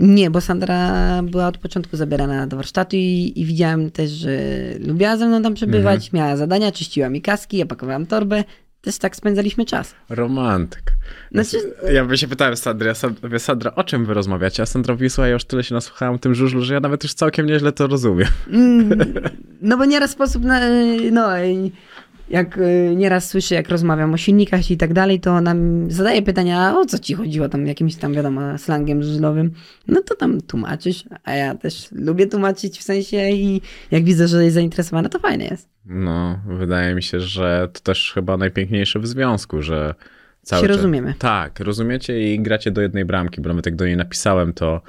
Nie, 0.00 0.30
bo 0.30 0.40
Sandra 0.40 1.22
była 1.22 1.48
od 1.48 1.58
początku 1.58 1.96
zabierana 1.96 2.46
do 2.46 2.56
warsztatu 2.56 2.96
i, 2.96 3.32
i 3.36 3.44
widziałem 3.44 3.90
też, 3.90 4.10
że 4.10 4.38
lubiła 4.86 5.16
ze 5.16 5.26
mną 5.26 5.42
tam 5.42 5.54
przebywać, 5.54 6.06
Mhm. 6.06 6.10
miała 6.24 6.36
zadania, 6.36 6.72
czyściła 6.72 7.08
mi 7.08 7.22
kaski, 7.22 7.56
ja 7.56 7.66
pakowałam 7.66 8.06
torbę. 8.06 8.44
Też 8.80 8.98
tak 8.98 9.16
spędzaliśmy 9.16 9.64
czas. 9.64 9.94
Romantyk. 10.08 10.92
Znaczy- 11.32 11.74
Ja 11.92 12.04
by 12.04 12.18
się 12.18 12.28
pytałem 12.28 12.56
Sandry, 12.56 12.92
ja 13.32 13.38
Sandra, 13.38 13.72
o 13.74 13.84
czym 13.84 14.06
wy 14.06 14.14
rozmawiacie? 14.14 14.62
A 14.62 14.66
Sandra 14.66 14.94
mówi, 14.94 15.10
słuchaj, 15.10 15.30
ja 15.30 15.34
już 15.34 15.44
tyle 15.44 15.64
się 15.64 15.74
nasłuchałem 15.74 16.14
o 16.14 16.18
tym 16.18 16.34
żużlu, 16.34 16.62
że 16.62 16.74
ja 16.74 16.80
nawet 16.80 17.02
już 17.02 17.14
całkiem 17.14 17.46
nieźle 17.46 17.72
to 17.72 17.86
rozumiem. 17.86 18.28
Mm, 18.52 18.98
No 19.62 19.76
bo 19.76 19.84
nieraz 19.84 20.10
sposób 20.10 20.44
na, 20.44 20.60
no 21.12 21.44
i 21.44 21.72
jak 22.30 22.58
y, 22.58 22.94
nieraz 22.96 23.28
słyszę, 23.28 23.54
jak 23.54 23.68
rozmawiam 23.68 24.14
o 24.14 24.16
silnikach 24.16 24.70
i 24.70 24.76
tak 24.76 24.92
dalej, 24.92 25.20
to 25.20 25.40
nam 25.40 25.90
zadaje 25.90 26.22
pytania, 26.22 26.78
o 26.78 26.86
co 26.86 26.98
ci 26.98 27.14
chodziło 27.14 27.48
tam 27.48 27.66
jakimś 27.66 27.96
tam, 27.96 28.14
wiadomo, 28.14 28.58
slangiem 28.58 29.02
żużlowym. 29.02 29.50
No 29.88 30.02
to 30.02 30.14
tam 30.14 30.40
tłumaczysz, 30.40 31.04
a 31.24 31.34
ja 31.34 31.54
też 31.54 31.88
lubię 31.92 32.26
tłumaczyć 32.26 32.78
w 32.78 32.82
sensie 32.82 33.30
i 33.30 33.60
jak 33.90 34.04
widzę, 34.04 34.28
że 34.28 34.44
jest 34.44 34.54
zainteresowana, 34.54 35.08
to 35.08 35.18
fajne 35.18 35.44
jest. 35.44 35.68
No, 35.86 36.38
wydaje 36.46 36.94
mi 36.94 37.02
się, 37.02 37.20
że 37.20 37.68
to 37.72 37.80
też 37.80 38.12
chyba 38.14 38.36
najpiękniejsze 38.36 38.98
w 38.98 39.06
związku, 39.06 39.62
że 39.62 39.94
cały 40.42 40.62
Się 40.62 40.68
czas... 40.68 40.76
rozumiemy. 40.76 41.14
Tak, 41.18 41.60
rozumiecie 41.60 42.34
i 42.34 42.40
gracie 42.40 42.70
do 42.70 42.80
jednej 42.80 43.04
bramki, 43.04 43.40
bo 43.40 43.48
nawet 43.48 43.66
jak 43.66 43.76
do 43.76 43.86
niej 43.86 43.96
napisałem, 43.96 44.52
to 44.52 44.82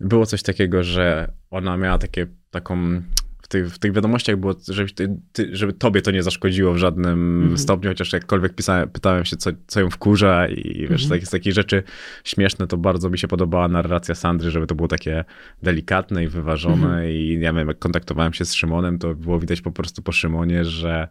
było 0.00 0.26
coś 0.26 0.42
takiego, 0.42 0.82
że 0.82 1.32
ona 1.50 1.76
miała 1.76 1.98
takie, 1.98 2.26
taką... 2.50 3.02
W 3.50 3.52
tych, 3.52 3.74
w 3.74 3.78
tych 3.78 3.92
wiadomościach 3.92 4.36
było, 4.36 4.54
żeby, 4.68 4.90
ty, 5.32 5.48
żeby 5.52 5.72
tobie 5.72 6.02
to 6.02 6.10
nie 6.10 6.22
zaszkodziło 6.22 6.72
w 6.72 6.76
żadnym 6.78 7.40
Mhm. 7.42 7.58
stopniu, 7.58 7.90
chociaż 7.90 8.12
jakkolwiek 8.12 8.54
pisałem, 8.54 8.88
pytałem 8.88 9.24
się, 9.24 9.36
co, 9.36 9.50
co 9.66 9.80
ją 9.80 9.90
wkurza 9.90 10.48
i 10.48 10.80
wiesz, 10.90 11.02
Mhm. 11.02 11.08
takie, 11.10 11.26
z 11.26 11.30
takich 11.30 11.52
rzeczy 11.52 11.82
śmieszne, 12.24 12.66
to 12.66 12.76
bardzo 12.76 13.10
mi 13.10 13.18
się 13.18 13.28
podobała 13.28 13.68
narracja 13.68 14.14
Sandry, 14.14 14.50
żeby 14.50 14.66
to 14.66 14.74
było 14.74 14.88
takie 14.88 15.24
delikatne 15.62 16.24
i 16.24 16.28
wyważone 16.28 16.86
Mhm. 16.88 17.10
i 17.10 17.38
ja 17.40 17.52
wiem, 17.52 17.68
jak 17.68 17.78
kontaktowałem 17.78 18.32
się 18.32 18.44
z 18.44 18.54
Szymonem, 18.54 18.98
to 18.98 19.14
było 19.14 19.38
widać 19.40 19.60
po 19.60 19.70
prostu 19.72 20.02
po 20.02 20.12
Szymonie, 20.12 20.64
że 20.64 21.08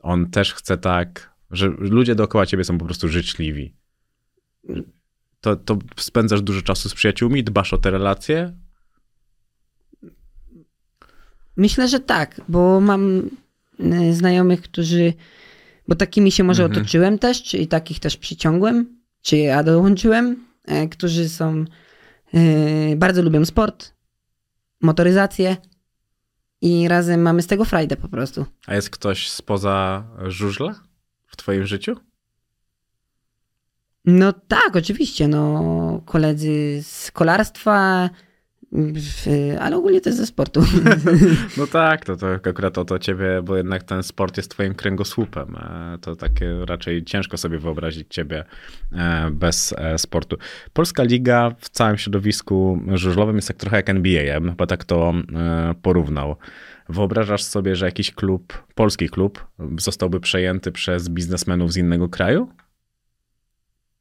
on 0.00 0.30
też 0.30 0.54
chce 0.54 0.76
tak, 0.78 1.34
że 1.50 1.66
ludzie 1.78 2.14
dookoła 2.14 2.46
ciebie 2.46 2.64
są 2.64 2.78
po 2.78 2.84
prostu 2.84 3.08
życzliwi. 3.08 3.74
To, 5.40 5.56
to 5.56 5.78
spędzasz 5.96 6.42
dużo 6.42 6.62
czasu 6.62 6.88
z 6.88 6.94
przyjaciółmi, 6.94 7.44
dbasz 7.44 7.72
o 7.72 7.78
te 7.78 7.90
relacje? 7.90 8.52
Myślę, 11.58 11.88
że 11.88 12.00
tak, 12.00 12.40
bo 12.48 12.80
mam 12.80 13.30
y, 13.80 14.14
znajomych, 14.14 14.62
którzy, 14.62 15.12
bo 15.88 15.94
takimi 15.94 16.32
się 16.32 16.44
może 16.44 16.64
Mhm. 16.64 16.80
otoczyłem 16.80 17.18
też, 17.18 17.42
czy 17.42 17.66
takich 17.66 18.00
też 18.00 18.16
przyciągłem, 18.16 18.98
czy 19.22 19.36
ja 19.36 19.62
dołączyłem, 19.62 20.44
e, 20.66 20.88
którzy 20.88 21.28
są, 21.28 21.64
y, 22.34 22.96
bardzo 22.96 23.22
lubią 23.22 23.44
sport, 23.44 23.94
motoryzację 24.80 25.56
i 26.60 26.88
razem 26.88 27.22
mamy 27.22 27.42
z 27.42 27.46
tego 27.46 27.64
frajdę 27.64 27.96
po 27.96 28.08
prostu. 28.08 28.46
A 28.66 28.74
jest 28.74 28.90
ktoś 28.90 29.30
spoza 29.30 30.04
żużla 30.26 30.74
w 31.26 31.36
twoim 31.36 31.66
życiu? 31.66 31.96
No 34.04 34.32
tak, 34.32 34.76
oczywiście. 34.76 35.28
No, 35.28 36.02
koledzy 36.06 36.80
z 36.82 37.10
kolarstwa, 37.10 38.10
ale 39.60 39.76
ogólnie 39.76 40.00
też 40.00 40.14
ze 40.14 40.26
sportu. 40.26 40.62
No 41.56 41.66
tak, 41.66 42.04
to, 42.04 42.16
to 42.16 42.26
akurat 42.32 42.78
o 42.78 42.84
to 42.84 42.98
ciebie, 42.98 43.42
bo 43.42 43.56
jednak 43.56 43.82
ten 43.82 44.02
sport 44.02 44.36
jest 44.36 44.50
twoim 44.50 44.74
kręgosłupem. 44.74 45.56
E, 45.56 45.98
To 46.00 46.16
takie 46.16 46.64
raczej 46.64 47.04
ciężko 47.04 47.36
sobie 47.36 47.58
wyobrazić 47.58 48.06
ciebie 48.10 48.44
e, 48.92 49.30
bez 49.30 49.74
e, 49.78 49.98
sportu. 49.98 50.36
Polska 50.72 51.02
Liga 51.02 51.50
w 51.58 51.68
całym 51.68 51.98
środowisku 51.98 52.80
żużlowym 52.94 53.36
jest 53.36 53.48
tak 53.48 53.56
trochę 53.56 53.76
jak 53.76 53.90
NBA, 53.90 54.40
bo 54.40 54.66
tak 54.66 54.84
to 54.84 55.14
porównał. 55.82 56.36
Wyobrażasz 56.88 57.42
sobie, 57.42 57.76
że 57.76 57.86
jakiś 57.86 58.12
klub, 58.12 58.64
polski 58.74 59.08
klub, 59.08 59.46
zostałby 59.78 60.20
przejęty 60.20 60.72
przez 60.72 61.08
biznesmenów 61.08 61.72
z 61.72 61.76
innego 61.76 62.08
kraju? 62.08 62.48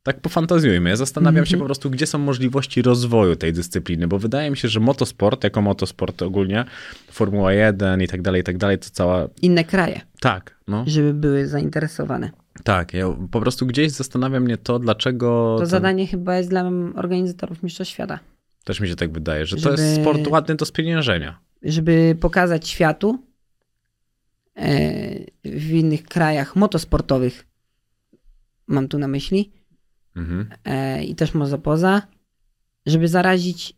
Tak 0.07 0.19
pofantazjujmy. 0.21 0.89
Ja 0.89 0.95
zastanawiam 0.95 1.45
się 1.45 1.57
po 1.57 1.65
prostu, 1.65 1.89
gdzie 1.89 2.07
są 2.07 2.17
możliwości 2.17 2.81
rozwoju 2.81 3.35
tej 3.35 3.53
dyscypliny, 3.53 4.07
bo 4.07 4.19
wydaje 4.19 4.51
mi 4.51 4.57
się, 4.57 4.67
że 4.67 4.79
motosport, 4.79 5.43
jako 5.43 5.61
motosport 5.61 6.21
ogólnie, 6.21 6.65
Formuła 7.11 7.53
1 7.53 8.01
i 8.01 8.07
tak 8.07 8.21
dalej, 8.21 8.41
i 8.41 8.43
tak 8.43 8.57
dalej, 8.57 8.79
to 8.79 8.89
cała... 8.91 9.27
Inne 9.41 9.63
kraje, 9.63 10.01
Tak, 10.19 10.57
no. 10.67 10.83
żeby 10.87 11.13
były 11.13 11.47
zainteresowane. 11.47 12.31
Tak, 12.63 12.93
ja 12.93 13.05
po 13.31 13.41
prostu 13.41 13.65
gdzieś 13.65 13.91
zastanawia 13.91 14.39
mnie 14.39 14.57
to, 14.57 14.79
dlaczego... 14.79 15.53
To 15.55 15.59
ten- 15.59 15.69
zadanie 15.69 16.07
chyba 16.07 16.37
jest 16.37 16.49
dla 16.49 16.71
organizatorów 16.95 17.63
Mistrzostw 17.63 17.93
Świata. 17.93 18.19
Też 18.63 18.79
mi 18.79 18.87
się 18.87 18.95
tak 18.95 19.11
wydaje, 19.11 19.45
że 19.45 19.55
to 19.55 19.61
Żeby- 19.61 19.81
jest 19.83 20.01
sport 20.01 20.27
ładny 20.27 20.55
do 20.55 20.65
spieniężenia. 20.65 21.39
żeby 21.63 22.17
pokazać 22.19 22.67
światu 22.69 23.19
e, 24.55 24.69
w 25.45 25.69
innych 25.71 26.03
krajach 26.03 26.55
motosportowych, 26.55 27.47
mam 28.67 28.87
tu 28.87 28.99
na 28.99 29.07
myśli, 29.07 29.56
Mhm. 30.17 30.49
e, 30.65 31.03
i 31.03 31.15
też 31.15 31.33
może 31.33 31.57
poza, 31.57 32.01
żeby 32.85 33.07
zarazić 33.07 33.73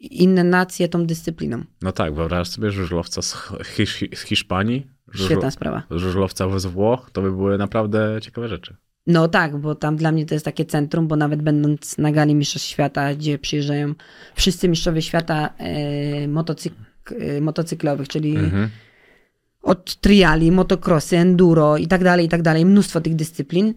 inne 0.00 0.44
nacje 0.44 0.88
tą 0.88 1.06
dyscypliną. 1.06 1.64
No 1.82 1.92
tak, 1.92 2.14
wyobraź 2.14 2.48
sobie 2.48 2.70
żużlowca 2.70 3.22
z, 3.22 3.34
Hisz- 3.76 4.16
z 4.16 4.20
Hiszpanii, 4.22 4.86
Świetna 5.14 5.50
sprawa. 5.50 5.82
żużlowca 5.90 6.58
z 6.58 6.66
Włoch, 6.66 7.10
to 7.12 7.22
by 7.22 7.30
były 7.32 7.58
naprawdę 7.58 8.18
ciekawe 8.22 8.48
rzeczy. 8.48 8.76
No 9.06 9.28
tak, 9.28 9.56
bo 9.58 9.74
tam 9.74 9.96
dla 9.96 10.12
mnie 10.12 10.26
to 10.26 10.34
jest 10.34 10.44
takie 10.44 10.64
centrum, 10.64 11.08
bo 11.08 11.16
nawet 11.16 11.42
będąc 11.42 11.98
na 11.98 12.12
gali 12.12 12.34
Mistrzostw 12.34 12.68
Świata, 12.68 13.14
gdzie 13.14 13.38
przyjeżdżają 13.38 13.94
wszyscy 14.34 14.68
mistrzowie 14.68 15.02
świata 15.02 15.50
e, 15.58 16.28
motocyk, 16.28 16.72
e, 17.18 17.40
motocyklowych, 17.40 18.08
czyli 18.08 18.36
Mhm. 18.36 18.68
od 19.62 19.96
triali, 20.00 20.52
motocrossy, 20.52 21.16
enduro 21.16 21.76
i 21.76 21.86
tak 21.86 22.04
dalej, 22.04 22.26
i 22.26 22.28
tak 22.28 22.42
dalej, 22.42 22.64
mnóstwo 22.66 23.00
tych 23.00 23.14
dyscyplin. 23.16 23.74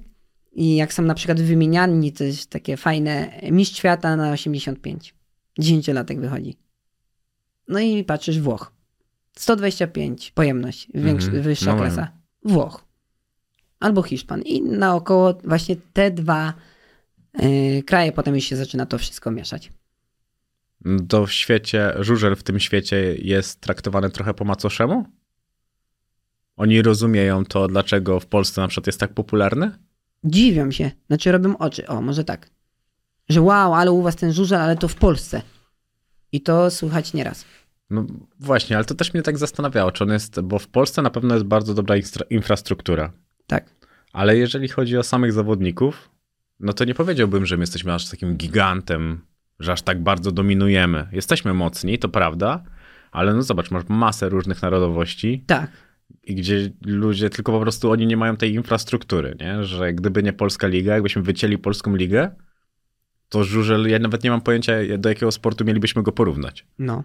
I 0.54 0.76
jak 0.76 0.94
są 0.94 1.04
na 1.04 1.14
przykład 1.14 1.42
wymieniani, 1.42 2.12
to 2.14 2.24
jest 2.24 2.50
takie 2.50 2.78
fajne, 2.78 3.40
mistrz 3.52 3.78
świata 3.78 4.16
na 4.16 4.32
85. 4.32 5.16
10-latek 5.60 6.20
wychodzi. 6.20 6.58
No 7.68 7.80
i 7.80 8.04
patrzysz 8.04 8.40
Włoch. 8.40 8.72
125 9.38 10.32
pojemność, 10.32 10.88
większa, 10.94 11.28
Mhm. 11.28 11.44
wyższa 11.44 11.76
No, 11.76 11.82
klasa. 11.82 12.12
Włoch. 12.46 12.86
Albo 13.80 14.02
Hiszpan. 14.02 14.42
I 14.42 14.62
naokoło 14.62 15.34
właśnie 15.44 15.76
te 15.94 16.12
dwa 16.12 16.54
e, 17.34 17.84
kraje, 17.84 18.12
potem 18.12 18.36
już 18.36 18.44
się 18.44 18.56
zaczyna 18.56 18.86
to 18.86 18.98
wszystko 18.98 19.32
mieszać. 19.32 19.72
To 21.10 21.26
w 21.26 21.32
świecie, 21.32 21.94
żużel 22.00 22.36
w 22.36 22.44
tym 22.44 22.60
świecie 22.60 23.16
jest 23.16 23.62
traktowany 23.62 24.10
trochę 24.10 24.34
po 24.34 24.46
macoszemu? 24.46 25.06
Oni 26.58 26.82
rozumieją 26.82 27.46
to, 27.46 27.68
dlaczego 27.68 28.20
w 28.20 28.26
Polsce 28.26 28.62
na 28.62 28.68
przykład 28.68 28.88
jest 28.88 29.00
tak 29.00 29.14
popularny? 29.14 29.72
Dziwią 30.24 30.72
się, 30.72 30.92
znaczy 31.08 31.32
robią 31.32 31.58
oczy. 31.58 31.88
O, 31.88 32.02
może 32.02 32.24
tak. 32.24 32.50
Że 33.30 33.42
wow, 33.42 33.74
ale 33.74 33.92
u 33.92 34.02
was 34.02 34.16
ten 34.16 34.34
żużel, 34.34 34.62
ale 34.62 34.76
to 34.76 34.88
w 34.88 34.96
Polsce. 34.96 35.42
I 36.32 36.42
to 36.42 36.72
słychać 36.72 37.14
nieraz. 37.14 37.46
No 37.90 38.06
właśnie, 38.40 38.76
ale 38.76 38.86
to 38.86 38.96
też 38.96 39.14
mnie 39.14 39.24
tak 39.24 39.38
zastanawiało, 39.38 39.92
czy 39.92 40.04
on 40.04 40.10
jest, 40.10 40.42
bo 40.42 40.60
w 40.60 40.68
Polsce 40.68 41.02
na 41.02 41.10
pewno 41.10 41.34
jest 41.34 41.46
bardzo 41.46 41.74
dobra 41.74 41.96
infrastruktura, 42.30 43.12
Tak. 43.48 43.70
ale 44.14 44.38
jeżeli 44.38 44.68
chodzi 44.68 44.98
o 44.98 45.04
samych 45.04 45.34
zawodników, 45.34 46.10
no 46.60 46.74
to 46.74 46.86
nie 46.86 46.94
powiedziałbym, 46.96 47.46
że 47.46 47.58
my 47.58 47.64
jesteśmy 47.64 47.94
aż 47.94 48.10
takim 48.10 48.36
gigantem, 48.38 49.22
że 49.60 49.72
aż 49.72 49.82
tak 49.82 50.04
bardzo 50.04 50.32
dominujemy. 50.32 51.08
Jesteśmy 51.12 51.54
mocni, 51.54 52.00
to 52.00 52.10
prawda, 52.10 52.64
ale 53.12 53.34
no 53.34 53.42
zobacz, 53.44 53.72
masz 53.72 53.84
masę 53.90 54.30
różnych 54.30 54.62
narodowości 54.62 55.44
Tak. 55.48 55.72
I 56.24 56.36
gdzie 56.36 56.70
ludzie, 56.86 57.30
tylko 57.30 57.52
po 57.52 57.60
prostu 57.60 57.92
oni 57.92 58.08
nie 58.08 58.18
mają 58.18 58.38
tej 58.38 58.54
infrastruktury, 58.54 59.36
nie? 59.42 59.64
że 59.64 59.94
gdyby 59.94 60.24
nie 60.24 60.34
Polska 60.34 60.68
Liga, 60.68 60.94
jakbyśmy 60.94 61.22
wycięli 61.22 61.58
Polską 61.58 61.96
Ligę, 61.96 62.30
to 63.30 63.44
żużel, 63.44 63.90
ja 63.90 64.00
nawet 64.00 64.24
nie 64.24 64.30
mam 64.30 64.42
pojęcia, 64.42 64.74
do 64.98 65.10
jakiego 65.10 65.32
sportu 65.32 65.66
mielibyśmy 65.66 66.04
go 66.04 66.12
porównać. 66.12 66.66
No, 66.80 67.04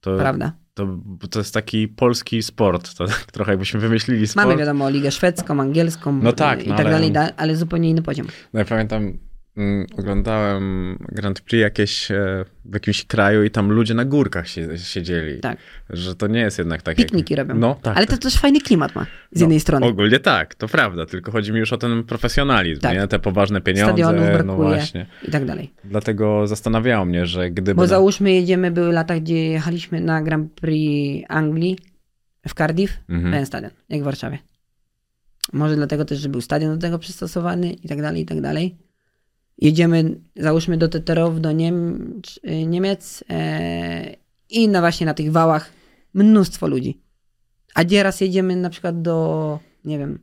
To, 0.00 0.16
prawda. 0.18 0.52
to, 0.74 0.98
to 1.30 1.38
jest 1.40 1.54
taki 1.54 1.88
polski 1.88 2.42
sport, 2.42 2.94
to 2.94 3.06
tak 3.06 3.24
trochę 3.32 3.52
jakbyśmy 3.52 3.80
wymyślili 3.80 4.26
sport. 4.26 4.46
Mamy 4.46 4.58
wiadomo 4.58 4.90
ligę 4.90 5.10
szwedzką, 5.10 5.60
angielską 5.60 6.12
No 6.22 6.32
tak, 6.32 6.64
i 6.64 6.68
no 6.68 6.76
tak 6.76 6.86
ale- 6.86 6.94
dalej, 6.94 7.12
da- 7.12 7.32
ale 7.36 7.56
zupełnie 7.56 7.90
inny 7.90 8.02
poziom. 8.02 8.26
No 8.52 8.58
ja 8.60 8.64
pamiętam, 8.66 9.18
oglądałem 9.98 10.96
Grand 11.12 11.40
Prix 11.40 11.60
jakieś 11.62 12.10
e, 12.10 12.44
w 12.64 12.74
jakimś 12.74 13.04
kraju 13.04 13.44
i 13.44 13.50
tam 13.50 13.70
ludzie 13.72 13.94
na 13.94 14.04
górkach 14.04 14.48
się, 14.48 14.78
siedzieli. 14.78 15.40
Tak. 15.40 15.58
Że 15.90 16.14
to 16.16 16.26
nie 16.26 16.40
jest 16.40 16.58
jednak 16.58 16.82
tak 16.82 16.96
Pikniki 16.96 17.34
jak... 17.34 17.38
robią. 17.48 17.60
No 17.60 17.74
tak. 17.82 17.96
ale 17.96 18.06
tak. 18.06 18.18
to 18.18 18.22
też 18.22 18.36
fajny 18.38 18.60
klimat 18.60 18.94
ma 18.94 19.02
z 19.04 19.06
No, 19.34 19.40
jednej 19.40 19.60
strony. 19.60 19.86
Ogólnie 19.86 20.18
tak, 20.18 20.54
to 20.54 20.68
prawda, 20.68 21.06
tylko 21.06 21.32
chodzi 21.32 21.52
mi 21.52 21.58
już 21.58 21.72
o 21.72 21.76
ten 21.78 22.04
profesjonalizm, 22.04 22.80
Tak. 22.80 22.94
nie? 22.94 23.08
Te 23.08 23.18
poważne 23.18 23.60
pieniądze, 23.60 24.02
Stadionów 24.02 24.24
no 24.28 24.32
brakuje 24.32 24.68
właśnie. 24.68 25.06
i 25.28 25.30
tak 25.30 25.44
dalej. 25.44 25.72
Dlatego 25.84 26.46
zastanawiało 26.46 27.04
mnie, 27.04 27.26
że 27.26 27.50
gdyby... 27.50 27.74
Bo 27.74 27.86
załóżmy 27.86 28.32
jedziemy, 28.32 28.70
były 28.70 28.92
lata, 28.92 29.20
gdzie 29.20 29.48
jechaliśmy 29.48 30.00
na 30.00 30.22
Grand 30.22 30.52
Prix 30.52 31.26
Anglii 31.28 31.78
w 32.48 32.54
Cardiff, 32.54 32.98
Mhm. 33.08 33.32
ten 33.34 33.46
stadion, 33.46 33.70
jak 33.88 34.00
w 34.00 34.04
Warszawie. 34.04 34.38
Może 35.52 35.76
dlatego 35.76 36.04
też, 36.04 36.18
że 36.18 36.28
był 36.28 36.40
stadion 36.40 36.74
do 36.74 36.80
tego 36.80 36.98
przystosowany 36.98 37.72
i 37.72 37.88
tak 37.88 38.02
dalej, 38.02 38.22
i 38.22 38.26
tak 38.26 38.40
dalej. 38.40 38.76
Jedziemy, 39.60 40.20
załóżmy 40.36 40.78
do 40.78 40.88
Teterow, 40.88 41.40
do 41.40 41.50
czy- 42.22 42.66
Niemiec 42.66 43.24
e, 43.30 44.16
i 44.50 44.68
na 44.68 44.80
właśnie 44.80 45.06
na 45.06 45.14
tych 45.14 45.32
wałach 45.32 45.72
mnóstwo 46.14 46.68
ludzi. 46.68 47.00
A 47.74 47.82
nieraz 47.82 48.20
jedziemy 48.20 48.56
na 48.56 48.70
przykład 48.70 49.02
do, 49.02 49.58
nie 49.84 49.98
wiem, 49.98 50.18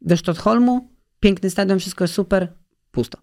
do 0.00 0.16
Sztokholmu, 0.16 0.88
piękny 1.20 1.50
stadion, 1.50 1.78
wszystko 1.78 2.04
jest 2.04 2.14
super, 2.14 2.52
pusto. 2.90 3.18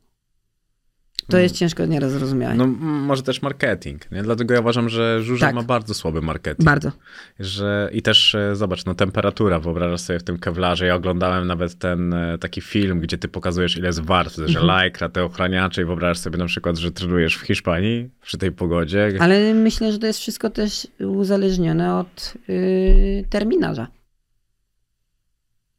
To 1.28 1.38
jest 1.38 1.56
ciężko 1.56 1.86
nieraz 1.86 2.12
zrozumiałe. 2.12 2.56
No 2.56 2.68
może 2.82 3.24
też 3.24 3.42
marketing, 3.42 4.12
nie? 4.12 4.24
Dlatego 4.24 4.54
ja 4.54 4.60
uważam, 4.60 4.90
że 4.90 5.22
żużel 5.24 5.48
Tak. 5.48 5.56
ma 5.56 5.64
bardzo 5.64 5.94
słaby 5.94 6.22
marketing. 6.22 6.66
Bardzo. 6.66 6.92
Że, 7.40 7.90
I 7.94 8.02
też 8.02 8.36
e, 8.36 8.56
zobacz, 8.56 8.86
no 8.86 8.96
temperatura, 8.96 9.60
wyobrażasz 9.60 10.02
sobie 10.02 10.20
w 10.20 10.24
tym 10.24 10.38
kewlarze. 10.40 10.86
Ja 10.86 10.96
oglądałem 10.96 11.48
nawet 11.48 11.76
ten 11.80 12.14
e, 12.14 12.38
taki 12.38 12.62
film, 12.62 13.00
gdzie 13.00 13.18
ty 13.18 13.28
pokazujesz 13.28 13.78
ile 13.78 13.88
jest 13.88 14.00
warstw, 14.02 14.38
że 14.38 14.44
Mhm. 14.46 14.66
lajkra, 14.66 15.10
te 15.10 15.24
ochraniacze 15.24 15.82
i 15.82 15.86
wyobrażasz 15.86 16.18
sobie 16.20 16.38
na 16.38 16.46
przykład, 16.46 16.78
że 16.78 16.92
trenujesz 16.92 17.36
w 17.36 17.42
Hiszpanii 17.42 18.10
przy 18.22 18.38
tej 18.38 18.52
pogodzie. 18.52 19.10
Ale 19.20 19.54
myślę, 19.54 19.92
że 19.92 20.00
to 20.00 20.08
jest 20.08 20.20
wszystko 20.20 20.50
też 20.50 20.88
uzależnione 21.00 21.96
od 21.96 22.34
yy, 22.48 23.26
terminarza. 23.30 23.88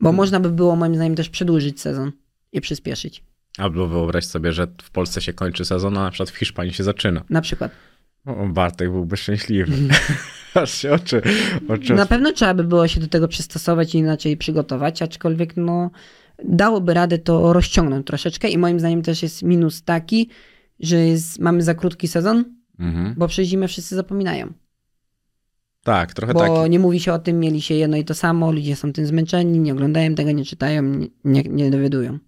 Bo 0.01 0.09
Hmm. 0.09 0.17
można 0.17 0.41
by 0.41 0.51
było 0.51 0.77
moim 0.77 0.95
zdaniem 0.95 1.15
też 1.15 1.29
przedłużyć 1.29 1.81
sezon 1.81 2.13
i 2.53 2.61
przyspieszyć. 2.61 3.25
Albo 3.59 3.89
wyobraź 3.89 4.25
sobie, 4.25 4.53
że 4.53 4.67
w 4.83 4.91
Polsce 4.91 5.21
się 5.21 5.33
kończy 5.33 5.65
sezon, 5.65 5.99
a 5.99 6.03
na 6.03 6.11
przykład 6.11 6.31
w 6.31 6.37
Hiszpanii 6.37 6.73
się 6.73 6.85
zaczyna. 6.85 7.25
Na 7.31 7.41
przykład. 7.41 7.73
O, 8.27 8.47
Bartek 8.49 8.91
byłby 8.91 9.17
szczęśliwy. 9.17 9.73
Aż 10.55 10.75
się 10.75 10.93
oczy, 10.93 11.23
oczy 11.69 11.95
Na 11.95 12.07
pewno 12.07 12.33
trzeba 12.33 12.55
by 12.55 12.65
było 12.65 12.89
się 12.89 13.01
do 13.01 13.09
tego 13.09 13.29
przystosować 13.29 13.95
i 13.95 13.99
inaczej 13.99 14.37
przygotować, 14.37 15.03
aczkolwiek 15.03 15.57
no 15.57 15.91
dałoby 16.45 16.95
radę 16.95 17.19
to 17.19 17.53
rozciągnąć 17.53 18.07
troszeczkę 18.07 18.49
i 18.49 18.59
moim 18.59 18.81
zdaniem 18.81 19.03
też 19.03 19.23
jest 19.23 19.43
minus 19.43 19.83
taki, 19.83 20.29
że 20.81 20.97
jest, 20.97 21.39
mamy 21.39 21.63
za 21.63 21.75
krótki 21.75 22.09
sezon, 22.09 22.45
Mhm. 22.79 23.15
bo 23.17 23.29
przez 23.29 23.49
zimę 23.49 23.69
wszyscy 23.69 23.95
zapominają. 23.97 24.53
Tak, 25.85 26.15
trochę 26.15 26.35
Bo 26.35 26.41
tak. 26.41 26.71
nie 26.71 26.79
mówi 26.79 27.01
się 27.01 27.13
o 27.13 27.19
tym, 27.19 27.41
mieli 27.41 27.63
się 27.63 27.75
jedno 27.75 27.97
i 27.97 28.05
to 28.05 28.15
samo, 28.15 28.53
ludzie 28.53 28.77
są 28.77 28.93
tym 28.93 29.07
zmęczeni, 29.07 29.59
nie 29.59 29.73
oglądają 29.73 30.15
tego, 30.15 30.33
nie 30.33 30.45
czytają, 30.45 30.83
nie, 31.25 31.43
nie 31.43 31.71
dowiadują. 31.71 32.19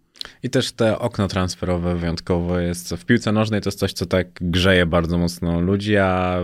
I 0.42 0.50
też 0.50 0.72
te 0.72 0.98
okno 0.98 1.28
transferowe 1.28 1.96
wyjątkowo 1.96 2.58
jest. 2.58 2.94
W 2.94 3.04
piłce 3.04 3.32
nożnej 3.32 3.60
to 3.60 3.68
jest 3.68 3.78
coś, 3.78 3.92
co 3.92 4.06
tak 4.06 4.28
grzeje 4.40 4.86
bardzo 4.86 5.18
mocno 5.18 5.60
ludzi, 5.60 5.96
a 5.96 6.38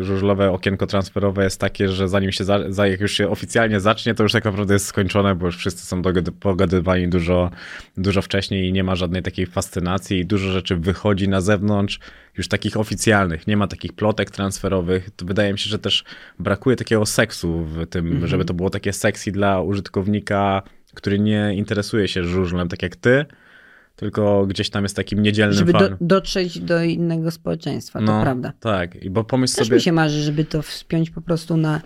żużlowe 0.00 0.50
okienko 0.50 0.86
transferowe 0.86 1.44
jest 1.44 1.60
takie, 1.60 1.88
że 1.88 2.08
zanim 2.08 2.32
się, 2.32 2.44
za, 2.44 2.72
za, 2.72 2.86
jak 2.86 3.00
już 3.00 3.12
się 3.12 3.28
oficjalnie 3.28 3.80
zacznie, 3.80 4.14
to 4.14 4.22
już 4.22 4.32
tak 4.32 4.44
naprawdę 4.44 4.74
jest 4.74 4.86
skończone, 4.86 5.34
bo 5.34 5.46
już 5.46 5.56
wszyscy 5.56 5.86
są 5.86 6.02
pogadywani 6.40 7.08
dużo, 7.08 7.50
dużo 7.96 8.22
wcześniej 8.22 8.68
i 8.68 8.72
nie 8.72 8.84
ma 8.84 8.94
żadnej 8.94 9.22
takiej 9.22 9.46
fascynacji 9.46 10.18
i 10.18 10.26
dużo 10.26 10.52
rzeczy 10.52 10.76
wychodzi 10.76 11.28
na 11.28 11.40
zewnątrz, 11.40 12.00
już 12.38 12.48
takich 12.48 12.76
oficjalnych. 12.76 13.46
Nie 13.46 13.56
ma 13.56 13.66
takich 13.66 13.92
plotek 13.92 14.30
transferowych. 14.30 15.10
To 15.16 15.26
wydaje 15.26 15.52
mi 15.52 15.58
się, 15.58 15.70
że 15.70 15.78
też 15.78 16.04
brakuje 16.38 16.76
takiego 16.76 17.06
seksu 17.06 17.64
w 17.64 17.86
tym, 17.86 18.26
żeby 18.26 18.44
to 18.44 18.54
było 18.54 18.70
takie 18.70 18.92
sexy 18.92 19.32
dla 19.32 19.60
użytkownika, 19.60 20.62
który 20.98 21.18
nie 21.18 21.54
interesuje 21.54 22.08
się 22.08 22.24
żużlem 22.24 22.68
tak 22.68 22.82
jak 22.82 22.96
ty, 22.96 23.26
tylko 23.96 24.46
gdzieś 24.46 24.70
tam 24.70 24.82
jest 24.82 24.96
takim 24.96 25.22
niedzielnym 25.22 25.58
Żeby 25.58 25.72
do, 25.72 25.78
fanem. 25.78 25.96
dotrzeć 26.00 26.58
do 26.58 26.82
innego 26.82 27.30
społeczeństwa, 27.30 27.98
to 28.00 28.22
prawda. 28.22 28.52
Tak, 28.60 28.94
i 28.96 29.10
bo 29.10 29.24
pomyśl 29.24 29.56
Też 29.56 29.66
sobie... 29.66 29.76
mi 29.76 29.82
się 29.82 29.92
marzy, 29.92 30.22
żeby 30.22 30.44
to 30.44 30.62
wspiąć 30.62 31.10
po 31.10 31.20
prostu 31.20 31.56
na, 31.56 31.80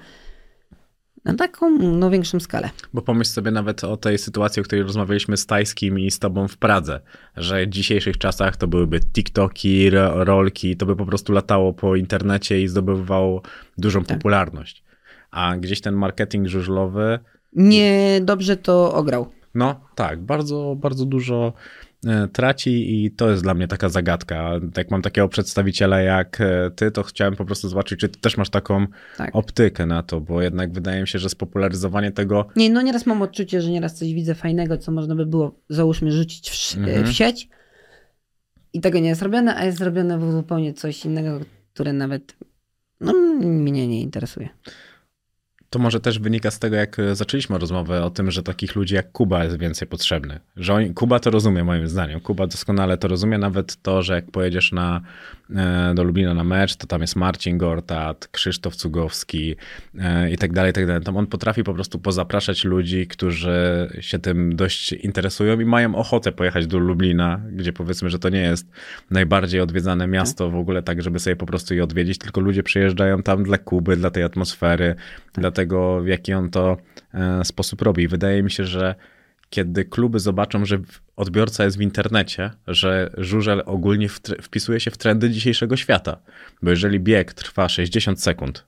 na 1.24 1.34
taką 1.34 1.70
no, 1.78 2.10
większą 2.10 2.40
skalę. 2.40 2.70
Bo 2.92 3.02
pomyśl 3.02 3.30
sobie 3.30 3.50
nawet 3.50 3.84
o 3.84 3.96
tej 3.96 4.18
sytuacji, 4.18 4.60
o 4.60 4.64
której 4.64 4.82
rozmawialiśmy 4.84 5.36
z 5.36 5.46
Tajskim 5.46 5.98
i 5.98 6.10
z 6.10 6.18
tobą 6.18 6.48
w 6.48 6.56
Pradze, 6.56 7.00
że 7.36 7.66
w 7.66 7.68
dzisiejszych 7.68 8.18
czasach 8.18 8.56
to 8.56 8.66
byłyby 8.66 9.00
TikToki, 9.00 9.90
ro- 9.90 10.24
rolki, 10.24 10.76
to 10.76 10.86
by 10.86 10.96
po 10.96 11.06
prostu 11.06 11.32
latało 11.32 11.72
po 11.72 11.96
internecie 11.96 12.62
i 12.62 12.68
zdobywało 12.68 13.42
dużą 13.78 14.04
Tak. 14.04 14.18
popularność. 14.18 14.84
A 15.30 15.56
gdzieś 15.56 15.80
ten 15.80 15.94
marketing 15.94 16.48
żużlowy, 16.48 17.18
Nie 17.52 18.20
dobrze 18.22 18.56
to 18.56 18.94
ograł. 18.94 19.26
no 19.54 19.80
tak, 19.94 20.20
bardzo, 20.20 20.76
bardzo 20.80 21.04
dużo 21.04 21.52
e, 22.06 22.28
traci 22.28 23.04
i 23.04 23.10
to 23.10 23.30
jest 23.30 23.42
dla 23.42 23.54
mnie 23.54 23.68
taka 23.68 23.88
zagadka. 23.88 24.50
Jak 24.76 24.90
mam 24.90 25.02
takiego 25.02 25.28
przedstawiciela 25.28 26.00
jak 26.00 26.40
e, 26.40 26.70
ty, 26.76 26.90
to 26.90 27.02
chciałem 27.02 27.36
po 27.36 27.44
prostu 27.44 27.68
zobaczyć, 27.68 28.00
czy 28.00 28.08
ty 28.08 28.20
też 28.20 28.36
masz 28.36 28.50
taką 28.50 28.86
Tak. 29.16 29.30
optykę 29.36 29.86
na 29.86 30.02
to, 30.02 30.20
bo 30.20 30.42
jednak 30.42 30.72
wydaje 30.72 31.00
mi 31.00 31.08
się, 31.08 31.18
że 31.18 31.28
spopularyzowanie 31.28 32.12
tego 32.12 32.46
Nie, 32.56 32.70
no 32.70 32.82
nieraz 32.82 33.06
mam 33.06 33.22
odczucie, 33.22 33.60
że 33.62 33.70
nieraz 33.70 33.94
coś 33.94 34.14
widzę 34.14 34.34
fajnego, 34.34 34.78
co 34.78 34.92
można 34.92 35.14
by 35.14 35.26
było, 35.26 35.54
załóżmy, 35.68 36.12
rzucić 36.12 36.50
w, 36.50 36.54
sz- 36.54 36.78
Mhm. 36.88 37.06
w 37.06 37.12
sieć 37.12 37.48
i 38.72 38.80
tego 38.80 38.98
nie 38.98 39.08
jest 39.08 39.22
robione, 39.22 39.56
a 39.56 39.64
jest 39.64 39.78
zrobione 39.78 40.32
zupełnie 40.32 40.74
coś 40.74 41.04
innego, 41.04 41.40
które 41.74 41.92
nawet 41.92 42.36
no, 43.00 43.12
mnie 43.42 43.88
nie 43.88 44.00
interesuje. 44.00 44.48
To 45.72 45.78
może 45.78 46.00
też 46.00 46.18
wynika 46.18 46.50
z 46.50 46.58
tego, 46.58 46.76
jak 46.76 46.98
e, 46.98 47.14
zaczęliśmy 47.16 47.58
rozmowę 47.58 48.04
o 48.04 48.10
tym, 48.10 48.30
że 48.30 48.42
takich 48.42 48.76
ludzi 48.76 48.94
jak 48.94 49.12
Kuba 49.12 49.44
jest 49.44 49.58
więcej 49.58 49.88
potrzebny. 49.88 50.40
Że 50.56 50.74
oni, 50.74 50.94
Kuba 50.94 51.20
to 51.20 51.30
rozumie, 51.30 51.64
moim 51.64 51.88
zdaniem. 51.88 52.20
Kuba 52.20 52.46
doskonale 52.46 52.98
to 52.98 53.08
rozumie, 53.08 53.38
nawet 53.38 53.82
to, 53.82 54.02
że 54.02 54.14
jak 54.14 54.30
pojedziesz 54.30 54.72
na, 54.72 55.00
do 55.94 56.04
Lublina 56.04 56.34
na 56.34 56.44
mecz, 56.44 56.76
to 56.76 56.86
tam 56.86 57.00
jest 57.00 57.16
Marcin 57.16 57.58
Gortat, 57.58 58.28
Krzysztof 58.28 58.76
Cugowski 58.76 59.56
e, 59.98 60.30
i 60.30 60.38
tak 60.38 60.52
dalej, 60.52 60.70
i 60.70 60.74
tak 60.74 60.86
dalej. 60.86 61.02
Tam 61.02 61.16
on 61.16 61.26
potrafi 61.26 61.64
po 61.64 61.74
prostu 61.74 61.98
pozapraszać 61.98 62.64
ludzi, 62.64 63.06
którzy 63.06 63.88
się 64.00 64.18
tym 64.18 64.56
dość 64.56 64.92
interesują 64.92 65.60
i 65.60 65.64
mają 65.64 65.94
ochotę 65.94 66.32
pojechać 66.32 66.66
do 66.66 66.78
Lublina, 66.78 67.40
gdzie 67.52 67.72
powiedzmy, 67.72 68.10
że 68.10 68.18
to 68.18 68.28
nie 68.28 68.40
jest 68.40 68.70
najbardziej 69.10 69.60
odwiedzane 69.60 70.06
miasto 70.06 70.50
w 70.50 70.56
ogóle, 70.56 70.82
tak 70.82 71.02
żeby 71.02 71.18
sobie 71.18 71.36
po 71.36 71.46
prostu 71.46 71.74
je 71.74 71.84
odwiedzić, 71.84 72.18
tylko 72.18 72.40
ludzie 72.40 72.62
przyjeżdżają 72.62 73.22
tam 73.22 73.42
dla 73.42 73.58
Kuby, 73.58 73.96
dla 73.96 74.10
tej 74.10 74.22
atmosfery, 74.22 74.94
dla 75.34 75.50
tego, 75.50 76.02
w 76.02 76.06
jaki 76.06 76.32
on 76.32 76.50
to 76.50 76.76
e, 77.14 77.44
sposób 77.44 77.82
robi. 77.82 78.08
Wydaje 78.08 78.42
mi 78.42 78.50
się, 78.50 78.64
że 78.64 78.94
kiedy 79.52 79.84
kluby 79.84 80.20
zobaczą, 80.20 80.64
że 80.66 80.78
odbiorca 81.16 81.64
jest 81.64 81.78
w 81.78 81.80
internecie, 81.80 82.50
że 82.66 83.10
żużel 83.18 83.62
ogólnie 83.66 84.08
wpisuje 84.42 84.80
się 84.80 84.90
w 84.90 84.98
trendy 84.98 85.30
dzisiejszego 85.30 85.76
świata. 85.76 86.16
Bo 86.62 86.70
jeżeli 86.70 87.00
bieg 87.00 87.32
trwa 87.34 87.68
60 87.68 88.22
sekund, 88.22 88.64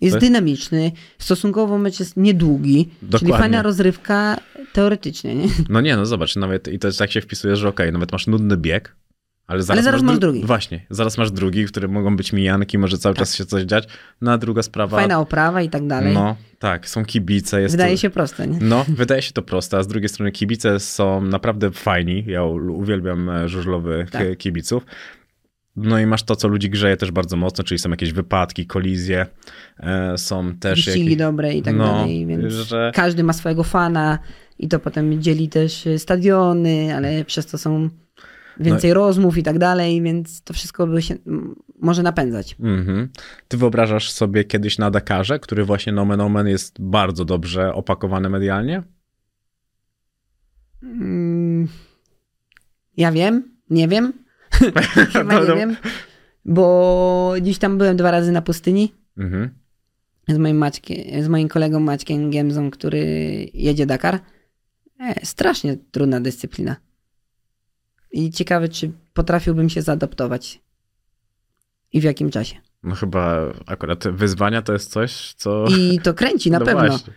Jest 0.00 0.18
dynamiczny, 0.18 0.92
stosunkowo 1.18 1.78
mecz 1.78 2.00
jest 2.00 2.16
niedługi, 2.16 2.86
czyli 3.00 3.10
Dokładnie. 3.10 3.38
fajna 3.38 3.62
rozrywka 3.62 4.36
teoretycznie, 4.72 5.34
nie? 5.34 5.48
no 5.68 5.80
nie, 5.80 5.96
no 5.96 6.06
zobacz, 6.06 6.36
nawet 6.36 6.68
i 6.68 6.78
to 6.78 6.88
jest 6.88 6.98
tak 6.98 7.12
się 7.12 7.20
wpisuje, 7.20 7.56
że 7.56 7.68
okej, 7.68 7.92
nawet 7.92 8.12
masz 8.12 8.26
nudny 8.26 8.56
bieg, 8.56 8.96
ale 9.46 9.62
zaraz, 9.62 9.84
zaraz 9.84 10.02
masz 10.02 10.16
dru- 10.16 10.20
drugi. 10.20 10.44
Właśnie, 10.44 10.86
zaraz 10.90 11.18
masz 11.18 11.30
drugi, 11.30 11.66
w 11.66 11.70
którym 11.70 11.90
mogą 11.90 12.16
być 12.16 12.32
mijanki, 12.32 12.78
może 12.78 12.98
cały 12.98 13.14
czas 13.14 13.34
się 13.34 13.44
coś 13.46 13.62
dziać. 13.62 13.88
No 14.20 14.32
a 14.32 14.38
druga 14.38 14.62
sprawa... 14.62 14.96
Fajna 14.96 15.20
oprawa 15.20 15.62
i 15.62 15.68
tak 15.70 15.86
dalej. 15.86 16.14
No, 16.14 16.36
tak, 16.58 16.88
są 16.88 17.04
kibice. 17.04 17.60
Jest 17.60 17.74
Wydaje 17.74 17.94
to... 17.94 18.00
się 18.00 18.10
proste, 18.10 18.46
nie? 18.46 18.58
No, 18.60 18.84
wydaje 18.88 19.22
się 19.22 19.32
to 19.32 19.42
proste, 19.42 19.78
a 19.78 19.82
z 19.82 19.86
drugiej 19.86 20.08
strony 20.08 20.32
kibice 20.32 20.80
są 20.80 21.20
naprawdę 21.20 21.70
fajni. 21.70 22.24
Ja 22.26 22.44
uwielbiam 22.44 23.30
e, 23.30 23.48
żużlowych 23.48 24.10
Tak. 24.10 24.22
e, 24.22 24.36
kibiców. 24.36 24.86
No 25.76 25.98
i 25.98 26.06
masz 26.06 26.22
to, 26.22 26.36
co 26.36 26.48
ludzi 26.48 26.70
grzeje 26.70 26.96
też 26.96 27.10
bardzo 27.10 27.36
mocno, 27.36 27.64
czyli 27.64 27.78
są 27.78 27.90
jakieś 27.90 28.12
wypadki, 28.12 28.66
kolizje, 28.66 29.26
e, 29.80 30.18
są 30.18 30.56
też 30.56 30.84
Wyścigi 30.84 31.04
jakieś... 31.04 31.18
dobre 31.18 31.54
i 31.54 31.62
tak 31.62 31.76
No, 31.76 31.84
dalej, 31.84 32.26
więc 32.26 32.52
że- 32.52 32.92
każdy 32.94 33.24
ma 33.24 33.32
swojego 33.32 33.64
fana 33.64 34.18
i 34.58 34.68
to 34.68 34.78
potem 34.78 35.22
dzieli 35.22 35.48
też 35.48 35.86
y, 35.86 35.98
stadiony, 35.98 36.94
ale 36.96 37.24
przez 37.24 37.46
to 37.46 37.58
są 37.58 37.88
więcej 38.60 38.90
No 38.90 38.94
rozmów 38.94 39.38
i 39.38 39.42
tak 39.42 39.58
dalej, 39.58 40.02
więc 40.02 40.42
to 40.42 40.54
wszystko 40.54 40.86
by 40.86 41.02
się 41.02 41.14
może 41.80 42.02
napędzać. 42.02 42.56
Mhm. 42.60 43.08
Ty 43.48 43.56
wyobrażasz 43.56 44.10
sobie 44.10 44.44
kiedyś 44.44 44.78
na 44.78 44.90
Dakarze, 44.90 45.38
który 45.38 45.64
właśnie 45.64 45.92
nomen 45.92 46.20
omen 46.20 46.46
jest 46.48 46.80
bardzo 46.80 47.24
dobrze 47.24 47.74
opakowany 47.74 48.28
medialnie? 48.30 48.82
Mm, 50.82 51.68
Ja 52.96 53.12
wiem, 53.12 53.56
nie 53.70 53.88
wiem, 53.88 54.12
chyba 55.12 55.34
nie 55.34 55.40
No, 55.40 55.44
no. 55.48 55.56
wiem, 55.56 55.76
bo 56.44 57.34
dziś 57.42 57.58
tam 57.58 57.78
byłem 57.78 57.96
dwa 57.96 58.10
razy 58.10 58.32
na 58.32 58.42
pustyni 58.42 58.94
Mhm. 59.18 59.50
z 60.28 60.38
moim, 60.38 60.56
Maćkie, 60.56 61.22
z 61.22 61.28
moim 61.28 61.48
kolegą 61.48 61.80
Maćkiem 61.80 62.30
Giemzą, 62.30 62.70
który 62.70 63.04
jedzie 63.54 63.86
Dakar. 63.86 64.18
E, 65.00 65.26
strasznie 65.26 65.76
trudna 65.90 66.20
dyscyplina. 66.20 66.76
I 68.14 68.30
ciekawe, 68.30 68.68
czy 68.68 68.90
potrafiłbym 69.14 69.68
się 69.68 69.82
zaadaptować. 69.82 70.60
I 71.92 72.00
w 72.00 72.04
jakim 72.04 72.30
czasie. 72.30 72.56
No 72.82 72.94
chyba 72.94 73.40
akurat 73.66 74.08
wyzwania 74.08 74.62
to 74.62 74.72
jest 74.72 74.90
coś, 74.90 75.34
co... 75.36 75.64
I 75.78 76.00
to 76.00 76.14
kręci 76.14 76.50
na 76.50 76.58
no 76.58 76.64
pewno. 76.66 76.86
Właśnie. 76.86 77.12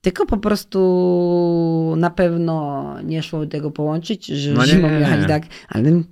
Tylko 0.00 0.26
po 0.26 0.36
prostu 0.36 1.94
na 1.96 2.10
pewno 2.10 2.96
nie 3.04 3.22
szło 3.22 3.46
tego 3.46 3.70
połączyć, 3.70 4.26
że 4.26 4.52
No 4.52 4.66
zimą 4.66 4.88
nie, 4.90 4.98
jechać 4.98 5.20
nie. 5.20 5.26
tak, 5.26 5.42
ale 5.68 6.02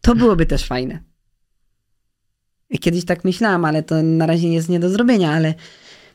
to 0.00 0.14
byłoby 0.14 0.46
też 0.46 0.66
fajne. 0.66 1.02
Kiedyś 2.80 3.04
tak 3.04 3.24
myślałam, 3.24 3.64
ale 3.64 3.82
to 3.82 4.02
na 4.02 4.26
razie 4.26 4.48
jest 4.48 4.68
nie 4.68 4.80
do 4.80 4.88
zrobienia, 4.90 5.32
ale 5.32 5.54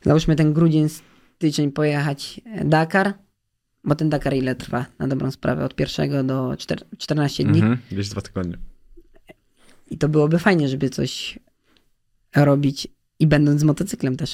załóżmy 0.01 0.35
ten 0.35 0.53
grudzień, 0.53 0.87
styczeń 1.35 1.71
pojechać 1.71 2.41
Dakar, 2.65 3.13
bo 3.83 3.95
ten 3.95 4.09
Dakar 4.09 4.33
ile 4.33 4.55
trwa 4.55 4.85
na 4.99 5.07
dobrą 5.07 5.31
sprawę? 5.31 5.65
Od 5.65 5.75
pierwszego 5.75 6.23
do 6.23 6.49
czter- 6.51 6.83
14 6.97 7.43
dni. 7.43 7.59
Mhm. 7.59 7.77
Gdzieś 7.91 8.09
dwa 8.09 8.21
tygodnie. 8.21 8.57
I 9.89 9.97
to 9.97 10.09
byłoby 10.09 10.39
fajnie, 10.39 10.67
żeby 10.67 10.89
coś 10.89 11.39
robić 12.35 12.87
i 13.19 13.27
będąc 13.27 13.61
z 13.61 13.63
motocyklem 13.63 14.17
też. 14.17 14.33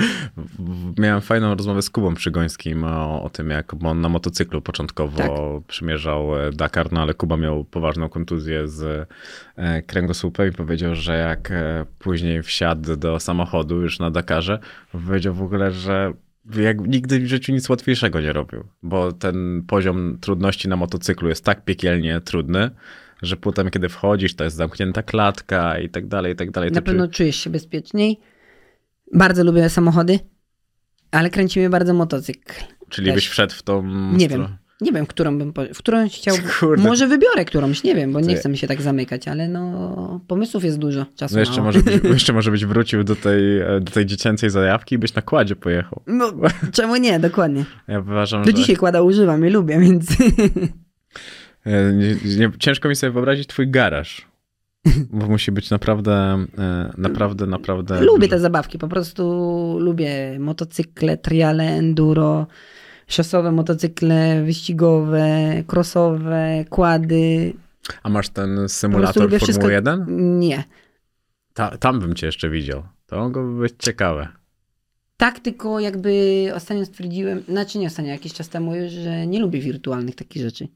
Miałem 0.98 1.20
fajną 1.20 1.54
rozmowę 1.54 1.82
z 1.82 1.90
Kubą 1.90 2.14
Przygońskim 2.14 2.84
o, 2.84 3.22
o 3.22 3.30
tym, 3.30 3.50
jak 3.50 3.84
on 3.84 4.00
na 4.00 4.08
motocyklu 4.08 4.62
początkowo 4.62 5.16
Tak. 5.18 5.30
przymierzał 5.66 6.38
e, 6.46 6.52
Dakar, 6.52 6.92
no 6.92 7.02
ale 7.02 7.14
Kuba 7.14 7.36
miał 7.36 7.64
poważną 7.64 8.08
kontuzję 8.08 8.68
z 8.68 9.08
e, 9.56 9.82
kręgosłupem 9.82 10.48
i 10.48 10.52
powiedział, 10.52 10.94
że 10.94 11.18
jak 11.18 11.50
e, 11.50 11.86
później 11.98 12.42
wsiadł 12.42 12.96
do 12.96 13.20
samochodu 13.20 13.80
już 13.80 13.98
na 13.98 14.10
Dakarze, 14.10 14.58
powiedział 14.92 15.34
w 15.34 15.42
ogóle, 15.42 15.72
że 15.72 16.12
jak 16.56 16.80
nigdy 16.80 17.20
w 17.20 17.26
życiu 17.26 17.52
nic 17.52 17.68
łatwiejszego 17.68 18.20
nie 18.20 18.32
robił, 18.32 18.64
bo 18.82 19.12
ten 19.12 19.62
poziom 19.66 20.18
trudności 20.20 20.68
na 20.68 20.76
motocyklu 20.76 21.28
jest 21.28 21.44
tak 21.44 21.64
piekielnie 21.64 22.20
trudny, 22.20 22.70
że 23.22 23.36
potem 23.36 23.70
kiedy 23.70 23.88
wchodzisz, 23.88 24.34
to 24.34 24.44
jest 24.44 24.56
zamknięta 24.56 25.02
klatka 25.02 25.78
i 25.78 25.88
tak 25.88 26.06
dalej, 26.06 26.32
i 26.32 26.36
tak 26.36 26.50
dalej. 26.50 26.70
Na 26.70 26.82
pewno 26.82 27.08
czujesz 27.08 27.36
się 27.36 27.50
bezpieczniej. 27.50 28.20
Bardzo 29.14 29.44
lubię 29.44 29.68
samochody, 29.68 30.18
ale 31.10 31.30
kręci 31.30 31.58
mnie 31.58 31.70
bardzo 31.70 31.94
motocykl. 31.94 32.54
Czyli 32.88 33.06
też. 33.06 33.14
byś 33.14 33.28
wszedł 33.28 33.54
w 33.54 33.62
tą... 33.62 33.82
Nie 34.12 34.28
wiem. 34.28 34.61
Nie 34.82 34.92
wiem, 34.92 35.06
którą 35.06 35.38
bym, 35.38 35.52
po- 35.52 35.74
w 35.74 35.78
którą 35.78 36.08
chciał. 36.08 36.36
Kurde. 36.60 36.82
Może 36.84 37.06
wybiorę 37.08 37.44
którąś, 37.44 37.82
nie 37.84 37.94
wiem, 37.94 38.12
bo 38.12 38.20
nie 38.20 38.36
chcę 38.36 38.48
mi 38.48 38.58
się 38.58 38.66
tak 38.66 38.82
zamykać, 38.82 39.28
ale 39.28 39.48
no 39.48 40.20
pomysłów 40.28 40.64
jest 40.64 40.78
dużo, 40.78 41.06
czasu 41.16 41.34
No 41.34 41.40
jeszcze 41.40 41.56
mało. 41.56 41.66
może, 41.66 41.82
być, 41.82 42.04
jeszcze 42.14 42.32
może 42.32 42.50
byś 42.50 42.64
wrócił 42.64 43.04
do 43.04 43.16
tej, 43.16 43.60
e, 43.60 43.80
do 43.80 43.92
tej 43.92 44.06
dziecięcej 44.06 44.50
zajawki 44.50 44.94
i 44.94 44.98
byś 44.98 45.14
na 45.14 45.22
kładzie 45.22 45.56
pojechał. 45.56 46.02
No, 46.06 46.32
czemu 46.72 46.96
nie, 46.96 47.20
dokładnie. 47.20 47.64
Ja 47.88 48.00
uważam, 48.00 48.42
Do 48.42 48.46
że 48.50 48.54
dzisiaj 48.54 48.76
kłada 48.76 49.02
używam 49.02 49.46
i 49.46 49.50
lubię, 49.50 49.80
więc 49.80 50.10
e, 51.66 51.92
nie, 51.92 52.16
nie, 52.38 52.50
ciężko 52.58 52.88
mi 52.88 52.96
sobie 52.96 53.12
wyobrazić 53.12 53.46
twój 53.46 53.70
garaż. 53.70 54.32
Bo 55.10 55.26
musi 55.26 55.52
być 55.52 55.70
naprawdę, 55.70 56.12
e, 56.58 56.92
naprawdę, 56.98 57.46
naprawdę... 57.46 58.00
lubię 58.00 58.28
te 58.28 58.38
zabawki. 58.38 58.78
Po 58.78 58.88
prostu 58.88 59.22
lubię 59.80 60.38
motocykle, 60.38 61.16
triale, 61.16 61.64
enduro, 61.64 62.46
szosowe 63.14 63.52
motocykle, 63.52 64.42
wyścigowe, 64.44 65.62
crossowe, 65.66 66.64
kłady. 66.70 67.52
A 68.02 68.08
masz 68.08 68.28
ten 68.28 68.68
symulator 68.68 69.14
Formuły 69.14 69.40
wszystko. 69.40 69.70
1? 69.70 70.38
Nie. 70.38 70.64
Ta, 71.54 71.78
tam 71.78 72.00
bym 72.00 72.14
cię 72.14 72.26
jeszcze 72.26 72.50
widział. 72.50 72.82
To 73.06 73.16
mogłoby 73.16 73.60
być 73.60 73.74
ciekawe. 73.78 74.28
Tak, 75.16 75.40
tylko 75.40 75.80
jakby 75.80 76.12
ostatnio 76.54 76.86
stwierdziłem, 76.86 77.42
znaczy 77.48 77.78
nie 77.78 77.86
ostatnio, 77.86 78.10
jakiś 78.10 78.32
czas 78.32 78.48
temu 78.48 78.76
już, 78.76 78.92
że 78.92 79.26
nie 79.26 79.40
lubię 79.40 79.60
wirtualnych 79.60 80.14
takich 80.14 80.42
rzeczy. 80.42 80.68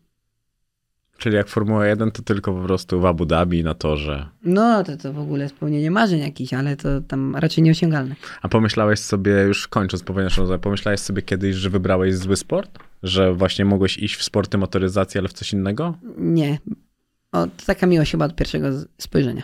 Czyli 1.19 1.37
jak 1.37 1.49
Formuła 1.49 1.87
1, 1.87 2.11
to 2.11 2.23
tylko 2.23 2.53
po 2.53 2.63
prostu 2.63 3.01
w 3.01 3.07
Abu 3.07 3.27
Dhabi 3.27 3.65
na 3.65 3.75
torze. 3.75 4.27
No, 4.45 4.85
to, 4.85 4.97
to 4.97 5.13
w 5.13 5.19
ogóle 5.19 5.49
spełnienie 5.49 5.91
marzeń 5.91 6.21
jakichś, 6.21 6.55
ale 6.55 6.77
to 6.77 7.01
tam 7.01 7.37
raczej 7.37 7.65
nieosiągalne. 7.65 8.15
A 8.43 8.49
pomyślałeś 8.49 9.01
sobie, 9.01 9.33
już 9.33 9.69
kończąc 9.69 10.03
powoli 10.03 10.25
naszą 10.25 10.43
rozmowę, 10.43 10.59
pomyślałeś 10.59 11.01
sobie 11.01 11.23
kiedyś, 11.23 11.57
że 11.57 11.71
wybrałeś 11.71 12.17
zły 12.17 12.37
sport? 12.37 12.79
że 13.03 13.35
właśnie 13.35 13.65
mogłeś 13.65 13.99
iść 13.99 14.17
w 14.17 14.23
sporty 14.23 14.59
motoryzacji, 14.59 15.19
ale 15.19 15.29
w 15.29 15.33
coś 15.33 15.53
innego? 15.53 15.99
Nie. 16.19 16.59
O, 17.33 17.47
to 17.47 17.67
taka 17.67 17.87
miłość 17.87 18.11
chyba 18.11 18.25
od 18.25 18.37
pierwszego 18.37 18.69
spojrzenia. 18.99 19.43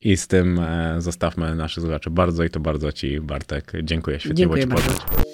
I 0.00 0.16
z 0.16 0.26
tym 0.26 0.58
e, 0.58 0.96
zostawmy 0.98 1.54
naszych 1.54 1.82
słuchaczy. 1.82 2.10
Bardzo 2.10 2.44
i 2.44 2.50
to 2.50 2.60
bardzo 2.60 2.92
ci, 2.92 3.20
Bartek, 3.20 3.72
dziękuję. 3.82 4.20
Świetnie 4.20 4.36
Dziękuję 4.36 4.66
było 4.66 4.80
ci 4.80 4.86
bardzo. 4.86 5.00
poznać. 5.06 5.26